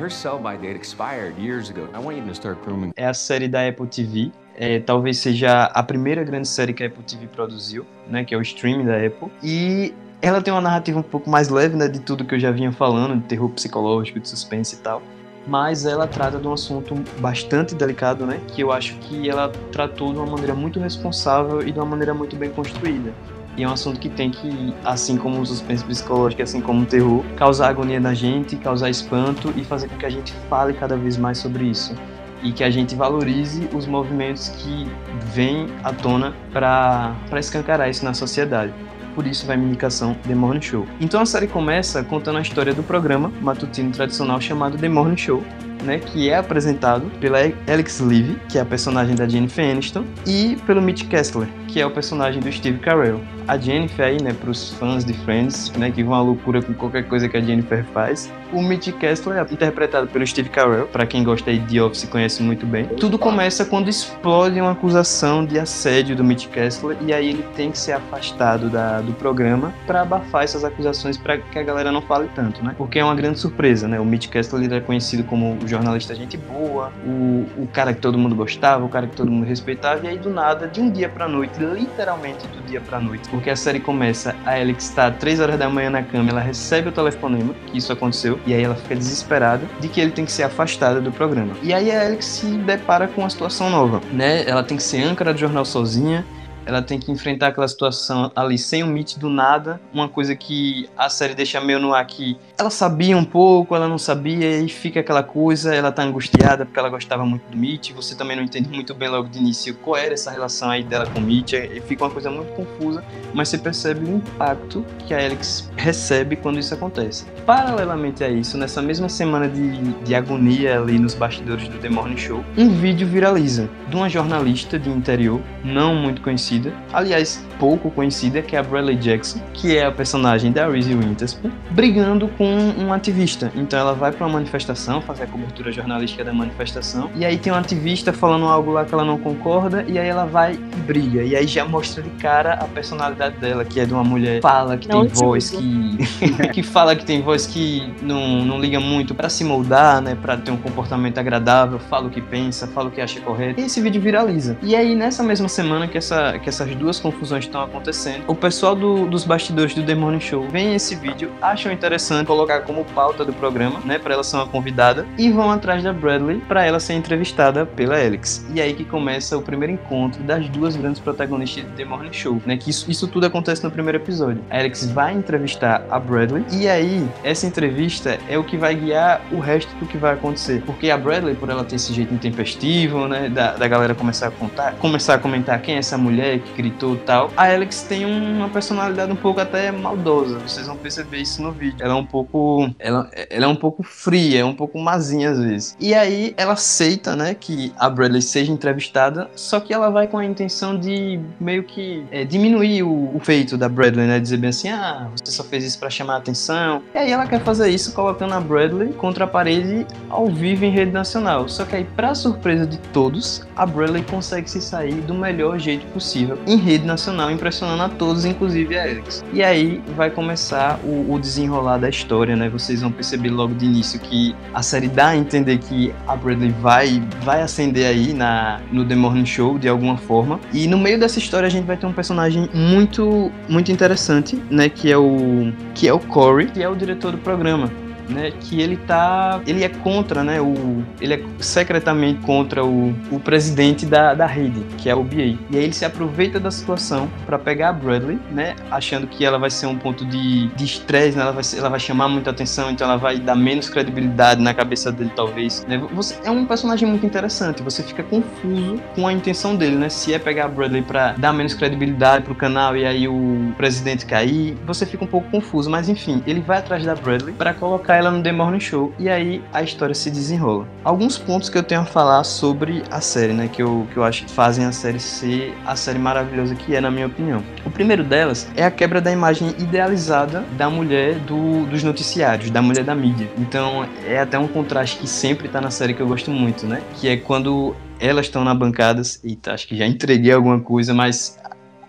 Her 0.00 0.08
sell-by 0.08 0.56
date 0.58 0.76
expired 0.76 1.36
years 1.40 1.70
ago. 1.70 1.88
I 1.92 1.98
want 1.98 2.18
you 2.18 2.24
to 2.24 2.32
start 2.32 2.64
grooming. 2.64 2.92
É 2.96 3.06
a 3.06 3.14
série 3.14 3.48
da 3.48 3.66
Apple 3.66 3.88
TV. 3.88 4.30
É, 4.54 4.78
talvez 4.78 5.18
seja 5.18 5.64
a 5.64 5.82
primeira 5.82 6.22
grande 6.22 6.46
série 6.46 6.72
que 6.72 6.84
a 6.84 6.86
Apple 6.86 7.02
TV 7.02 7.26
produziu, 7.26 7.84
né? 8.08 8.24
Que 8.24 8.32
é 8.32 8.38
o 8.38 8.42
streaming 8.42 8.86
da 8.86 8.96
Apple. 8.96 9.28
E 9.42 9.92
ela 10.22 10.40
tem 10.40 10.54
uma 10.54 10.60
narrativa 10.60 11.00
um 11.00 11.02
pouco 11.02 11.28
mais 11.28 11.48
leve, 11.48 11.74
né? 11.74 11.88
De 11.88 11.98
tudo 11.98 12.24
que 12.24 12.36
eu 12.36 12.38
já 12.38 12.52
vinha 12.52 12.70
falando, 12.70 13.16
de 13.20 13.26
terror 13.26 13.48
psicológico, 13.50 14.20
de 14.20 14.28
suspense 14.28 14.76
e 14.76 14.78
tal. 14.78 15.02
Mas 15.48 15.84
ela 15.84 16.06
trata 16.06 16.38
de 16.38 16.46
um 16.46 16.52
assunto 16.52 16.94
bastante 17.18 17.74
delicado, 17.74 18.24
né? 18.24 18.40
Que 18.46 18.62
eu 18.62 18.70
acho 18.70 18.94
que 18.98 19.28
ela 19.28 19.50
tratou 19.72 20.12
de 20.12 20.18
uma 20.18 20.26
maneira 20.26 20.54
muito 20.54 20.78
responsável 20.78 21.60
e 21.66 21.72
de 21.72 21.78
uma 21.78 21.86
maneira 21.86 22.14
muito 22.14 22.36
bem 22.36 22.50
construída. 22.50 23.12
E 23.58 23.64
é 23.64 23.68
um 23.68 23.72
assunto 23.72 23.98
que 23.98 24.08
tem 24.08 24.30
que, 24.30 24.72
assim 24.84 25.16
como 25.16 25.40
o 25.40 25.44
suspense 25.44 25.84
psicológico, 25.84 26.40
assim 26.40 26.60
como 26.60 26.82
o 26.82 26.86
terror, 26.86 27.24
causar 27.36 27.68
agonia 27.68 27.98
na 27.98 28.14
gente, 28.14 28.54
causar 28.54 28.88
espanto 28.88 29.52
e 29.56 29.64
fazer 29.64 29.88
com 29.88 29.96
que 29.96 30.06
a 30.06 30.10
gente 30.10 30.32
fale 30.48 30.72
cada 30.72 30.96
vez 30.96 31.16
mais 31.16 31.38
sobre 31.38 31.64
isso. 31.64 31.92
E 32.40 32.52
que 32.52 32.62
a 32.62 32.70
gente 32.70 32.94
valorize 32.94 33.68
os 33.74 33.84
movimentos 33.84 34.48
que 34.50 34.88
vêm 35.34 35.66
à 35.82 35.92
tona 35.92 36.32
para 36.52 37.16
escancarar 37.36 37.90
isso 37.90 38.04
na 38.04 38.14
sociedade 38.14 38.72
por 39.18 39.26
isso 39.26 39.44
vai 39.46 39.56
minha 39.56 39.70
indicação 39.70 40.14
The 40.28 40.34
Morning 40.36 40.60
Show. 40.60 40.86
Então 41.00 41.20
a 41.20 41.26
série 41.26 41.48
começa 41.48 42.04
contando 42.04 42.38
a 42.38 42.40
história 42.40 42.72
do 42.72 42.84
programa 42.84 43.32
matutino 43.40 43.90
tradicional 43.90 44.40
chamado 44.40 44.78
The 44.78 44.88
Morning 44.88 45.16
Show, 45.16 45.42
né, 45.82 45.98
que 45.98 46.28
é 46.28 46.36
apresentado 46.36 47.10
pela 47.20 47.38
Alex 47.66 48.00
Levy, 48.00 48.38
que 48.48 48.58
é 48.58 48.60
a 48.60 48.64
personagem 48.64 49.14
da 49.14 49.28
Jennifer 49.28 49.70
Aniston, 49.70 50.04
e 50.26 50.56
pelo 50.66 50.82
Mitch 50.82 51.06
Kessler, 51.08 51.48
que 51.66 51.80
é 51.80 51.86
o 51.86 51.90
personagem 51.90 52.40
do 52.40 52.50
Steve 52.50 52.78
Carell. 52.78 53.20
A 53.46 53.56
Jennifer 53.56 54.06
aí, 54.06 54.22
né, 54.22 54.32
pros 54.32 54.70
fãs 54.74 55.04
de 55.04 55.12
Friends, 55.12 55.72
né, 55.72 55.90
que 55.90 56.02
vão 56.02 56.14
à 56.14 56.20
loucura 56.20 56.60
com 56.62 56.74
qualquer 56.74 57.08
coisa 57.08 57.28
que 57.28 57.36
a 57.36 57.40
Jennifer 57.40 57.84
faz. 57.92 58.30
O 58.52 58.62
Mitch 58.62 58.92
Kessler 58.92 59.38
é 59.38 59.52
interpretado 59.52 60.06
pelo 60.06 60.26
Steve 60.26 60.48
Carell, 60.48 60.86
para 60.86 61.06
quem 61.06 61.22
gosta 61.22 61.52
de 61.52 61.60
The 61.60 61.82
Office 61.82 62.04
conhece 62.04 62.42
muito 62.42 62.64
bem. 62.64 62.86
Tudo 62.86 63.18
começa 63.18 63.64
quando 63.64 63.88
explode 63.88 64.58
uma 64.60 64.72
acusação 64.72 65.44
de 65.44 65.58
assédio 65.58 66.16
do 66.16 66.24
Mitch 66.24 66.46
Kessler 66.46 66.96
e 67.02 67.12
aí 67.12 67.28
ele 67.28 67.42
tem 67.54 67.70
que 67.70 67.78
ser 67.78 67.92
afastado 67.92 68.70
da, 68.70 69.00
do 69.00 69.12
programa 69.12 69.74
para 69.86 70.02
abafar 70.02 70.44
essas 70.44 70.64
acusações 70.64 71.18
para 71.18 71.38
que 71.38 71.58
a 71.58 71.62
galera 71.62 71.92
não 71.92 72.00
fale 72.00 72.28
tanto, 72.34 72.64
né? 72.64 72.74
Porque 72.78 72.98
é 72.98 73.04
uma 73.04 73.14
grande 73.14 73.38
surpresa, 73.38 73.86
né? 73.86 74.00
O 74.00 74.04
Mitch 74.04 74.28
Kessler 74.28 74.64
ele 74.64 74.74
é 74.74 74.80
conhecido 74.80 75.24
como 75.24 75.58
o 75.62 75.68
jornalista 75.68 76.14
gente 76.14 76.36
boa, 76.36 76.90
o, 77.04 77.46
o 77.58 77.68
cara 77.72 77.92
que 77.92 78.00
todo 78.00 78.16
mundo 78.16 78.34
gostava, 78.34 78.84
o 78.84 78.88
cara 78.88 79.06
que 79.06 79.14
todo 79.14 79.30
mundo 79.30 79.44
respeitava 79.44 80.06
e 80.06 80.08
aí 80.08 80.18
do 80.18 80.30
nada, 80.30 80.66
de 80.66 80.80
um 80.80 80.90
dia 80.90 81.08
para 81.08 81.28
noite, 81.28 81.52
literalmente 81.58 82.46
do 82.48 82.66
dia 82.66 82.80
pra 82.80 82.98
noite. 82.98 83.28
Porque 83.28 83.50
a 83.50 83.56
série 83.56 83.80
começa, 83.80 84.34
a 84.46 84.54
Alex 84.54 84.84
está 84.84 85.10
3 85.10 85.40
horas 85.40 85.58
da 85.58 85.68
manhã 85.68 85.90
na 85.90 86.02
cama, 86.02 86.30
ela 86.30 86.40
recebe 86.40 86.88
o 86.88 86.92
telefonema, 86.92 87.54
que 87.66 87.76
isso 87.76 87.92
aconteceu, 87.92 88.37
e 88.46 88.54
aí 88.54 88.62
ela 88.62 88.74
fica 88.74 88.94
desesperada 88.94 89.66
de 89.80 89.88
que 89.88 90.00
ele 90.00 90.10
tem 90.10 90.24
que 90.24 90.32
ser 90.32 90.42
afastado 90.42 91.00
do 91.00 91.12
programa. 91.12 91.54
E 91.62 91.72
aí 91.72 91.90
a 91.90 92.06
Alex 92.06 92.24
se 92.24 92.46
depara 92.46 93.08
com 93.08 93.22
uma 93.22 93.30
situação 93.30 93.70
nova, 93.70 94.00
né? 94.12 94.44
Ela 94.46 94.62
tem 94.62 94.76
que 94.76 94.82
ser 94.82 95.02
âncora 95.02 95.32
do 95.32 95.40
jornal 95.40 95.64
sozinha, 95.64 96.24
ela 96.68 96.82
tem 96.82 96.98
que 97.00 97.10
enfrentar 97.10 97.46
aquela 97.46 97.66
situação 97.66 98.30
ali 98.36 98.58
sem 98.58 98.82
o 98.82 98.86
Mitch 98.86 99.16
do 99.16 99.30
nada, 99.30 99.80
uma 99.90 100.06
coisa 100.06 100.36
que 100.36 100.86
a 100.98 101.08
série 101.08 101.34
deixa 101.34 101.58
meio 101.62 101.78
no 101.78 101.94
ar 101.94 102.06
que 102.06 102.36
ela 102.58 102.68
sabia 102.68 103.16
um 103.16 103.24
pouco, 103.24 103.74
ela 103.74 103.88
não 103.88 103.96
sabia, 103.96 104.60
e 104.60 104.68
fica 104.68 105.00
aquela 105.00 105.22
coisa, 105.22 105.74
ela 105.74 105.90
tá 105.90 106.02
angustiada 106.02 106.66
porque 106.66 106.78
ela 106.78 106.90
gostava 106.90 107.24
muito 107.24 107.48
do 107.50 107.56
Mitch, 107.56 107.92
você 107.92 108.14
também 108.14 108.36
não 108.36 108.42
entende 108.42 108.68
muito 108.68 108.94
bem 108.94 109.08
logo 109.08 109.28
de 109.28 109.38
início 109.38 109.74
qual 109.76 109.96
era 109.96 110.12
essa 110.12 110.30
relação 110.30 110.68
aí 110.68 110.82
dela 110.82 111.06
com 111.06 111.20
o 111.20 111.22
Mitch, 111.22 111.54
e 111.54 111.80
fica 111.80 112.04
uma 112.04 112.10
coisa 112.10 112.30
muito 112.30 112.52
confusa, 112.52 113.02
mas 113.32 113.48
você 113.48 113.56
percebe 113.56 114.04
o 114.04 114.16
impacto 114.16 114.84
que 115.06 115.14
a 115.14 115.24
Alex 115.24 115.70
recebe 115.74 116.36
quando 116.36 116.58
isso 116.58 116.74
acontece. 116.74 117.24
Paralelamente 117.46 118.22
a 118.22 118.28
isso, 118.28 118.58
nessa 118.58 118.82
mesma 118.82 119.08
semana 119.08 119.48
de, 119.48 119.78
de 120.04 120.14
agonia 120.14 120.78
ali 120.78 120.98
nos 120.98 121.14
bastidores 121.14 121.66
do 121.68 121.78
The 121.78 121.88
Morning 121.88 122.18
Show, 122.18 122.44
um 122.58 122.68
vídeo 122.68 123.06
viraliza 123.06 123.70
de 123.88 123.96
uma 123.96 124.08
jornalista 124.08 124.78
de 124.78 124.90
interior, 124.90 125.40
não 125.64 125.94
muito 125.94 126.20
conhecida, 126.20 126.57
conhecida, 126.58 126.72
aliás, 126.92 127.44
pouco 127.58 127.90
conhecida, 127.90 128.42
que 128.42 128.56
é 128.56 128.58
a 128.58 128.62
Bradley 128.62 128.96
Jackson, 128.96 129.40
que 129.52 129.76
é 129.76 129.86
a 129.86 129.92
personagem 129.92 130.52
da 130.52 130.68
Reese 130.68 130.94
Witherspoon, 130.94 131.50
brigando 131.70 132.28
com 132.28 132.46
um 132.78 132.92
ativista. 132.92 133.50
Então 133.54 133.78
ela 133.78 133.94
vai 133.94 134.12
para 134.12 134.26
uma 134.26 134.34
manifestação, 134.34 135.00
fazer 135.00 135.24
a 135.24 135.26
cobertura 135.26 135.72
jornalística 135.72 136.24
da 136.24 136.32
manifestação, 136.32 137.10
e 137.14 137.24
aí 137.24 137.38
tem 137.38 137.52
um 137.52 137.56
ativista 137.56 138.12
falando 138.12 138.46
algo 138.46 138.72
lá 138.72 138.84
que 138.84 138.92
ela 138.92 139.04
não 139.04 139.18
concorda, 139.18 139.84
e 139.86 139.98
aí 139.98 140.08
ela 140.08 140.26
vai 140.26 140.54
e 140.54 140.80
briga. 140.80 141.22
E 141.22 141.36
aí 141.36 141.46
já 141.46 141.64
mostra 141.64 142.02
de 142.02 142.10
cara 142.10 142.54
a 142.54 142.64
personalidade 142.64 143.36
dela, 143.38 143.64
que 143.64 143.80
é 143.80 143.86
de 143.86 143.92
uma 143.92 144.04
mulher 144.04 144.40
fala 144.40 144.76
que 144.76 144.88
não 144.88 145.06
tem 145.06 145.14
voz, 145.14 145.50
que, 145.50 145.98
que 146.52 146.62
fala 146.62 146.94
que 146.94 147.04
tem 147.04 147.22
voz 147.22 147.46
que 147.46 147.92
não, 148.02 148.44
não 148.44 148.60
liga 148.60 148.80
muito 148.80 149.14
para 149.14 149.28
se 149.28 149.44
moldar, 149.44 150.00
né, 150.00 150.16
para 150.20 150.36
ter 150.36 150.50
um 150.50 150.56
comportamento 150.56 151.18
agradável, 151.18 151.78
fala 151.78 152.06
o 152.06 152.10
que 152.10 152.20
pensa, 152.20 152.66
fala 152.66 152.88
o 152.88 152.90
que 152.90 153.00
acha 153.00 153.20
correto. 153.20 153.60
E 153.60 153.64
esse 153.64 153.80
vídeo 153.80 154.00
viraliza. 154.00 154.56
E 154.62 154.74
aí 154.74 154.94
nessa 154.94 155.22
mesma 155.22 155.48
semana 155.48 155.86
que, 155.86 155.98
essa, 155.98 156.38
que 156.38 156.47
essas 156.48 156.74
duas 156.74 156.98
confusões 156.98 157.44
estão 157.44 157.62
acontecendo, 157.62 158.24
o 158.26 158.34
pessoal 158.34 158.74
do, 158.74 159.06
dos 159.06 159.24
bastidores 159.24 159.74
do 159.74 159.82
The 159.82 159.94
Morning 159.94 160.20
Show 160.20 160.48
vem 160.48 160.74
esse 160.74 160.94
vídeo, 160.94 161.30
acham 161.40 161.70
interessante 161.72 162.26
colocar 162.26 162.60
como 162.62 162.84
pauta 162.84 163.24
do 163.24 163.32
programa, 163.32 163.80
né, 163.84 163.98
para 163.98 164.14
ela 164.14 164.24
ser 164.24 164.36
uma 164.36 164.46
convidada, 164.46 165.06
e 165.16 165.30
vão 165.30 165.50
atrás 165.50 165.82
da 165.82 165.92
Bradley 165.92 166.38
para 166.48 166.64
ela 166.64 166.80
ser 166.80 166.94
entrevistada 166.94 167.66
pela 167.66 167.94
Alex. 167.94 168.46
E 168.54 168.60
aí 168.60 168.74
que 168.74 168.84
começa 168.84 169.36
o 169.36 169.42
primeiro 169.42 169.74
encontro 169.74 170.22
das 170.22 170.48
duas 170.48 170.76
grandes 170.76 171.00
protagonistas 171.00 171.64
do 171.64 171.70
The 171.70 171.84
Morning 171.84 172.12
Show, 172.12 172.42
né, 172.44 172.56
que 172.56 172.70
isso, 172.70 172.90
isso 172.90 173.06
tudo 173.06 173.26
acontece 173.26 173.62
no 173.62 173.70
primeiro 173.70 173.98
episódio. 173.98 174.42
A 174.50 174.58
Alex 174.58 174.90
vai 174.90 175.14
entrevistar 175.14 175.84
a 175.90 175.98
Bradley, 175.98 176.44
e 176.52 176.68
aí 176.68 177.06
essa 177.22 177.46
entrevista 177.46 178.18
é 178.28 178.38
o 178.38 178.44
que 178.44 178.56
vai 178.56 178.74
guiar 178.74 179.20
o 179.30 179.38
resto 179.38 179.74
do 179.76 179.86
que 179.86 179.96
vai 179.96 180.14
acontecer, 180.14 180.62
porque 180.64 180.90
a 180.90 180.98
Bradley, 180.98 181.34
por 181.34 181.48
ela 181.48 181.64
ter 181.64 181.76
esse 181.76 181.92
jeito 181.92 182.12
intempestivo, 182.12 183.06
né, 183.06 183.28
da, 183.28 183.52
da 183.52 183.68
galera 183.68 183.94
começar 183.94 184.28
a 184.28 184.30
contar, 184.30 184.72
começar 184.74 185.14
a 185.14 185.18
comentar 185.18 185.60
quem 185.60 185.76
é 185.76 185.78
essa 185.78 185.96
mulher 185.96 186.27
que 186.36 186.52
gritou 186.52 186.96
tal, 186.96 187.30
a 187.36 187.44
Alex 187.44 187.82
tem 187.82 188.04
uma 188.04 188.48
personalidade 188.48 189.12
um 189.12 189.16
pouco 189.16 189.40
até 189.40 189.70
maldosa. 189.70 190.38
Vocês 190.38 190.66
vão 190.66 190.76
perceber 190.76 191.18
isso 191.18 191.40
no 191.40 191.52
vídeo. 191.52 191.76
Ela 191.80 191.94
é 191.94 191.96
um 191.96 192.04
pouco. 192.04 192.68
Ela, 192.78 193.08
ela 193.30 193.44
é 193.44 193.48
um 193.48 193.56
pouco 193.56 193.82
fria, 193.82 194.40
é 194.40 194.44
um 194.44 194.54
pouco 194.54 194.78
mazinha 194.78 195.30
às 195.30 195.38
vezes. 195.38 195.76
E 195.78 195.94
aí 195.94 196.34
ela 196.36 196.54
aceita, 196.54 197.14
né, 197.14 197.34
que 197.34 197.72
a 197.78 197.88
Bradley 197.88 198.22
seja 198.22 198.52
entrevistada, 198.52 199.30
só 199.34 199.60
que 199.60 199.72
ela 199.72 199.90
vai 199.90 200.06
com 200.06 200.18
a 200.18 200.24
intenção 200.24 200.78
de 200.78 201.20
meio 201.40 201.62
que 201.62 202.04
é, 202.10 202.24
diminuir 202.24 202.82
o, 202.82 203.14
o, 203.14 203.20
feito 203.20 203.56
da 203.56 203.68
Bradley, 203.68 204.06
né? 204.06 204.18
Dizer 204.18 204.36
bem 204.38 204.50
assim, 204.50 204.68
ah, 204.68 205.08
você 205.14 205.30
só 205.30 205.44
fez 205.44 205.64
isso 205.64 205.78
para 205.78 205.90
chamar 205.90 206.14
a 206.14 206.18
atenção. 206.18 206.82
E 206.94 206.98
aí 206.98 207.10
ela 207.10 207.26
quer 207.26 207.40
fazer 207.40 207.68
isso 207.70 207.92
colocando 207.92 208.34
a 208.34 208.40
Bradley 208.40 208.92
contra 208.92 209.24
a 209.24 209.28
parede 209.28 209.86
ao 210.08 210.26
vivo 210.28 210.64
em 210.64 210.70
rede 210.70 210.92
nacional. 210.92 211.48
Só 211.48 211.64
que 211.64 211.76
aí, 211.76 211.84
pra 211.84 212.14
surpresa 212.14 212.66
de 212.66 212.78
todos, 212.92 213.46
a 213.54 213.64
Bradley 213.64 214.02
consegue 214.02 214.50
se 214.50 214.60
sair 214.60 214.94
do 215.02 215.14
melhor 215.14 215.58
jeito 215.58 215.86
possível 215.86 216.17
em 216.46 216.56
rede 216.56 216.86
nacional, 216.86 217.30
impressionando 217.30 217.82
a 217.82 217.88
todos, 217.88 218.24
inclusive 218.24 218.76
a 218.76 218.82
Alex. 218.82 219.24
E 219.32 219.42
aí 219.42 219.82
vai 219.96 220.10
começar 220.10 220.80
o, 220.84 221.12
o 221.12 221.18
desenrolar 221.18 221.78
da 221.78 221.88
história, 221.88 222.34
né? 222.36 222.48
Vocês 222.48 222.80
vão 222.80 222.90
perceber 222.90 223.30
logo 223.30 223.54
de 223.54 223.66
início 223.66 223.98
que 224.00 224.34
a 224.54 224.62
série 224.62 224.88
dá 224.88 225.08
a 225.08 225.16
entender 225.16 225.58
que 225.58 225.92
a 226.06 226.16
Bradley 226.16 226.54
vai, 226.60 227.02
vai 227.22 227.42
acender 227.42 227.86
aí 227.86 228.12
na, 228.12 228.60
no 228.72 228.84
The 228.84 228.94
Morning 228.94 229.26
Show 229.26 229.58
de 229.58 229.68
alguma 229.68 229.96
forma. 229.96 230.40
E 230.52 230.66
no 230.66 230.78
meio 230.78 230.98
dessa 230.98 231.18
história 231.18 231.46
a 231.46 231.50
gente 231.50 231.64
vai 231.64 231.76
ter 231.76 231.86
um 231.86 231.92
personagem 231.92 232.48
muito, 232.54 233.30
muito 233.48 233.70
interessante, 233.70 234.40
né? 234.50 234.68
Que 234.68 234.90
é 234.90 234.98
o, 234.98 235.52
que 235.74 235.88
é 235.88 235.92
o 235.92 235.98
Corey, 235.98 236.46
que 236.46 236.62
é 236.62 236.68
o 236.68 236.74
diretor 236.74 237.12
do 237.12 237.18
programa 237.18 237.70
né, 238.08 238.32
que 238.40 238.60
ele 238.60 238.76
tá, 238.76 239.40
ele 239.46 239.64
é 239.64 239.68
contra, 239.68 240.24
né, 240.24 240.40
o, 240.40 240.82
ele 241.00 241.14
é 241.14 241.22
secretamente 241.38 242.20
contra 242.20 242.64
o, 242.64 242.94
o 243.10 243.20
presidente 243.20 243.86
da, 243.86 244.14
da 244.14 244.26
rede, 244.26 244.60
que 244.78 244.88
é 244.88 244.94
o 244.94 245.02
BA. 245.02 245.38
E 245.50 245.56
aí 245.56 245.64
ele 245.64 245.72
se 245.72 245.84
aproveita 245.84 246.40
da 246.40 246.50
situação 246.50 247.08
para 247.26 247.38
pegar 247.38 247.70
a 247.70 247.72
Bradley, 247.72 248.18
né, 248.30 248.54
achando 248.70 249.06
que 249.06 249.24
ela 249.24 249.38
vai 249.38 249.50
ser 249.50 249.66
um 249.66 249.76
ponto 249.76 250.04
de 250.04 250.50
estresse, 250.58 251.16
né, 251.16 251.22
ela, 251.22 251.32
vai 251.32 251.42
ela 251.56 251.68
vai 251.68 251.80
chamar 251.80 252.08
muita 252.08 252.30
atenção, 252.30 252.70
então 252.70 252.86
ela 252.86 252.96
vai 252.96 253.18
dar 253.18 253.34
menos 253.34 253.68
credibilidade 253.68 254.40
na 254.40 254.54
cabeça 254.54 254.90
dele, 254.90 255.12
talvez. 255.14 255.64
Né. 255.68 255.78
Você, 255.92 256.16
é 256.24 256.30
um 256.30 256.44
personagem 256.46 256.88
muito 256.88 257.04
interessante, 257.04 257.62
você 257.62 257.82
fica 257.82 258.02
confuso 258.02 258.80
com 258.94 259.06
a 259.06 259.12
intenção 259.12 259.56
dele, 259.56 259.76
né, 259.76 259.88
se 259.88 260.14
é 260.14 260.18
pegar 260.18 260.46
a 260.46 260.48
Bradley 260.48 260.82
para 260.82 261.12
dar 261.12 261.32
menos 261.32 261.54
credibilidade 261.54 262.24
pro 262.24 262.34
canal 262.34 262.76
e 262.76 262.84
aí 262.84 263.06
o 263.08 263.52
presidente 263.56 264.06
cair, 264.06 264.56
você 264.66 264.86
fica 264.86 265.04
um 265.04 265.06
pouco 265.06 265.30
confuso, 265.30 265.70
mas 265.70 265.88
enfim, 265.88 266.22
ele 266.26 266.40
vai 266.40 266.58
atrás 266.58 266.84
da 266.84 266.94
Bradley 266.94 267.34
para 267.34 267.52
colocar 267.52 267.97
ela 267.98 268.10
no 268.10 268.22
The 268.22 268.32
Morning 268.32 268.60
Show 268.60 268.92
e 268.98 269.08
aí 269.08 269.42
a 269.52 269.62
história 269.62 269.94
se 269.94 270.10
desenrola. 270.10 270.66
Alguns 270.84 271.18
pontos 271.18 271.48
que 271.48 271.58
eu 271.58 271.62
tenho 271.62 271.80
a 271.80 271.84
falar 271.84 272.24
sobre 272.24 272.82
a 272.90 273.00
série, 273.00 273.32
né, 273.32 273.48
que 273.48 273.62
eu, 273.62 273.86
que 273.92 273.96
eu 273.96 274.04
acho 274.04 274.24
que 274.24 274.32
fazem 274.32 274.64
a 274.64 274.72
série 274.72 275.00
ser 275.00 275.54
a 275.66 275.76
série 275.76 275.98
maravilhosa 275.98 276.54
que 276.54 276.74
é, 276.74 276.80
na 276.80 276.90
minha 276.90 277.06
opinião. 277.06 277.42
O 277.64 277.70
primeiro 277.70 278.04
delas 278.04 278.48
é 278.56 278.64
a 278.64 278.70
quebra 278.70 279.00
da 279.00 279.10
imagem 279.10 279.48
idealizada 279.58 280.44
da 280.56 280.70
mulher 280.70 281.16
do, 281.20 281.66
dos 281.66 281.82
noticiários, 281.82 282.50
da 282.50 282.62
mulher 282.62 282.84
da 282.84 282.94
mídia. 282.94 283.28
Então 283.36 283.86
é 284.06 284.20
até 284.20 284.38
um 284.38 284.48
contraste 284.48 284.98
que 284.98 285.06
sempre 285.06 285.48
tá 285.48 285.60
na 285.60 285.70
série 285.70 285.94
que 285.94 286.00
eu 286.00 286.06
gosto 286.06 286.30
muito, 286.30 286.66
né, 286.66 286.82
que 286.94 287.08
é 287.08 287.16
quando 287.16 287.74
elas 288.00 288.26
estão 288.26 288.44
na 288.44 288.54
bancadas, 288.54 289.20
eita, 289.24 289.52
acho 289.52 289.66
que 289.66 289.76
já 289.76 289.86
entreguei 289.86 290.32
alguma 290.32 290.60
coisa, 290.60 290.94
mas 290.94 291.37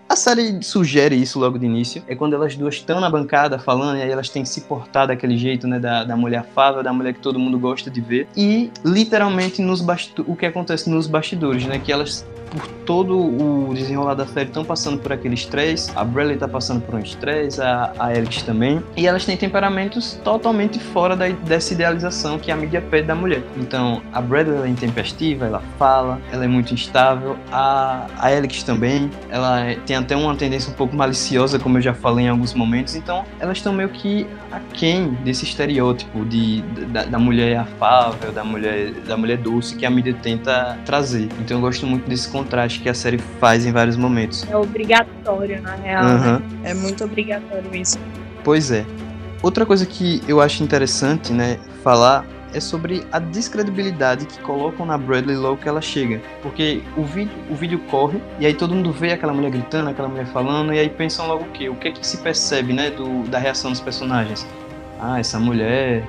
a 0.10 0.16
série 0.16 0.64
sugere 0.64 1.16
isso 1.16 1.40
logo 1.40 1.60
de 1.60 1.68
início. 1.68 2.02
É 2.08 2.16
quando 2.16 2.34
elas 2.34 2.56
duas 2.56 2.76
estão 2.76 3.00
na 3.00 3.08
bancada 3.10 3.60
falando, 3.60 3.98
e 3.98 4.02
aí 4.02 4.10
elas 4.10 4.28
têm 4.28 4.42
que 4.42 4.50
se 4.50 4.62
portar 4.62 5.08
daquele 5.08 5.38
jeito, 5.38 5.68
né? 5.68 5.80
Da, 5.80 6.04
da 6.04 6.18
mulher 6.18 6.40
afável, 6.40 6.82
da 6.82 6.92
mulher 6.92 7.14
que 7.14 7.20
todo 7.20 7.38
mundo 7.38 7.60
gosta 7.60 7.92
de 7.92 8.02
ver. 8.02 8.28
E 8.36 8.72
literalmente 8.84 9.62
nos 9.62 9.86
o 10.26 10.36
que 10.36 10.48
acontece 10.48 10.90
nos 10.90 11.06
bastidores, 11.06 11.66
né? 11.66 11.78
Que 11.78 11.92
elas 11.92 12.26
por 12.50 12.68
todo 12.86 13.18
o 13.18 13.74
desenrolar 13.74 14.16
da 14.16 14.26
série 14.26 14.48
estão 14.48 14.66
passando 14.66 15.00
por 15.00 15.14
aquele 15.14 15.36
estresse. 15.36 15.92
A 15.96 16.04
Bradley 16.04 16.36
está 16.36 16.48
passando 16.48 16.82
por 16.82 16.96
um 16.96 17.00
estresse, 17.00 17.62
a, 17.62 17.94
a 18.00 18.10
também. 18.46 18.84
E 18.98 19.08
elas 19.08 19.26
têm 19.26 19.38
temperamentos 19.38 20.20
totalmente 20.24 20.80
fora 20.80 21.16
da, 21.16 21.28
dessa 21.28 21.74
idealização 21.74 22.40
que 22.40 22.52
a 22.52 22.56
mídia 22.56 22.82
pede 22.82 23.08
da 23.08 23.16
mulher. 23.16 23.44
Então, 23.58 24.02
a 24.12 24.22
Bradley 24.22 24.64
é 24.64 24.68
intempestiva, 24.68 25.46
ela 25.46 25.64
fala, 25.78 26.20
ela 26.32 26.46
é 26.46 26.48
muito 26.48 26.74
instável. 26.74 27.38
A, 27.52 28.08
a 28.18 28.30
também, 28.66 29.10
ela 29.30 29.62
é, 29.62 29.76
tem 29.76 29.96
até 29.96 30.16
uma 30.16 30.36
tendência 30.36 30.72
um 30.72 30.76
pouco 30.76 30.96
maliciosa, 30.96 31.60
como 31.60 31.78
eu 31.78 31.82
já 31.82 31.94
falei 31.94 32.26
em 32.26 32.30
alguns 32.30 32.54
momentos. 32.54 32.96
Então, 32.96 33.24
elas 33.40 33.58
estão 33.58 33.74
meio 33.74 33.90
que 33.90 34.26
aquém 34.52 35.12
desse 35.24 35.44
estereótipo 35.44 36.26
de, 36.26 36.62
da, 36.88 37.04
da 37.04 37.20
mulher 37.20 37.58
afável, 37.58 38.32
da 38.32 38.44
mulher, 38.44 38.92
da 39.08 39.16
mulher 39.16 39.38
doce 39.38 39.76
que 39.76 39.86
a 39.86 39.90
mídia 39.90 40.16
tenta 40.22 40.78
trazer. 40.86 41.28
Então, 41.40 41.58
eu 41.58 41.62
gosto 41.62 41.86
muito 41.86 42.10
desse 42.10 42.30
contraste 42.44 42.80
que 42.80 42.90
a 42.90 42.94
série 42.94 43.18
faz 43.40 43.66
em 43.66 43.72
vários 43.72 43.98
momentos. 43.98 44.46
É 44.50 44.56
obrigatório, 44.56 45.62
na 45.62 45.76
real. 45.76 46.06
Uhum. 46.06 46.40
Né? 46.40 46.42
É 46.64 46.74
muito 46.74 47.04
obrigatório 47.04 47.76
isso. 47.76 48.00
Pois 48.44 48.72
é. 48.72 48.86
Outra 49.42 49.66
coisa 49.66 49.86
que 49.86 50.22
eu 50.28 50.42
acho 50.42 50.64
interessante, 50.64 51.32
né, 51.32 51.58
falar 51.84 52.26
é 52.54 52.60
sobre 52.60 53.06
a 53.12 53.20
descredibilidade 53.20 54.26
que 54.26 54.40
colocam 54.40 54.86
na 54.86 54.98
Bradley 54.98 55.36
logo 55.36 55.58
que 55.58 55.70
ela 55.70 55.82
chega. 55.82 56.20
Porque 56.42 56.82
o 56.98 57.04
vídeo, 57.04 57.32
o 57.50 57.56
vídeo 57.56 57.80
corre 57.90 58.20
e 58.40 58.46
aí 58.46 58.54
todo 58.54 58.74
mundo 58.74 58.92
vê 58.92 59.14
aquela 59.14 59.34
mulher 59.34 59.52
gritando, 59.52 59.90
aquela 59.90 60.08
mulher 60.08 60.26
falando, 60.28 60.74
e 60.74 60.80
aí 60.80 60.90
pensam 60.90 61.28
logo 61.28 61.44
o 61.44 61.50
quê? 61.52 61.70
O 61.70 61.76
que 61.76 61.90
é 61.90 61.92
que 61.92 62.06
se 62.06 62.18
percebe, 62.18 62.74
né, 62.74 62.90
do, 62.90 63.24
da 63.30 63.38
reação 63.38 63.72
dos 63.72 63.80
personagens? 63.80 64.46
Ah, 65.00 65.20
essa 65.20 65.40
mulher 65.40 66.04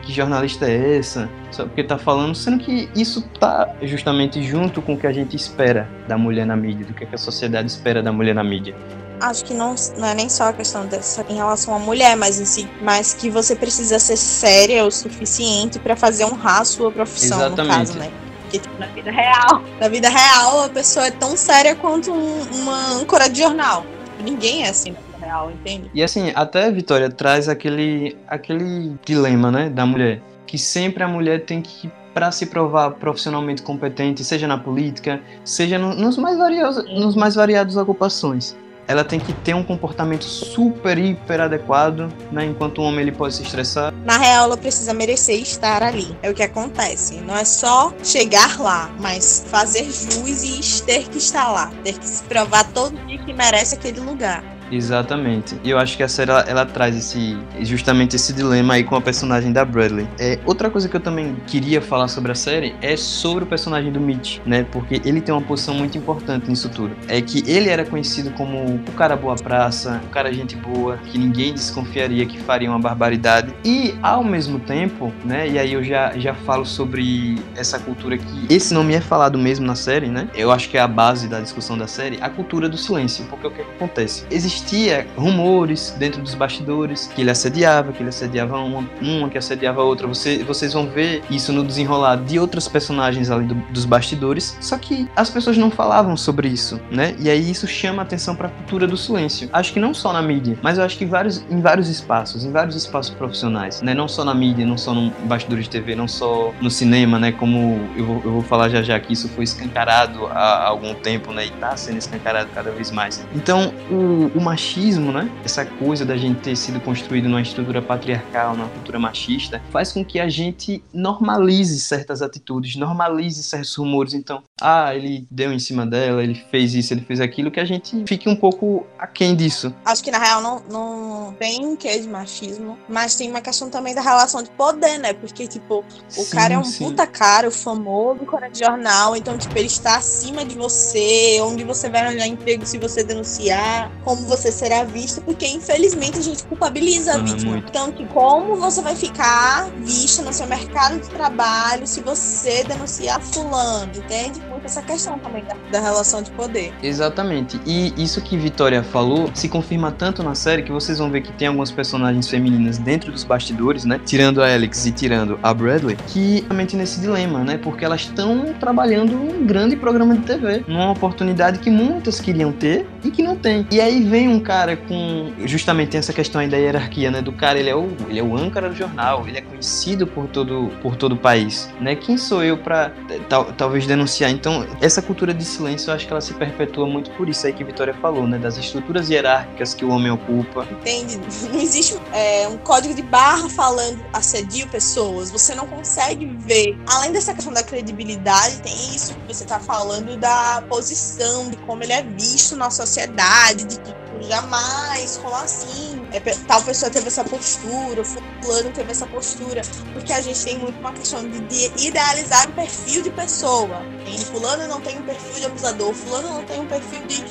que 0.00 0.12
jornalista 0.12 0.66
é 0.66 0.98
essa? 0.98 1.28
Só 1.50 1.64
porque 1.64 1.84
tá 1.84 1.98
falando, 1.98 2.34
sendo 2.34 2.58
que 2.58 2.88
isso 2.94 3.22
tá 3.38 3.74
justamente 3.82 4.42
junto 4.42 4.80
com 4.80 4.94
o 4.94 4.98
que 4.98 5.06
a 5.06 5.12
gente 5.12 5.36
espera 5.36 5.88
da 6.08 6.16
mulher 6.16 6.46
na 6.46 6.56
mídia, 6.56 6.86
do 6.86 6.94
que, 6.94 7.04
a 7.12 7.18
sociedade 7.18 7.68
espera 7.68 8.02
da 8.02 8.12
mulher 8.12 8.34
na 8.34 8.42
mídia. 8.42 8.74
Acho 9.20 9.44
que 9.44 9.54
não, 9.54 9.74
não 9.98 10.08
é 10.08 10.14
nem 10.14 10.28
só 10.28 10.48
a 10.48 10.52
questão 10.52 10.86
dessa 10.86 11.24
em 11.28 11.36
relação 11.36 11.74
à 11.74 11.78
mulher, 11.78 12.16
mas 12.16 12.40
em 12.40 12.44
si, 12.44 12.68
mas 12.80 13.14
que 13.14 13.30
você 13.30 13.54
precisa 13.54 13.98
ser 13.98 14.16
séria 14.16 14.84
o 14.84 14.90
suficiente 14.90 15.78
para 15.78 15.94
fazer 15.94 16.24
honrar 16.24 16.62
a 16.62 16.64
sua 16.64 16.90
profissão, 16.90 17.38
Exatamente. 17.38 17.68
no 17.68 17.76
caso, 17.78 17.98
né? 17.98 18.10
Porque 18.42 18.58
tipo, 18.58 18.78
na 18.78 18.86
vida 18.86 19.10
real, 19.10 19.62
na 19.80 19.88
vida 19.88 20.08
real 20.08 20.64
a 20.64 20.68
pessoa 20.68 21.06
é 21.06 21.10
tão 21.10 21.36
séria 21.36 21.76
quanto 21.76 22.10
um, 22.10 22.42
uma 22.62 22.94
âncora 22.94 23.28
de 23.28 23.40
jornal. 23.40 23.86
Ninguém 24.20 24.64
é 24.64 24.70
assim 24.70 24.94
real, 25.22 25.50
entende? 25.50 25.90
E 25.94 26.02
assim, 26.02 26.32
até 26.34 26.70
Vitória 26.70 27.10
traz 27.10 27.48
aquele, 27.48 28.16
aquele 28.26 28.96
dilema, 29.04 29.50
né, 29.50 29.70
da 29.70 29.86
mulher. 29.86 30.20
Que 30.46 30.58
sempre 30.58 31.02
a 31.02 31.08
mulher 31.08 31.44
tem 31.44 31.62
que 31.62 31.90
para 32.12 32.30
se 32.30 32.46
provar 32.46 32.90
profissionalmente 32.92 33.62
competente, 33.62 34.22
seja 34.24 34.46
na 34.46 34.58
política, 34.58 35.20
seja 35.44 35.78
no, 35.78 35.94
nos, 35.94 36.16
mais 36.16 36.36
variados, 36.36 36.84
nos 36.90 37.16
mais 37.16 37.34
variados 37.34 37.76
ocupações. 37.76 38.54
Ela 38.86 39.04
tem 39.04 39.20
que 39.20 39.32
ter 39.32 39.54
um 39.54 39.62
comportamento 39.62 40.24
super, 40.24 40.98
hiper 40.98 41.40
adequado, 41.40 42.12
né? 42.32 42.44
Enquanto 42.44 42.78
o 42.78 42.82
homem 42.82 43.00
ele 43.00 43.12
pode 43.12 43.34
se 43.34 43.42
estressar. 43.42 43.94
Na 44.04 44.18
real, 44.18 44.46
ela 44.46 44.56
precisa 44.56 44.92
merecer 44.92 45.40
estar 45.40 45.82
ali. 45.84 46.16
É 46.20 46.28
o 46.28 46.34
que 46.34 46.42
acontece. 46.42 47.20
Não 47.20 47.36
é 47.36 47.44
só 47.44 47.92
chegar 48.02 48.60
lá, 48.60 48.90
mas 48.98 49.44
fazer 49.46 49.84
jus 49.84 50.42
e 50.42 50.84
ter 50.84 51.08
que 51.08 51.18
estar 51.18 51.50
lá. 51.50 51.70
Ter 51.84 51.96
que 51.96 52.06
se 52.06 52.24
provar 52.24 52.64
todo 52.72 52.96
dia 53.06 53.18
que 53.18 53.32
merece 53.32 53.76
aquele 53.76 54.00
lugar. 54.00 54.51
Exatamente. 54.72 55.56
E 55.62 55.70
eu 55.70 55.78
acho 55.78 55.96
que 55.96 56.02
a 56.02 56.08
série 56.08 56.30
ela, 56.30 56.40
ela, 56.40 56.66
traz 56.66 56.96
esse 56.96 57.36
justamente 57.60 58.16
esse 58.16 58.32
dilema 58.32 58.74
aí 58.74 58.84
com 58.84 58.96
a 58.96 59.00
personagem 59.00 59.52
da 59.52 59.64
Bradley. 59.64 60.08
É, 60.18 60.38
outra 60.46 60.70
coisa 60.70 60.88
que 60.88 60.96
eu 60.96 61.00
também 61.00 61.36
queria 61.46 61.82
falar 61.82 62.08
sobre 62.08 62.32
a 62.32 62.34
série 62.34 62.74
é 62.80 62.96
sobre 62.96 63.44
o 63.44 63.46
personagem 63.46 63.92
do 63.92 64.00
Mitch, 64.00 64.38
né? 64.46 64.64
Porque 64.72 65.00
ele 65.04 65.20
tem 65.20 65.34
uma 65.34 65.42
posição 65.42 65.74
muito 65.74 65.98
importante 65.98 66.48
nisso 66.48 66.70
tudo. 66.70 66.96
É 67.06 67.20
que 67.20 67.42
ele 67.46 67.68
era 67.68 67.84
conhecido 67.84 68.30
como 68.30 68.76
o 68.76 68.92
cara 68.92 69.14
boa 69.14 69.34
praça, 69.34 70.00
o 70.06 70.08
cara 70.08 70.32
gente 70.32 70.56
boa, 70.56 70.96
que 70.96 71.18
ninguém 71.18 71.52
desconfiaria 71.52 72.24
que 72.24 72.40
faria 72.40 72.70
uma 72.70 72.78
barbaridade. 72.78 73.54
E 73.64 73.94
ao 74.02 74.24
mesmo 74.24 74.58
tempo, 74.58 75.12
né? 75.24 75.48
E 75.48 75.58
aí 75.58 75.72
eu 75.74 75.84
já 75.84 76.12
já 76.16 76.34
falo 76.34 76.64
sobre 76.64 77.36
essa 77.54 77.78
cultura 77.78 78.16
que 78.16 78.46
esse 78.48 78.72
nome 78.72 78.94
é 78.94 79.00
falado 79.00 79.38
mesmo 79.38 79.66
na 79.66 79.74
série, 79.74 80.08
né? 80.08 80.28
Eu 80.34 80.50
acho 80.50 80.68
que 80.70 80.78
é 80.78 80.80
a 80.80 80.88
base 80.88 81.28
da 81.28 81.40
discussão 81.40 81.76
da 81.76 81.86
série, 81.86 82.18
a 82.22 82.30
cultura 82.30 82.68
do 82.68 82.78
silêncio, 82.78 83.24
porque 83.26 83.46
o 83.46 83.50
que, 83.50 83.60
é 83.60 83.64
que 83.64 83.70
acontece? 83.72 84.24
Existia 84.62 85.06
rumores 85.16 85.94
dentro 85.98 86.22
dos 86.22 86.34
bastidores 86.34 87.10
que 87.14 87.20
ele 87.20 87.30
assediava, 87.30 87.92
que 87.92 88.00
ele 88.00 88.08
assediava 88.08 88.58
uma, 88.58 88.88
uma 89.02 89.28
que 89.28 89.36
assediava 89.36 89.82
outra. 89.82 90.06
Você, 90.06 90.42
vocês 90.44 90.72
vão 90.72 90.86
ver 90.86 91.22
isso 91.28 91.52
no 91.52 91.64
desenrolar 91.64 92.16
de 92.16 92.38
outros 92.38 92.68
personagens 92.68 93.28
ali 93.30 93.44
do, 93.44 93.54
dos 93.70 93.84
bastidores, 93.84 94.56
só 94.60 94.78
que 94.78 95.08
as 95.16 95.28
pessoas 95.28 95.58
não 95.58 95.70
falavam 95.70 96.16
sobre 96.16 96.48
isso, 96.48 96.80
né? 96.90 97.14
E 97.18 97.28
aí 97.28 97.50
isso 97.50 97.66
chama 97.66 98.02
atenção 98.02 98.36
para 98.36 98.48
a 98.48 98.50
cultura 98.50 98.86
do 98.86 98.96
silêncio. 98.96 99.50
Acho 99.52 99.72
que 99.72 99.80
não 99.80 99.92
só 99.92 100.12
na 100.12 100.22
mídia, 100.22 100.56
mas 100.62 100.78
eu 100.78 100.84
acho 100.84 100.96
que 100.96 101.04
vários, 101.04 101.44
em 101.50 101.60
vários 101.60 101.88
espaços, 101.88 102.44
em 102.44 102.52
vários 102.52 102.76
espaços 102.76 103.14
profissionais, 103.14 103.82
né? 103.82 103.92
Não 103.94 104.06
só 104.06 104.24
na 104.24 104.34
mídia, 104.34 104.64
não 104.64 104.78
só 104.78 104.94
no 104.94 105.10
bastidores 105.24 105.64
de 105.64 105.70
TV, 105.70 105.96
não 105.96 106.06
só 106.06 106.52
no 106.60 106.70
cinema, 106.70 107.18
né? 107.18 107.32
Como 107.32 107.80
eu 107.96 108.04
vou, 108.06 108.22
eu 108.24 108.32
vou 108.32 108.42
falar 108.42 108.68
já 108.68 108.80
já 108.80 108.98
que 108.98 109.12
isso 109.12 109.28
foi 109.28 109.44
escancarado 109.44 110.26
há 110.28 110.68
algum 110.68 110.94
tempo, 110.94 111.32
né? 111.32 111.46
E 111.46 111.50
tá 111.50 111.76
sendo 111.76 111.98
escancarado 111.98 112.48
cada 112.54 112.70
vez 112.70 112.90
mais. 112.90 113.26
Então, 113.34 113.74
o, 113.90 114.30
o 114.34 114.40
machismo, 114.52 115.10
né? 115.10 115.30
Essa 115.44 115.64
coisa 115.64 116.04
da 116.04 116.16
gente 116.16 116.40
ter 116.40 116.54
sido 116.56 116.78
construído 116.80 117.26
numa 117.26 117.40
estrutura 117.40 117.80
patriarcal, 117.80 118.54
numa 118.54 118.68
cultura 118.68 118.98
machista, 118.98 119.62
faz 119.70 119.92
com 119.92 120.04
que 120.04 120.20
a 120.20 120.28
gente 120.28 120.84
normalize 120.92 121.80
certas 121.80 122.20
atitudes, 122.20 122.76
normalize 122.76 123.42
certos 123.42 123.74
rumores. 123.74 124.12
Então, 124.12 124.42
ah, 124.60 124.94
ele 124.94 125.26
deu 125.30 125.52
em 125.52 125.58
cima 125.58 125.86
dela, 125.86 126.22
ele 126.22 126.34
fez 126.50 126.74
isso, 126.74 126.92
ele 126.92 127.00
fez 127.00 127.18
aquilo, 127.20 127.50
que 127.50 127.60
a 127.60 127.64
gente 127.64 128.04
fique 128.06 128.28
um 128.28 128.36
pouco 128.36 128.86
aquém 128.98 129.34
disso. 129.34 129.74
Acho 129.86 130.04
que 130.04 130.10
na 130.10 130.18
real 130.18 130.42
não, 130.42 130.62
não 130.70 131.32
tem 131.32 131.64
um 131.64 131.74
quê 131.74 131.98
de 131.98 132.08
machismo, 132.08 132.76
mas 132.88 133.14
tem 133.14 133.30
uma 133.30 133.40
questão 133.40 133.70
também 133.70 133.94
da 133.94 134.02
relação 134.02 134.42
de 134.42 134.50
poder, 134.50 134.98
né? 134.98 135.14
Porque, 135.14 135.46
tipo, 135.46 135.78
o 135.78 136.10
sim, 136.10 136.30
cara 136.30 136.54
é 136.54 136.58
um 136.58 136.64
sim. 136.64 136.84
puta 136.84 137.06
cara, 137.06 137.48
o 137.48 137.52
famoso 137.52 138.26
cara 138.26 138.48
de 138.48 138.58
jornal, 138.58 139.16
então, 139.16 139.38
tipo, 139.38 139.56
ele 139.56 139.66
está 139.66 139.96
acima 139.96 140.44
de 140.44 140.56
você, 140.56 141.38
onde 141.40 141.64
você 141.64 141.88
vai 141.88 142.02
arranjar 142.02 142.26
emprego 142.26 142.66
se 142.66 142.76
você 142.76 143.02
denunciar, 143.02 143.90
como 144.04 144.22
você 144.22 144.41
será 144.50 144.84
visto, 144.84 145.20
porque 145.20 145.46
infelizmente 145.46 146.18
a 146.18 146.22
gente 146.22 146.44
culpabiliza 146.44 147.12
a 147.12 147.14
ah, 147.16 147.18
vítima. 147.18 147.52
Muito. 147.52 147.68
Então, 147.68 147.92
que 147.92 148.04
como 148.06 148.56
você 148.56 148.82
vai 148.82 148.96
ficar 148.96 149.70
vista 149.78 150.22
no 150.22 150.32
seu 150.32 150.46
mercado 150.46 150.98
de 151.00 151.08
trabalho 151.10 151.86
se 151.86 152.00
você 152.00 152.64
denunciar 152.64 153.20
fulano, 153.20 153.92
entende? 153.94 154.40
Muito 154.48 154.66
essa 154.66 154.82
questão 154.82 155.18
também 155.18 155.44
da, 155.44 155.54
da 155.70 155.80
relação 155.80 156.22
de 156.22 156.30
poder. 156.32 156.72
Exatamente. 156.82 157.60
E 157.66 157.92
isso 157.96 158.20
que 158.20 158.36
Vitória 158.36 158.82
falou 158.82 159.30
se 159.34 159.48
confirma 159.48 159.92
tanto 159.92 160.22
na 160.22 160.34
série 160.34 160.62
que 160.62 160.72
vocês 160.72 160.98
vão 160.98 161.10
ver 161.10 161.22
que 161.22 161.32
tem 161.32 161.48
algumas 161.48 161.70
personagens 161.70 162.28
femininas 162.28 162.78
dentro 162.78 163.12
dos 163.12 163.24
bastidores, 163.24 163.84
né? 163.84 164.00
Tirando 164.04 164.42
a 164.42 164.52
Alex 164.52 164.86
e 164.86 164.92
tirando 164.92 165.38
a 165.42 165.52
Bradley, 165.52 165.96
que 166.08 166.40
realmente 166.42 166.76
nesse 166.76 167.00
dilema, 167.00 167.44
né? 167.44 167.58
Porque 167.58 167.84
elas 167.84 168.02
estão 168.02 168.52
trabalhando 168.58 169.14
um 169.14 169.44
grande 169.44 169.76
programa 169.76 170.16
de 170.16 170.22
TV, 170.22 170.64
numa 170.66 170.90
oportunidade 170.90 171.58
que 171.58 171.70
muitas 171.70 172.20
queriam 172.20 172.52
ter 172.52 172.86
e 173.04 173.10
que 173.10 173.22
não 173.22 173.36
tem. 173.36 173.66
E 173.70 173.80
aí 173.80 174.02
vem 174.02 174.21
um 174.28 174.40
cara 174.40 174.76
com 174.76 175.32
justamente 175.44 175.96
essa 175.96 176.12
questão 176.12 176.40
aí 176.40 176.48
da 176.48 176.56
hierarquia, 176.56 177.10
né? 177.10 177.22
Do 177.22 177.32
cara, 177.32 177.58
ele 177.58 177.70
é 177.70 177.74
o, 177.74 177.88
ele 178.08 178.18
é 178.18 178.22
o 178.22 178.36
âncora 178.36 178.68
do 178.68 178.74
jornal, 178.74 179.26
ele 179.26 179.38
é 179.38 179.40
conhecido 179.40 180.06
por 180.06 180.26
todo 180.26 180.70
por 180.82 180.96
todo 180.96 181.12
o 181.12 181.16
país, 181.16 181.68
né? 181.80 181.94
Quem 181.94 182.16
sou 182.16 182.42
eu 182.42 182.56
para 182.56 182.92
tal, 183.28 183.46
talvez 183.52 183.86
denunciar? 183.86 184.30
Então, 184.30 184.66
essa 184.80 185.00
cultura 185.02 185.32
de 185.32 185.44
silêncio, 185.44 185.90
eu 185.90 185.94
acho 185.94 186.06
que 186.06 186.12
ela 186.12 186.20
se 186.20 186.34
perpetua 186.34 186.86
muito 186.86 187.10
por 187.12 187.28
isso 187.28 187.46
aí 187.46 187.52
que 187.52 187.64
Vitória 187.64 187.94
falou, 187.94 188.26
né? 188.26 188.38
Das 188.38 188.56
estruturas 188.56 189.08
hierárquicas 189.10 189.74
que 189.74 189.84
o 189.84 189.90
homem 189.90 190.10
ocupa. 190.10 190.66
Entende? 190.70 191.20
Não 191.52 191.60
existe 191.60 191.96
é, 192.12 192.48
um 192.48 192.58
código 192.58 192.94
de 192.94 193.02
barra 193.02 193.48
falando 193.48 194.00
assedio 194.12 194.66
pessoas. 194.68 195.30
Você 195.30 195.54
não 195.54 195.66
consegue 195.66 196.26
ver. 196.38 196.78
Além 196.86 197.12
dessa 197.12 197.34
questão 197.34 197.52
da 197.52 197.62
credibilidade, 197.62 198.60
tem 198.62 198.74
isso 198.94 199.14
que 199.14 199.34
você 199.34 199.44
tá 199.44 199.60
falando 199.60 200.16
da 200.16 200.62
posição, 200.68 201.50
de 201.50 201.56
como 201.58 201.82
ele 201.82 201.92
é 201.92 202.02
visto 202.02 202.56
na 202.56 202.70
sociedade, 202.70 203.64
de 203.64 203.78
que 203.80 204.02
jamais, 204.22 205.18
como 205.18 205.34
assim? 205.36 206.06
É, 206.12 206.20
tal 206.20 206.62
pessoa 206.62 206.90
teve 206.90 207.08
essa 207.08 207.24
postura, 207.24 208.04
fulano 208.04 208.70
teve 208.72 208.90
essa 208.90 209.06
postura, 209.06 209.62
porque 209.92 210.12
a 210.12 210.20
gente 210.20 210.42
tem 210.44 210.58
muito 210.58 210.78
uma 210.78 210.92
questão 210.92 211.28
de, 211.28 211.40
de 211.40 211.86
idealizar 211.86 212.48
o 212.48 212.52
perfil 212.52 213.02
de 213.02 213.10
pessoa. 213.10 213.82
Em 214.06 214.18
fulano 214.18 214.66
não 214.68 214.80
tem 214.80 214.98
um 214.98 215.02
perfil 215.02 215.40
de 215.40 215.46
abusador, 215.46 215.94
fulano 215.94 216.28
não 216.28 216.44
tem 216.44 216.60
um 216.60 216.66
perfil 216.66 217.06
de 217.06 217.24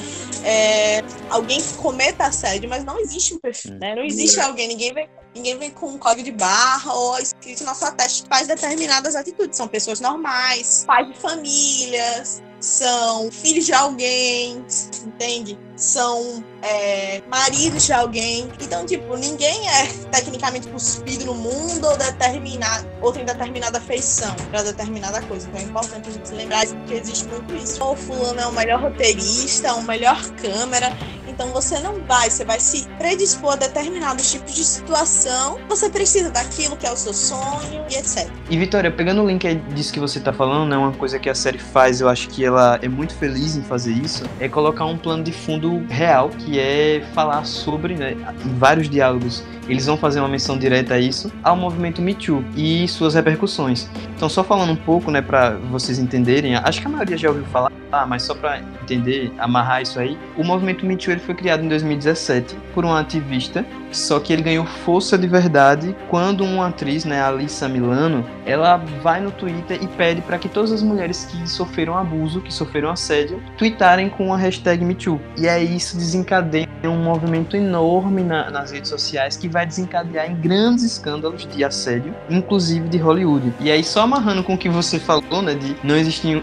é, 0.44 1.04
alguém 1.30 1.62
que 1.62 1.74
cometa 1.76 2.26
assédio, 2.26 2.70
mas 2.70 2.84
não 2.84 3.00
existe 3.00 3.34
um 3.34 3.40
perfil, 3.40 3.76
né? 3.76 3.96
Não 3.96 4.04
existe 4.04 4.40
alguém, 4.40 4.68
ninguém 4.68 4.94
vem, 4.94 5.10
ninguém 5.36 5.58
vem 5.58 5.72
com 5.72 5.88
um 5.88 5.98
código 5.98 6.24
de 6.24 6.32
barra 6.32 6.94
ou 6.94 7.18
escrito 7.20 7.64
na 7.64 7.74
sua 7.74 7.92
testa 7.92 8.24
que 8.24 8.30
faz 8.30 8.48
determinadas 8.48 9.16
atitudes. 9.16 9.58
São 9.58 9.68
pessoas 9.68 10.00
normais, 10.00 10.84
pais 10.86 11.08
de 11.08 11.20
famílias, 11.20 12.42
são 12.62 13.32
filhos 13.32 13.66
de 13.66 13.74
alguém, 13.74 14.64
entende? 15.04 15.58
São 15.76 16.44
é, 16.62 17.22
maridos 17.28 17.86
de 17.88 17.92
alguém. 17.92 18.48
Então, 18.62 18.86
tipo, 18.86 19.18
ninguém 19.18 19.68
é 19.68 19.88
tecnicamente 20.12 20.68
cuspido 20.68 21.26
no 21.26 21.34
mundo 21.34 21.88
ou 21.88 21.98
determinado, 21.98 22.88
ou 23.02 23.12
tem 23.12 23.26
determinada 23.26 23.82
feição 23.82 24.34
para 24.52 24.62
determinada 24.62 25.22
coisa. 25.24 25.48
Então 25.48 25.60
é 25.60 25.64
importante 25.64 26.10
a 26.10 26.12
gente 26.12 26.32
lembrar 26.34 26.66
que 26.68 26.94
existe 26.94 27.26
muito 27.26 27.56
isso. 27.56 27.84
O 27.84 27.96
fulano 27.96 28.40
é 28.40 28.46
o 28.46 28.52
melhor 28.54 28.80
roteirista, 28.80 29.74
o 29.74 29.82
melhor 29.84 30.24
câmera. 30.36 30.96
Então 31.42 31.54
você 31.54 31.80
não 31.80 32.00
vai, 32.02 32.30
você 32.30 32.46
vai 32.46 32.60
se 32.60 32.88
predispor 33.00 33.54
a 33.54 33.56
determinados 33.56 34.32
tipos 34.32 34.54
de 34.54 34.64
situação. 34.64 35.58
Você 35.68 35.90
precisa 35.90 36.30
daquilo 36.30 36.78
que 36.78 36.86
é 36.86 36.92
o 36.92 36.96
seu 36.96 37.16
sonho 37.16 37.84
e 37.90 37.96
etc. 37.96 38.30
E 38.48 38.56
Vitória, 38.60 38.92
pegando 38.92 39.24
o 39.24 39.28
link 39.28 39.56
disso 39.74 39.92
que 39.92 40.00
você 40.00 40.20
tá 40.20 40.32
falando, 40.32 40.70
né, 40.70 40.78
uma 40.78 40.92
coisa 40.92 41.18
que 41.18 41.28
a 41.28 41.34
série 41.34 41.58
faz, 41.58 42.00
eu 42.00 42.08
acho 42.08 42.30
que 42.30 42.46
ela 42.46 42.78
é 42.84 42.88
muito 42.88 43.16
feliz 43.16 43.56
em 43.56 43.64
fazer 43.64 43.92
isso, 43.92 44.24
é 44.40 44.48
colocar 44.48 44.86
um 44.86 44.96
plano 44.96 45.24
de 45.24 45.32
fundo 45.32 45.84
real, 45.90 46.30
que 46.30 46.60
é 46.60 47.04
falar 47.16 47.44
sobre, 47.44 47.96
né, 47.96 48.12
em 48.46 48.60
vários 48.60 48.88
diálogos 48.88 49.44
eles 49.68 49.86
vão 49.86 49.98
fazer 49.98 50.20
uma 50.20 50.28
menção 50.28 50.58
direta 50.58 50.96
a 50.96 51.00
isso, 51.00 51.32
ao 51.44 51.56
movimento 51.56 52.02
Me 52.02 52.14
Too 52.14 52.44
e 52.56 52.88
suas 52.88 53.14
repercussões. 53.14 53.90
Então, 54.16 54.28
só 54.28 54.44
falando 54.44 54.72
um 54.72 54.76
pouco, 54.76 55.10
né, 55.12 55.22
para 55.22 55.52
vocês 55.72 56.00
entenderem, 56.00 56.56
acho 56.56 56.82
que 56.82 56.88
a 56.88 56.90
maioria 56.90 57.18
já 57.18 57.30
ouviu 57.30 57.46
falar, 57.46 57.72
mas 58.08 58.24
só 58.24 58.34
para 58.34 58.60
entender, 58.82 59.32
amarrar 59.38 59.82
isso 59.82 60.00
aí, 60.00 60.18
o 60.38 60.44
movimento 60.44 60.86
Me 60.86 60.98
Too 60.98 61.14
ele 61.14 61.22
foi 61.22 61.31
criado 61.36 61.64
em 61.64 61.68
2017 61.68 62.56
por 62.74 62.86
um 62.86 62.94
ativista, 62.94 63.66
só 63.92 64.20
que 64.20 64.34
ele 64.34 64.42
ganhou 64.42 64.66
força 64.66 65.18
de 65.18 65.28
verdade 65.28 65.96
quando 66.10 66.44
uma 66.44 66.68
atriz, 66.68 67.06
né, 67.06 67.22
Alissa 67.22 67.68
Milano, 67.68 68.26
ela 68.46 68.78
vai 69.02 69.22
no 69.22 69.32
Twitter 69.32 69.80
e 69.82 69.88
pede 69.88 70.22
para 70.22 70.38
que 70.38 70.50
todas 70.50 70.72
as 70.72 70.82
mulheres 70.82 71.26
que 71.26 71.50
sofreram 71.50 71.98
abuso, 71.98 72.42
que 72.42 72.54
sofreram 72.54 72.90
assédio, 72.90 73.42
tweetarem 73.58 74.10
com 74.10 74.34
a 74.34 74.38
hashtag 74.38 74.84
MeToo. 74.84 75.20
E 75.38 75.48
aí 75.48 75.76
isso 75.76 75.98
desencadeia 75.98 76.68
um 76.84 77.04
movimento 77.04 77.56
enorme 77.56 78.24
na, 78.24 78.50
nas 78.50 78.72
redes 78.72 78.90
sociais 78.90 79.38
que 79.38 79.48
vai 79.48 79.66
desencadear 79.66 80.30
em 80.30 80.36
grandes 80.36 80.84
escândalos 80.84 81.48
de 81.48 81.64
assédio, 81.64 82.16
inclusive 82.30 82.88
de 82.88 82.98
Hollywood. 82.98 83.54
E 83.60 83.72
aí, 83.72 83.84
só 83.84 84.02
amarrando 84.02 84.44
com 84.44 84.54
o 84.54 84.58
que 84.58 84.70
você 84.70 85.00
falou, 85.00 85.42
né, 85.42 85.54
de 85.54 85.76
não 85.84 85.96
existir 85.96 86.42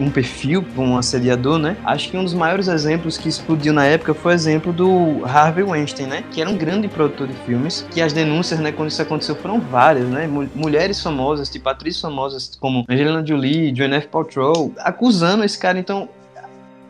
um 0.00 0.10
perfil 0.10 0.62
para 0.62 0.82
um 0.82 0.96
assediador, 0.96 1.58
né, 1.58 1.76
acho 1.84 2.10
que 2.10 2.16
um 2.16 2.24
dos 2.24 2.34
maiores 2.34 2.68
exemplos 2.68 3.18
que 3.18 3.28
explodiu 3.28 3.72
na 3.72 3.84
época 3.84 4.14
foi 4.14 4.32
o 4.32 4.34
exemplo 4.34 4.72
do 4.72 5.24
Harvey 5.24 5.64
Weinstein, 5.64 6.06
né, 6.06 6.24
que 6.30 6.40
era 6.40 6.48
um 6.48 6.56
grande 6.56 6.81
produtor 6.88 7.26
de 7.28 7.34
filmes, 7.44 7.86
que 7.90 8.00
as 8.00 8.12
denúncias, 8.12 8.60
né, 8.60 8.72
quando 8.72 8.90
isso 8.90 9.02
aconteceu 9.02 9.34
foram 9.36 9.60
várias, 9.60 10.06
né, 10.08 10.26
mulheres 10.54 11.02
famosas, 11.02 11.48
tipo 11.48 11.68
atrizes 11.68 12.00
famosas 12.00 12.56
como 12.60 12.84
Angelina 12.88 13.24
Jolie, 13.24 13.72
Gwyneth 13.72 14.08
Paltrow, 14.08 14.72
acusando 14.78 15.44
esse 15.44 15.58
cara, 15.58 15.78
então 15.78 16.08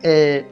é, 0.03 0.43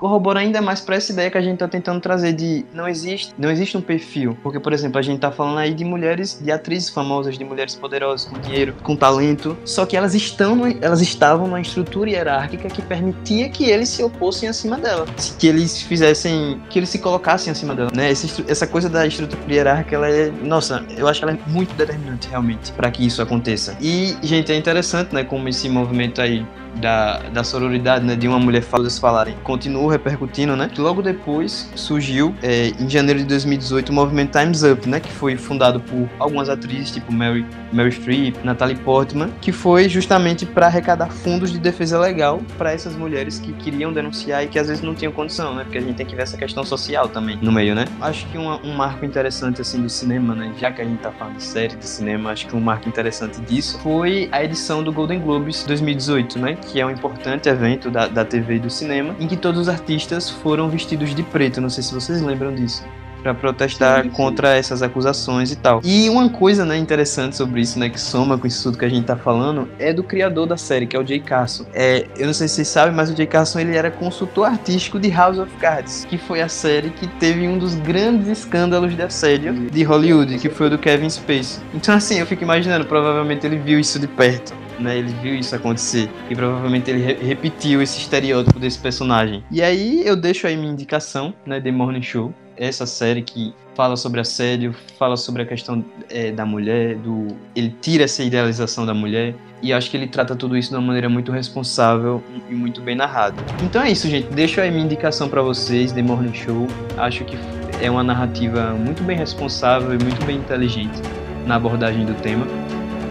corrobora 0.00 0.40
ainda 0.40 0.62
mais 0.62 0.80
para 0.80 0.96
essa 0.96 1.12
ideia 1.12 1.30
que 1.30 1.36
a 1.36 1.42
gente 1.42 1.54
está 1.54 1.68
tentando 1.68 2.00
trazer 2.00 2.32
de 2.32 2.64
não 2.72 2.88
existe, 2.88 3.34
não 3.36 3.50
existe 3.50 3.76
um 3.76 3.82
perfil. 3.82 4.34
Porque, 4.42 4.58
por 4.58 4.72
exemplo, 4.72 4.98
a 4.98 5.02
gente 5.02 5.16
está 5.16 5.30
falando 5.30 5.58
aí 5.58 5.74
de 5.74 5.84
mulheres, 5.84 6.40
de 6.42 6.50
atrizes 6.50 6.88
famosas, 6.88 7.36
de 7.36 7.44
mulheres 7.44 7.74
poderosas, 7.74 8.26
com 8.26 8.40
dinheiro, 8.40 8.74
com 8.82 8.96
talento, 8.96 9.56
só 9.62 9.84
que 9.84 9.96
elas 9.98 10.14
estão, 10.14 10.62
elas 10.80 11.02
estavam 11.02 11.46
numa 11.46 11.60
estrutura 11.60 12.08
hierárquica 12.08 12.70
que 12.70 12.80
permitia 12.80 13.50
que 13.50 13.64
eles 13.64 13.90
se 13.90 14.02
opossem 14.02 14.48
acima 14.48 14.78
dela, 14.78 15.04
que 15.38 15.46
eles 15.46 15.82
fizessem, 15.82 16.62
que 16.70 16.78
eles 16.78 16.88
se 16.88 16.98
colocassem 16.98 17.50
acima 17.50 17.74
dela, 17.74 17.90
né? 17.94 18.10
Essa, 18.10 18.42
essa 18.48 18.66
coisa 18.66 18.88
da 18.88 19.06
estrutura 19.06 19.42
hierárquica, 19.52 19.96
ela 19.96 20.08
é, 20.08 20.30
nossa, 20.42 20.82
eu 20.96 21.06
acho 21.06 21.20
que 21.20 21.24
ela 21.26 21.34
é 21.34 21.50
muito 21.50 21.74
determinante 21.74 22.26
realmente 22.28 22.72
para 22.72 22.90
que 22.90 23.06
isso 23.06 23.20
aconteça. 23.20 23.76
E, 23.78 24.16
gente, 24.22 24.50
é 24.50 24.56
interessante, 24.56 25.14
né, 25.14 25.24
como 25.24 25.46
esse 25.48 25.68
movimento 25.68 26.22
aí 26.22 26.46
da, 26.76 27.18
da 27.30 27.44
sororidade, 27.44 28.04
né, 28.04 28.16
de 28.16 28.28
uma 28.28 28.38
mulher 28.38 28.62
falas 28.62 28.98
falarem, 28.98 29.34
continuou 29.42 29.88
repercutindo, 29.88 30.56
né? 30.56 30.70
Logo 30.78 31.02
depois 31.02 31.70
surgiu, 31.74 32.34
é, 32.42 32.68
em 32.68 32.88
janeiro 32.88 33.20
de 33.20 33.26
2018, 33.26 33.90
o 33.90 33.92
movimento 33.92 34.38
Times 34.38 34.62
Up, 34.62 34.88
né, 34.88 35.00
que 35.00 35.10
foi 35.10 35.36
fundado 35.36 35.80
por 35.80 36.08
algumas 36.18 36.48
atrizes, 36.48 36.90
tipo 36.92 37.12
Mary, 37.12 37.44
Mary 37.72 37.92
Streep, 37.92 38.36
Natalie 38.44 38.76
Portman, 38.76 39.30
que 39.40 39.52
foi 39.52 39.88
justamente 39.88 40.46
para 40.46 40.66
arrecadar 40.66 41.08
fundos 41.10 41.52
de 41.52 41.58
defesa 41.58 41.98
legal 41.98 42.40
para 42.56 42.72
essas 42.72 42.94
mulheres 42.96 43.38
que 43.38 43.52
queriam 43.52 43.92
denunciar 43.92 44.44
e 44.44 44.48
que 44.48 44.58
às 44.58 44.68
vezes 44.68 44.82
não 44.82 44.94
tinham 44.94 45.12
condição, 45.12 45.54
né? 45.54 45.64
Porque 45.64 45.78
a 45.78 45.80
gente 45.80 45.96
tem 45.96 46.06
que 46.06 46.14
ver 46.14 46.22
essa 46.22 46.36
questão 46.36 46.64
social 46.64 47.08
também 47.08 47.38
no 47.40 47.52
meio, 47.52 47.74
né? 47.74 47.84
Acho 48.00 48.26
que 48.26 48.38
uma, 48.38 48.60
um 48.64 48.74
marco 48.74 49.04
interessante 49.04 49.60
assim 49.60 49.82
do 49.82 49.88
cinema, 49.88 50.34
né? 50.34 50.52
Já 50.58 50.70
que 50.70 50.80
a 50.80 50.84
gente 50.84 51.00
tá 51.00 51.10
falando 51.10 51.36
de 51.36 51.42
série 51.42 51.76
de 51.76 51.86
cinema, 51.86 52.30
acho 52.30 52.46
que 52.46 52.56
um 52.56 52.60
marco 52.60 52.88
interessante 52.88 53.40
disso 53.42 53.78
foi 53.80 54.28
a 54.32 54.42
edição 54.44 54.82
do 54.82 54.92
Golden 54.92 55.20
Globes 55.20 55.64
2018, 55.64 56.38
né? 56.38 56.58
Que 56.60 56.80
é 56.80 56.86
um 56.86 56.90
importante 56.90 57.48
evento 57.48 57.90
da, 57.90 58.06
da 58.06 58.24
TV 58.24 58.56
e 58.56 58.58
do 58.58 58.70
cinema, 58.70 59.14
em 59.18 59.26
que 59.26 59.36
todos 59.36 59.60
os 59.60 59.68
artistas 59.68 60.28
foram 60.30 60.68
vestidos 60.68 61.14
de 61.14 61.22
preto. 61.22 61.60
Não 61.60 61.70
sei 61.70 61.82
se 61.82 61.92
vocês 61.92 62.20
lembram 62.22 62.54
disso 62.54 62.84
para 63.22 63.34
protestar 63.34 64.02
sim, 64.02 64.10
sim. 64.10 64.16
contra 64.16 64.56
essas 64.56 64.82
acusações 64.82 65.52
e 65.52 65.56
tal. 65.56 65.80
E 65.84 66.08
uma 66.08 66.28
coisa, 66.28 66.64
né, 66.64 66.76
interessante 66.76 67.36
sobre 67.36 67.60
isso, 67.60 67.78
né, 67.78 67.88
que 67.88 68.00
soma 68.00 68.36
com 68.38 68.46
isso 68.46 68.62
tudo 68.62 68.78
que 68.78 68.84
a 68.84 68.88
gente 68.88 69.04
tá 69.04 69.16
falando, 69.16 69.68
é 69.78 69.92
do 69.92 70.02
criador 70.02 70.46
da 70.46 70.56
série, 70.56 70.86
que 70.86 70.96
é 70.96 71.00
o 71.00 71.06
Jay 71.06 71.20
Carson. 71.20 71.64
É, 71.72 72.06
eu 72.16 72.26
não 72.26 72.34
sei 72.34 72.48
se 72.48 72.56
vocês 72.56 72.68
sabem, 72.68 72.94
mas 72.94 73.10
o 73.10 73.16
Jay 73.16 73.26
Carson 73.26 73.60
ele 73.60 73.76
era 73.76 73.90
consultor 73.90 74.46
artístico 74.46 74.98
de 74.98 75.10
House 75.10 75.38
of 75.38 75.54
Cards, 75.56 76.06
que 76.08 76.18
foi 76.18 76.40
a 76.40 76.48
série 76.48 76.90
que 76.90 77.06
teve 77.06 77.46
um 77.46 77.58
dos 77.58 77.74
grandes 77.74 78.28
escândalos 78.28 78.94
de 78.94 79.02
assédio 79.02 79.52
de 79.70 79.82
Hollywood, 79.82 80.38
que 80.38 80.48
foi 80.48 80.66
o 80.66 80.70
do 80.70 80.78
Kevin 80.78 81.10
Spacey. 81.10 81.62
Então 81.74 81.94
assim, 81.94 82.18
eu 82.18 82.26
fico 82.26 82.42
imaginando, 82.42 82.84
provavelmente 82.86 83.46
ele 83.46 83.58
viu 83.58 83.78
isso 83.78 83.98
de 83.98 84.06
perto. 84.06 84.59
Né, 84.80 84.98
ele 84.98 85.12
viu 85.22 85.34
isso 85.34 85.54
acontecer 85.54 86.08
e 86.30 86.34
provavelmente 86.34 86.90
ele 86.90 87.02
re 87.02 87.12
repetiu 87.14 87.82
esse 87.82 87.98
estereótipo 87.98 88.58
desse 88.58 88.78
personagem. 88.78 89.44
E 89.50 89.60
aí 89.60 90.02
eu 90.06 90.16
deixo 90.16 90.46
aí 90.46 90.56
minha 90.56 90.72
indicação, 90.72 91.34
né, 91.44 91.60
The 91.60 91.70
Morning 91.70 92.02
Show, 92.02 92.32
essa 92.56 92.86
série 92.86 93.22
que 93.22 93.54
fala 93.74 93.96
sobre 93.96 94.20
assédio, 94.20 94.74
fala 94.98 95.16
sobre 95.16 95.42
a 95.42 95.46
questão 95.46 95.84
é, 96.10 96.30
da 96.30 96.44
mulher, 96.44 96.96
do 96.96 97.28
ele 97.56 97.74
tira 97.80 98.04
essa 98.04 98.22
idealização 98.22 98.84
da 98.84 98.92
mulher 98.92 99.34
e 99.62 99.72
acho 99.72 99.90
que 99.90 99.96
ele 99.96 100.06
trata 100.06 100.36
tudo 100.36 100.56
isso 100.56 100.70
de 100.70 100.76
uma 100.76 100.86
maneira 100.86 101.08
muito 101.08 101.32
responsável 101.32 102.22
e 102.48 102.54
muito 102.54 102.80
bem 102.82 102.94
narrada. 102.94 103.42
Então 103.62 103.82
é 103.82 103.90
isso, 103.90 104.08
gente. 104.08 104.28
Deixo 104.28 104.60
aí 104.60 104.70
minha 104.70 104.84
indicação 104.84 105.28
para 105.28 105.42
vocês, 105.42 105.92
The 105.92 106.02
Morning 106.02 106.34
Show. 106.34 106.66
Acho 106.98 107.24
que 107.24 107.36
é 107.80 107.90
uma 107.90 108.02
narrativa 108.02 108.74
muito 108.74 109.02
bem 109.02 109.16
responsável 109.16 109.94
e 109.94 110.02
muito 110.02 110.22
bem 110.26 110.36
inteligente 110.36 111.00
na 111.46 111.56
abordagem 111.56 112.04
do 112.04 112.14
tema. 112.14 112.46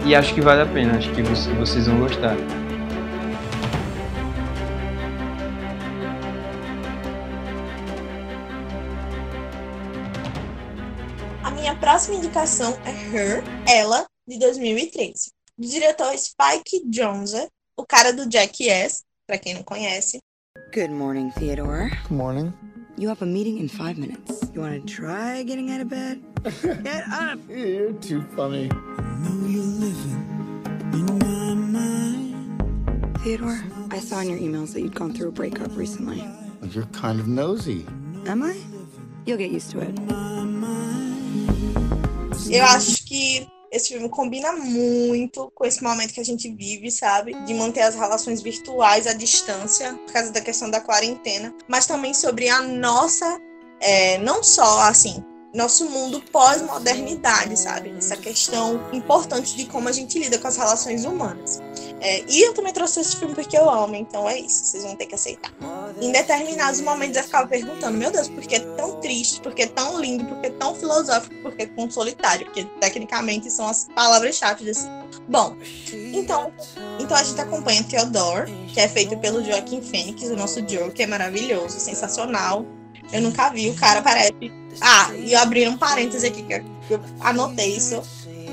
E 0.06 0.14
acho 0.14 0.34
que 0.34 0.40
vale 0.40 0.62
a 0.62 0.66
pena, 0.66 0.96
acho 0.96 1.10
que 1.12 1.22
vocês 1.22 1.86
vão 1.86 2.00
gostar. 2.00 2.36
próxima 12.00 12.18
indicação 12.18 12.78
é 12.84 12.90
Her, 12.90 13.42
Ela, 13.66 14.06
de 14.26 14.38
2013. 14.38 15.32
Do 15.58 15.68
diretor 15.68 16.16
Spike 16.16 16.82
Jonze, 16.88 17.48
o 17.76 17.84
cara 17.84 18.12
do 18.12 18.30
Jackass, 18.30 19.02
para 19.26 19.36
quem 19.36 19.54
não 19.54 19.62
conhece. 19.62 20.18
Good 20.72 20.92
morning, 20.92 21.30
Theodore. 21.32 21.90
Good 22.08 22.14
morning. 22.14 22.54
You 22.96 23.10
have 23.10 23.22
a 23.22 23.26
meeting 23.26 23.58
in 23.58 23.68
five 23.68 23.98
minutes. 23.98 24.40
You 24.54 24.62
want 24.62 24.80
to 24.80 24.86
try 24.86 25.42
getting 25.42 25.72
out 25.72 25.80
of 25.80 25.88
bed? 25.88 26.22
Get 26.84 27.08
up! 27.08 27.40
You're 27.48 27.92
too 27.94 28.22
funny. 28.36 28.70
Theodore, 33.22 33.62
I 33.90 34.00
saw 34.00 34.20
in 34.20 34.30
your 34.30 34.38
emails 34.38 34.72
that 34.72 34.80
you'd 34.80 34.94
gone 34.94 35.12
through 35.12 35.28
a 35.28 35.32
breakup 35.32 35.76
recently. 35.76 36.26
You're 36.62 36.86
kind 36.86 37.20
of 37.20 37.28
nosy. 37.28 37.86
Am 38.26 38.42
I? 38.42 38.56
You'll 39.26 39.36
get 39.36 39.50
used 39.50 39.70
to 39.72 39.80
it. 39.80 39.94
Eu 42.50 42.64
acho 42.64 43.04
que 43.04 43.46
esse 43.70 43.90
filme 43.90 44.08
combina 44.08 44.52
muito 44.52 45.52
com 45.54 45.64
esse 45.64 45.82
momento 45.82 46.12
que 46.12 46.20
a 46.20 46.24
gente 46.24 46.50
vive, 46.52 46.90
sabe? 46.90 47.34
De 47.44 47.54
manter 47.54 47.82
as 47.82 47.94
relações 47.94 48.42
virtuais 48.42 49.06
à 49.06 49.12
distância, 49.12 49.94
por 49.94 50.12
causa 50.12 50.32
da 50.32 50.40
questão 50.40 50.70
da 50.70 50.80
quarentena, 50.80 51.54
mas 51.68 51.86
também 51.86 52.12
sobre 52.12 52.48
a 52.48 52.60
nossa, 52.62 53.40
é, 53.80 54.18
não 54.18 54.42
só 54.42 54.80
assim, 54.88 55.22
nosso 55.54 55.88
mundo 55.88 56.22
pós-modernidade, 56.30 57.58
sabe? 57.58 57.92
Essa 57.98 58.16
questão 58.16 58.80
importante 58.92 59.56
de 59.56 59.66
como 59.66 59.88
a 59.88 59.92
gente 59.92 60.18
lida 60.18 60.38
com 60.38 60.46
as 60.46 60.56
relações 60.56 61.04
humanas. 61.04 61.60
É, 62.00 62.24
e 62.28 62.40
eu 62.42 62.54
também 62.54 62.72
trouxe 62.72 63.00
esse 63.00 63.16
filme 63.16 63.34
porque 63.34 63.56
eu 63.56 63.68
amo, 63.68 63.94
então 63.94 64.28
é 64.28 64.38
isso, 64.38 64.64
vocês 64.64 64.84
vão 64.84 64.96
ter 64.96 65.06
que 65.06 65.14
aceitar. 65.14 65.52
Em 66.00 66.12
determinados 66.12 66.80
momentos 66.80 67.16
eu 67.16 67.24
ficava 67.24 67.46
perguntando, 67.46 67.98
meu 67.98 68.10
Deus, 68.10 68.28
por 68.28 68.42
que 68.42 68.54
é 68.54 68.60
tão 68.60 69.00
triste, 69.00 69.40
por 69.40 69.52
que 69.52 69.62
é 69.62 69.66
tão 69.66 70.00
lindo, 70.00 70.24
por 70.24 70.40
que 70.40 70.46
é 70.46 70.50
tão 70.50 70.74
filosófico, 70.74 71.34
por 71.42 71.54
que 71.54 71.64
é 71.64 71.66
tão 71.66 71.90
solitário? 71.90 72.46
Porque 72.46 72.64
tecnicamente 72.80 73.50
são 73.50 73.68
as 73.68 73.86
palavras-chave 73.94 74.64
desse. 74.64 74.86
Bom, 75.28 75.56
então, 76.14 76.52
então 76.98 77.16
a 77.16 77.22
gente 77.22 77.40
acompanha 77.40 77.82
Theodore, 77.82 78.50
que 78.72 78.80
é 78.80 78.88
feito 78.88 79.18
pelo 79.18 79.44
Joaquim 79.44 79.82
Fênix, 79.82 80.22
o 80.22 80.36
nosso 80.36 80.66
Joe, 80.66 80.90
que 80.90 81.02
é 81.02 81.06
maravilhoso, 81.06 81.78
sensacional. 81.78 82.64
Eu 83.12 83.22
nunca 83.22 83.50
vi, 83.50 83.70
o 83.70 83.74
cara 83.74 84.02
parece. 84.02 84.52
Ah, 84.80 85.10
e 85.14 85.34
abri 85.34 85.68
um 85.68 85.76
parêntese 85.76 86.26
aqui 86.26 86.42
que 86.42 86.62
eu 86.90 87.00
anotei 87.20 87.76
isso 87.76 88.02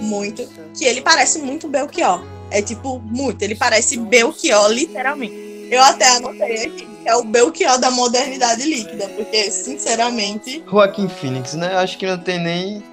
muito, 0.02 0.48
que 0.76 0.86
ele 0.86 1.02
parece 1.02 1.40
muito 1.40 1.68
Belchior. 1.68 2.24
É 2.50 2.62
tipo, 2.62 3.00
muito. 3.00 3.42
Ele 3.42 3.56
parece 3.56 3.98
Belchior, 3.98 4.70
literalmente. 4.70 5.48
Eu 5.70 5.84
até 5.84 6.16
anotei 6.16 6.66
aqui. 6.66 6.88
É 7.06 7.16
o 7.16 7.24
Belchior 7.24 7.78
da 7.78 7.92
modernidade 7.92 8.64
líquida, 8.64 9.08
porque, 9.10 9.52
sinceramente. 9.52 10.64
Joaquim 10.70 11.08
Phoenix, 11.08 11.54
né? 11.54 11.76
Acho 11.76 11.98
que 11.98 12.06
não 12.06 12.18
tem 12.18 12.40
nem 12.40 12.84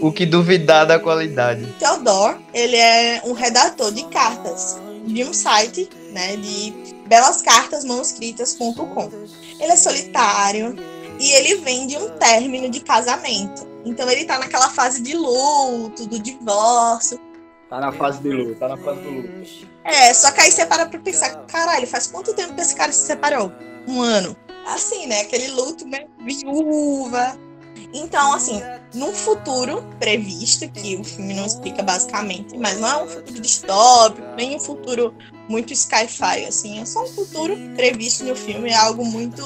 o 0.00 0.12
que 0.12 0.26
duvidar 0.26 0.86
da 0.86 0.98
qualidade. 0.98 1.66
Theodore, 1.78 2.38
ele 2.52 2.76
é 2.76 3.22
um 3.24 3.32
redator 3.32 3.92
de 3.92 4.04
cartas 4.04 4.76
de 5.06 5.24
um 5.24 5.32
site, 5.32 5.88
né, 6.12 6.36
de 6.36 6.74
belascartasmanuscritas.com. 7.06 9.10
Ele 9.60 9.72
é 9.72 9.76
solitário 9.76 10.76
e 11.18 11.30
ele 11.32 11.56
vem 11.56 11.86
de 11.86 11.96
um 11.96 12.10
término 12.10 12.68
de 12.68 12.80
casamento. 12.80 13.66
Então 13.84 14.08
ele 14.10 14.24
tá 14.24 14.38
naquela 14.38 14.70
fase 14.70 15.02
de 15.02 15.14
luto, 15.14 16.06
do 16.06 16.18
divórcio. 16.18 17.20
Tá 17.68 17.80
na 17.80 17.92
fase 17.92 18.20
de 18.20 18.30
luto, 18.30 18.58
tá 18.58 18.68
na 18.68 18.76
fase 18.76 19.00
do 19.00 19.10
luto. 19.10 19.68
É, 19.84 20.14
só 20.14 20.30
que 20.30 20.40
aí 20.40 20.50
você 20.50 20.64
para 20.64 20.86
pra 20.86 20.98
pensar, 21.00 21.34
caralho, 21.46 21.86
faz 21.86 22.06
quanto 22.06 22.34
tempo 22.34 22.54
que 22.54 22.60
esse 22.60 22.74
cara 22.74 22.92
se 22.92 23.06
separou? 23.06 23.52
Um 23.86 24.00
ano. 24.00 24.36
Assim, 24.66 25.06
né? 25.06 25.20
Aquele 25.20 25.48
luto 25.48 25.86
meio 25.86 26.08
viúva. 26.20 27.38
Então, 27.92 28.32
assim, 28.32 28.60
num 28.94 29.12
futuro 29.12 29.84
previsto, 30.00 30.68
que 30.70 30.96
o 30.96 31.04
filme 31.04 31.34
não 31.34 31.46
explica 31.46 31.82
basicamente, 31.82 32.56
mas 32.58 32.80
não 32.80 32.88
é 32.88 33.02
um 33.04 33.08
futuro 33.08 33.40
distópico, 33.40 34.26
nem 34.36 34.56
um 34.56 34.60
futuro 34.60 35.14
muito 35.48 35.74
sci-fi, 35.74 36.46
assim, 36.46 36.80
é 36.80 36.84
só 36.84 37.04
um 37.04 37.06
futuro 37.08 37.56
previsto 37.74 38.24
no 38.24 38.34
filme, 38.34 38.70
é 38.70 38.76
algo 38.76 39.04
muito 39.04 39.44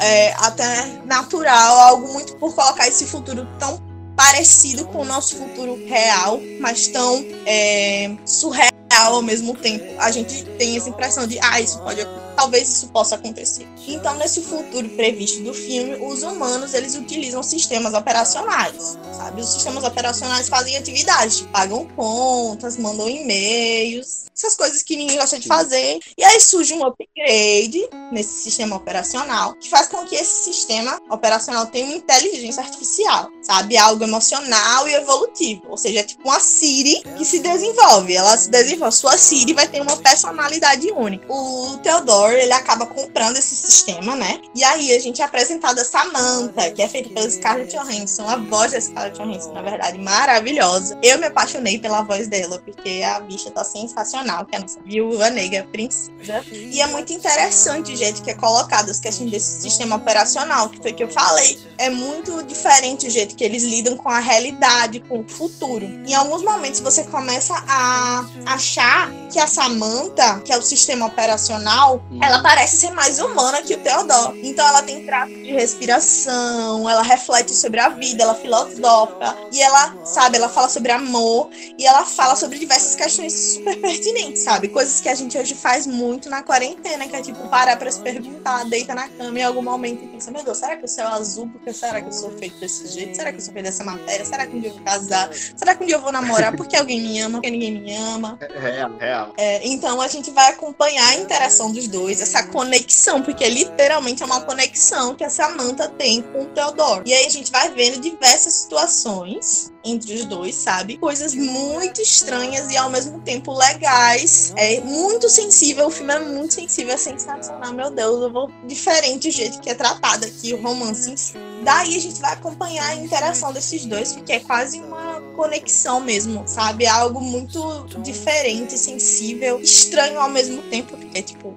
é, 0.00 0.32
até 0.34 1.00
natural, 1.04 1.78
algo 1.78 2.12
muito 2.12 2.36
por 2.36 2.54
colocar 2.54 2.86
esse 2.86 3.06
futuro 3.06 3.46
tão 3.58 3.80
parecido 4.16 4.84
com 4.86 5.00
o 5.00 5.04
nosso 5.04 5.36
futuro 5.36 5.74
real, 5.86 6.40
mas 6.60 6.86
tão 6.88 7.24
é, 7.46 8.14
surreal 8.24 8.70
ao 8.92 9.22
mesmo 9.22 9.54
tempo. 9.54 9.84
A 9.98 10.10
gente 10.10 10.44
tem 10.58 10.76
essa 10.76 10.88
impressão 10.88 11.26
de, 11.26 11.38
ah, 11.40 11.60
isso 11.60 11.78
pode 11.80 12.06
talvez 12.34 12.68
isso 12.68 12.88
possa 12.88 13.14
acontecer. 13.16 13.66
Então, 13.86 14.14
nesse 14.14 14.42
futuro 14.42 14.88
previsto 14.90 15.42
do 15.42 15.54
filme, 15.54 15.96
os 16.04 16.22
humanos 16.22 16.74
eles 16.74 16.94
utilizam 16.94 17.42
sistemas 17.42 17.94
operacionais, 17.94 18.98
sabe? 19.16 19.40
Os 19.40 19.48
sistemas 19.48 19.84
operacionais 19.84 20.48
fazem 20.48 20.76
atividades, 20.76 21.42
pagam 21.52 21.86
contas, 21.96 22.76
mandam 22.76 23.08
e-mails, 23.08 24.22
essas 24.34 24.56
coisas 24.56 24.82
que 24.82 24.96
ninguém 24.96 25.18
gosta 25.18 25.38
de 25.38 25.46
fazer. 25.46 25.98
E 26.16 26.24
aí 26.24 26.40
surge 26.40 26.74
um 26.74 26.84
upgrade 26.84 27.88
nesse 28.10 28.42
sistema 28.42 28.76
operacional 28.76 29.54
que 29.54 29.68
faz 29.68 29.88
com 29.88 30.04
que 30.04 30.16
esse 30.16 30.44
sistema 30.44 31.00
operacional 31.10 31.66
tenha 31.66 31.86
uma 31.86 31.96
inteligência 31.96 32.62
artificial, 32.62 33.28
sabe? 33.42 33.76
Algo 33.76 34.02
emocional 34.04 34.88
e 34.88 34.94
evolutivo. 34.94 35.62
Ou 35.68 35.76
seja, 35.76 36.00
é 36.00 36.02
tipo 36.02 36.28
uma 36.28 36.40
Siri 36.40 37.02
que 37.16 37.24
se 37.24 37.40
desenvolve. 37.40 38.14
Ela 38.14 38.36
se 38.36 38.50
desenvolve. 38.50 38.96
Sua 38.96 39.16
Siri 39.16 39.52
vai 39.52 39.68
ter 39.68 39.80
uma 39.80 39.96
personalidade 39.96 40.90
única. 40.92 41.26
O 41.32 41.78
Theodore 41.82 42.21
Ele 42.30 42.52
acaba 42.52 42.86
comprando 42.86 43.36
esse 43.36 43.54
sistema, 43.54 44.14
né? 44.16 44.40
E 44.54 44.62
aí 44.62 44.94
a 44.94 45.00
gente 45.00 45.20
é 45.22 45.24
apresentado 45.24 45.78
a 45.78 45.84
Samantha, 45.84 46.70
que 46.70 46.82
é 46.82 46.88
feita 46.88 47.10
pela 47.10 47.28
Scarlett 47.30 47.74
Johansson, 47.74 48.28
a 48.28 48.36
voz 48.36 48.72
da 48.72 48.80
Scarlett 48.80 49.18
Johansson, 49.18 49.52
na 49.52 49.62
verdade, 49.62 49.98
maravilhosa. 49.98 50.98
Eu 51.02 51.18
me 51.18 51.26
apaixonei 51.26 51.78
pela 51.78 52.02
voz 52.02 52.28
dela, 52.28 52.58
porque 52.58 53.02
a 53.02 53.20
bicha 53.20 53.50
tá 53.50 53.64
sensacional, 53.64 54.44
que 54.46 54.54
é 54.54 54.58
a 54.58 54.62
nossa 54.62 54.80
viúva 54.84 55.30
negra 55.30 55.66
princesa. 55.70 56.12
E 56.52 56.80
é 56.80 56.86
muito 56.86 57.12
interessante 57.12 57.92
o 57.92 57.96
jeito 57.96 58.22
que 58.22 58.30
é 58.30 58.34
colocado 58.34 58.90
as 58.90 59.00
questões 59.00 59.30
desse 59.30 59.62
sistema 59.62 59.96
operacional, 59.96 60.68
que 60.68 60.80
foi 60.80 60.92
que 60.92 61.02
eu 61.02 61.08
falei. 61.08 61.58
É 61.78 61.90
muito 61.90 62.42
diferente 62.42 63.06
o 63.06 63.10
jeito 63.10 63.34
que 63.34 63.44
eles 63.44 63.62
lidam 63.62 63.96
com 63.96 64.08
a 64.08 64.20
realidade, 64.20 65.00
com 65.00 65.20
o 65.20 65.28
futuro. 65.28 65.84
Em 65.84 66.14
alguns 66.14 66.42
momentos 66.42 66.80
você 66.80 67.04
começa 67.04 67.54
a 67.66 68.24
achar 68.46 69.10
que 69.32 69.38
a 69.38 69.46
Samantha, 69.46 70.40
que 70.40 70.52
é 70.52 70.58
o 70.58 70.62
sistema 70.62 71.06
operacional, 71.06 72.02
ela 72.20 72.42
parece 72.42 72.76
ser 72.76 72.90
mais 72.92 73.18
humana 73.18 73.62
que 73.62 73.74
o 73.74 73.78
Theodore. 73.78 74.40
Então 74.42 74.66
ela 74.66 74.82
tem 74.82 75.04
traço 75.04 75.32
de 75.32 75.52
respiração, 75.52 76.88
ela 76.88 77.02
reflete 77.02 77.54
sobre 77.54 77.80
a 77.80 77.88
vida, 77.88 78.22
ela 78.22 78.34
filosofa 78.34 79.36
e 79.52 79.60
ela, 79.60 80.04
sabe, 80.04 80.36
ela 80.36 80.48
fala 80.48 80.68
sobre 80.68 80.92
amor 80.92 81.50
e 81.52 81.86
ela 81.86 82.04
fala 82.04 82.36
sobre 82.36 82.58
diversas 82.58 82.94
questões 82.94 83.32
super 83.32 83.80
pertinentes, 83.80 84.42
sabe? 84.42 84.68
Coisas 84.68 85.00
que 85.00 85.08
a 85.08 85.14
gente 85.14 85.36
hoje 85.38 85.54
faz 85.54 85.86
muito 85.86 86.28
na 86.28 86.42
quarentena, 86.42 87.06
que 87.06 87.16
é 87.16 87.22
tipo 87.22 87.48
parar 87.48 87.76
para 87.76 87.90
se 87.90 88.00
perguntar, 88.00 88.64
deita 88.64 88.94
na 88.94 89.08
cama 89.08 89.38
em 89.38 89.42
algum 89.42 89.62
momento 89.62 90.04
e 90.04 90.08
pensa, 90.08 90.30
meu 90.30 90.44
Deus, 90.44 90.58
será 90.58 90.76
que 90.76 90.84
o 90.84 90.88
céu 90.88 91.08
é 91.08 91.12
azul? 91.12 91.48
Porque 91.48 91.72
será 91.72 92.00
que 92.00 92.08
eu 92.08 92.12
sou 92.12 92.30
feito 92.38 92.58
desse 92.58 92.86
jeito? 92.88 93.16
Será 93.16 93.32
que 93.32 93.38
eu 93.38 93.42
sou 93.42 93.52
feito 93.52 93.66
dessa 93.66 93.84
matéria? 93.84 94.24
Será 94.24 94.46
que 94.46 94.56
um 94.56 94.60
dia 94.60 94.70
eu 94.70 94.74
vou 94.74 94.84
casar? 94.84 95.30
Será 95.32 95.74
que 95.74 95.84
um 95.84 95.86
dia 95.86 95.96
eu 95.96 96.00
vou 96.00 96.12
namorar? 96.12 96.56
Porque 96.56 96.76
alguém 96.76 97.00
me 97.00 97.20
ama? 97.20 97.38
Porque 97.38 97.50
ninguém 97.50 97.72
me 97.80 97.94
ama? 97.94 98.38
Real, 98.60 98.96
real. 98.98 99.32
É, 99.36 99.66
então 99.66 100.00
a 100.00 100.08
gente 100.08 100.30
vai 100.30 100.50
acompanhar 100.50 101.08
a 101.08 101.14
interação 101.16 101.70
dos 101.70 101.88
dois, 101.88 102.01
essa 102.08 102.42
conexão, 102.44 103.22
porque 103.22 103.48
literalmente 103.48 104.22
é 104.22 104.26
uma 104.26 104.40
conexão 104.40 105.14
que 105.14 105.24
a 105.24 105.30
Samantha 105.30 105.88
tem 105.88 106.22
com 106.22 106.42
o 106.42 106.46
Theodore. 106.46 107.02
E 107.08 107.14
aí 107.14 107.26
a 107.26 107.30
gente 107.30 107.50
vai 107.50 107.70
vendo 107.70 108.00
diversas 108.00 108.52
situações 108.54 109.72
entre 109.84 110.14
os 110.14 110.24
dois, 110.24 110.54
sabe? 110.54 110.96
Coisas 110.96 111.34
muito 111.34 112.00
estranhas 112.00 112.70
e 112.70 112.76
ao 112.76 112.90
mesmo 112.90 113.20
tempo 113.20 113.52
legais. 113.52 114.52
É 114.56 114.80
muito 114.80 115.28
sensível, 115.28 115.86
o 115.86 115.90
filme 115.90 116.14
é 116.14 116.20
muito 116.20 116.54
sensível, 116.54 116.94
é 116.94 116.96
sensacional, 116.96 117.72
meu 117.72 117.90
Deus, 117.90 118.22
eu 118.22 118.32
vou 118.32 118.50
diferente 118.66 119.28
o 119.28 119.32
jeito 119.32 119.60
que 119.60 119.70
é 119.70 119.74
tratado 119.74 120.24
aqui 120.24 120.54
o 120.54 120.62
romance 120.62 121.10
em 121.10 121.16
si. 121.16 121.34
Daí 121.62 121.96
a 121.96 122.00
gente 122.00 122.20
vai 122.20 122.32
acompanhar 122.32 122.88
a 122.88 122.94
interação 122.94 123.52
desses 123.52 123.84
dois, 123.84 124.12
porque 124.12 124.32
é 124.32 124.40
quase 124.40 124.80
uma 124.80 125.20
conexão 125.36 126.00
mesmo, 126.00 126.42
sabe? 126.46 126.84
É 126.84 126.88
algo 126.88 127.20
muito 127.20 127.86
diferente, 128.02 128.78
sensível, 128.78 129.60
estranho 129.60 130.20
ao 130.20 130.28
mesmo 130.28 130.62
tempo, 130.62 130.96
porque 130.96 131.22
tipo 131.22 131.54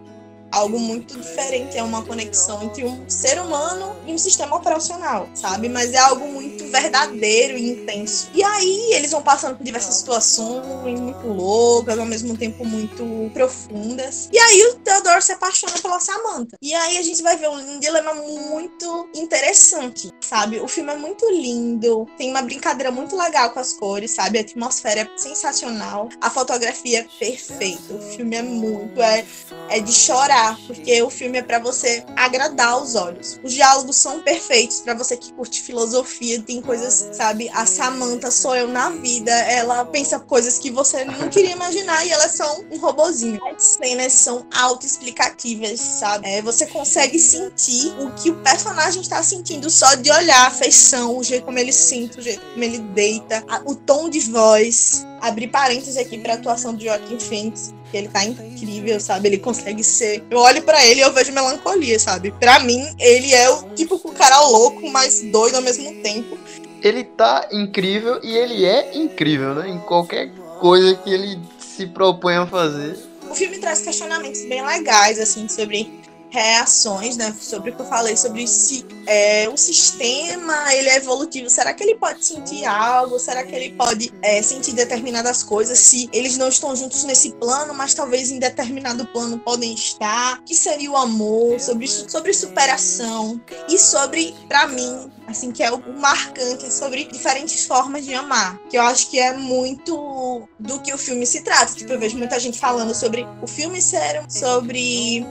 algo 0.51 0.79
muito 0.79 1.19
diferente, 1.19 1.77
é 1.77 1.83
uma 1.83 2.03
conexão 2.03 2.63
entre 2.63 2.85
um 2.85 3.09
ser 3.09 3.39
humano 3.39 3.95
e 4.05 4.13
um 4.13 4.17
sistema 4.17 4.55
operacional, 4.55 5.27
sabe? 5.33 5.67
Mas 5.67 5.93
é 5.93 5.97
algo 5.97 6.27
muito 6.27 6.65
verdadeiro 6.71 7.57
e 7.57 7.71
intenso. 7.71 8.29
E 8.33 8.43
aí 8.43 8.93
eles 8.93 9.11
vão 9.11 9.21
passando 9.21 9.57
por 9.57 9.63
diversas 9.63 9.95
situações 9.95 10.99
muito 10.99 11.27
loucas, 11.27 11.97
ao 11.97 12.05
mesmo 12.05 12.37
tempo 12.37 12.65
muito 12.65 13.29
profundas. 13.33 14.29
E 14.31 14.37
aí 14.37 14.63
o 14.67 14.75
Theodore 14.75 15.21
se 15.21 15.31
apaixona 15.31 15.73
pela 15.79 15.99
Samantha. 15.99 16.57
E 16.61 16.73
aí 16.73 16.97
a 16.97 17.01
gente 17.01 17.21
vai 17.21 17.35
ver 17.37 17.49
um 17.49 17.79
dilema 17.79 18.13
muito 18.13 19.09
interessante, 19.13 20.11
sabe? 20.21 20.59
O 20.59 20.67
filme 20.67 20.93
é 20.93 20.97
muito 20.97 21.29
lindo, 21.31 22.07
tem 22.17 22.29
uma 22.29 22.41
brincadeira 22.41 22.91
muito 22.91 23.15
legal 23.15 23.51
com 23.51 23.59
as 23.59 23.73
cores, 23.73 24.11
sabe? 24.11 24.37
A 24.37 24.41
atmosfera 24.41 25.01
é 25.01 25.17
sensacional, 25.17 26.09
a 26.21 26.29
fotografia 26.29 26.99
é 26.99 27.07
perfeita, 27.19 27.93
o 27.93 28.01
filme 28.01 28.35
é 28.35 28.41
muito, 28.41 29.01
é, 29.01 29.25
é 29.69 29.79
de 29.79 29.91
chorar 29.91 30.34
porque 30.67 31.01
o 31.01 31.09
filme 31.09 31.37
é 31.37 31.41
para 31.41 31.59
você 31.59 32.03
agradar 32.15 32.81
os 32.81 32.95
olhos. 32.95 33.39
Os 33.43 33.53
diálogos 33.53 33.95
são 33.95 34.21
perfeitos 34.21 34.81
para 34.81 34.93
você 34.93 35.15
que 35.15 35.31
curte 35.33 35.61
filosofia, 35.61 36.41
tem 36.41 36.61
coisas, 36.61 37.15
sabe? 37.15 37.49
A 37.49 37.65
Samantha 37.65 38.29
sou 38.29 38.55
eu 38.55 38.67
na 38.67 38.89
vida, 38.89 39.31
ela 39.31 39.85
pensa 39.85 40.19
coisas 40.19 40.57
que 40.57 40.69
você 40.69 41.05
não 41.05 41.29
queria 41.29 41.51
imaginar 41.51 42.05
e 42.05 42.09
ela 42.09 42.25
é 42.25 42.29
só 42.29 42.59
um 42.71 42.77
robozinho. 42.77 43.39
As 43.47 43.63
cenas 43.63 44.13
são 44.13 44.45
autoexplicativas, 44.53 45.79
sabe? 45.79 46.27
É, 46.27 46.41
você 46.41 46.65
consegue 46.65 47.17
sentir 47.19 47.93
o 47.99 48.11
que 48.11 48.29
o 48.29 48.35
personagem 48.41 49.01
está 49.01 49.23
sentindo 49.23 49.69
só 49.69 49.95
de 49.95 50.11
olhar 50.11 50.47
a 50.47 50.51
feição, 50.51 51.17
o 51.17 51.23
jeito 51.23 51.45
como 51.45 51.59
ele 51.59 51.71
sente, 51.71 52.19
o 52.19 52.21
jeito 52.21 52.41
como 52.51 52.63
ele 52.63 52.79
deita, 52.79 53.43
a, 53.47 53.61
o 53.65 53.75
tom 53.75 54.09
de 54.09 54.19
voz. 54.19 55.05
Abrir 55.21 55.47
parênteses 55.47 55.97
aqui 55.97 56.19
para 56.19 56.33
a 56.33 56.35
atuação 56.35 56.75
de 56.75 56.85
Joaquim 56.85 57.19
Phoenix, 57.19 57.73
ele 57.93 58.07
tá 58.07 58.23
incrível, 58.23 58.99
sabe? 58.99 59.29
Ele 59.29 59.37
consegue 59.37 59.83
ser. 59.83 60.23
Eu 60.29 60.39
olho 60.39 60.61
para 60.63 60.85
ele 60.85 60.99
e 60.99 61.03
eu 61.03 61.13
vejo 61.13 61.31
melancolia, 61.31 61.99
sabe? 61.99 62.31
Para 62.31 62.59
mim, 62.59 62.93
ele 62.99 63.33
é 63.33 63.49
o 63.49 63.63
tipo 63.75 63.99
o 64.03 64.11
cara 64.11 64.41
louco, 64.41 64.87
mas 64.89 65.21
doido 65.21 65.55
ao 65.55 65.61
mesmo 65.61 65.93
tempo. 66.01 66.37
Ele 66.81 67.03
tá 67.03 67.47
incrível 67.51 68.19
e 68.23 68.35
ele 68.35 68.65
é 68.65 68.95
incrível, 68.95 69.55
né? 69.55 69.69
Em 69.69 69.79
qualquer 69.79 70.29
coisa 70.59 70.95
que 70.95 71.11
ele 71.11 71.39
se 71.59 71.87
propõe 71.87 72.35
a 72.35 72.45
fazer. 72.45 72.97
O 73.29 73.33
filme 73.33 73.57
traz 73.57 73.81
questionamentos 73.81 74.45
bem 74.45 74.65
legais, 74.65 75.19
assim, 75.19 75.47
sobre 75.49 76.04
reações, 76.35 77.15
né? 77.15 77.33
Sobre 77.39 77.71
o 77.71 77.75
que 77.75 77.81
eu 77.81 77.85
falei, 77.85 78.17
sobre 78.17 78.45
se 78.45 78.85
é, 79.07 79.47
o 79.47 79.55
sistema 79.55 80.73
ele 80.73 80.89
é 80.89 80.97
evolutivo. 80.97 81.49
Será 81.49 81.73
que 81.73 81.83
ele 81.83 81.95
pode 81.95 82.25
sentir 82.25 82.65
algo? 82.65 83.17
Será 83.17 83.43
que 83.43 83.55
ele 83.55 83.73
pode 83.73 84.13
é, 84.21 84.41
sentir 84.41 84.73
determinadas 84.73 85.43
coisas? 85.43 85.79
Se 85.79 86.09
eles 86.11 86.37
não 86.37 86.49
estão 86.49 86.75
juntos 86.75 87.03
nesse 87.05 87.31
plano, 87.33 87.73
mas 87.73 87.93
talvez 87.93 88.31
em 88.31 88.39
determinado 88.39 89.07
plano 89.07 89.39
podem 89.39 89.73
estar. 89.73 90.43
Que 90.43 90.53
seria 90.53 90.91
o 90.91 90.97
amor? 90.97 91.59
Sobre, 91.59 91.87
sobre 91.87 92.33
superação. 92.33 93.39
E 93.69 93.79
sobre, 93.79 94.35
para 94.49 94.67
mim, 94.67 95.09
assim, 95.27 95.51
que 95.51 95.63
é 95.63 95.71
o 95.71 95.81
marcante, 95.99 96.71
sobre 96.71 97.05
diferentes 97.05 97.65
formas 97.65 98.05
de 98.05 98.13
amar. 98.13 98.59
Que 98.69 98.77
eu 98.77 98.81
acho 98.81 99.09
que 99.09 99.19
é 99.19 99.33
muito 99.33 100.47
do 100.59 100.79
que 100.81 100.93
o 100.93 100.97
filme 100.97 101.25
se 101.25 101.41
trata. 101.41 101.73
Tipo, 101.73 101.93
eu 101.93 101.99
vejo 101.99 102.17
muita 102.17 102.37
gente 102.39 102.59
falando 102.59 102.93
sobre 102.93 103.25
o 103.41 103.47
filme 103.47 103.81
ser 103.81 104.23
sobre 104.29 105.25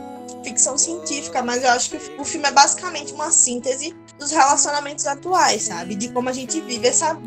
ficção 0.44 0.78
científica, 0.78 1.42
mas 1.42 1.62
eu 1.62 1.70
acho 1.70 1.90
que 1.90 1.96
o 2.18 2.24
filme 2.24 2.46
é 2.46 2.52
basicamente 2.52 3.12
uma 3.12 3.30
síntese 3.30 3.94
dos 4.18 4.30
relacionamentos 4.30 5.06
atuais, 5.06 5.64
sabe? 5.64 5.94
De 5.94 6.08
como 6.10 6.28
a 6.28 6.32
gente 6.32 6.60
vive 6.60 6.86
essa, 6.86 7.18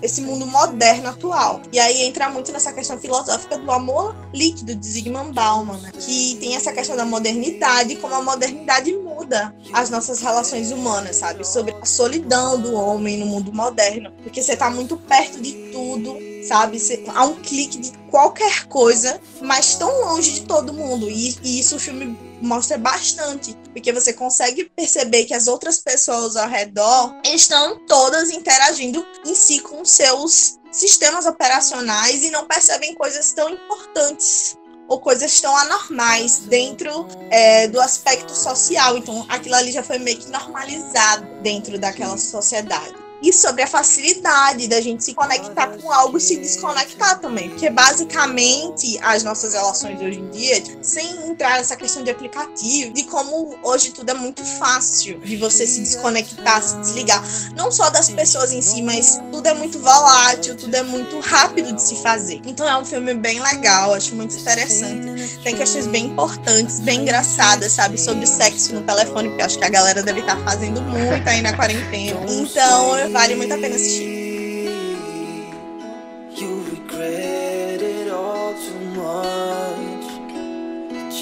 esse 0.00 0.20
mundo 0.20 0.46
moderno 0.46 1.08
atual. 1.08 1.60
E 1.72 1.78
aí 1.78 2.02
entra 2.02 2.28
muito 2.28 2.52
nessa 2.52 2.72
questão 2.72 2.98
filosófica 2.98 3.58
do 3.58 3.70
amor 3.70 4.14
líquido 4.32 4.74
de 4.74 4.86
Zygmunt 4.86 5.32
Bauman, 5.32 5.78
né? 5.78 5.90
que 5.92 6.36
tem 6.36 6.54
essa 6.54 6.72
questão 6.72 6.96
da 6.96 7.04
modernidade, 7.04 7.96
como 7.96 8.14
a 8.14 8.22
modernidade 8.22 8.94
muda 8.96 9.54
as 9.72 9.90
nossas 9.90 10.20
relações 10.20 10.70
humanas, 10.70 11.16
sabe? 11.16 11.44
Sobre 11.44 11.74
a 11.80 11.84
solidão 11.84 12.60
do 12.60 12.74
homem 12.74 13.18
no 13.18 13.26
mundo 13.26 13.52
moderno, 13.52 14.12
porque 14.22 14.42
você 14.42 14.56
tá 14.56 14.70
muito 14.70 14.96
perto 14.96 15.40
de 15.40 15.52
tudo, 15.72 16.16
sabe? 16.46 16.78
Há 17.14 17.24
um 17.24 17.34
clique 17.34 17.78
de 17.78 17.92
qualquer 18.10 18.66
coisa, 18.66 19.20
mas 19.42 19.74
tão 19.74 19.90
longe 20.02 20.32
de 20.32 20.42
todo 20.42 20.72
mundo. 20.72 21.10
E, 21.10 21.36
e 21.42 21.60
isso 21.60 21.76
o 21.76 21.80
filme 21.80 22.16
mostra 22.40 22.76
bastante, 22.78 23.56
porque 23.72 23.92
você 23.92 24.12
consegue 24.12 24.64
perceber 24.76 25.24
que 25.24 25.34
as 25.34 25.46
outras 25.46 25.78
pessoas 25.78 26.36
ao 26.36 26.48
redor 26.48 27.14
estão 27.24 27.78
todas 27.86 28.30
interagindo 28.30 29.04
em 29.24 29.34
si 29.34 29.60
com 29.60 29.84
seus 29.84 30.58
sistemas 30.70 31.26
operacionais 31.26 32.22
e 32.22 32.30
não 32.30 32.46
percebem 32.46 32.94
coisas 32.94 33.32
tão 33.32 33.48
importantes 33.48 34.56
ou 34.88 35.00
coisas 35.00 35.40
tão 35.40 35.56
anormais 35.56 36.40
dentro 36.40 37.08
é, 37.30 37.66
do 37.68 37.80
aspecto 37.80 38.32
social. 38.32 38.96
Então, 38.96 39.26
aquilo 39.28 39.54
ali 39.56 39.72
já 39.72 39.82
foi 39.82 39.98
meio 39.98 40.18
que 40.18 40.30
normalizado 40.30 41.26
dentro 41.42 41.78
daquela 41.78 42.16
sociedade 42.16 43.05
e 43.22 43.32
sobre 43.32 43.62
a 43.62 43.66
facilidade 43.66 44.68
da 44.68 44.80
gente 44.80 45.04
se 45.04 45.14
conectar 45.14 45.68
com 45.68 45.90
algo 45.90 46.18
e 46.18 46.20
se 46.20 46.36
desconectar 46.36 47.18
também. 47.18 47.50
Porque 47.50 47.70
basicamente 47.70 48.98
as 49.02 49.22
nossas 49.22 49.54
relações 49.54 50.00
hoje 50.00 50.18
em 50.18 50.30
dia, 50.30 50.62
sem 50.82 51.28
entrar 51.28 51.58
nessa 51.58 51.76
questão 51.76 52.02
de 52.02 52.10
aplicativo, 52.10 52.92
de 52.92 53.04
como 53.04 53.56
hoje 53.62 53.90
tudo 53.90 54.10
é 54.10 54.14
muito 54.14 54.44
fácil 54.44 55.18
de 55.20 55.36
você 55.36 55.66
se 55.66 55.80
desconectar, 55.80 56.62
se 56.62 56.76
desligar. 56.76 57.22
Não 57.54 57.70
só 57.70 57.90
das 57.90 58.08
pessoas 58.08 58.52
em 58.52 58.60
si, 58.60 58.82
mas 58.82 59.20
tudo 59.30 59.46
é 59.46 59.54
muito 59.54 59.78
volátil, 59.78 60.56
tudo 60.56 60.74
é 60.74 60.82
muito 60.82 61.18
rápido 61.20 61.72
de 61.72 61.82
se 61.82 61.96
fazer. 61.96 62.40
Então 62.46 62.68
é 62.68 62.76
um 62.76 62.84
filme 62.84 63.14
bem 63.14 63.40
legal, 63.40 63.94
acho 63.94 64.14
muito 64.14 64.36
interessante. 64.36 65.38
Tem 65.42 65.56
questões 65.56 65.86
bem 65.86 66.06
importantes, 66.06 66.80
bem 66.80 67.00
engraçadas, 67.00 67.72
sabe? 67.72 67.98
Sobre 67.98 68.26
sexo 68.26 68.74
no 68.74 68.82
telefone, 68.82 69.34
que 69.34 69.42
acho 69.42 69.58
que 69.58 69.64
a 69.64 69.68
galera 69.68 70.02
deve 70.02 70.20
estar 70.20 70.36
fazendo 70.44 70.82
muito 70.82 71.28
aí 71.28 71.40
na 71.40 71.54
quarentena. 71.54 72.20
Então, 72.28 73.05
vale 73.08 73.36
muito 73.36 73.52
a 73.54 73.58
pena 73.58 73.74
assistir. 73.76 74.16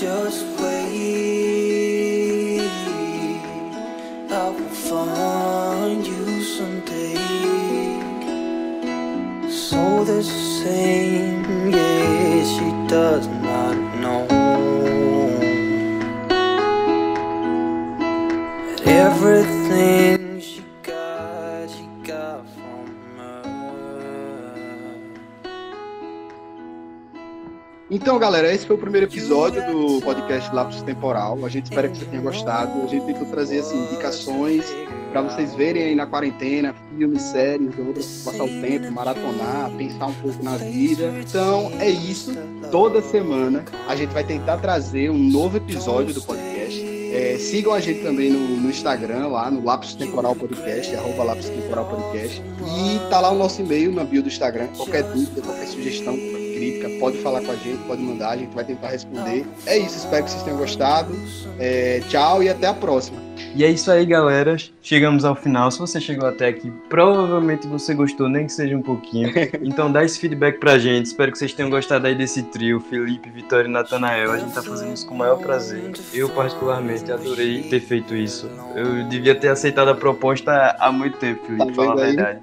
Just 0.00 0.44
wait, 0.60 1.00
I 4.30 4.50
will 4.50 4.68
find 4.90 6.04
you 6.06 6.42
someday. 6.42 7.14
So 9.48 10.04
the 10.04 10.22
same, 10.22 11.72
she 11.72 12.68
does 12.88 13.26
not 13.28 13.76
know. 14.00 14.44
everything 18.86 20.23
Então, 27.94 28.18
galera, 28.18 28.52
esse 28.52 28.66
foi 28.66 28.74
o 28.74 28.78
primeiro 28.78 29.06
episódio 29.06 29.64
do 29.70 30.02
podcast 30.02 30.52
Lápis 30.52 30.82
Temporal. 30.82 31.38
A 31.44 31.48
gente 31.48 31.66
espera 31.66 31.88
que 31.88 31.96
você 31.96 32.04
tenha 32.06 32.20
gostado. 32.20 32.82
A 32.82 32.86
gente 32.88 33.06
tentou 33.06 33.24
trazer 33.26 33.60
assim, 33.60 33.84
indicações 33.84 34.64
para 35.12 35.22
vocês 35.22 35.54
verem 35.54 35.84
aí 35.84 35.94
na 35.94 36.04
quarentena, 36.04 36.74
filmes, 36.98 37.22
séries, 37.22 37.70
obras, 37.78 38.22
passar 38.24 38.42
o 38.42 38.48
tempo, 38.48 38.90
maratonar, 38.90 39.70
pensar 39.78 40.06
um 40.06 40.14
pouco 40.14 40.42
na 40.42 40.56
vida. 40.56 41.04
Então, 41.20 41.70
é 41.78 41.88
isso. 41.88 42.32
Toda 42.72 43.00
semana 43.00 43.64
a 43.86 43.94
gente 43.94 44.10
vai 44.10 44.24
tentar 44.24 44.56
trazer 44.56 45.08
um 45.08 45.18
novo 45.18 45.56
episódio 45.56 46.12
do 46.12 46.20
podcast. 46.20 46.84
É, 47.14 47.38
sigam 47.38 47.72
a 47.72 47.78
gente 47.78 48.02
também 48.02 48.28
no, 48.28 48.40
no, 48.40 48.70
Instagram, 48.70 49.28
lá 49.28 49.48
no 49.48 49.64
Lápis 49.64 49.94
Temporal 49.94 50.34
Podcast, 50.34 50.96
arroba 50.96 51.22
Lápis 51.22 51.48
Temporal 51.48 51.84
Podcast. 51.84 52.42
E 52.42 53.08
tá 53.08 53.20
lá 53.20 53.30
o 53.30 53.38
nosso 53.38 53.60
e-mail 53.60 53.92
na 53.92 54.02
bio 54.02 54.20
do 54.20 54.26
Instagram. 54.26 54.66
Qualquer 54.76 55.04
dúvida, 55.04 55.40
qualquer 55.40 55.68
sugestão, 55.68 56.16
crítica, 56.54 56.88
pode 57.00 57.18
falar 57.18 57.42
com 57.42 57.52
a 57.52 57.56
gente, 57.56 57.78
pode 57.86 58.02
mandar, 58.02 58.30
a 58.30 58.36
gente 58.36 58.54
vai 58.54 58.64
tentar 58.64 58.88
responder. 58.88 59.44
É 59.66 59.78
isso, 59.78 59.98
espero 59.98 60.24
que 60.24 60.30
vocês 60.30 60.42
tenham 60.42 60.58
gostado. 60.58 61.14
É, 61.58 62.00
tchau 62.08 62.42
e 62.42 62.48
até 62.48 62.66
a 62.66 62.74
próxima. 62.74 63.18
E 63.54 63.64
é 63.64 63.70
isso 63.70 63.90
aí, 63.90 64.06
galera. 64.06 64.56
Chegamos 64.84 65.24
ao 65.24 65.34
final. 65.34 65.70
Se 65.70 65.78
você 65.78 65.98
chegou 65.98 66.28
até 66.28 66.46
aqui, 66.46 66.70
provavelmente 66.90 67.66
você 67.66 67.94
gostou, 67.94 68.28
nem 68.28 68.44
que 68.44 68.52
seja 68.52 68.76
um 68.76 68.82
pouquinho. 68.82 69.32
Então 69.64 69.90
dá 69.90 70.04
esse 70.04 70.18
feedback 70.18 70.58
pra 70.58 70.78
gente. 70.78 71.06
Espero 71.06 71.32
que 71.32 71.38
vocês 71.38 71.54
tenham 71.54 71.70
gostado 71.70 72.06
aí 72.06 72.14
desse 72.14 72.42
trio, 72.42 72.80
Felipe, 72.80 73.30
Vitória 73.30 73.66
e 73.66 73.70
Natanael. 73.70 74.30
A 74.30 74.38
gente 74.38 74.52
tá 74.52 74.62
fazendo 74.62 74.92
isso 74.92 75.06
com 75.06 75.14
o 75.14 75.18
maior 75.18 75.38
prazer. 75.38 75.92
Eu, 76.12 76.28
particularmente, 76.28 77.10
adorei 77.10 77.62
ter 77.62 77.80
feito 77.80 78.14
isso. 78.14 78.50
Eu 78.76 79.08
devia 79.08 79.34
ter 79.34 79.48
aceitado 79.48 79.88
a 79.88 79.94
proposta 79.94 80.76
há 80.78 80.92
muito 80.92 81.16
tempo, 81.16 81.46
Felipe, 81.46 81.68
tá 81.68 81.72
falar 81.72 81.92
a 81.92 82.06
verdade. 82.06 82.40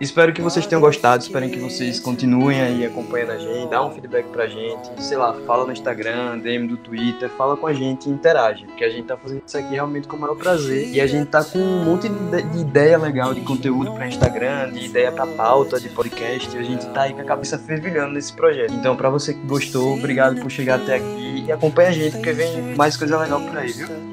Espero 0.00 0.32
que 0.32 0.40
vocês 0.40 0.66
tenham 0.66 0.80
gostado. 0.80 1.22
Espero 1.22 1.48
que 1.50 1.58
vocês 1.58 1.98
continuem 1.98 2.60
aí 2.60 2.86
acompanhando 2.86 3.32
a 3.32 3.38
gente. 3.38 3.70
Dá 3.70 3.84
um 3.84 3.90
feedback 3.90 4.26
pra 4.26 4.46
gente. 4.46 5.02
Sei 5.02 5.16
lá, 5.16 5.34
fala 5.46 5.66
no 5.66 5.72
Instagram, 5.72 6.38
DM 6.38 6.68
do 6.68 6.76
Twitter, 6.76 7.28
fala 7.30 7.56
com 7.56 7.66
a 7.66 7.72
gente 7.72 8.08
e 8.08 8.12
interage. 8.12 8.66
Porque 8.66 8.84
a 8.84 8.90
gente 8.90 9.06
tá 9.06 9.16
fazendo 9.16 9.42
isso 9.44 9.58
aqui 9.58 9.72
realmente 9.72 10.06
com 10.06 10.16
o 10.16 10.20
maior 10.20 10.36
prazer. 10.36 10.88
E 10.88 11.00
a 11.00 11.06
gente 11.06 11.26
tá 11.26 11.42
com 11.42 11.71
um 11.72 11.84
monte 11.84 12.08
de, 12.08 12.60
ideia 12.60 12.98
legal 12.98 13.34
de 13.34 13.40
conteúdo 13.40 13.92
para 13.92 14.06
Instagram, 14.06 14.72
de 14.72 14.86
ideia 14.86 15.10
para 15.10 15.26
pauta, 15.26 15.80
de 15.80 15.88
podcast. 15.88 16.56
A 16.56 16.62
gente 16.62 16.86
tá 16.88 17.02
aí 17.02 17.14
com 17.14 17.20
a 17.20 17.24
cabeça 17.24 17.58
fervilhando 17.58 18.12
nesse 18.12 18.32
projeto. 18.32 18.72
Então, 18.74 18.96
para 18.96 19.10
você 19.10 19.34
que 19.34 19.46
gostou, 19.46 19.94
obrigado 19.94 20.40
por 20.40 20.50
chegar 20.50 20.76
até 20.76 20.96
aqui 20.96 21.44
e 21.46 21.52
acompanha 21.52 21.88
a 21.88 21.92
gente, 21.92 22.12
porque 22.12 22.32
vem 22.32 22.74
mais 22.76 22.96
coisa 22.96 23.18
legal 23.18 23.40
por 23.40 23.56
aí, 23.56 23.72
viu? 23.72 24.11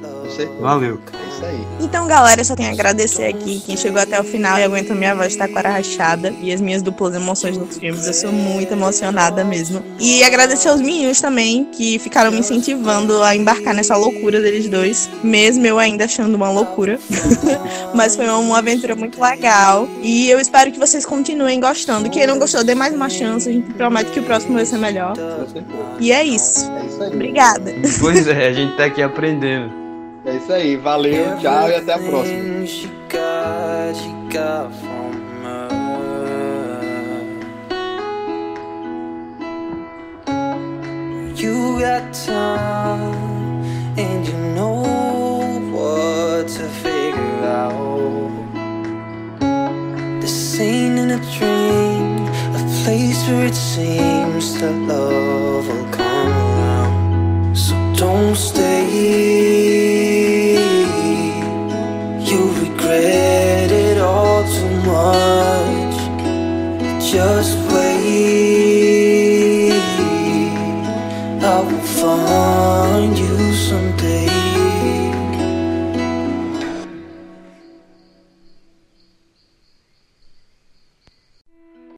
Valeu. 0.59 0.99
É 1.13 1.29
isso 1.29 1.45
aí. 1.45 1.67
Então, 1.79 2.07
galera, 2.07 2.41
eu 2.41 2.45
só 2.45 2.55
tenho 2.55 2.69
a 2.69 2.73
agradecer 2.73 3.25
aqui 3.25 3.61
quem 3.65 3.77
chegou 3.77 4.01
até 4.01 4.19
o 4.19 4.23
final 4.23 4.59
e 4.59 4.63
aguenta 4.63 4.93
minha 4.93 5.15
voz 5.15 5.27
estar 5.27 5.47
com 5.47 5.57
a 5.57 5.61
rachada 5.61 6.33
e 6.41 6.51
as 6.51 6.61
minhas 6.61 6.81
duplas 6.81 7.15
emoções 7.15 7.57
nos 7.57 7.77
filmes. 7.77 8.05
Eu 8.05 8.13
sou 8.13 8.31
muito 8.31 8.73
emocionada 8.73 9.43
mesmo. 9.43 9.81
E 9.99 10.23
agradecer 10.23 10.69
aos 10.69 10.81
meninos 10.81 11.19
também 11.21 11.65
que 11.65 11.97
ficaram 11.99 12.31
me 12.31 12.39
incentivando 12.39 13.21
a 13.23 13.35
embarcar 13.35 13.73
nessa 13.73 13.95
loucura 13.95 14.41
deles 14.41 14.69
dois, 14.69 15.09
mesmo 15.23 15.65
eu 15.65 15.79
ainda 15.79 16.05
achando 16.05 16.35
uma 16.35 16.51
loucura. 16.51 16.99
Mas 17.93 18.15
foi 18.15 18.27
uma 18.27 18.57
aventura 18.57 18.95
muito 18.95 19.21
legal. 19.21 19.87
E 20.01 20.29
eu 20.29 20.39
espero 20.39 20.71
que 20.71 20.79
vocês 20.79 21.05
continuem 21.05 21.59
gostando. 21.59 22.09
Quem 22.09 22.27
não 22.27 22.37
gostou, 22.37 22.63
dê 22.63 22.75
mais 22.75 22.93
uma 22.93 23.09
chance. 23.09 23.49
A 23.49 23.51
gente 23.51 23.73
promete 23.73 24.11
que 24.11 24.19
o 24.19 24.23
próximo 24.23 24.53
vai 24.53 24.65
ser 24.65 24.77
melhor. 24.77 25.13
E 25.99 26.11
é 26.11 26.23
isso. 26.23 26.69
É 26.71 26.85
isso 26.85 27.03
aí. 27.03 27.13
Obrigada. 27.13 27.73
Pois 27.99 28.27
é, 28.27 28.47
a 28.47 28.53
gente 28.53 28.75
tá 28.75 28.85
aqui 28.85 29.01
aprendendo. 29.01 29.78
É 30.25 30.35
isso 30.35 30.51
aí, 30.51 30.75
valeu, 30.75 31.37
tchau 31.37 31.69
e 31.69 31.75
até 31.75 31.93
a 31.93 31.97
próxima. 31.97 32.65
You 41.35 41.79
got 41.79 42.11
time 42.11 43.63
and 43.97 44.27
you 44.27 44.37
know 44.55 44.83
what 45.71 46.47
to 46.49 46.67
figure 46.83 47.45
out. 47.45 48.29
This 50.19 50.59
ain't 50.59 50.99
in 50.99 51.11
a 51.11 51.19
dream, 51.37 52.27
a 52.55 52.83
place 52.83 53.25
where 53.29 53.45
it 53.45 53.55
seems 53.55 54.59
that 54.59 54.75
love 54.85 55.65
will 55.65 55.87
come 55.91 56.58
don't 57.99 58.33
stay 58.33 58.85
You 62.29 62.41
regret 62.61 63.71
it 63.71 63.97
all 63.97 64.43
too 64.45 64.75
much. 64.93 65.97
Just 67.11 67.57
wait. 67.73 69.73
I 71.43 71.45
will 71.67 71.87
find 71.99 72.88